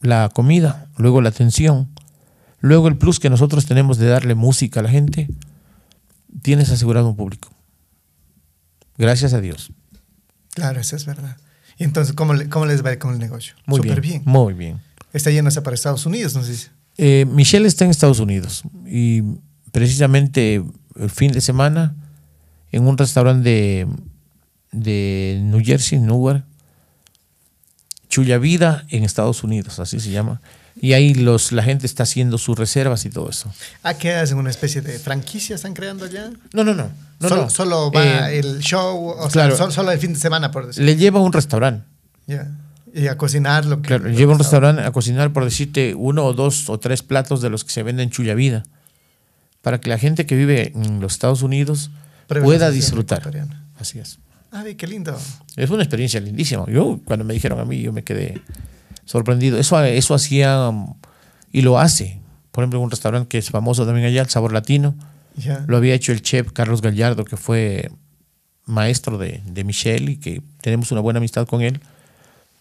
la 0.00 0.28
comida, 0.34 0.88
luego 0.96 1.20
la 1.20 1.28
atención, 1.28 1.88
luego 2.58 2.88
el 2.88 2.96
plus 2.96 3.20
que 3.20 3.30
nosotros 3.30 3.64
tenemos 3.64 3.96
de 3.98 4.08
darle 4.08 4.34
música 4.34 4.80
a 4.80 4.82
la 4.82 4.90
gente, 4.90 5.28
tienes 6.42 6.68
asegurado 6.70 7.08
un 7.08 7.14
público. 7.14 7.48
Gracias 8.98 9.34
a 9.34 9.40
Dios. 9.40 9.70
Claro, 10.52 10.80
eso 10.80 10.96
es 10.96 11.06
verdad. 11.06 11.36
Y 11.78 11.84
entonces, 11.84 12.12
¿cómo, 12.12 12.34
le, 12.34 12.48
cómo 12.48 12.66
les 12.66 12.84
va 12.84 12.98
con 12.98 13.12
el 13.12 13.20
negocio? 13.20 13.54
Muy 13.66 13.76
Súper 13.76 14.00
bien, 14.00 14.24
bien. 14.24 14.32
Muy 14.32 14.52
bien. 14.54 14.80
Está 15.12 15.30
yéndose 15.30 15.62
para 15.62 15.74
Estados 15.74 16.06
Unidos, 16.06 16.34
no 16.34 16.42
sé 16.42 16.56
si... 16.56 16.73
Eh, 16.96 17.26
Michelle 17.28 17.66
está 17.66 17.84
en 17.84 17.90
Estados 17.90 18.20
Unidos 18.20 18.62
y 18.86 19.22
precisamente 19.72 20.62
el 20.96 21.10
fin 21.10 21.32
de 21.32 21.40
semana 21.40 21.94
en 22.70 22.86
un 22.86 22.96
restaurante 22.96 23.48
de, 23.48 23.86
de 24.72 25.40
New 25.42 25.60
Jersey, 25.64 25.98
Newark, 25.98 26.44
Chuya 28.08 28.38
Vida 28.38 28.84
en 28.90 29.02
Estados 29.04 29.42
Unidos, 29.42 29.78
así 29.80 29.98
se 29.98 30.10
llama. 30.10 30.40
Y 30.80 30.92
ahí 30.92 31.14
los, 31.14 31.52
la 31.52 31.62
gente 31.62 31.86
está 31.86 32.02
haciendo 32.02 32.36
sus 32.38 32.58
reservas 32.58 33.04
y 33.04 33.10
todo 33.10 33.30
eso. 33.30 33.52
¿Ah, 33.82 33.94
qué 33.94 34.12
hacen? 34.14 34.38
¿Una 34.38 34.50
especie 34.50 34.80
de 34.82 34.98
franquicia 34.98 35.54
están 35.56 35.72
creando 35.72 36.04
allá? 36.04 36.30
No, 36.52 36.64
no, 36.64 36.74
no. 36.74 36.90
no, 37.20 37.28
solo, 37.28 37.42
no. 37.42 37.50
solo, 37.50 37.92
va 37.92 38.30
Eh, 38.32 38.40
el 38.40 38.58
show, 38.60 39.08
o 39.08 39.28
claro. 39.28 39.50
sea, 39.50 39.58
solo, 39.58 39.72
solo, 39.72 39.90
el 39.92 39.98
fin 40.00 40.12
de 40.12 40.18
semana, 40.18 40.50
por 40.50 40.66
decirlo. 40.66 40.86
Le 40.86 40.96
lleva 40.96 41.20
a 41.20 41.22
un 41.22 41.32
restaurante. 41.32 41.86
Yeah. 42.26 42.50
Y 42.96 43.08
a 43.08 43.18
cocinar 43.18 43.66
lo 43.66 43.82
que. 43.82 43.88
Claro, 43.88 44.08
lleva 44.08 44.32
a 44.32 44.34
un 44.34 44.38
restaurante 44.38 44.82
a 44.82 44.92
cocinar, 44.92 45.32
por 45.32 45.44
decirte, 45.44 45.96
uno 45.96 46.24
o 46.24 46.32
dos 46.32 46.70
o 46.70 46.78
tres 46.78 47.02
platos 47.02 47.40
de 47.42 47.50
los 47.50 47.64
que 47.64 47.72
se 47.72 47.82
venden 47.82 48.04
en 48.04 48.10
Chuya 48.10 48.34
Vida. 48.34 48.62
Para 49.62 49.80
que 49.80 49.88
la 49.88 49.98
gente 49.98 50.26
que 50.26 50.36
vive 50.36 50.72
en 50.76 51.00
los 51.00 51.14
Estados 51.14 51.42
Unidos 51.42 51.90
pueda 52.28 52.70
disfrutar. 52.70 53.28
Así 53.80 53.98
es. 53.98 54.20
Ve, 54.62 54.76
qué 54.76 54.86
lindo. 54.86 55.18
Es 55.56 55.70
una 55.70 55.82
experiencia 55.82 56.20
lindísima. 56.20 56.66
Yo, 56.68 57.00
cuando 57.04 57.24
me 57.24 57.34
dijeron 57.34 57.58
a 57.58 57.64
mí, 57.64 57.80
yo 57.80 57.92
me 57.92 58.04
quedé 58.04 58.40
sorprendido. 59.04 59.58
Eso, 59.58 59.82
eso 59.82 60.14
hacía 60.14 60.68
um, 60.68 60.94
y 61.50 61.62
lo 61.62 61.80
hace. 61.80 62.20
Por 62.52 62.62
ejemplo, 62.62 62.78
en 62.78 62.84
un 62.84 62.90
restaurante 62.90 63.28
que 63.28 63.38
es 63.38 63.50
famoso 63.50 63.84
también 63.84 64.06
allá, 64.06 64.22
el 64.22 64.28
Sabor 64.28 64.52
Latino, 64.52 64.94
lo 65.66 65.76
había 65.76 65.94
hecho 65.94 66.12
el 66.12 66.22
chef 66.22 66.52
Carlos 66.52 66.80
Gallardo, 66.80 67.24
que 67.24 67.36
fue 67.36 67.90
maestro 68.66 69.18
de, 69.18 69.42
de 69.44 69.64
Michelle 69.64 70.12
y 70.12 70.16
que 70.18 70.40
tenemos 70.60 70.92
una 70.92 71.00
buena 71.00 71.18
amistad 71.18 71.48
con 71.48 71.60
él. 71.60 71.80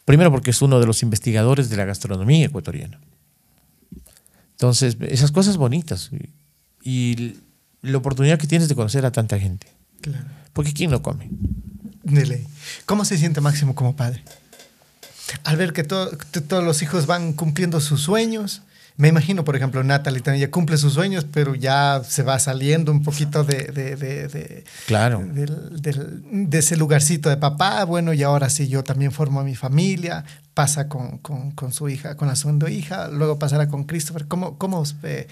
Primero 0.06 0.32
porque 0.32 0.52
es 0.52 0.62
uno 0.62 0.80
de 0.80 0.86
los 0.86 1.02
investigadores 1.04 1.70
de 1.70 1.78
la 1.78 1.86
gastronomía 1.86 2.46
ecuatoriana. 2.46 3.00
Entonces, 4.52 4.98
esas 5.02 5.32
cosas 5.32 5.58
bonitas 5.58 6.12
y, 6.84 7.38
la 7.82 7.98
oportunidad 7.98 8.40
que 8.40 8.48
tienes 8.48 8.70
de 8.70 8.76
conocer 8.76 9.06
a 9.06 9.12
tanta 9.12 9.38
gente. 9.38 9.68
Claro. 10.00 10.26
Porque 10.54 10.72
¿quién 10.74 10.90
lo 10.90 11.02
come? 11.02 11.28
De 12.04 12.26
ley. 12.26 12.48
¿Cómo 12.86 13.04
se 13.04 13.18
siente 13.18 13.42
Máximo 13.42 13.76
como 13.76 13.96
padre? 13.98 14.24
Al 15.44 15.58
ver 15.58 15.74
que 15.74 15.84
to- 15.84 16.18
que 16.32 16.40
todos 16.42 16.64
los 16.64 16.82
hijos 16.82 17.08
van 17.08 17.34
cumpliendo 17.34 17.82
sus 17.82 18.02
sueños. 18.02 18.62
Me 18.96 19.08
imagino, 19.08 19.44
por 19.44 19.56
ejemplo, 19.56 19.84
Natalie 19.84 20.22
también 20.22 20.46
ya 20.48 20.52
cumple 20.52 20.78
sus 20.78 20.94
sueños, 20.94 21.26
pero 21.32 21.56
ya 21.56 22.02
se 22.08 22.22
va 22.22 22.38
saliendo 22.38 22.92
un 22.92 23.02
poquito 23.04 23.44
de, 23.44 23.66
de, 23.72 23.96
de, 23.96 24.28
de- 24.28 24.64
Claro. 24.86 25.24
de 25.26 26.58
ese 26.60 26.78
lugarcito 26.78 27.30
de 27.30 27.38
papá. 27.38 27.84
Bueno, 27.86 28.14
y 28.14 28.22
ahora 28.24 28.50
sí, 28.52 28.68
yo 28.68 28.84
también 28.84 29.12
formo 29.12 29.44
mi 29.44 29.56
familia. 29.56 30.24
Pasa 30.54 30.88
con, 30.88 31.18
con, 31.18 31.50
con 31.52 31.74
su 31.74 31.90
hija, 31.90 32.16
con 32.16 32.28
la 32.28 32.36
segunda 32.36 32.70
hija. 32.70 33.08
Luego 33.08 33.40
pasará 33.40 33.68
con 33.68 33.86
Christopher. 33.86 34.28
¿Cómo, 34.28 34.60
cómo 34.60 34.84
eh, 35.02 35.28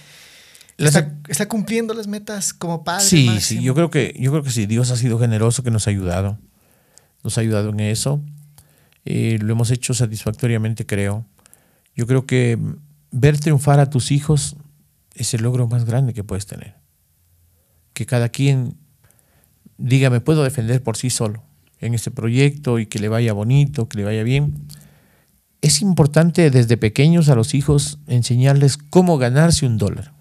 está, 0.80 1.14
está 1.28 1.48
cumpliendo 1.48 1.94
las 1.94 2.08
metas 2.08 2.54
como 2.54 2.84
padre? 2.84 3.06
Sí, 3.06 3.26
Máximo? 3.28 3.62
sí, 3.62 3.64
yo 3.64 3.76
creo 3.76 3.92
que 3.92 4.16
yo 4.20 4.32
creo 4.32 4.42
que 4.42 4.50
sí, 4.50 4.66
Dios 4.66 4.90
ha 4.90 4.96
sido 4.98 5.20
generoso 5.20 5.62
que 5.62 5.70
nos 5.70 5.86
ha 5.86 5.92
ayudado. 5.92 6.40
Nos 7.24 7.38
ha 7.38 7.42
ayudado 7.42 7.70
en 7.70 7.80
eso. 7.82 8.20
Eh, 9.06 9.38
lo 9.40 9.54
hemos 9.54 9.70
hecho 9.70 9.94
satisfactoriamente, 9.94 10.88
creo. 10.88 11.24
Yo 11.96 12.08
creo 12.08 12.26
que 12.26 12.58
ver 13.12 13.40
triunfar 13.40 13.80
a 13.80 13.90
tus 13.90 14.12
hijos 14.12 14.56
es 15.16 15.34
el 15.34 15.44
logro 15.44 15.68
más 15.68 15.86
grande 15.86 16.14
que 16.14 16.24
puedes 16.24 16.46
tener. 16.46 16.76
Que 17.94 18.06
cada 18.06 18.30
quien 18.30 18.78
diga, 19.78 20.10
me 20.10 20.22
puedo 20.22 20.44
defender 20.44 20.82
por 20.82 20.98
sí 20.98 21.10
solo 21.10 21.44
en 21.80 21.94
este 21.94 22.12
proyecto 22.12 22.80
y 22.80 22.86
que 22.86 23.00
le 23.00 23.10
vaya 23.10 23.34
bonito, 23.34 23.90
que 23.90 23.98
le 23.98 24.06
vaya 24.06 24.24
bien. 24.24 24.68
Es 25.62 25.82
importante 25.82 26.50
desde 26.50 26.78
pequeños 26.78 27.30
a 27.30 27.36
los 27.36 27.54
hijos 27.54 28.00
enseñarles 28.08 28.78
cómo 28.78 29.18
ganarse 29.18 29.66
un 29.66 29.78
dólar. 29.78 30.14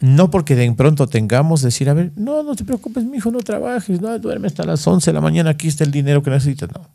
No 0.00 0.30
porque 0.30 0.56
de 0.56 0.72
pronto 0.72 1.06
tengamos 1.08 1.60
decir, 1.60 1.90
a 1.90 1.94
ver, 1.94 2.12
no, 2.16 2.42
no 2.42 2.56
te 2.56 2.64
preocupes, 2.64 3.04
mi 3.04 3.18
hijo, 3.18 3.30
no 3.30 3.40
trabajes, 3.40 4.00
no, 4.00 4.18
duerme 4.18 4.46
hasta 4.46 4.64
las 4.64 4.86
11 4.86 5.10
de 5.10 5.14
la 5.14 5.20
mañana, 5.20 5.50
aquí 5.50 5.68
está 5.68 5.84
el 5.84 5.90
dinero 5.90 6.22
que 6.22 6.30
necesitas. 6.30 6.70
No. 6.72 6.88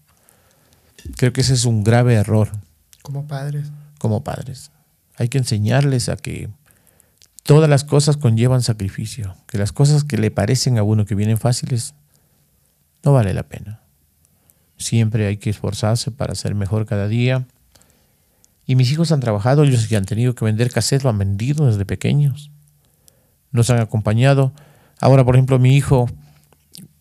Creo 1.15 1.31
que 1.31 1.41
ese 1.41 1.53
es 1.53 1.65
un 1.65 1.83
grave 1.83 2.15
error 2.15 2.49
Como 3.05 3.27
padres. 3.27 3.71
como 3.99 4.23
padres. 4.23 4.71
Hay 5.15 5.29
que 5.29 5.37
enseñarles 5.37 6.09
a 6.09 6.17
que 6.17 6.49
todas 7.43 7.69
las 7.69 7.83
cosas 7.83 8.17
conllevan 8.17 8.63
sacrificio, 8.63 9.35
que 9.45 9.59
las 9.59 9.71
cosas 9.71 10.03
que 10.03 10.17
le 10.17 10.31
parecen 10.31 10.79
a 10.79 10.83
uno 10.83 11.05
que 11.05 11.13
vienen 11.13 11.37
fáciles, 11.37 11.93
no 13.03 13.13
vale 13.13 13.35
la 13.35 13.43
pena. 13.43 13.81
Siempre 14.77 15.27
hay 15.27 15.37
que 15.37 15.51
esforzarse 15.51 16.09
para 16.09 16.33
ser 16.33 16.55
mejor 16.55 16.85
cada 16.85 17.07
día 17.07 17.45
Y 18.65 18.75
mis 18.75 18.91
hijos 18.91 19.11
han 19.11 19.19
trabajado, 19.19 19.63
ellos 19.63 19.87
ya 19.87 19.99
han 19.99 20.05
tenido 20.05 20.33
que 20.33 20.43
vender 20.43 20.71
cassettes, 20.71 21.03
lo 21.03 21.11
han 21.11 21.19
vendido 21.19 21.67
desde 21.67 21.85
pequeños. 21.85 22.49
Nos 23.51 23.69
han 23.69 23.79
acompañado. 23.79 24.51
Ahora, 24.99 25.23
por 25.23 25.35
ejemplo, 25.35 25.59
mi 25.59 25.75
hijo, 25.75 26.09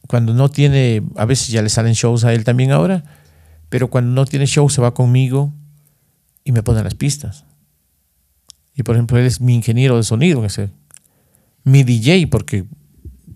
cuando 0.07 0.35
no 0.35 0.51
tiene, 0.51 1.03
a 1.17 1.25
veces 1.25 1.49
ya 1.49 1.63
le 1.63 1.71
salen 1.71 1.95
shows 1.95 2.25
a 2.25 2.35
él 2.35 2.45
también 2.45 2.71
ahora, 2.71 3.03
pero 3.71 3.89
cuando 3.89 4.11
no 4.13 4.27
tiene 4.27 4.47
show 4.47 4.69
se 4.69 4.83
va 4.83 4.93
conmigo 4.93 5.55
y 6.45 6.53
me 6.53 6.63
pone 6.63 6.85
las 6.85 6.95
pistas. 6.95 7.45
Y 8.77 8.83
por 8.83 8.95
ejemplo, 8.95 9.19
él 9.19 9.27
es 9.27 9.41
mi 9.41 9.55
ingeniero 9.55 9.97
de 9.97 10.03
sonido, 10.03 10.45
mi 11.65 11.83
DJ, 11.83 12.27
porque 12.29 12.67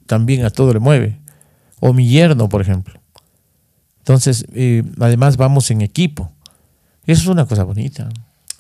también 0.07 0.45
a 0.45 0.51
todo 0.51 0.73
le 0.73 0.81
mueve. 0.81 1.19
O 1.81 1.93
mi 1.93 2.09
yerno, 2.09 2.49
por 2.49 2.61
ejemplo. 2.61 3.01
Entonces, 3.99 4.45
eh, 4.53 4.83
además 4.99 5.37
vamos 5.37 5.71
en 5.71 5.81
equipo. 5.81 6.33
Eso 7.07 7.23
es 7.23 7.29
una 7.29 7.47
cosa 7.47 7.65
bonita. 7.65 8.09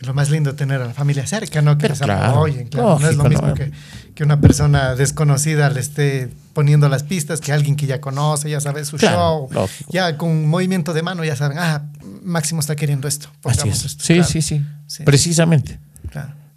Lo 0.00 0.14
más 0.14 0.30
lindo 0.30 0.54
tener 0.54 0.80
a 0.80 0.86
la 0.86 0.94
familia 0.94 1.26
cerca, 1.26 1.60
¿no? 1.60 1.76
Que 1.76 1.82
Pero 1.82 1.94
les 1.94 2.02
claro, 2.02 2.30
apoyen, 2.30 2.68
claro. 2.68 2.98
no 3.00 3.08
es 3.08 3.16
lo 3.16 3.24
mismo 3.24 3.48
¿no? 3.48 3.54
que, 3.54 3.72
que 4.14 4.22
una 4.22 4.40
persona 4.40 4.94
desconocida 4.94 5.70
le 5.70 5.80
esté 5.80 6.28
poniendo 6.52 6.88
las 6.88 7.02
pistas 7.02 7.40
que 7.40 7.52
alguien 7.52 7.74
que 7.74 7.86
ya 7.86 8.00
conoce, 8.00 8.48
ya 8.48 8.60
sabe 8.60 8.84
su 8.84 8.96
Claro, 8.96 9.16
show. 9.16 9.48
lógico. 9.50 9.90
Ya 9.92 10.16
con 10.16 10.30
un 10.30 10.46
movimiento 10.48 10.92
de 10.94 11.02
mano 11.02 11.24
ya 11.24 11.34
saben, 11.34 11.58
ah, 11.58 11.82
Máximo 12.22 12.60
está 12.60 12.76
queriendo 12.76 13.08
esto. 13.08 13.28
Así 13.44 13.68
es. 13.68 13.84
esto. 13.84 14.04
Sí, 14.04 14.22
sí, 14.22 14.40
sí, 14.42 14.64
Sí. 14.86 15.02
Precisamente. 15.02 15.80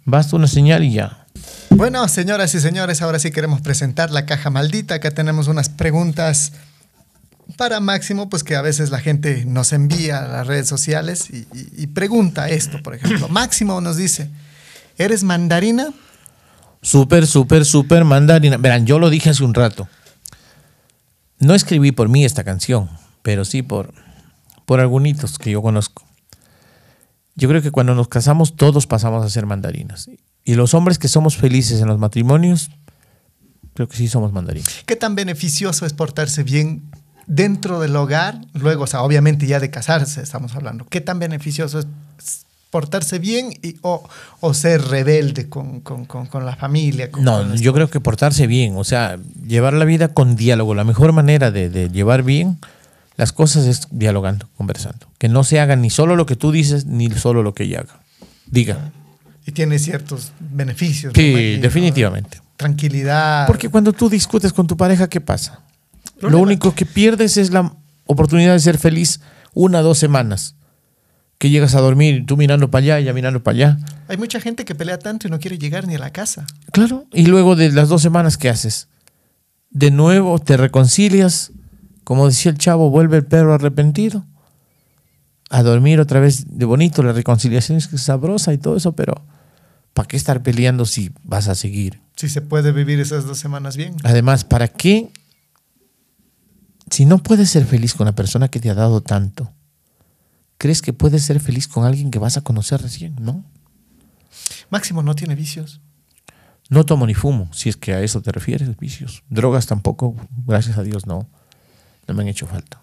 Basta 0.04 0.36
una 0.36 0.46
señal 0.46 0.84
y 0.84 0.92
ya. 0.94 1.26
Bueno, 1.70 2.06
señoras 2.08 2.54
y 2.54 2.60
señores, 2.60 3.02
ahora 3.02 3.18
sí 3.18 3.30
queremos 3.30 3.60
presentar 3.60 4.10
la 4.10 4.24
caja 4.26 4.50
maldita. 4.50 4.94
Acá 4.96 5.10
tenemos 5.12 5.48
unas 5.48 5.68
preguntas 5.68 6.52
para 7.62 7.78
Máximo, 7.78 8.28
pues 8.28 8.42
que 8.42 8.56
a 8.56 8.60
veces 8.62 8.90
la 8.90 8.98
gente 8.98 9.44
nos 9.44 9.72
envía 9.72 10.24
a 10.24 10.26
las 10.26 10.48
redes 10.48 10.66
sociales 10.66 11.30
y, 11.30 11.46
y- 11.56 11.82
y 11.84 11.86
pregunta 11.86 12.48
esto, 12.48 12.82
por 12.82 12.92
ejemplo. 12.96 13.28
Máximo 13.30 13.80
nos 13.80 13.96
dice, 13.96 14.28
¿eres 14.98 15.22
mandarina? 15.22 15.92
Súper, 16.80 17.24
súper, 17.24 17.64
súper 17.64 18.04
mandarina. 18.04 18.56
Verán, 18.56 18.84
yo 18.84 18.98
lo 18.98 19.10
dije 19.10 19.30
hace 19.30 19.44
un 19.44 19.54
rato. 19.54 19.86
No 21.38 21.54
escribí 21.54 21.92
por 21.92 22.08
mí 22.08 22.24
esta 22.24 22.42
canción, 22.42 22.90
pero 23.22 23.44
sí 23.44 23.62
por, 23.62 23.94
por 24.66 24.80
algunos 24.80 25.38
que 25.38 25.52
yo 25.52 25.62
conozco. 25.62 26.04
Yo 27.36 27.48
creo 27.48 27.62
que 27.62 27.70
cuando 27.70 27.94
nos 27.94 28.08
casamos 28.08 28.56
todos 28.56 28.88
pasamos 28.88 29.24
a 29.24 29.30
ser 29.30 29.46
mandarinas. 29.46 30.10
Y 30.44 30.54
los 30.56 30.74
hombres 30.74 30.98
que 30.98 31.06
somos 31.06 31.36
felices 31.36 31.80
en 31.80 31.86
los 31.86 32.00
matrimonios, 32.00 32.70
creo 33.74 33.86
que 33.86 33.96
sí 33.96 34.08
somos 34.08 34.32
mandarinas. 34.32 34.82
¿Qué 34.84 34.96
tan 34.96 35.14
beneficioso 35.14 35.86
es 35.86 35.92
portarse 35.92 36.42
bien 36.42 36.82
dentro 37.34 37.80
del 37.80 37.94
hogar? 37.96 38.40
Luego, 38.54 38.84
o 38.84 38.86
sea, 38.86 39.02
obviamente 39.02 39.46
ya 39.46 39.58
de 39.60 39.70
casarse 39.70 40.22
estamos 40.22 40.54
hablando. 40.54 40.86
¿Qué 40.88 41.00
tan 41.00 41.18
beneficioso 41.18 41.78
es 41.78 41.86
portarse 42.70 43.18
bien 43.18 43.52
y, 43.62 43.76
o, 43.82 44.08
o 44.40 44.54
ser 44.54 44.82
rebelde 44.82 45.48
con, 45.48 45.80
con- 45.80 46.04
con- 46.06 46.26
con 46.26 46.46
la 46.46 46.56
familia? 46.56 47.10
No, 47.18 47.54
yo 47.54 47.72
creo 47.72 47.88
que 47.90 48.00
portarse 48.00 48.46
bien, 48.46 48.74
o 48.76 48.84
sea, 48.84 49.18
llevar 49.46 49.74
la 49.74 49.84
vida 49.84 50.08
con 50.08 50.36
diálogo. 50.36 50.74
La 50.74 50.84
mejor 50.84 51.12
manera 51.12 51.50
de, 51.50 51.68
de 51.68 51.88
llevar 51.90 52.22
bien 52.22 52.58
las 53.16 53.32
cosas 53.32 53.66
es 53.66 53.88
dialogando, 53.90 54.48
conversando. 54.56 55.06
Que 55.18 55.28
no 55.28 55.44
se 55.44 55.60
haga 55.60 55.76
ni 55.76 55.90
solo 55.90 56.16
lo 56.16 56.24
que 56.26 56.36
tú 56.36 56.50
dices, 56.52 56.86
ni 56.86 57.10
solo 57.10 57.42
lo 57.42 57.52
que 57.54 57.64
ella 57.64 57.80
haga. 57.80 58.00
Diga. 58.46 58.90
Y 59.46 59.52
tiene 59.52 59.78
ciertos 59.78 60.32
beneficios. 60.38 61.12
Sí, 61.14 61.30
imagino, 61.30 61.62
definitivamente. 61.62 62.40
Tranquilidad. 62.56 63.46
Porque 63.46 63.68
cuando 63.68 63.92
tú 63.92 64.08
discutes 64.08 64.52
con 64.52 64.66
tu 64.66 64.76
pareja, 64.76 65.08
¿qué 65.08 65.20
pasa? 65.20 65.60
Lo 66.30 66.38
único 66.38 66.74
que 66.74 66.86
pierdes 66.86 67.36
es 67.36 67.50
la 67.50 67.74
oportunidad 68.06 68.52
de 68.52 68.60
ser 68.60 68.78
feliz 68.78 69.20
una 69.54 69.80
o 69.80 69.82
dos 69.82 69.98
semanas. 69.98 70.56
Que 71.38 71.50
llegas 71.50 71.74
a 71.74 71.80
dormir, 71.80 72.24
tú 72.26 72.36
mirando 72.36 72.70
para 72.70 72.84
allá, 72.84 72.98
ella 73.00 73.12
mirando 73.12 73.42
para 73.42 73.56
allá. 73.56 73.78
Hay 74.08 74.16
mucha 74.16 74.40
gente 74.40 74.64
que 74.64 74.74
pelea 74.74 74.98
tanto 74.98 75.26
y 75.26 75.30
no 75.30 75.40
quiere 75.40 75.58
llegar 75.58 75.86
ni 75.86 75.96
a 75.96 75.98
la 75.98 76.12
casa. 76.12 76.46
Claro. 76.70 77.06
Y 77.12 77.26
luego 77.26 77.56
de 77.56 77.72
las 77.72 77.88
dos 77.88 78.00
semanas, 78.02 78.36
¿qué 78.36 78.48
haces? 78.48 78.88
De 79.70 79.90
nuevo 79.90 80.38
te 80.38 80.56
reconcilias. 80.56 81.50
Como 82.04 82.28
decía 82.28 82.52
el 82.52 82.58
chavo, 82.58 82.90
vuelve 82.90 83.16
el 83.16 83.24
perro 83.24 83.54
arrepentido. 83.54 84.24
A 85.50 85.62
dormir 85.62 86.00
otra 86.00 86.20
vez 86.20 86.44
de 86.46 86.64
bonito. 86.64 87.02
La 87.02 87.12
reconciliación 87.12 87.78
es 87.78 87.88
sabrosa 87.96 88.52
y 88.52 88.58
todo 88.58 88.76
eso, 88.76 88.92
pero 88.92 89.24
¿para 89.94 90.06
qué 90.06 90.16
estar 90.16 90.42
peleando 90.42 90.84
si 90.84 91.10
vas 91.24 91.48
a 91.48 91.54
seguir? 91.54 92.00
Si 92.16 92.28
se 92.28 92.40
puede 92.40 92.70
vivir 92.72 93.00
esas 93.00 93.26
dos 93.26 93.38
semanas 93.38 93.76
bien. 93.76 93.96
Además, 94.04 94.44
¿para 94.44 94.68
qué? 94.68 95.10
Si 96.92 97.06
no 97.06 97.22
puedes 97.22 97.48
ser 97.48 97.64
feliz 97.64 97.94
con 97.94 98.04
la 98.04 98.12
persona 98.12 98.48
que 98.48 98.60
te 98.60 98.68
ha 98.68 98.74
dado 98.74 99.00
tanto, 99.00 99.50
¿crees 100.58 100.82
que 100.82 100.92
puedes 100.92 101.22
ser 101.22 101.40
feliz 101.40 101.66
con 101.66 101.86
alguien 101.86 102.10
que 102.10 102.18
vas 102.18 102.36
a 102.36 102.42
conocer 102.42 102.82
recién? 102.82 103.16
No. 103.18 103.46
Máximo 104.68 105.02
no 105.02 105.14
tiene 105.14 105.34
vicios. 105.34 105.80
No 106.68 106.84
tomo 106.84 107.06
ni 107.06 107.14
fumo, 107.14 107.48
si 107.54 107.70
es 107.70 107.78
que 107.78 107.94
a 107.94 108.02
eso 108.02 108.20
te 108.20 108.30
refieres, 108.30 108.76
vicios. 108.76 109.22
Drogas 109.30 109.66
tampoco, 109.66 110.14
gracias 110.46 110.76
a 110.76 110.82
Dios, 110.82 111.06
no. 111.06 111.26
No 112.06 112.12
me 112.12 112.24
han 112.24 112.28
hecho 112.28 112.46
falta. 112.46 112.82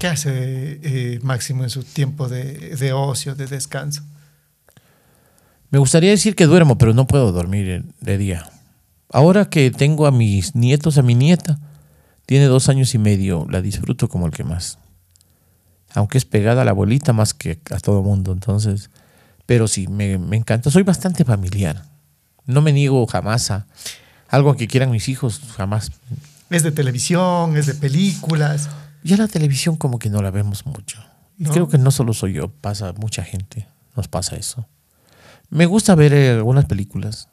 ¿Qué 0.00 0.06
hace 0.06 0.80
eh, 0.82 1.20
Máximo 1.22 1.62
en 1.62 1.68
su 1.68 1.82
tiempo 1.82 2.30
de, 2.30 2.74
de 2.74 2.94
ocio, 2.94 3.34
de 3.34 3.46
descanso? 3.46 4.02
Me 5.68 5.78
gustaría 5.78 6.08
decir 6.08 6.34
que 6.34 6.46
duermo, 6.46 6.78
pero 6.78 6.94
no 6.94 7.06
puedo 7.06 7.32
dormir 7.32 7.84
de 8.00 8.16
día. 8.16 8.48
Ahora 9.10 9.50
que 9.50 9.70
tengo 9.70 10.06
a 10.06 10.10
mis 10.10 10.54
nietos, 10.54 10.96
a 10.96 11.02
mi 11.02 11.14
nieta, 11.14 11.58
tiene 12.26 12.46
dos 12.46 12.68
años 12.68 12.94
y 12.94 12.98
medio, 12.98 13.46
la 13.50 13.60
disfruto 13.60 14.08
como 14.08 14.26
el 14.26 14.32
que 14.32 14.44
más. 14.44 14.78
Aunque 15.94 16.18
es 16.18 16.24
pegada 16.24 16.62
a 16.62 16.64
la 16.64 16.70
abuelita 16.70 17.12
más 17.12 17.34
que 17.34 17.60
a 17.70 17.78
todo 17.78 18.02
mundo, 18.02 18.32
entonces. 18.32 18.90
Pero 19.46 19.68
sí, 19.68 19.88
me, 19.88 20.18
me 20.18 20.36
encanta. 20.36 20.70
Soy 20.70 20.82
bastante 20.82 21.24
familiar. 21.24 21.84
No 22.46 22.62
me 22.62 22.72
niego 22.72 23.06
jamás 23.06 23.50
a 23.50 23.66
algo 24.28 24.56
que 24.56 24.66
quieran 24.66 24.90
mis 24.90 25.08
hijos, 25.08 25.40
jamás. 25.56 25.92
¿Es 26.48 26.62
de 26.62 26.72
televisión? 26.72 27.56
¿Es 27.56 27.66
de 27.66 27.74
películas? 27.74 28.70
Ya 29.04 29.16
la 29.16 29.28
televisión 29.28 29.76
como 29.76 29.98
que 29.98 30.08
no 30.08 30.22
la 30.22 30.30
vemos 30.30 30.64
mucho. 30.64 31.04
Y 31.38 31.44
¿No? 31.44 31.52
Creo 31.52 31.68
que 31.68 31.78
no 31.78 31.90
solo 31.90 32.14
soy 32.14 32.34
yo, 32.34 32.48
pasa 32.48 32.92
mucha 32.94 33.24
gente, 33.24 33.68
nos 33.96 34.08
pasa 34.08 34.36
eso. 34.36 34.66
Me 35.50 35.66
gusta 35.66 35.94
ver 35.94 36.14
eh, 36.14 36.30
algunas 36.30 36.64
películas. 36.64 37.28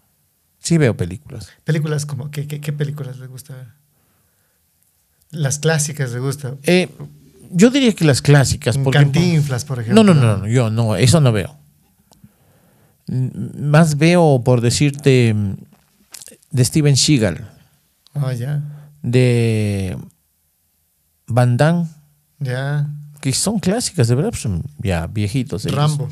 Sí 0.58 0.78
veo 0.78 0.98
películas. 0.98 1.50
¿Películas 1.64 2.06
como 2.06 2.32
qué, 2.32 2.48
qué, 2.48 2.60
qué 2.60 2.74
películas 2.74 3.18
le 3.18 3.28
gusta 3.28 3.56
ver? 3.56 3.68
Las 5.32 5.60
clásicas 5.60 6.12
le 6.12 6.20
gusta. 6.20 6.56
Eh, 6.64 6.90
yo 7.52 7.70
diría 7.70 7.94
que 7.94 8.06
las 8.06 8.22
clásicas. 8.22 8.78
Porque, 8.78 9.00
Cantinflas, 9.00 9.66
por 9.66 9.80
ejemplo. 9.80 10.04
no, 10.04 10.14
no, 10.14 10.20
no, 10.22 10.38
no, 10.38 10.48
yo 10.48 10.70
no, 10.70 10.96
eso 10.96 11.22
no 11.22 11.32
veo. 11.32 11.56
Mm, 13.08 13.70
Más 13.70 13.98
veo, 13.98 14.42
por 14.44 14.62
decirte, 14.62 15.34
mm, 15.34 15.56
de 16.52 16.66
Steven 16.66 16.96
Seagal, 16.98 17.50
Oh, 18.14 18.32
ya. 18.32 18.62
de 19.04 19.98
Van 21.28 21.58
Damme, 21.58 21.88
Ya. 22.40 22.90
que 23.22 23.34
son 23.34 23.60
clásicas, 23.60 24.08
de 24.08 24.16
verdad, 24.16 24.32
pues 24.32 24.42
son 24.42 24.64
ya 24.80 25.08
viejitos. 25.08 25.66
ellos. 25.66 25.76
Rambo. 25.78 26.10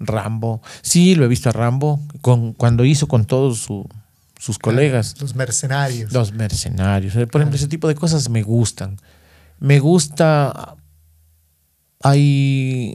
Rambo. 0.00 0.62
Sí, 0.82 1.14
lo 1.16 1.24
he 1.24 1.28
visto 1.28 1.48
a 1.48 1.52
Rambo 1.52 2.00
con, 2.20 2.52
cuando 2.52 2.84
hizo 2.84 3.08
con 3.08 3.24
todos 3.24 3.58
su- 3.58 3.88
sus 4.38 4.58
colegas. 4.58 5.20
Los 5.20 5.34
mercenarios. 5.34 6.12
Los 6.12 6.32
mercenarios. 6.32 7.12
Por 7.30 7.40
ejemplo, 7.40 7.56
ese 7.56 7.68
tipo 7.68 7.86
de 7.88 7.94
cosas 7.94 8.28
me 8.30 8.42
gustan. 8.42 8.96
Me 9.60 9.78
gusta. 9.80 10.76
Hay. 12.02 12.94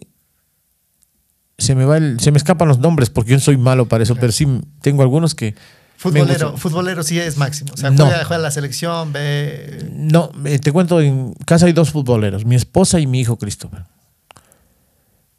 Se 1.57 1.75
me 1.75 1.85
va 1.85 1.97
el- 1.97 2.19
se 2.19 2.31
me 2.31 2.37
escapan 2.37 2.67
los 2.67 2.79
nombres 2.79 3.09
porque 3.09 3.31
yo 3.31 3.39
soy 3.39 3.57
malo 3.57 3.87
para 3.87 4.03
eso, 4.03 4.15
pero 4.15 4.31
sí 4.31 4.47
tengo 4.81 5.01
algunos 5.03 5.35
que. 5.35 5.55
Futbolero, 5.97 6.57
futbolero 6.57 7.03
sí 7.03 7.19
es 7.19 7.37
máximo. 7.37 7.71
O 7.73 7.77
sea, 7.77 7.89
No. 7.91 8.05
juega, 8.07 8.25
juega 8.25 8.41
la 8.43 8.51
selección, 8.51 9.13
ve. 9.13 9.87
No, 9.93 10.31
te 10.61 10.71
cuento, 10.71 10.99
en 10.99 11.33
casa 11.45 11.65
hay 11.67 11.73
dos 11.73 11.91
futboleros, 11.91 12.43
mi 12.45 12.55
esposa 12.55 12.99
y 12.99 13.07
mi 13.07 13.21
hijo 13.21 13.37
Christopher. 13.37 13.83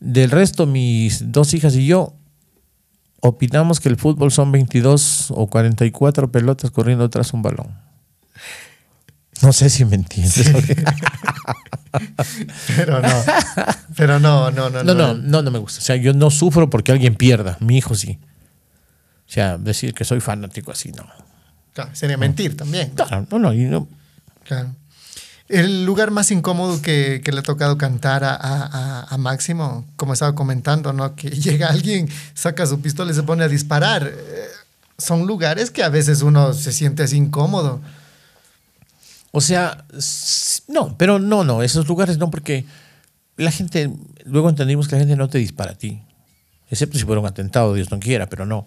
Del 0.01 0.31
resto, 0.31 0.67
mis 0.67 1.33
dos 1.33 1.53
hijas 1.55 1.75
y 1.77 1.87
yo 1.87 2.15
opinamos 3.27 3.81
que 3.81 3.89
el 3.89 3.97
fútbol 3.97 4.31
son 4.31 4.53
22 4.53 5.31
o 5.31 5.47
44 5.47 6.31
pelotas 6.31 6.71
corriendo 6.71 7.09
tras 7.09 7.33
un 7.33 7.41
balón. 7.41 7.75
No 9.41 9.53
sé 9.53 9.71
si 9.71 9.85
me 9.87 9.97
entiendes. 9.97 10.53
Pero 12.77 13.01
no. 13.01 13.23
Pero 13.97 14.21
no, 14.21 14.51
no, 14.51 14.69
no. 14.69 14.85
No, 14.85 14.95
no, 14.95 15.15
no, 15.15 15.43
no 15.43 15.51
me 15.51 15.59
gusta. 15.59 15.79
O 15.79 15.83
sea, 15.83 15.97
yo 15.97 16.13
no 16.13 16.31
sufro 16.31 16.69
porque 16.69 16.93
alguien 16.93 17.15
pierda. 17.15 17.57
Mi 17.61 17.79
hijo 17.79 17.95
sí. 17.95 18.19
O 19.27 19.33
sea, 19.33 19.57
decir 19.57 19.95
que 19.95 20.05
soy 20.05 20.21
fanático 20.21 20.71
así, 20.71 20.93
no. 20.93 21.07
Claro, 21.73 21.91
sería 21.95 22.19
mentir 22.19 22.57
también. 22.57 22.91
Claro, 22.91 23.27
no, 23.31 23.39
no, 23.39 23.55
y 23.55 23.65
no. 23.65 23.89
Claro. 24.45 24.75
El 25.49 25.85
lugar 25.85 26.11
más 26.11 26.31
incómodo 26.31 26.81
que, 26.81 27.21
que 27.23 27.31
le 27.33 27.41
ha 27.41 27.43
tocado 27.43 27.77
cantar 27.77 28.25
a, 28.25 28.35
a- 28.35 29.03
a- 29.11 29.19
Máximo, 29.19 29.85
como 29.97 30.15
estaba 30.15 30.35
comentando, 30.35 30.93
¿no? 30.93 31.15
Que 31.15 31.29
llega 31.31 31.69
alguien, 31.69 32.09
saca 32.35 32.67
su 32.67 32.81
pistola 32.81 33.13
y 33.13 33.15
se 33.15 33.23
pone 33.23 33.45
a 33.45 33.49
disparar. 33.49 34.07
Eh, 34.07 34.45
son 34.97 35.27
lugares 35.27 35.71
que 35.71 35.83
a 35.83 35.89
veces 35.91 36.23
uno 36.23 36.55
se 36.55 36.73
siente 36.73 37.03
así 37.03 37.17
incómodo. 37.17 37.81
O 39.33 39.41
sea, 39.41 39.85
no, 40.69 40.97
pero 40.97 41.19
no, 41.19 41.43
no, 41.45 41.63
esos 41.63 41.89
lugares 41.89 42.19
no, 42.19 42.31
porque 42.31 42.65
la 43.37 43.51
gente, 43.51 43.91
luego 44.25 44.49
entendimos 44.49 44.87
que 44.87 44.95
la 44.95 45.01
gente 45.01 45.17
no 45.17 45.29
te 45.29 45.39
dispara 45.39 45.73
a 45.73 45.75
ti. 45.75 46.01
excepto 46.71 46.97
si 46.99 47.05
fuera 47.05 47.21
un 47.21 47.27
atentado, 47.27 47.75
Dios 47.75 47.91
no 47.91 47.99
quiera, 47.99 48.29
pero 48.29 48.47
no. 48.47 48.67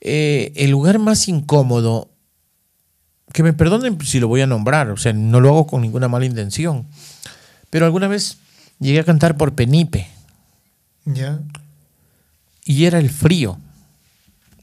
Eh, 0.00 0.52
el 0.56 0.70
lugar 0.70 0.98
más 1.00 1.26
incómodo, 1.28 2.08
que 3.32 3.42
me 3.42 3.52
perdonen 3.52 3.98
si 4.04 4.20
lo 4.20 4.28
voy 4.28 4.40
a 4.42 4.46
nombrar, 4.46 4.90
o 4.90 4.96
sea, 4.96 5.12
no 5.12 5.40
lo 5.40 5.48
hago 5.48 5.66
con 5.66 5.82
ninguna 5.82 6.08
mala 6.08 6.24
intención, 6.26 6.86
pero 7.70 7.86
alguna 7.86 8.08
vez 8.08 8.38
llegué 8.78 9.00
a 9.00 9.04
cantar 9.04 9.36
por 9.36 9.54
Penipe 9.54 10.06
Ya. 11.04 11.40
y 12.64 12.84
era 12.84 12.98
el 12.98 13.10
frío. 13.10 13.58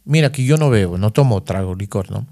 Mira 0.05 0.31
que 0.31 0.43
yo 0.45 0.57
no 0.57 0.69
bebo, 0.69 0.97
no 0.97 1.11
tomo 1.11 1.43
trago, 1.43 1.75
licor, 1.75 2.09
¿no? 2.11 2.25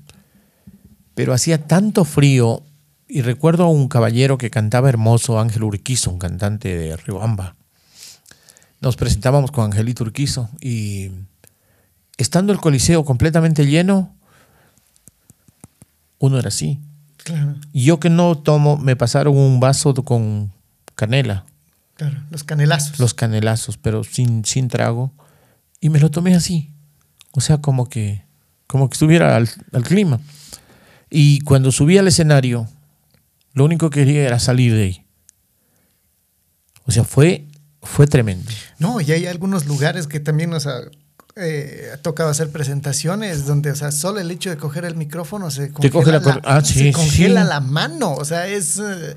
Pero 1.15 1.33
hacía 1.33 1.67
tanto 1.67 2.05
frío 2.05 2.63
y 3.07 3.21
recuerdo 3.21 3.63
a 3.65 3.69
un 3.69 3.87
caballero 3.87 4.37
que 4.37 4.49
cantaba 4.49 4.89
hermoso, 4.89 5.39
Ángel 5.39 5.63
Urquizo, 5.63 6.11
un 6.11 6.19
cantante 6.19 6.75
de 6.77 6.95
Riobamba. 6.95 7.55
Nos 8.81 8.95
presentábamos 8.95 9.51
con 9.51 9.65
Angelito 9.65 10.03
Urquizo 10.03 10.49
y 10.61 11.11
estando 12.17 12.53
el 12.53 12.59
coliseo 12.59 13.03
completamente 13.03 13.65
lleno, 13.65 14.15
uno 16.19 16.37
era 16.37 16.49
así. 16.49 16.79
Claro, 17.23 17.55
yo 17.73 17.99
que 17.99 18.09
no 18.09 18.37
tomo, 18.37 18.77
me 18.77 18.95
pasaron 18.95 19.35
un 19.35 19.59
vaso 19.59 19.93
con 19.93 20.51
canela, 20.95 21.45
claro. 21.95 22.23
Los 22.29 22.43
canelazos. 22.43 22.99
los 22.99 23.13
canelazos, 23.13 23.77
pero 23.77 24.03
sin, 24.03 24.45
sin 24.45 24.67
trago, 24.67 25.11
y 25.81 25.89
me 25.89 25.99
lo 25.99 26.11
tomé 26.11 26.35
así. 26.35 26.71
O 27.31 27.41
sea, 27.41 27.59
como 27.59 27.89
que, 27.89 28.23
como 28.67 28.89
que 28.89 28.93
estuviera 28.93 29.35
al, 29.35 29.49
al 29.73 29.83
clima. 29.83 30.19
Y 31.09 31.41
cuando 31.41 31.71
subí 31.71 31.97
al 31.97 32.07
escenario, 32.07 32.67
lo 33.53 33.65
único 33.65 33.89
que 33.89 34.05
quería 34.05 34.23
era 34.23 34.39
salir 34.39 34.73
de 34.73 34.83
ahí. 34.83 35.05
O 36.85 36.91
sea, 36.91 37.03
fue, 37.03 37.47
fue 37.81 38.07
tremendo. 38.07 38.49
No, 38.79 39.01
y 39.01 39.11
hay 39.11 39.25
algunos 39.27 39.67
lugares 39.67 40.07
que 40.07 40.19
también 40.19 40.49
nos 40.49 40.67
eh, 41.39 41.91
ha 41.93 41.97
tocado 41.97 42.29
hacer 42.29 42.49
presentaciones 42.51 43.45
donde, 43.45 43.71
o 43.71 43.75
sea, 43.75 43.91
solo 43.91 44.19
el 44.19 44.29
hecho 44.31 44.49
de 44.49 44.57
coger 44.57 44.85
el 44.85 44.95
micrófono 44.95 45.49
se 45.51 45.71
congela, 45.71 46.19
la 46.19 46.39
ah, 46.43 46.61
se 46.63 46.91
congela 46.91 47.43
sí. 47.43 47.49
la 47.49 47.59
mano. 47.61 48.13
O 48.13 48.25
sea, 48.25 48.47
es. 48.47 48.77
eh, 48.79 49.15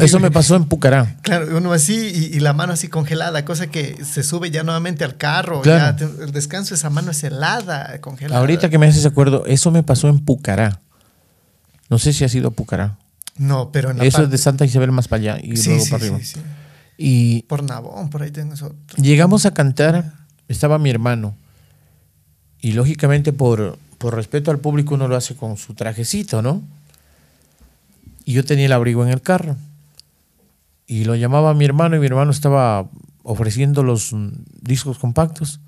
Eso 0.00 0.20
me 0.20 0.30
pasó 0.32 0.56
en 0.56 0.64
Pucará. 0.66 1.16
Claro, 1.22 1.56
uno 1.56 1.72
así 1.72 1.94
y, 2.32 2.36
y 2.36 2.40
la 2.40 2.52
mano 2.52 2.72
así 2.72 2.88
congelada, 2.88 3.44
cosa 3.44 3.68
que 3.68 4.04
se 4.04 4.22
sube 4.22 4.50
ya 4.50 4.62
nuevamente 4.62 5.04
al 5.04 5.16
carro. 5.16 5.62
Claro. 5.62 5.96
ya 5.98 6.24
el 6.24 6.32
descanso, 6.32 6.74
esa 6.74 6.90
mano 6.90 7.10
es 7.12 7.22
helada, 7.24 8.00
congelada. 8.00 8.40
Ahorita 8.40 8.68
que 8.68 8.78
me 8.78 8.86
haces 8.86 9.06
acuerdo, 9.06 9.44
eso 9.46 9.70
me 9.70 9.82
pasó 9.82 10.08
en 10.08 10.18
Pucará. 10.24 10.80
No 11.90 11.98
sé 11.98 12.12
si 12.12 12.24
ha 12.24 12.28
sido 12.28 12.50
Pucará. 12.50 12.98
No, 13.36 13.70
pero 13.72 13.90
en 13.92 13.98
la 13.98 14.04
Eso 14.04 14.22
es 14.24 14.30
de 14.30 14.38
Santa 14.38 14.64
Isabel 14.64 14.90
más 14.92 15.06
para 15.08 15.34
allá 15.34 15.38
y 15.42 15.56
Sí, 15.56 15.70
luego 15.70 15.84
para 15.84 15.96
arriba. 15.96 16.18
sí, 16.18 16.24
sí. 16.24 16.40
Y 17.00 17.42
Por 17.42 17.62
Nabón, 17.62 18.10
por 18.10 18.22
ahí 18.24 18.32
tengo 18.32 18.54
eso. 18.54 18.74
llegamos 18.96 19.46
a 19.46 19.52
cantar, 19.54 20.14
estaba 20.48 20.78
mi 20.78 20.90
hermano. 20.90 21.34
Y 22.60 22.72
lógicamente 22.72 23.32
por, 23.32 23.78
por 23.98 24.14
respeto 24.14 24.50
al 24.50 24.58
público 24.58 24.94
uno 24.94 25.06
lo 25.08 25.16
hace 25.16 25.36
con 25.36 25.56
su 25.56 25.74
trajecito, 25.74 26.42
¿no? 26.42 26.62
Y 28.24 28.32
yo 28.32 28.44
tenía 28.44 28.66
el 28.66 28.72
abrigo 28.72 29.02
en 29.04 29.10
el 29.10 29.22
carro. 29.22 29.56
Y 30.86 31.04
lo 31.04 31.14
llamaba 31.14 31.50
a 31.50 31.54
mi 31.54 31.64
hermano 31.64 31.96
y 31.96 32.00
mi 32.00 32.06
hermano 32.06 32.30
estaba 32.30 32.86
ofreciendo 33.22 33.82
los 33.82 34.14
discos 34.62 34.98
compactos. 34.98 35.60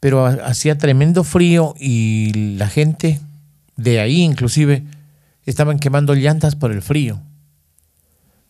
Pero 0.00 0.26
ha- 0.26 0.32
hacía 0.46 0.78
tremendo 0.78 1.22
frío 1.24 1.74
y 1.78 2.32
la 2.56 2.68
gente 2.68 3.20
de 3.76 4.00
ahí 4.00 4.20
inclusive 4.22 4.84
estaban 5.46 5.78
quemando 5.78 6.14
llantas 6.14 6.56
por 6.56 6.72
el 6.72 6.82
frío. 6.82 7.20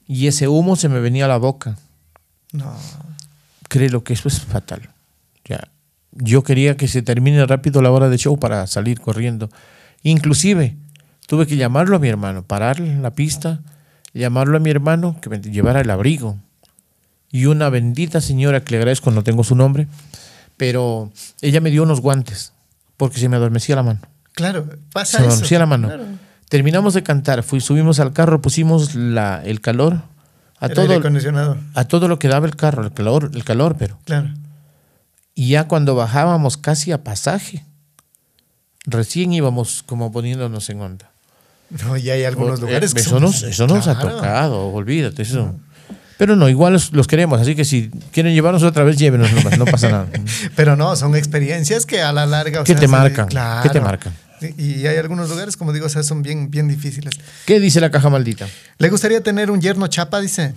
Y 0.07 0.27
ese 0.27 0.49
humo 0.49 0.77
se 0.77 0.89
me 0.89 0.99
venía 1.01 1.27
a 1.27 1.29
la 1.29 1.37
boca 1.39 1.79
No. 2.53 2.75
créelo 3.69 4.03
que 4.05 4.15
eso 4.15 4.29
es 4.29 4.41
fatal. 4.41 4.89
Ya, 5.45 5.69
yo 6.13 6.43
quería 6.43 6.77
que 6.77 6.89
se 6.89 7.03
termine 7.03 7.45
rápido 7.47 7.83
la 7.83 7.91
hora 7.91 8.09
de 8.09 8.19
show 8.19 8.39
para 8.39 8.67
salir 8.67 9.01
corriendo. 9.01 9.51
Inclusive 10.03 10.77
tuve 11.27 11.47
que 11.47 11.57
llamarlo 11.57 11.97
a 11.97 11.99
mi 11.99 12.09
hermano, 12.09 12.43
parar 12.43 12.81
la 12.81 13.11
pista, 13.13 13.61
llamarlo 14.13 14.57
a 14.57 14.61
mi 14.61 14.71
hermano 14.71 15.19
que 15.21 15.31
me 15.31 15.41
llevara 15.41 15.81
el 15.81 15.91
abrigo. 15.91 16.37
Y 17.31 17.47
una 17.47 17.71
bendita 17.71 18.21
señora 18.21 18.63
que 18.63 18.73
le 18.73 18.77
agradezco, 18.79 19.11
no 19.11 19.25
tengo 19.25 19.43
su 19.43 19.55
nombre, 19.57 19.87
pero 20.57 21.11
ella 21.41 21.61
me 21.61 21.71
dio 21.71 21.83
unos 21.83 22.01
guantes 22.01 22.53
porque 22.97 23.19
se 23.19 23.29
me 23.29 23.37
adormecía 23.37 23.75
la 23.77 23.83
mano. 23.83 24.01
Claro, 24.35 24.67
pasa 24.93 25.13
Se 25.19 25.19
me 25.19 25.25
eso. 25.27 25.33
adormecía 25.35 25.59
la 25.59 25.67
mano. 25.67 25.89
Claro. 25.89 26.05
Terminamos 26.49 26.93
de 26.95 27.03
cantar, 27.03 27.43
fui, 27.43 27.61
subimos 27.61 27.99
al 28.01 28.13
carro, 28.13 28.43
pusimos 28.43 28.95
la, 28.95 29.43
el 29.45 29.63
calor 29.63 30.03
a 30.61 30.67
El 30.67 30.75
todo, 30.75 30.83
aire 30.85 30.97
acondicionado. 30.97 31.57
a 31.75 31.85
todo 31.87 32.07
lo 32.09 32.19
que 32.19 32.29
daba 32.29 32.47
el 32.47 32.55
carro, 32.57 32.85
el 32.85 32.93
calor, 32.93 33.31
el 33.33 33.45
calor, 33.45 33.77
pero 33.79 33.99
Claro. 34.05 34.29
Y 35.35 35.51
ya 35.51 35.69
cuando 35.69 35.95
bajábamos 35.95 36.57
casi 36.57 36.93
a 36.93 37.03
pasaje, 37.05 37.65
recién 38.85 39.33
íbamos 39.33 39.83
como 39.87 40.13
poniéndonos 40.13 40.69
en 40.71 40.81
onda. 40.81 41.11
No, 41.85 41.97
y 41.97 42.11
hay 42.11 42.25
algunos 42.25 42.59
O- 42.59 42.63
lugares 42.67 42.91
eh, 42.91 42.95
que 42.95 43.01
eso, 43.01 43.11
son- 43.11 43.23
nos, 43.23 43.43
eso 43.43 43.67
nos 43.67 43.87
ha 43.89 43.99
Claro. 43.99 44.17
tocado, 44.17 44.67
olvídate 44.69 45.23
eso. 45.23 45.55
Pero 46.19 46.37
no, 46.37 46.49
igual 46.49 46.75
los, 46.75 46.93
los 46.93 47.07
queremos, 47.07 47.41
así 47.41 47.55
que 47.57 47.65
si 47.65 47.89
quieren 48.13 48.35
llevarnos 48.35 48.63
otra 48.63 48.85
vez, 48.85 48.97
llévenos 48.97 49.33
nomás, 49.33 49.59
no 49.59 49.65
pasa 49.65 49.89
nada. 49.89 50.07
Pero 50.57 50.77
no, 50.77 50.95
son 50.95 51.17
experiencias 51.17 51.87
que 51.87 52.01
a 52.03 52.13
la 52.13 52.27
larga. 52.27 52.61
o 52.61 52.65
¿Qué 52.65 52.73
sea, 52.73 52.81
te 52.81 52.89
marcan? 52.89 53.27
Claro. 53.29 53.63
¿Qué 53.63 53.71
te 53.71 53.81
marcan? 53.81 54.13
Y 54.59 54.81
y 54.83 54.87
hay 54.87 54.97
algunos 54.99 55.31
lugares, 55.31 55.57
como 55.57 55.73
digo, 55.73 55.87
o 55.87 55.89
sea, 55.89 56.03
son 56.03 56.23
bien, 56.23 56.51
bien 56.51 56.69
difíciles. 56.69 57.15
¿Qué 57.47 57.59
dice 57.61 57.81
la 57.81 57.91
caja 57.91 58.11
maldita? 58.11 58.47
¿Le 58.79 58.89
gustaría 58.91 59.21
tener 59.23 59.51
un 59.51 59.61
yerno 59.61 59.87
chapa? 59.87 60.21
Dice. 60.21 60.55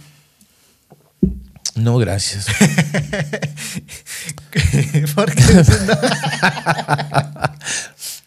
No, 1.76 1.98
gracias. 1.98 2.48
Porque 5.16 5.44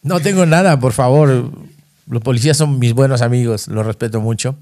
No 0.02 0.20
tengo 0.20 0.46
nada, 0.46 0.78
por 0.78 0.92
favor. 0.92 1.50
Los 2.06 2.22
policías 2.22 2.56
son 2.56 2.78
mis 2.78 2.92
buenos 2.92 3.22
amigos, 3.22 3.68
los 3.68 3.84
respeto 3.84 4.20
mucho. 4.20 4.56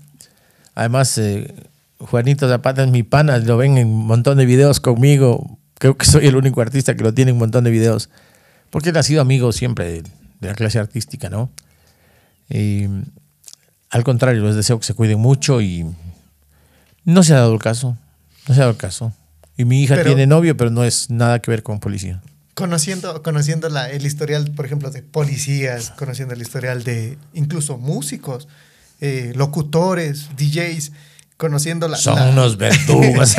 Además, 0.74 1.16
eh, 1.18 1.54
Juanito 1.98 2.48
Zapata 2.48 2.84
es 2.84 2.90
mi 2.90 3.02
pana, 3.02 3.38
lo 3.38 3.56
ven 3.56 3.78
en 3.78 3.88
un 3.88 4.06
montón 4.06 4.38
de 4.38 4.46
videos 4.46 4.80
conmigo. 4.80 5.58
Creo 5.78 5.96
que 5.96 6.06
soy 6.06 6.26
el 6.26 6.36
único 6.36 6.60
artista 6.60 6.96
que 6.96 7.02
lo 7.02 7.12
tiene 7.12 7.30
en 7.30 7.36
un 7.36 7.40
montón 7.40 7.64
de 7.64 7.70
videos. 7.70 8.08
Porque 8.70 8.90
él 8.90 8.96
ha 8.96 9.02
sido 9.02 9.20
amigo 9.20 9.52
siempre 9.52 9.86
de, 9.86 10.02
de 10.40 10.48
la 10.48 10.54
clase 10.54 10.78
artística, 10.78 11.28
¿no? 11.28 11.50
Y, 12.48 12.86
al 13.90 14.04
contrario, 14.04 14.44
les 14.44 14.56
deseo 14.56 14.78
que 14.78 14.86
se 14.86 14.94
cuiden 14.94 15.18
mucho 15.18 15.60
y 15.60 15.86
no 17.04 17.22
se 17.22 17.34
ha 17.34 17.38
dado 17.38 17.52
el 17.52 17.60
caso. 17.60 17.96
No 18.48 18.54
se 18.54 18.60
ha 18.60 18.64
dado 18.64 18.70
el 18.72 18.76
caso. 18.76 19.12
Y 19.56 19.64
mi 19.64 19.82
hija 19.82 19.94
Pero- 19.94 20.10
tiene 20.10 20.26
novio, 20.26 20.56
pero 20.56 20.70
no 20.70 20.84
es 20.84 21.10
nada 21.10 21.40
que 21.40 21.50
ver 21.50 21.62
con 21.62 21.80
policía. 21.80 22.20
conociendo, 22.54 23.22
conociendo 23.22 23.68
la, 23.68 23.90
el 23.90 24.06
historial, 24.06 24.50
por 24.52 24.64
ejemplo, 24.66 24.90
de 24.90 25.02
policías, 25.02 25.90
conociendo 25.98 26.32
el 26.34 26.40
historial 26.42 26.84
de 26.84 27.18
incluso 27.34 27.76
músicos, 27.78 28.48
eh, 29.02 29.32
locutores, 29.36 30.28
DJs, 30.38 30.92
conociendo 31.36 31.86
la, 31.86 31.98
Son 31.98 32.14
la- 32.14 32.30
unos 32.30 32.56
verdugos. 32.56 33.34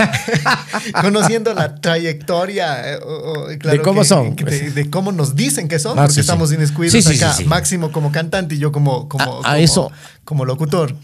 conociendo 1.01 1.53
la 1.55 1.75
trayectoria 1.75 2.93
eh, 2.93 2.99
o- 3.03 3.07
o, 3.53 3.57
claro 3.57 3.77
¿De 3.77 3.83
cómo 3.83 4.01
que- 4.01 4.07
son? 4.07 4.35
que 4.35 4.45
De, 4.45 4.71
de 4.71 4.89
cómo 4.89 5.11
nos 5.11 5.35
dicen 5.35 5.67
que 5.67 5.79
son, 5.79 5.93
Ah, 5.97 6.03
porque 6.03 6.09
sí, 6.13 6.15
sí. 6.15 6.21
estamos 6.21 6.51
inmiscuidos 6.53 7.03
Sí, 7.03 7.15
acá. 7.23 7.35
Máximo 7.45 7.91
como 7.91 8.11
cantante 8.11 8.55
y 8.55 8.59
yo 8.59 8.71
como, 8.71 9.09
como, 9.09 9.23
A- 9.23 9.39
a 9.39 9.41
como- 9.43 9.55
eso- 9.55 9.91
como 10.25 10.45
locutor. 10.45 10.95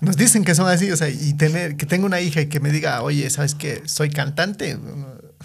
Nos 0.00 0.16
dicen 0.16 0.44
que 0.44 0.54
son 0.54 0.68
así, 0.68 0.90
o 0.90 0.96
sea, 0.96 1.08
y 1.08 1.34
tener, 1.34 1.76
que 1.76 1.86
tengo 1.86 2.06
una 2.06 2.20
hija 2.20 2.40
y 2.40 2.46
que 2.46 2.60
me 2.60 2.70
diga, 2.70 3.02
oye, 3.02 3.28
¿sabes 3.30 3.54
qué? 3.54 3.82
Soy 3.86 4.10
cantante. 4.10 4.78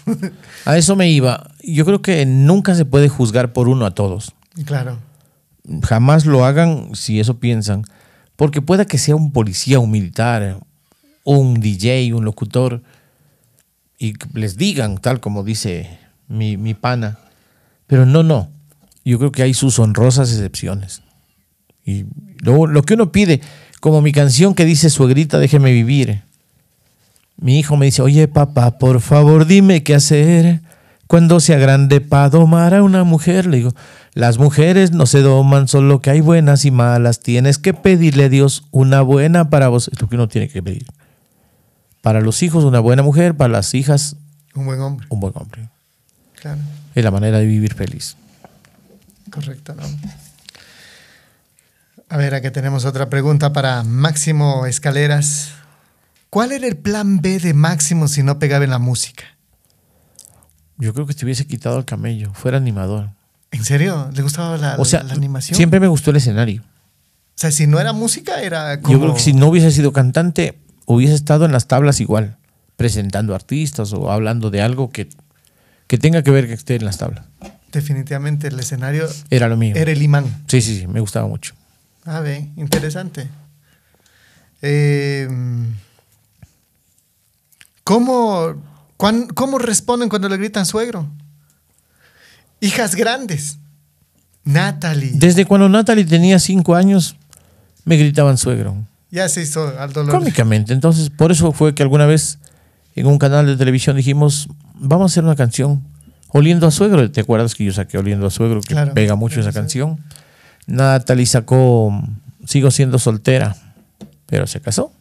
A 0.64 0.76
eso 0.76 0.94
me 0.96 1.10
iba. 1.10 1.50
Yo 1.62 1.84
creo 1.84 2.02
que 2.02 2.24
nunca 2.26 2.74
se 2.74 2.84
puede 2.84 3.08
juzgar 3.08 3.52
por 3.52 3.68
uno 3.68 3.86
a 3.86 3.94
todos. 3.94 4.34
claro. 4.64 4.98
Jamás 5.82 6.26
lo 6.26 6.44
hagan 6.44 6.94
si 6.94 7.20
eso 7.20 7.40
piensan. 7.40 7.84
Porque 8.36 8.60
pueda 8.60 8.84
que 8.84 8.98
sea 8.98 9.16
un 9.16 9.32
policía, 9.32 9.78
un 9.78 9.90
militar, 9.90 10.58
un 11.24 11.58
DJ, 11.58 12.12
un 12.12 12.24
locutor, 12.24 12.82
y 13.98 14.14
les 14.34 14.58
digan, 14.58 14.98
tal 14.98 15.20
como 15.20 15.42
dice 15.42 15.98
mi, 16.28 16.58
mi 16.58 16.74
pana. 16.74 17.18
Pero 17.86 18.04
no, 18.04 18.22
no. 18.22 18.50
Yo 19.04 19.18
creo 19.18 19.32
que 19.32 19.42
hay 19.42 19.54
sus 19.54 19.78
honrosas 19.78 20.30
excepciones. 20.32 21.02
Y 21.84 22.04
lo, 22.40 22.66
lo 22.66 22.82
que 22.82 22.94
uno 22.94 23.12
pide, 23.12 23.40
como 23.84 24.00
mi 24.00 24.12
canción 24.12 24.54
que 24.54 24.64
dice 24.64 24.88
Suegrita, 24.88 25.38
déjeme 25.38 25.70
vivir. 25.70 26.22
Mi 27.36 27.58
hijo 27.58 27.76
me 27.76 27.84
dice, 27.84 28.00
oye 28.00 28.28
papá, 28.28 28.78
por 28.78 29.02
favor 29.02 29.44
dime 29.44 29.82
qué 29.82 29.94
hacer 29.94 30.62
cuando 31.06 31.38
sea 31.38 31.58
grande 31.58 32.00
para 32.00 32.30
domar 32.30 32.72
a 32.72 32.82
una 32.82 33.04
mujer. 33.04 33.44
Le 33.44 33.58
digo, 33.58 33.74
las 34.14 34.38
mujeres 34.38 34.92
no 34.92 35.04
se 35.04 35.20
doman, 35.20 35.68
solo 35.68 36.00
que 36.00 36.08
hay 36.08 36.22
buenas 36.22 36.64
y 36.64 36.70
malas. 36.70 37.20
Tienes 37.20 37.58
que 37.58 37.74
pedirle 37.74 38.24
a 38.24 38.28
Dios 38.30 38.64
una 38.70 39.02
buena 39.02 39.50
para 39.50 39.68
vos. 39.68 39.88
Es 39.92 40.00
lo 40.00 40.08
que 40.08 40.14
uno 40.14 40.28
tiene 40.28 40.48
que 40.48 40.62
pedir. 40.62 40.86
Para 42.00 42.22
los 42.22 42.42
hijos 42.42 42.64
una 42.64 42.80
buena 42.80 43.02
mujer, 43.02 43.36
para 43.36 43.52
las 43.52 43.74
hijas 43.74 44.16
Un 44.54 44.64
buen 44.64 44.80
hombre. 44.80 45.06
un 45.10 45.20
buen 45.20 45.34
hombre. 45.36 45.68
Claro. 46.40 46.62
Es 46.94 47.04
la 47.04 47.10
manera 47.10 47.38
de 47.38 47.44
vivir 47.44 47.74
feliz. 47.74 48.16
Correcto, 49.30 49.74
¿no? 49.74 49.82
A 52.08 52.16
ver, 52.16 52.34
aquí 52.34 52.50
tenemos 52.50 52.84
otra 52.84 53.08
pregunta 53.10 53.52
para 53.52 53.82
Máximo 53.82 54.66
Escaleras. 54.66 55.50
¿Cuál 56.30 56.52
era 56.52 56.66
el 56.66 56.76
plan 56.76 57.20
B 57.20 57.38
de 57.38 57.54
Máximo 57.54 58.08
si 58.08 58.22
no 58.22 58.38
pegaba 58.38 58.64
en 58.64 58.70
la 58.70 58.78
música? 58.78 59.24
yo 60.76 60.92
creo 60.92 61.06
que 61.06 61.14
te 61.14 61.24
hubiese 61.24 61.46
quitado 61.46 61.78
el 61.78 61.84
camello, 61.84 62.34
fuera 62.34 62.56
animador. 62.56 63.10
¿En 63.52 63.64
serio? 63.64 64.10
¿Le 64.12 64.22
gustaba 64.22 64.58
la, 64.58 64.74
O 64.76 64.84
sea, 64.84 65.04
la 65.04 65.14
animación? 65.14 65.56
siempre 65.56 65.78
me 65.78 65.86
gustó 65.86 66.10
el 66.10 66.16
escenario. 66.16 66.62
O 66.62 67.36
sea, 67.36 67.52
si 67.52 67.68
no 67.68 67.78
era 67.78 67.92
música, 67.92 68.42
era 68.42 68.80
como... 68.80 68.92
Yo 68.92 69.00
creo 69.00 69.14
que 69.14 69.20
si 69.20 69.32
no 69.34 69.46
hubiese 69.46 69.70
sido 69.70 69.92
cantante, 69.92 70.58
hubiese 70.86 71.14
estado 71.14 71.44
en 71.44 71.52
las 71.52 71.68
tablas 71.68 72.00
igual, 72.00 72.38
presentando 72.76 73.36
artistas 73.36 73.92
o 73.92 74.10
hablando 74.10 74.50
de 74.50 74.62
algo 74.62 74.90
que, 74.90 75.08
que 75.86 75.96
tenga 75.96 76.22
que 76.24 76.32
ver 76.32 76.48
que 76.48 76.54
esté 76.54 76.74
en 76.74 76.84
las 76.84 76.98
tablas. 76.98 77.24
Definitivamente 77.70 78.48
el 78.48 78.58
escenario 78.58 79.08
Era 79.30 79.48
lo 79.48 79.56
mío. 79.56 79.74
era 79.76 79.92
el 79.92 80.02
imán. 80.02 80.24
Sí, 80.48 80.60
sí, 80.60 80.80
sí, 80.80 80.86
me 80.88 80.98
gustaba 80.98 81.28
mucho. 81.28 81.54
A 82.04 82.20
ver, 82.20 82.48
interesante. 82.56 83.28
Eh, 84.62 85.28
¿cómo, 87.84 88.54
cuán- 88.96 89.28
¿Cómo 89.28 89.58
responden 89.58 90.08
cuando 90.08 90.28
le 90.28 90.36
gritan 90.36 90.66
suegro? 90.66 91.08
Hijas 92.60 92.94
grandes. 92.94 93.58
Natalie. 94.44 95.12
Desde 95.14 95.46
cuando 95.46 95.68
Natalie 95.68 96.04
tenía 96.04 96.38
cinco 96.38 96.74
años, 96.74 97.16
me 97.84 97.96
gritaban 97.96 98.36
suegro. 98.38 98.76
ya 99.10 99.28
se 99.28 99.42
hizo 99.42 99.78
al 99.78 99.92
dolor. 99.92 100.10
Cómicamente. 100.12 100.72
Entonces, 100.72 101.08
por 101.08 101.30
eso 101.30 101.52
fue 101.52 101.72
que 101.74 101.82
alguna 101.84 102.04
vez 102.04 102.38
en 102.96 103.06
un 103.06 103.16
canal 103.18 103.46
de 103.46 103.56
televisión 103.56 103.96
dijimos, 103.96 104.48
vamos 104.74 105.04
a 105.04 105.12
hacer 105.12 105.22
una 105.24 105.36
canción 105.36 105.82
Oliendo 106.30 106.66
a 106.66 106.72
Suegro. 106.72 107.08
¿Te 107.12 107.20
acuerdas 107.20 107.54
que 107.54 107.64
yo 107.64 107.72
saqué 107.72 107.96
Oliendo 107.96 108.26
a 108.26 108.30
Suegro? 108.30 108.60
Que 108.60 108.74
Claro. 108.74 108.92
pega 108.92 109.14
mucho 109.14 109.38
esa 109.40 109.52
canción. 109.52 110.00
Natalie 110.66 111.26
sacó 111.26 111.92
Sigo 112.46 112.70
siendo 112.70 112.98
soltera, 112.98 113.56
pero 114.26 114.46
se 114.46 114.60
casó. 114.60 114.92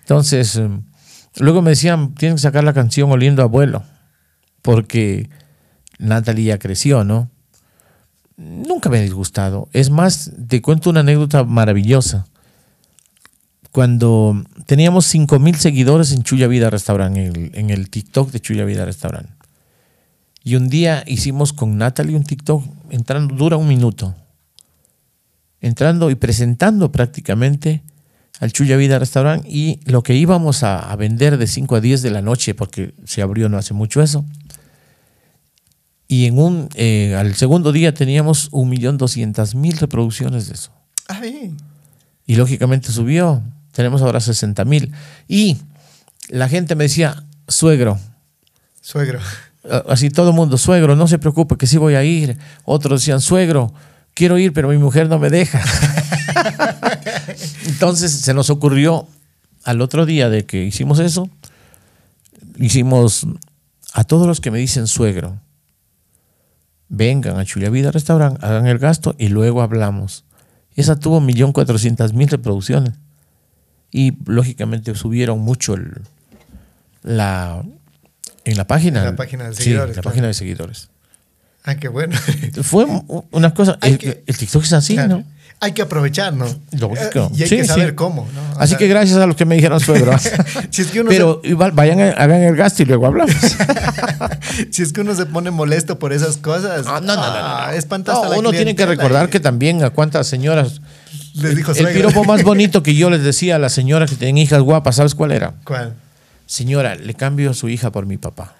Entonces, 0.00 0.56
eh, 0.56 0.68
luego 1.36 1.62
me 1.62 1.70
decían, 1.70 2.14
tienes 2.14 2.36
que 2.36 2.42
sacar 2.42 2.64
la 2.64 2.72
canción 2.72 3.10
Oliendo 3.10 3.42
Abuelo, 3.42 3.82
porque 4.62 5.28
Natalie 5.98 6.46
ya 6.46 6.58
creció, 6.58 7.02
¿no? 7.04 7.28
Nunca 8.36 8.88
me 8.88 8.98
ha 8.98 9.02
disgustado. 9.02 9.68
Es 9.72 9.90
más, 9.90 10.32
te 10.48 10.62
cuento 10.62 10.90
una 10.90 11.00
anécdota 11.00 11.44
maravillosa 11.44 12.26
cuando 13.70 14.44
teníamos 14.66 15.06
5 15.06 15.38
mil 15.40 15.56
seguidores 15.56 16.12
en 16.12 16.22
Chuya 16.22 16.46
Vida 16.46 16.70
Restaurant, 16.70 17.16
en 17.16 17.36
el, 17.36 17.50
en 17.54 17.70
el 17.70 17.90
TikTok 17.90 18.30
de 18.30 18.40
Chuya 18.40 18.64
Vida 18.64 18.84
Restaurant. 18.84 19.28
Y 20.44 20.56
un 20.56 20.68
día 20.68 21.02
hicimos 21.06 21.52
con 21.52 21.78
Natalie 21.78 22.16
un 22.16 22.24
TikTok, 22.24 22.62
entrando, 22.90 23.34
dura 23.34 23.56
un 23.56 23.66
minuto, 23.66 24.14
entrando 25.64 26.10
y 26.10 26.14
presentando 26.14 26.92
prácticamente 26.92 27.82
al 28.40 28.52
Chuya 28.52 28.76
Vida 28.76 28.98
Restaurant 28.98 29.44
y 29.48 29.80
lo 29.84 30.02
que 30.02 30.14
íbamos 30.14 30.62
a, 30.62 30.78
a 30.78 30.96
vender 30.96 31.38
de 31.38 31.46
5 31.46 31.76
a 31.76 31.80
10 31.80 32.02
de 32.02 32.10
la 32.10 32.20
noche, 32.20 32.54
porque 32.54 32.94
se 33.04 33.22
abrió 33.22 33.48
no 33.48 33.56
hace 33.56 33.74
mucho 33.74 34.02
eso. 34.02 34.24
Y 36.06 36.26
en 36.26 36.38
un, 36.38 36.68
eh, 36.74 37.14
al 37.16 37.34
segundo 37.34 37.72
día 37.72 37.94
teníamos 37.94 38.50
1.200.000 38.52 39.78
reproducciones 39.78 40.48
de 40.48 40.54
eso. 40.54 40.70
Ay, 41.08 41.56
Y 42.26 42.36
lógicamente 42.36 42.92
subió. 42.92 43.42
Tenemos 43.72 44.02
ahora 44.02 44.20
60 44.20 44.64
mil. 44.64 44.92
Y 45.26 45.56
la 46.28 46.48
gente 46.48 46.74
me 46.76 46.84
decía, 46.84 47.24
suegro. 47.48 47.98
suegro. 48.80 49.18
Así 49.88 50.10
todo 50.10 50.28
el 50.28 50.36
mundo, 50.36 50.58
suegro, 50.58 50.94
no 50.94 51.08
se 51.08 51.18
preocupe 51.18 51.56
que 51.56 51.66
sí 51.66 51.78
voy 51.78 51.94
a 51.94 52.04
ir. 52.04 52.36
Otros 52.64 53.00
decían, 53.00 53.20
suegro, 53.22 53.72
quiero 54.14 54.38
ir, 54.38 54.52
pero 54.52 54.68
mi 54.68 54.78
mujer 54.78 55.08
no 55.08 55.18
me 55.18 55.30
deja. 55.30 55.60
Entonces 57.66 58.12
se 58.12 58.34
nos 58.34 58.50
ocurrió 58.50 59.06
al 59.64 59.80
otro 59.80 60.06
día 60.06 60.28
de 60.28 60.44
que 60.44 60.62
hicimos 60.64 60.98
eso, 60.98 61.28
hicimos 62.58 63.26
a 63.92 64.04
todos 64.04 64.26
los 64.26 64.40
que 64.40 64.50
me 64.50 64.58
dicen 64.58 64.86
suegro, 64.86 65.40
vengan 66.88 67.38
a 67.38 67.44
Chulia 67.44 67.70
Vida 67.70 67.90
Restaurant, 67.90 68.42
hagan 68.42 68.66
el 68.66 68.78
gasto 68.78 69.14
y 69.18 69.28
luego 69.28 69.62
hablamos. 69.62 70.24
Esa 70.76 70.96
tuvo 70.96 71.20
1.400.000 71.20 72.28
reproducciones. 72.30 72.94
Y 73.92 74.12
lógicamente 74.26 74.92
subieron 74.96 75.38
mucho 75.38 75.74
el- 75.74 76.02
la, 77.04 77.62
en 78.44 78.56
la 78.56 78.66
página. 78.66 78.98
En 79.00 79.04
la 79.06 79.16
página 79.16 79.44
de 79.48 79.54
Sí, 79.54 79.62
seguidores, 79.64 79.94
la 79.96 80.02
claro. 80.02 80.10
página 80.10 80.26
de 80.26 80.34
seguidores. 80.34 80.88
Ah, 81.64 81.76
qué 81.76 81.88
bueno. 81.88 82.16
Fue 82.62 82.84
u- 82.84 83.24
una 83.30 83.54
cosa. 83.54 83.78
Hay 83.80 83.92
El, 83.92 83.98
que- 83.98 84.22
el 84.26 84.36
TikTok 84.36 84.62
es 84.64 84.72
así, 84.74 84.94
Claro. 84.94 85.08
¿no? 85.18 85.24
Hay 85.60 85.72
que 85.72 85.80
aprovechar, 85.82 86.34
¿no? 86.34 86.44
Lógico. 86.72 87.30
Y 87.34 87.42
hay 87.42 87.48
Sí, 87.48 87.56
que 87.56 87.62
sí. 87.62 87.68
saber 87.68 87.94
cómo, 87.94 88.28
¿no? 88.34 88.60
Así 88.60 88.70
sea, 88.70 88.78
que 88.78 88.88
gracias 88.88 89.16
a 89.18 89.26
los 89.26 89.34
que 89.34 89.46
me 89.46 89.54
dijeron 89.54 89.80
suegro. 89.80 90.12
si 90.70 90.82
es 90.82 90.88
que 90.88 91.00
uno 91.00 91.08
Pero 91.08 91.40
igual 91.44 91.72
vayan, 91.72 92.00
a- 92.00 92.10
hagan 92.10 92.42
el 92.42 92.54
gasto 92.54 92.82
y 92.82 92.86
luego 92.86 93.06
hablamos. 93.06 93.34
se, 93.34 93.56
si 94.72 94.82
es 94.82 94.92
que 94.92 95.00
uno 95.00 95.14
se 95.14 95.24
pone 95.24 95.50
molesto 95.50 95.98
por 95.98 96.12
esas 96.12 96.36
cosas. 96.36 96.84
Ah, 96.86 97.00
no, 97.00 97.14
no, 97.14 97.22
no, 97.22 97.22
no, 97.22 97.30
ah, 97.32 97.72
no. 97.72 98.24
No, 98.32 98.38
uno 98.40 98.50
tiene 98.50 98.74
que 98.74 98.84
recordar 98.84 99.28
y 99.28 99.30
que 99.30 99.40
también 99.40 99.82
a 99.84 99.90
cuántas 99.90 100.26
señoras. 100.26 100.82
Les 101.34 101.56
dijo 101.56 101.70
el 101.70 101.78
suegro. 101.78 101.94
piropo 101.94 102.24
más 102.24 102.42
bonito 102.44 102.82
que 102.82 102.94
yo 102.94 103.08
les 103.08 103.22
decía 103.22 103.56
a 103.56 103.58
las 103.58 103.72
señoras 103.72 104.10
que 104.10 104.16
tienen 104.16 104.36
hijas 104.38 104.60
guapas, 104.60 104.96
¿sabes 104.96 105.14
cuál 105.14 105.32
era? 105.32 105.54
¿Cuál? 105.64 105.94
Señora, 106.46 106.94
le 106.96 107.14
cambio 107.14 107.50
a 107.52 107.54
su 107.54 107.68
hija 107.70 107.90
por 107.90 108.04
mi 108.04 108.18
papá. 108.18 108.54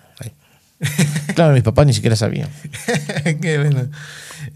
Claro, 1.34 1.54
mi 1.54 1.62
papá 1.62 1.84
ni 1.84 1.92
siquiera 1.92 2.16
sabía. 2.16 2.48
Qué 3.40 3.58
bueno. 3.58 3.88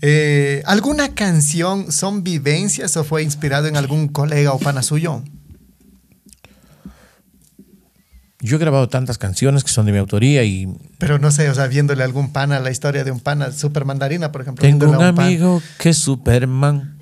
Eh, 0.02 0.62
¿Alguna 0.66 1.14
canción 1.14 1.90
son 1.92 2.22
vivencias 2.22 2.96
o 2.96 3.04
fue 3.04 3.22
inspirado 3.22 3.66
en 3.66 3.76
algún 3.76 4.08
colega 4.08 4.52
o 4.52 4.58
pana 4.58 4.82
suyo? 4.82 5.22
Yo 8.40 8.56
he 8.56 8.58
grabado 8.60 8.88
tantas 8.88 9.18
canciones 9.18 9.64
que 9.64 9.70
son 9.70 9.86
de 9.86 9.92
mi 9.92 9.98
autoría 9.98 10.44
y 10.44 10.68
Pero 10.98 11.18
no 11.18 11.32
sé, 11.32 11.50
o 11.50 11.54
sea, 11.54 11.66
viéndole 11.66 12.02
a 12.02 12.06
algún 12.06 12.32
pana, 12.32 12.60
la 12.60 12.70
historia 12.70 13.02
de 13.02 13.10
un 13.10 13.18
pana, 13.18 13.50
Super 13.50 13.84
Mandarina, 13.84 14.30
por 14.30 14.42
ejemplo. 14.42 14.62
tengo 14.62 14.86
un 14.88 14.96
pan. 14.96 15.18
amigo 15.18 15.60
que 15.78 15.88
es 15.88 15.96
Superman. 15.96 16.98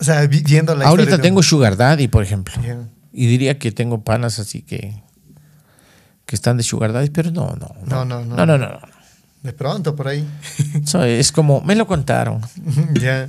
O 0.00 0.04
sea, 0.04 0.26
vi- 0.26 0.42
viendo 0.42 0.74
la 0.74 0.86
Ahorita 0.86 1.02
historia 1.02 1.16
de 1.18 1.22
tengo 1.22 1.38
un- 1.38 1.44
Sugar 1.44 1.76
Daddy, 1.76 2.08
por 2.08 2.22
ejemplo. 2.22 2.54
Bien. 2.62 2.90
Y 3.12 3.26
diría 3.26 3.58
que 3.58 3.72
tengo 3.72 4.02
panas 4.02 4.38
así 4.38 4.62
que 4.62 5.02
que 6.26 6.36
están 6.36 6.56
de 6.56 6.62
Sugar 6.62 6.92
Daddy, 6.92 7.10
pero 7.10 7.30
no, 7.30 7.54
no. 7.58 7.74
No, 7.86 8.04
no, 8.04 8.24
no. 8.24 8.36
No, 8.36 8.46
no, 8.46 8.58
no. 8.58 8.68
no. 8.68 8.80
De 9.42 9.52
pronto, 9.52 9.94
por 9.94 10.08
ahí. 10.08 10.26
Eso 10.82 11.04
es 11.04 11.30
como, 11.30 11.60
me 11.60 11.74
lo 11.74 11.86
contaron. 11.86 12.40
ya. 13.00 13.26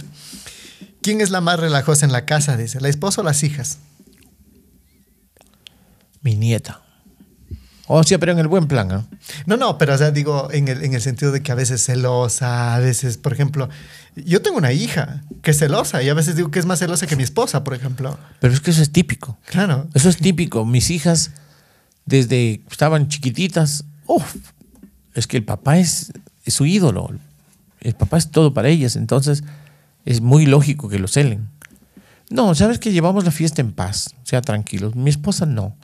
¿Quién 1.02 1.22
es 1.22 1.30
la 1.30 1.42
más 1.42 1.60
relajosa 1.60 2.06
en 2.06 2.12
la 2.12 2.26
casa? 2.26 2.58
Dice, 2.58 2.80
¿la 2.80 2.90
esposa 2.90 3.22
o 3.22 3.24
las 3.24 3.44
hijas? 3.44 3.80
Mi 6.22 6.36
nieta. 6.36 6.82
O 7.88 8.04
sea, 8.04 8.18
pero 8.18 8.32
en 8.32 8.40
el 8.40 8.48
buen 8.48 8.68
plan, 8.68 8.88
¿no? 8.88 9.06
No, 9.46 9.58
no, 9.58 9.78
pero 9.78 9.94
o 9.94 9.98
sea, 9.98 10.10
digo, 10.10 10.50
en 10.52 10.68
el, 10.68 10.84
en 10.84 10.96
el 10.96 11.02
sentido 11.02 11.32
de 11.32 11.44
que 11.44 11.52
a 11.52 11.56
veces 11.56 11.84
celosa, 11.84 12.74
a 12.74 12.80
veces, 12.80 13.18
por 13.18 13.32
ejemplo, 13.32 13.70
yo 14.16 14.42
tengo 14.42 14.58
una 14.58 14.72
hija 14.72 15.22
que 15.44 15.52
es 15.52 15.60
celosa 15.60 16.02
y 16.02 16.10
a 16.10 16.16
veces 16.16 16.36
digo 16.36 16.50
que 16.50 16.58
es 16.58 16.66
más 16.66 16.80
celosa 16.80 17.06
que 17.06 17.16
mi 17.16 17.24
esposa, 17.24 17.64
por 17.64 17.76
ejemplo. 17.76 18.18
Pero 18.40 18.54
es 18.54 18.60
que 18.62 18.72
eso 18.72 18.82
es 18.82 18.92
típico. 18.92 19.38
Claro. 19.46 19.88
Eso 19.94 20.10
es 20.10 20.18
típico. 20.18 20.66
Mis 20.66 20.90
hijas, 20.90 21.32
desde 22.06 22.62
estaban 22.70 23.08
chiquititas, 23.08 23.86
uf, 24.08 24.36
es 25.14 25.28
que 25.28 25.38
el 25.38 25.44
papá 25.44 25.78
es, 25.78 26.12
es 26.44 26.54
su 26.54 26.66
ídolo. 26.66 27.10
El 27.82 27.94
papá 27.94 28.18
es 28.18 28.32
todo 28.32 28.54
para 28.54 28.70
ellas. 28.70 28.96
Entonces, 28.96 29.44
es 30.06 30.22
muy 30.22 30.46
lógico 30.46 30.90
que 30.90 31.00
lo 31.00 31.08
celen. 31.08 31.50
No, 32.30 32.56
sabes 32.56 32.80
que 32.80 32.92
llevamos 32.92 33.24
la 33.24 33.32
fiesta 33.32 33.62
en 33.62 33.72
paz, 33.72 34.16
sea, 34.24 34.42
tranquilos. 34.42 34.96
Mi 34.96 35.10
esposa 35.10 35.46
no. 35.46 35.76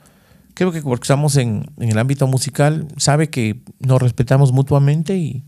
Creo 0.54 0.72
que 0.72 0.82
porque 0.82 1.04
estamos 1.04 1.36
en, 1.36 1.70
en 1.78 1.90
el 1.90 1.98
ámbito 1.98 2.26
musical, 2.26 2.86
sabe 2.96 3.30
que 3.30 3.62
nos 3.78 4.02
respetamos 4.02 4.52
mutuamente 4.52 5.16
y, 5.16 5.44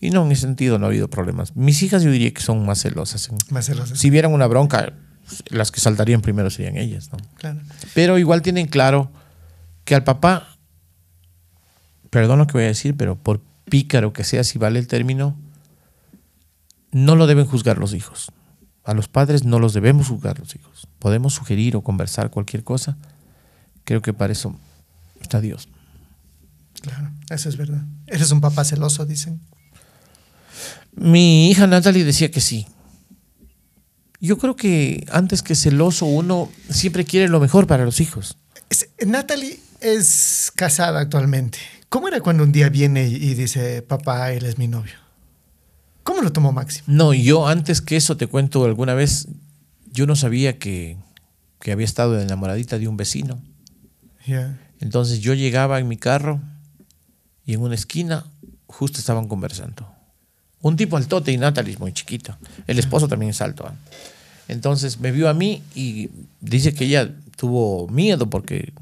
y 0.00 0.10
no, 0.10 0.24
en 0.24 0.32
ese 0.32 0.42
sentido 0.42 0.78
no 0.78 0.86
ha 0.86 0.88
habido 0.88 1.08
problemas. 1.08 1.54
Mis 1.54 1.82
hijas 1.82 2.02
yo 2.02 2.10
diría 2.10 2.32
que 2.32 2.42
son 2.42 2.64
más 2.66 2.80
celosas. 2.80 3.30
Más 3.50 3.66
celosa. 3.66 3.94
si 3.94 4.10
vieran 4.10 4.32
una 4.32 4.46
bronca, 4.46 4.92
las 5.48 5.70
que 5.70 5.80
saltarían 5.80 6.20
primero 6.20 6.50
serían 6.50 6.76
ellas, 6.76 7.10
¿no? 7.12 7.18
Claro. 7.36 7.60
Pero 7.94 8.18
igual 8.18 8.42
tienen 8.42 8.66
claro 8.66 9.12
que 9.84 9.94
al 9.94 10.04
papá, 10.04 10.56
perdón 12.10 12.38
lo 12.38 12.46
que 12.46 12.54
voy 12.54 12.64
a 12.64 12.68
decir, 12.68 12.96
pero 12.96 13.16
por 13.16 13.40
pícaro 13.64 14.12
que 14.12 14.24
sea, 14.24 14.44
si 14.44 14.58
vale 14.58 14.78
el 14.78 14.86
término, 14.86 15.36
no 16.90 17.16
lo 17.16 17.26
deben 17.26 17.46
juzgar 17.46 17.78
los 17.78 17.92
hijos. 17.94 18.32
A 18.84 18.94
los 18.94 19.08
padres 19.08 19.44
no 19.44 19.58
los 19.58 19.72
debemos 19.72 20.08
juzgar 20.08 20.38
los 20.38 20.54
hijos. 20.54 20.88
Podemos 20.98 21.34
sugerir 21.34 21.74
o 21.76 21.82
conversar 21.82 22.30
cualquier 22.30 22.64
cosa. 22.64 22.96
Creo 23.84 24.02
que 24.02 24.12
para 24.12 24.32
eso 24.32 24.58
está 25.20 25.40
Dios. 25.40 25.68
Claro, 26.80 27.10
eso 27.30 27.48
es 27.48 27.56
verdad. 27.56 27.82
Eres 28.06 28.30
un 28.30 28.40
papá 28.40 28.64
celoso, 28.64 29.06
dicen. 29.06 29.40
Mi 30.94 31.50
hija 31.50 31.66
Natalie 31.66 32.04
decía 32.04 32.30
que 32.30 32.40
sí. 32.40 32.66
Yo 34.20 34.38
creo 34.38 34.54
que 34.54 35.06
antes 35.10 35.42
que 35.42 35.54
celoso 35.54 36.06
uno 36.06 36.50
siempre 36.70 37.04
quiere 37.04 37.28
lo 37.28 37.40
mejor 37.40 37.66
para 37.66 37.84
los 37.84 38.00
hijos. 38.00 38.36
Natalie 39.04 39.58
es 39.84 40.50
casada 40.54 41.00
actualmente. 41.00 41.58
¿Cómo 41.90 42.08
era 42.08 42.20
cuando 42.20 42.42
un 42.42 42.52
día 42.52 42.70
viene 42.70 43.06
y, 43.06 43.34
dice, 43.34 43.82
papá, 43.82 44.32
él 44.32 44.46
es 44.46 44.58
mi 44.58 44.66
novio? 44.66 44.94
¿Cómo 46.02 46.22
lo 46.22 46.32
tomó 46.32 46.52
Máximo? 46.52 46.84
No, 46.88 47.12
yo 47.12 47.46
antes 47.46 47.80
que 47.80 47.96
eso 47.96 48.16
te 48.16 48.26
cuento 48.26 48.64
alguna 48.64 48.94
vez, 48.94 49.28
yo 49.92 50.06
no 50.06 50.16
sabía 50.16 50.58
que, 50.58 50.96
que 51.60 51.70
había 51.70 51.84
estado 51.84 52.20
enamoradita 52.20 52.78
de 52.78 52.88
un 52.88 52.96
vecino. 52.96 53.40
Ya. 54.26 54.58
Entonces 54.80 55.20
yo 55.20 55.34
llegaba 55.34 55.78
en 55.78 55.86
mi 55.86 55.96
carro 55.96 56.40
y 57.44 57.54
en 57.54 57.60
una 57.60 57.74
esquina 57.74 58.24
justo 58.66 58.98
estaban 58.98 59.28
conversando. 59.28 59.88
Un 60.62 60.76
tipo 60.76 60.96
altote 60.96 61.30
y 61.30 61.36
Natalie 61.36 61.76
muy 61.76 61.92
chiquita. 61.92 62.38
El 62.66 62.78
esposo 62.78 63.06
también 63.06 63.30
es 63.30 63.40
alto. 63.42 63.66
¿ah? 63.66 63.74
Entonces 64.48 64.98
me 64.98 65.12
vio 65.12 65.28
a 65.28 65.34
mí 65.34 65.62
y 65.74 66.10
dice 66.40 66.74
que 66.74 66.86
ella 66.86 67.14
tuvo 67.36 67.86
miedo 67.88 68.30
porque 68.30 68.72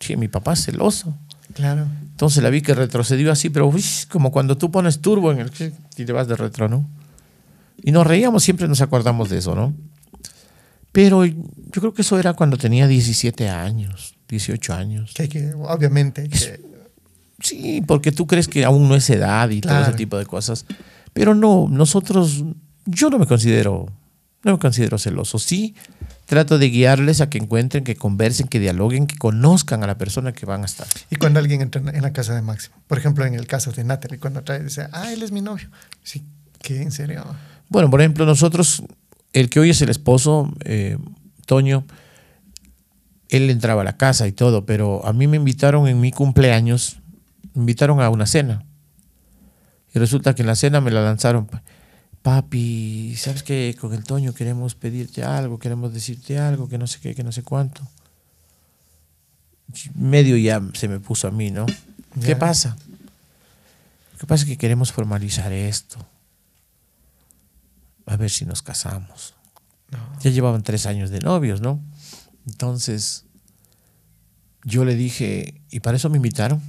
sí, 0.00 0.16
mi 0.16 0.28
papá 0.28 0.52
es 0.54 0.64
celoso. 0.64 1.16
Claro. 1.54 1.86
Entonces 2.10 2.42
la 2.42 2.50
vi 2.50 2.62
que 2.62 2.74
retrocedió 2.74 3.30
así, 3.32 3.50
pero 3.50 3.66
uy, 3.68 3.84
como 4.10 4.30
cuando 4.32 4.56
tú 4.56 4.70
pones 4.70 5.00
turbo 5.00 5.32
en 5.32 5.40
el 5.40 5.50
y 5.96 6.04
te 6.04 6.12
vas 6.12 6.28
de 6.28 6.36
retro, 6.36 6.68
¿no? 6.68 6.88
Y 7.82 7.92
nos 7.92 8.06
reíamos, 8.06 8.42
siempre 8.44 8.66
nos 8.68 8.80
acordamos 8.80 9.28
de 9.30 9.38
eso, 9.38 9.54
¿no? 9.54 9.74
Pero 10.92 11.24
yo 11.24 11.80
creo 11.80 11.92
que 11.92 12.02
eso 12.02 12.18
era 12.18 12.32
cuando 12.34 12.56
tenía 12.56 12.86
17 12.86 13.48
años, 13.48 14.14
18 14.28 14.74
años. 14.74 15.12
Que, 15.14 15.28
que 15.28 15.52
obviamente, 15.54 16.28
que- 16.28 16.60
Sí, 17.40 17.82
porque 17.86 18.10
tú 18.12 18.26
crees 18.26 18.48
que 18.48 18.64
aún 18.64 18.88
no 18.88 18.94
es 18.94 19.10
edad 19.10 19.50
y 19.50 19.60
todo 19.60 19.78
ese 19.82 19.92
tipo 19.92 20.16
de 20.16 20.24
cosas. 20.24 20.64
Pero 21.12 21.34
no, 21.34 21.66
nosotros, 21.68 22.42
yo 22.86 23.10
no 23.10 23.18
me 23.18 23.26
considero, 23.26 23.86
no 24.44 24.52
me 24.52 24.58
considero 24.58 24.98
celoso. 24.98 25.38
Sí, 25.38 25.74
trato 26.26 26.58
de 26.58 26.68
guiarles 26.68 27.20
a 27.20 27.30
que 27.30 27.38
encuentren, 27.38 27.82
que 27.82 27.96
conversen, 27.96 28.46
que 28.46 28.60
dialoguen, 28.60 29.06
que 29.06 29.16
conozcan 29.16 29.82
a 29.82 29.86
la 29.86 29.98
persona 29.98 30.32
que 30.32 30.46
van 30.46 30.62
a 30.62 30.66
estar. 30.66 30.86
Y 31.10 31.16
cuando 31.16 31.40
alguien 31.40 31.62
entra 31.62 31.80
en 31.80 32.02
la 32.02 32.12
casa 32.12 32.34
de 32.34 32.42
Máximo, 32.42 32.76
por 32.86 32.98
ejemplo, 32.98 33.24
en 33.24 33.34
el 33.34 33.46
caso 33.46 33.72
de 33.72 33.84
Natalie, 33.84 34.18
cuando 34.18 34.42
trae, 34.42 34.62
dice, 34.62 34.86
ah, 34.92 35.12
él 35.12 35.22
es 35.22 35.32
mi 35.32 35.40
novio. 35.40 35.68
Sí, 36.02 36.24
¿qué? 36.60 36.82
¿En 36.82 36.92
serio? 36.92 37.24
Bueno, 37.68 37.90
por 37.90 38.00
ejemplo, 38.00 38.26
nosotros, 38.26 38.82
el 39.32 39.48
que 39.48 39.60
hoy 39.60 39.70
es 39.70 39.80
el 39.80 39.88
esposo, 39.88 40.52
eh, 40.64 40.98
Toño, 41.46 41.86
él 43.30 43.50
entraba 43.50 43.82
a 43.82 43.84
la 43.84 43.96
casa 43.96 44.26
y 44.28 44.32
todo, 44.32 44.66
pero 44.66 45.04
a 45.06 45.12
mí 45.12 45.26
me 45.26 45.38
invitaron 45.38 45.88
en 45.88 46.00
mi 46.00 46.12
cumpleaños, 46.12 47.00
me 47.54 47.60
invitaron 47.60 48.00
a 48.00 48.10
una 48.10 48.26
cena. 48.26 48.64
Y 49.94 49.98
resulta 49.98 50.34
que 50.34 50.42
en 50.42 50.48
la 50.48 50.56
cena 50.56 50.80
me 50.80 50.90
la 50.90 51.02
lanzaron. 51.02 51.48
Papi, 52.24 53.14
¿sabes 53.18 53.42
qué? 53.42 53.76
Con 53.78 53.92
el 53.92 54.02
Toño 54.02 54.32
queremos 54.32 54.74
pedirte 54.74 55.22
algo, 55.24 55.58
queremos 55.58 55.92
decirte 55.92 56.38
algo, 56.38 56.70
que 56.70 56.78
no 56.78 56.86
sé 56.86 56.98
qué, 57.00 57.14
que 57.14 57.22
no 57.22 57.32
sé 57.32 57.42
cuánto. 57.42 57.86
Medio 59.94 60.34
ya 60.38 60.62
se 60.72 60.88
me 60.88 61.00
puso 61.00 61.28
a 61.28 61.30
mí, 61.30 61.50
¿no? 61.50 61.66
¿Qué 61.66 62.28
Ya. 62.28 62.38
pasa? 62.38 62.78
Lo 64.14 64.18
que 64.18 64.26
pasa 64.26 64.44
es 64.44 64.48
que 64.48 64.56
queremos 64.56 64.90
formalizar 64.90 65.52
esto. 65.52 65.98
A 68.06 68.16
ver 68.16 68.30
si 68.30 68.46
nos 68.46 68.62
casamos. 68.62 69.34
No. 69.90 69.98
Ya 70.22 70.30
llevaban 70.30 70.62
tres 70.62 70.86
años 70.86 71.10
de 71.10 71.20
novios, 71.20 71.60
¿no? 71.60 71.78
Entonces, 72.46 73.26
yo 74.62 74.86
le 74.86 74.94
dije, 74.96 75.60
¿y 75.70 75.80
para 75.80 75.98
eso 75.98 76.08
me 76.08 76.16
invitaron? 76.16 76.62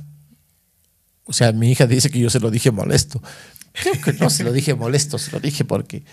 O 1.23 1.31
sea, 1.31 1.53
mi 1.53 1.71
hija 1.71 1.87
dice 1.87 2.09
que 2.09 2.19
yo 2.19 2.29
se 2.29 2.41
lo 2.41 2.51
dije 2.51 2.71
molesto. 2.71 3.23
Creo 3.81 4.01
que 4.01 4.13
no 4.13 4.29
se 4.29 4.43
lo 4.43 4.51
dije 4.51 4.73
molesto, 4.73 5.17
se 5.17 5.31
lo 5.31 5.39
dije 5.39 5.65
porque. 5.65 6.03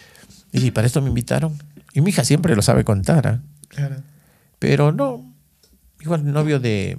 ¿y 0.53 0.71
para 0.71 0.87
esto 0.87 1.01
me 1.01 1.09
invitaron? 1.09 1.57
Y 1.95 2.01
mi 2.01 2.11
hija 2.11 2.25
siempre 2.25 2.55
lo 2.55 2.63
sabe 2.63 2.85
contar, 2.85 3.27
¿ah? 3.27 3.43
Claro. 3.69 3.97
Pero 4.59 4.93
no, 4.93 5.35
igual 6.01 6.31
novio 6.31 6.61
de... 6.61 6.99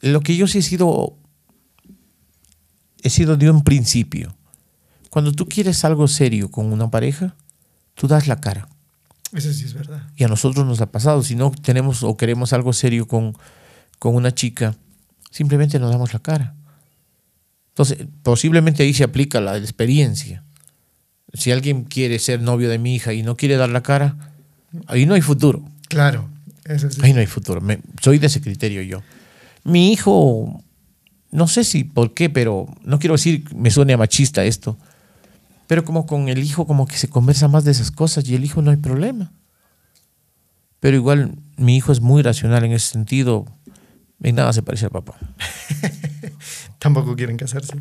Lo 0.00 0.20
que 0.20 0.36
yo 0.36 0.46
sí 0.46 0.58
he 0.58 0.62
sido, 0.62 1.16
he 3.02 3.10
sido 3.10 3.36
de 3.36 3.50
un 3.50 3.62
principio. 3.62 4.34
Cuando 5.10 5.32
tú 5.32 5.46
quieres 5.48 5.84
algo 5.84 6.08
serio 6.08 6.50
con 6.50 6.72
una 6.72 6.90
pareja, 6.90 7.36
tú 7.94 8.08
das 8.08 8.26
la 8.26 8.40
cara. 8.40 8.68
Eso 9.32 9.52
sí 9.52 9.64
es 9.64 9.74
verdad. 9.74 10.08
Y 10.16 10.24
a 10.24 10.28
nosotros 10.28 10.66
nos 10.66 10.80
ha 10.80 10.90
pasado. 10.90 11.22
Si 11.22 11.36
no 11.36 11.50
tenemos 11.50 12.02
o 12.02 12.16
queremos 12.16 12.52
algo 12.52 12.72
serio 12.72 13.06
con, 13.06 13.36
con 13.98 14.14
una 14.14 14.34
chica, 14.34 14.74
simplemente 15.30 15.78
nos 15.78 15.90
damos 15.90 16.12
la 16.12 16.18
cara. 16.18 16.54
Entonces, 17.72 18.06
posiblemente 18.22 18.82
ahí 18.82 18.92
se 18.94 19.04
aplica 19.04 19.40
la 19.40 19.56
experiencia. 19.56 20.44
Si 21.32 21.50
alguien 21.50 21.84
quiere 21.84 22.18
ser 22.18 22.40
novio 22.42 22.68
de 22.68 22.78
mi 22.78 22.94
hija 22.94 23.12
y 23.14 23.22
no 23.22 23.36
quiere 23.36 23.56
dar 23.56 23.70
la 23.70 23.82
cara, 23.82 24.16
ahí 24.86 25.06
no 25.06 25.14
hay 25.14 25.22
futuro. 25.22 25.64
Claro. 25.88 26.28
Eso 26.64 26.90
sí. 26.90 27.00
Ahí 27.02 27.12
no 27.14 27.20
hay 27.20 27.26
futuro. 27.26 27.60
Me- 27.60 27.80
soy 28.02 28.18
de 28.18 28.26
ese 28.26 28.40
criterio 28.42 28.82
yo. 28.82 29.02
Mi 29.64 29.90
hijo, 29.92 30.62
no 31.30 31.48
sé 31.48 31.64
si 31.64 31.84
por 31.84 32.12
qué, 32.14 32.28
pero 32.28 32.66
no 32.84 32.98
quiero 32.98 33.14
decir, 33.14 33.44
me 33.54 33.70
suene 33.70 33.94
a 33.94 33.96
machista 33.96 34.44
esto, 34.44 34.76
pero 35.66 35.84
como 35.84 36.04
con 36.06 36.28
el 36.28 36.42
hijo 36.42 36.66
como 36.66 36.86
que 36.86 36.96
se 36.98 37.08
conversa 37.08 37.48
más 37.48 37.64
de 37.64 37.70
esas 37.70 37.90
cosas 37.90 38.28
y 38.28 38.34
el 38.34 38.44
hijo 38.44 38.60
no 38.60 38.70
hay 38.70 38.76
problema. 38.76 39.32
Pero 40.80 40.96
igual 40.96 41.36
mi 41.56 41.76
hijo 41.76 41.92
es 41.92 42.00
muy 42.00 42.20
racional 42.22 42.64
en 42.64 42.72
ese 42.72 42.88
sentido. 42.90 43.46
En 44.22 44.36
nada 44.36 44.52
se 44.52 44.62
parece 44.62 44.86
al 44.86 44.92
papá. 44.92 45.14
Tampoco 46.78 47.16
quieren 47.16 47.36
casarse. 47.36 47.74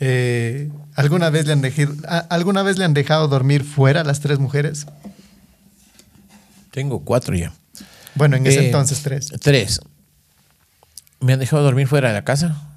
Eh, 0.00 0.70
¿alguna, 0.94 1.30
vez 1.30 1.46
le 1.46 1.52
han 1.52 1.60
dejado, 1.60 1.94
¿Alguna 2.30 2.62
vez 2.62 2.78
le 2.78 2.84
han 2.84 2.94
dejado 2.94 3.28
dormir 3.28 3.62
fuera 3.62 4.02
las 4.02 4.20
tres 4.20 4.38
mujeres? 4.38 4.86
Tengo 6.70 7.04
cuatro 7.04 7.36
ya. 7.36 7.52
Bueno, 8.14 8.36
en 8.36 8.46
ese 8.46 8.60
Eh, 8.60 8.66
entonces 8.66 9.02
tres. 9.02 9.32
Tres. 9.40 9.80
¿Me 11.20 11.34
han 11.34 11.38
dejado 11.38 11.62
dormir 11.62 11.86
fuera 11.86 12.08
de 12.08 12.14
la 12.14 12.24
casa? 12.24 12.68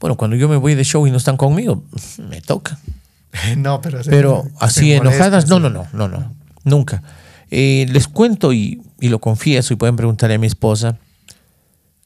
Bueno, 0.00 0.16
cuando 0.16 0.36
yo 0.36 0.48
me 0.48 0.56
voy 0.56 0.74
de 0.74 0.84
show 0.84 1.06
y 1.06 1.10
no 1.10 1.16
están 1.16 1.36
conmigo, 1.36 1.84
me 2.28 2.40
toca. 2.40 2.78
no, 3.56 3.80
pero... 3.80 4.00
Pero 4.04 4.44
así 4.58 4.94
molesta, 4.96 5.08
enojadas, 5.08 5.48
no, 5.48 5.60
no, 5.60 5.70
no, 5.70 5.86
no, 5.92 6.08
no, 6.08 6.34
nunca. 6.64 7.02
Eh, 7.50 7.86
les 7.90 8.08
cuento 8.08 8.52
y, 8.52 8.82
y 9.00 9.08
lo 9.08 9.20
confieso 9.20 9.74
y 9.74 9.76
pueden 9.76 9.96
preguntarle 9.96 10.36
a 10.36 10.38
mi 10.38 10.46
esposa, 10.46 10.98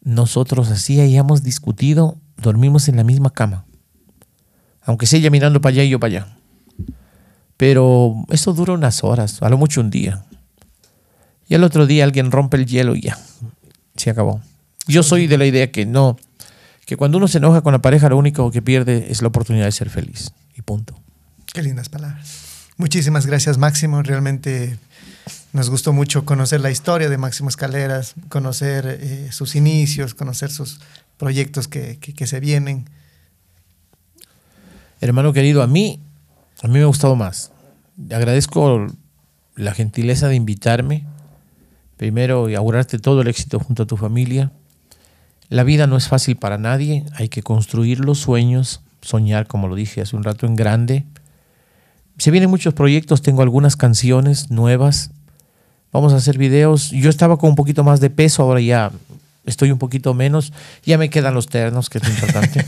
nosotros 0.02 0.70
así 0.70 1.00
hayamos 1.00 1.42
discutido, 1.42 2.16
dormimos 2.36 2.88
en 2.88 2.96
la 2.96 3.04
misma 3.04 3.30
cama. 3.30 3.64
Aunque 4.82 5.06
sea 5.06 5.18
ella 5.18 5.30
mirando 5.30 5.60
para 5.60 5.74
allá 5.74 5.84
y 5.84 5.90
yo 5.90 6.00
para 6.00 6.14
allá. 6.14 6.36
Pero 7.56 8.14
eso 8.30 8.54
dura 8.54 8.72
unas 8.72 9.04
horas, 9.04 9.42
a 9.42 9.48
lo 9.50 9.58
mucho 9.58 9.80
un 9.80 9.90
día. 9.90 10.24
Y 11.46 11.54
al 11.54 11.64
otro 11.64 11.86
día 11.86 12.04
alguien 12.04 12.30
rompe 12.30 12.56
el 12.56 12.66
hielo 12.66 12.96
y 12.96 13.02
ya, 13.02 13.18
se 13.96 14.10
acabó. 14.10 14.40
Yo 14.86 15.02
soy 15.02 15.26
de 15.26 15.36
la 15.36 15.46
idea 15.46 15.70
que 15.70 15.84
no, 15.84 16.16
que 16.86 16.96
cuando 16.96 17.18
uno 17.18 17.28
se 17.28 17.38
enoja 17.38 17.60
con 17.60 17.72
la 17.72 17.82
pareja, 17.82 18.08
lo 18.08 18.16
único 18.16 18.50
que 18.50 18.62
pierde 18.62 19.08
es 19.10 19.20
la 19.20 19.28
oportunidad 19.28 19.66
de 19.66 19.72
ser 19.72 19.90
feliz. 19.90 20.32
Y 20.56 20.62
punto. 20.62 20.98
Qué 21.52 21.62
lindas 21.62 21.88
palabras. 21.88 22.66
Muchísimas 22.76 23.26
gracias, 23.26 23.58
Máximo. 23.58 24.02
Realmente 24.02 24.78
nos 25.52 25.70
gustó 25.70 25.92
mucho 25.92 26.24
conocer 26.24 26.60
la 26.60 26.70
historia 26.70 27.08
de 27.08 27.18
Máximo 27.18 27.48
Escaleras, 27.48 28.14
conocer 28.28 28.98
eh, 29.00 29.28
sus 29.32 29.56
inicios, 29.56 30.14
conocer 30.14 30.50
sus 30.50 30.80
proyectos 31.16 31.66
que, 31.68 31.98
que- 31.98 32.26
se 32.26 32.40
vienen. 32.40 32.88
Hermano 35.00 35.32
querido, 35.32 35.62
a 35.62 35.66
mí, 35.66 36.00
a 36.62 36.68
mí 36.68 36.74
me 36.74 36.82
ha 36.82 36.86
gustado 36.86 37.16
más. 37.16 37.52
Agradezco 38.10 38.86
la 39.56 39.72
gentileza 39.74 40.28
de 40.28 40.36
invitarme. 40.36 41.06
Primero, 41.96 42.46
augurarte 42.56 42.98
todo 42.98 43.22
el 43.22 43.28
éxito 43.28 43.58
junto 43.58 43.82
a 43.82 43.86
tu 43.86 43.96
familia. 43.96 44.52
La 45.48 45.64
vida 45.64 45.86
no 45.86 45.96
es 45.96 46.08
fácil 46.08 46.36
para 46.36 46.58
nadie. 46.58 47.04
Hay 47.14 47.28
que 47.28 47.42
construir 47.42 48.00
los 48.00 48.18
sueños, 48.18 48.82
soñar, 49.02 49.46
como 49.46 49.68
lo 49.68 49.74
dije 49.74 50.00
hace 50.00 50.16
un 50.16 50.22
rato, 50.24 50.46
en 50.46 50.54
grande. 50.56 51.04
Se 52.18 52.30
vienen 52.30 52.50
muchos 52.50 52.74
proyectos, 52.74 53.22
tengo 53.22 53.42
algunas 53.42 53.76
canciones 53.76 54.50
nuevas. 54.50 55.10
Vamos 55.92 56.12
a 56.12 56.16
hacer 56.16 56.38
videos. 56.38 56.90
Yo 56.90 57.10
estaba 57.10 57.36
con 57.36 57.50
un 57.50 57.56
poquito 57.56 57.82
más 57.82 58.00
de 58.00 58.10
peso, 58.10 58.42
ahora 58.42 58.60
ya 58.60 58.92
estoy 59.44 59.72
un 59.72 59.78
poquito 59.78 60.14
menos. 60.14 60.52
Ya 60.84 60.98
me 60.98 61.10
quedan 61.10 61.34
los 61.34 61.48
ternos, 61.48 61.90
que 61.90 61.98
es 61.98 62.04
lo 62.04 62.10
importante. 62.10 62.64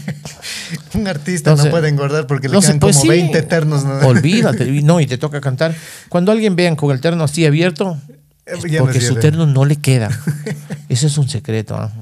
Un 0.95 1.07
artista 1.07 1.51
Entonces, 1.51 1.67
no 1.67 1.71
puede 1.71 1.89
engordar 1.89 2.27
porque 2.27 2.49
le 2.49 2.55
no 2.55 2.61
sé, 2.61 2.69
quedan 2.69 2.81
pues 2.81 2.97
como 2.97 3.13
sí. 3.13 3.21
20 3.21 3.39
eternos. 3.39 3.85
¿no? 3.85 3.99
Olvídate, 4.07 4.67
no, 4.83 5.01
y 5.01 5.07
te 5.07 5.19
toca 5.19 5.41
cantar. 5.41 5.75
Cuando 6.09 6.33
alguien 6.33 6.57
vean 6.57 6.77
con 6.77 6.91
el 6.91 7.01
terno 7.01 7.25
así 7.25 7.47
abierto, 7.47 7.99
es 8.45 8.65
no 8.65 8.79
porque 8.79 9.01
su 9.01 9.17
terno 9.17 9.47
no 9.47 9.65
le 9.65 9.77
queda. 9.77 10.11
Eso 10.89 11.07
es 11.07 11.17
un 11.17 11.29
secreto. 11.29 11.77
¿ah? 11.77 11.93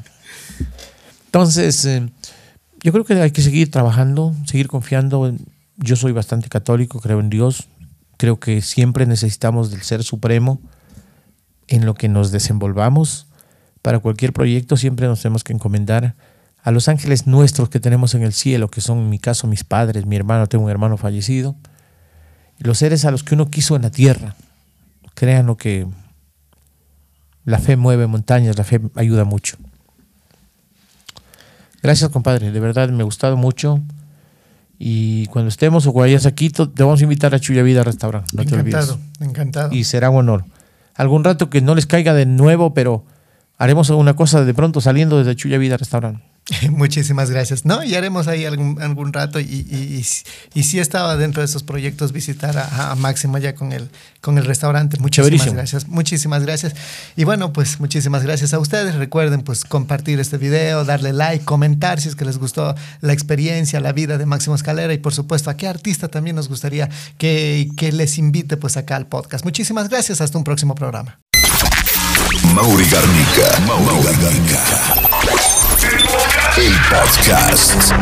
Entonces, 1.26 1.84
eh, 1.84 2.08
yo 2.82 2.92
creo 2.92 3.04
que 3.04 3.14
hay 3.14 3.30
que 3.30 3.42
seguir 3.42 3.70
trabajando, 3.70 4.34
seguir 4.46 4.68
confiando. 4.68 5.34
Yo 5.76 5.96
soy 5.96 6.12
bastante 6.12 6.48
católico, 6.48 7.00
creo 7.00 7.20
en 7.20 7.28
Dios. 7.28 7.68
Creo 8.16 8.38
que 8.38 8.62
siempre 8.62 9.06
necesitamos 9.06 9.70
del 9.70 9.82
Ser 9.82 10.02
Supremo 10.02 10.60
en 11.70 11.86
lo 11.86 11.94
que 11.94 12.08
nos 12.10 12.30
desenvolvamos. 12.32 13.26
Para 13.80 13.98
cualquier 14.00 14.34
proyecto 14.34 14.76
siempre 14.76 15.06
nos 15.06 15.22
tenemos 15.22 15.42
que 15.44 15.54
encomendar 15.54 16.14
a 16.62 16.70
los 16.70 16.88
ángeles 16.88 17.26
nuestros 17.26 17.70
que 17.70 17.80
tenemos 17.80 18.14
en 18.14 18.22
el 18.22 18.34
cielo, 18.34 18.68
que 18.68 18.82
son 18.82 18.98
en 18.98 19.08
mi 19.08 19.18
caso 19.18 19.46
mis 19.46 19.64
padres, 19.64 20.04
mi 20.04 20.16
hermano, 20.16 20.46
tengo 20.46 20.64
un 20.64 20.70
hermano 20.70 20.98
fallecido, 20.98 21.56
y 22.58 22.64
los 22.64 22.76
seres 22.76 23.06
a 23.06 23.10
los 23.10 23.22
que 23.24 23.34
uno 23.34 23.48
quiso 23.50 23.74
en 23.76 23.82
la 23.82 23.90
tierra. 23.90 24.36
Créanlo 25.14 25.56
que 25.56 25.86
la 27.46 27.58
fe 27.58 27.76
mueve 27.76 28.06
montañas, 28.06 28.58
la 28.58 28.64
fe 28.64 28.78
ayuda 28.96 29.24
mucho. 29.24 29.56
Gracias, 31.82 32.10
compadre, 32.10 32.50
de 32.52 32.60
verdad 32.60 32.90
me 32.90 33.00
ha 33.00 33.04
gustado 33.04 33.36
mucho. 33.38 33.80
Y 34.78 35.26
cuando 35.26 35.48
estemos 35.48 35.86
o 35.86 35.92
cuando 35.92 36.08
vayas 36.10 36.26
aquí, 36.26 36.50
to- 36.50 36.70
te 36.70 36.82
vamos 36.82 37.00
a 37.00 37.04
invitar 37.04 37.34
a 37.34 37.40
Chuya 37.40 37.62
Vida 37.62 37.82
Restaurant, 37.84 38.26
no 38.32 38.44
te 38.44 38.54
olvides 38.54 38.74
encantado, 38.84 39.00
encantado. 39.20 39.72
y 39.74 39.84
será 39.84 40.10
un 40.10 40.16
honor. 40.18 40.44
Algún 41.00 41.24
rato 41.24 41.48
que 41.48 41.62
no 41.62 41.74
les 41.74 41.86
caiga 41.86 42.12
de 42.12 42.26
nuevo, 42.26 42.74
pero 42.74 43.06
haremos 43.56 43.88
alguna 43.88 44.16
cosa 44.16 44.44
de 44.44 44.52
pronto 44.52 44.82
saliendo 44.82 45.16
desde 45.16 45.34
Chuya 45.34 45.56
Vida 45.56 45.78
Restaurant. 45.78 46.20
Muchísimas 46.70 47.30
gracias. 47.30 47.64
No, 47.64 47.82
y 47.82 47.94
haremos 47.94 48.28
ahí 48.28 48.44
algún, 48.44 48.80
algún 48.80 49.12
rato 49.12 49.40
y, 49.40 49.44
y, 49.44 50.04
y, 50.54 50.62
sí 50.62 50.78
estaba 50.78 51.16
dentro 51.16 51.42
de 51.42 51.46
esos 51.46 51.62
proyectos 51.62 52.12
visitar 52.12 52.56
a, 52.56 52.90
a 52.90 52.94
Máximo 52.96 53.38
ya 53.38 53.54
con 53.54 53.72
el, 53.72 53.88
con 54.20 54.38
el 54.38 54.44
restaurante. 54.44 54.98
Muchísimas 54.98 55.52
gracias. 55.52 55.88
Muchísimas 55.88 56.42
gracias. 56.42 56.74
Y 57.16 57.24
bueno, 57.24 57.52
pues 57.52 57.80
muchísimas 57.80 58.22
gracias 58.22 58.52
a 58.54 58.58
ustedes. 58.58 58.94
Recuerden 58.96 59.42
pues 59.42 59.64
compartir 59.64 60.18
este 60.20 60.38
video, 60.38 60.84
darle 60.84 61.12
like, 61.12 61.44
comentar 61.44 62.00
si 62.00 62.08
es 62.08 62.16
que 62.16 62.24
les 62.24 62.38
gustó 62.38 62.74
la 63.00 63.12
experiencia, 63.12 63.80
la 63.80 63.92
vida 63.92 64.18
de 64.18 64.26
Máximo 64.26 64.54
Escalera 64.54 64.92
y 64.92 64.98
por 64.98 65.14
supuesto 65.14 65.50
a 65.50 65.56
qué 65.56 65.68
artista 65.68 66.08
también 66.08 66.36
nos 66.36 66.48
gustaría 66.48 66.88
que, 67.18 67.68
que 67.76 67.92
les 67.92 68.18
invite 68.18 68.56
pues 68.56 68.76
acá 68.76 68.96
al 68.96 69.06
podcast. 69.06 69.44
Muchísimas 69.44 69.88
gracias. 69.88 70.20
Hasta 70.20 70.36
un 70.38 70.44
próximo 70.44 70.74
programa. 70.74 71.20
Mauri 72.54 72.84
Garnica. 72.88 73.60
Mauri 73.66 74.16
Garnica. 74.20 75.19
El 76.56 76.72
podcast. 76.90 77.92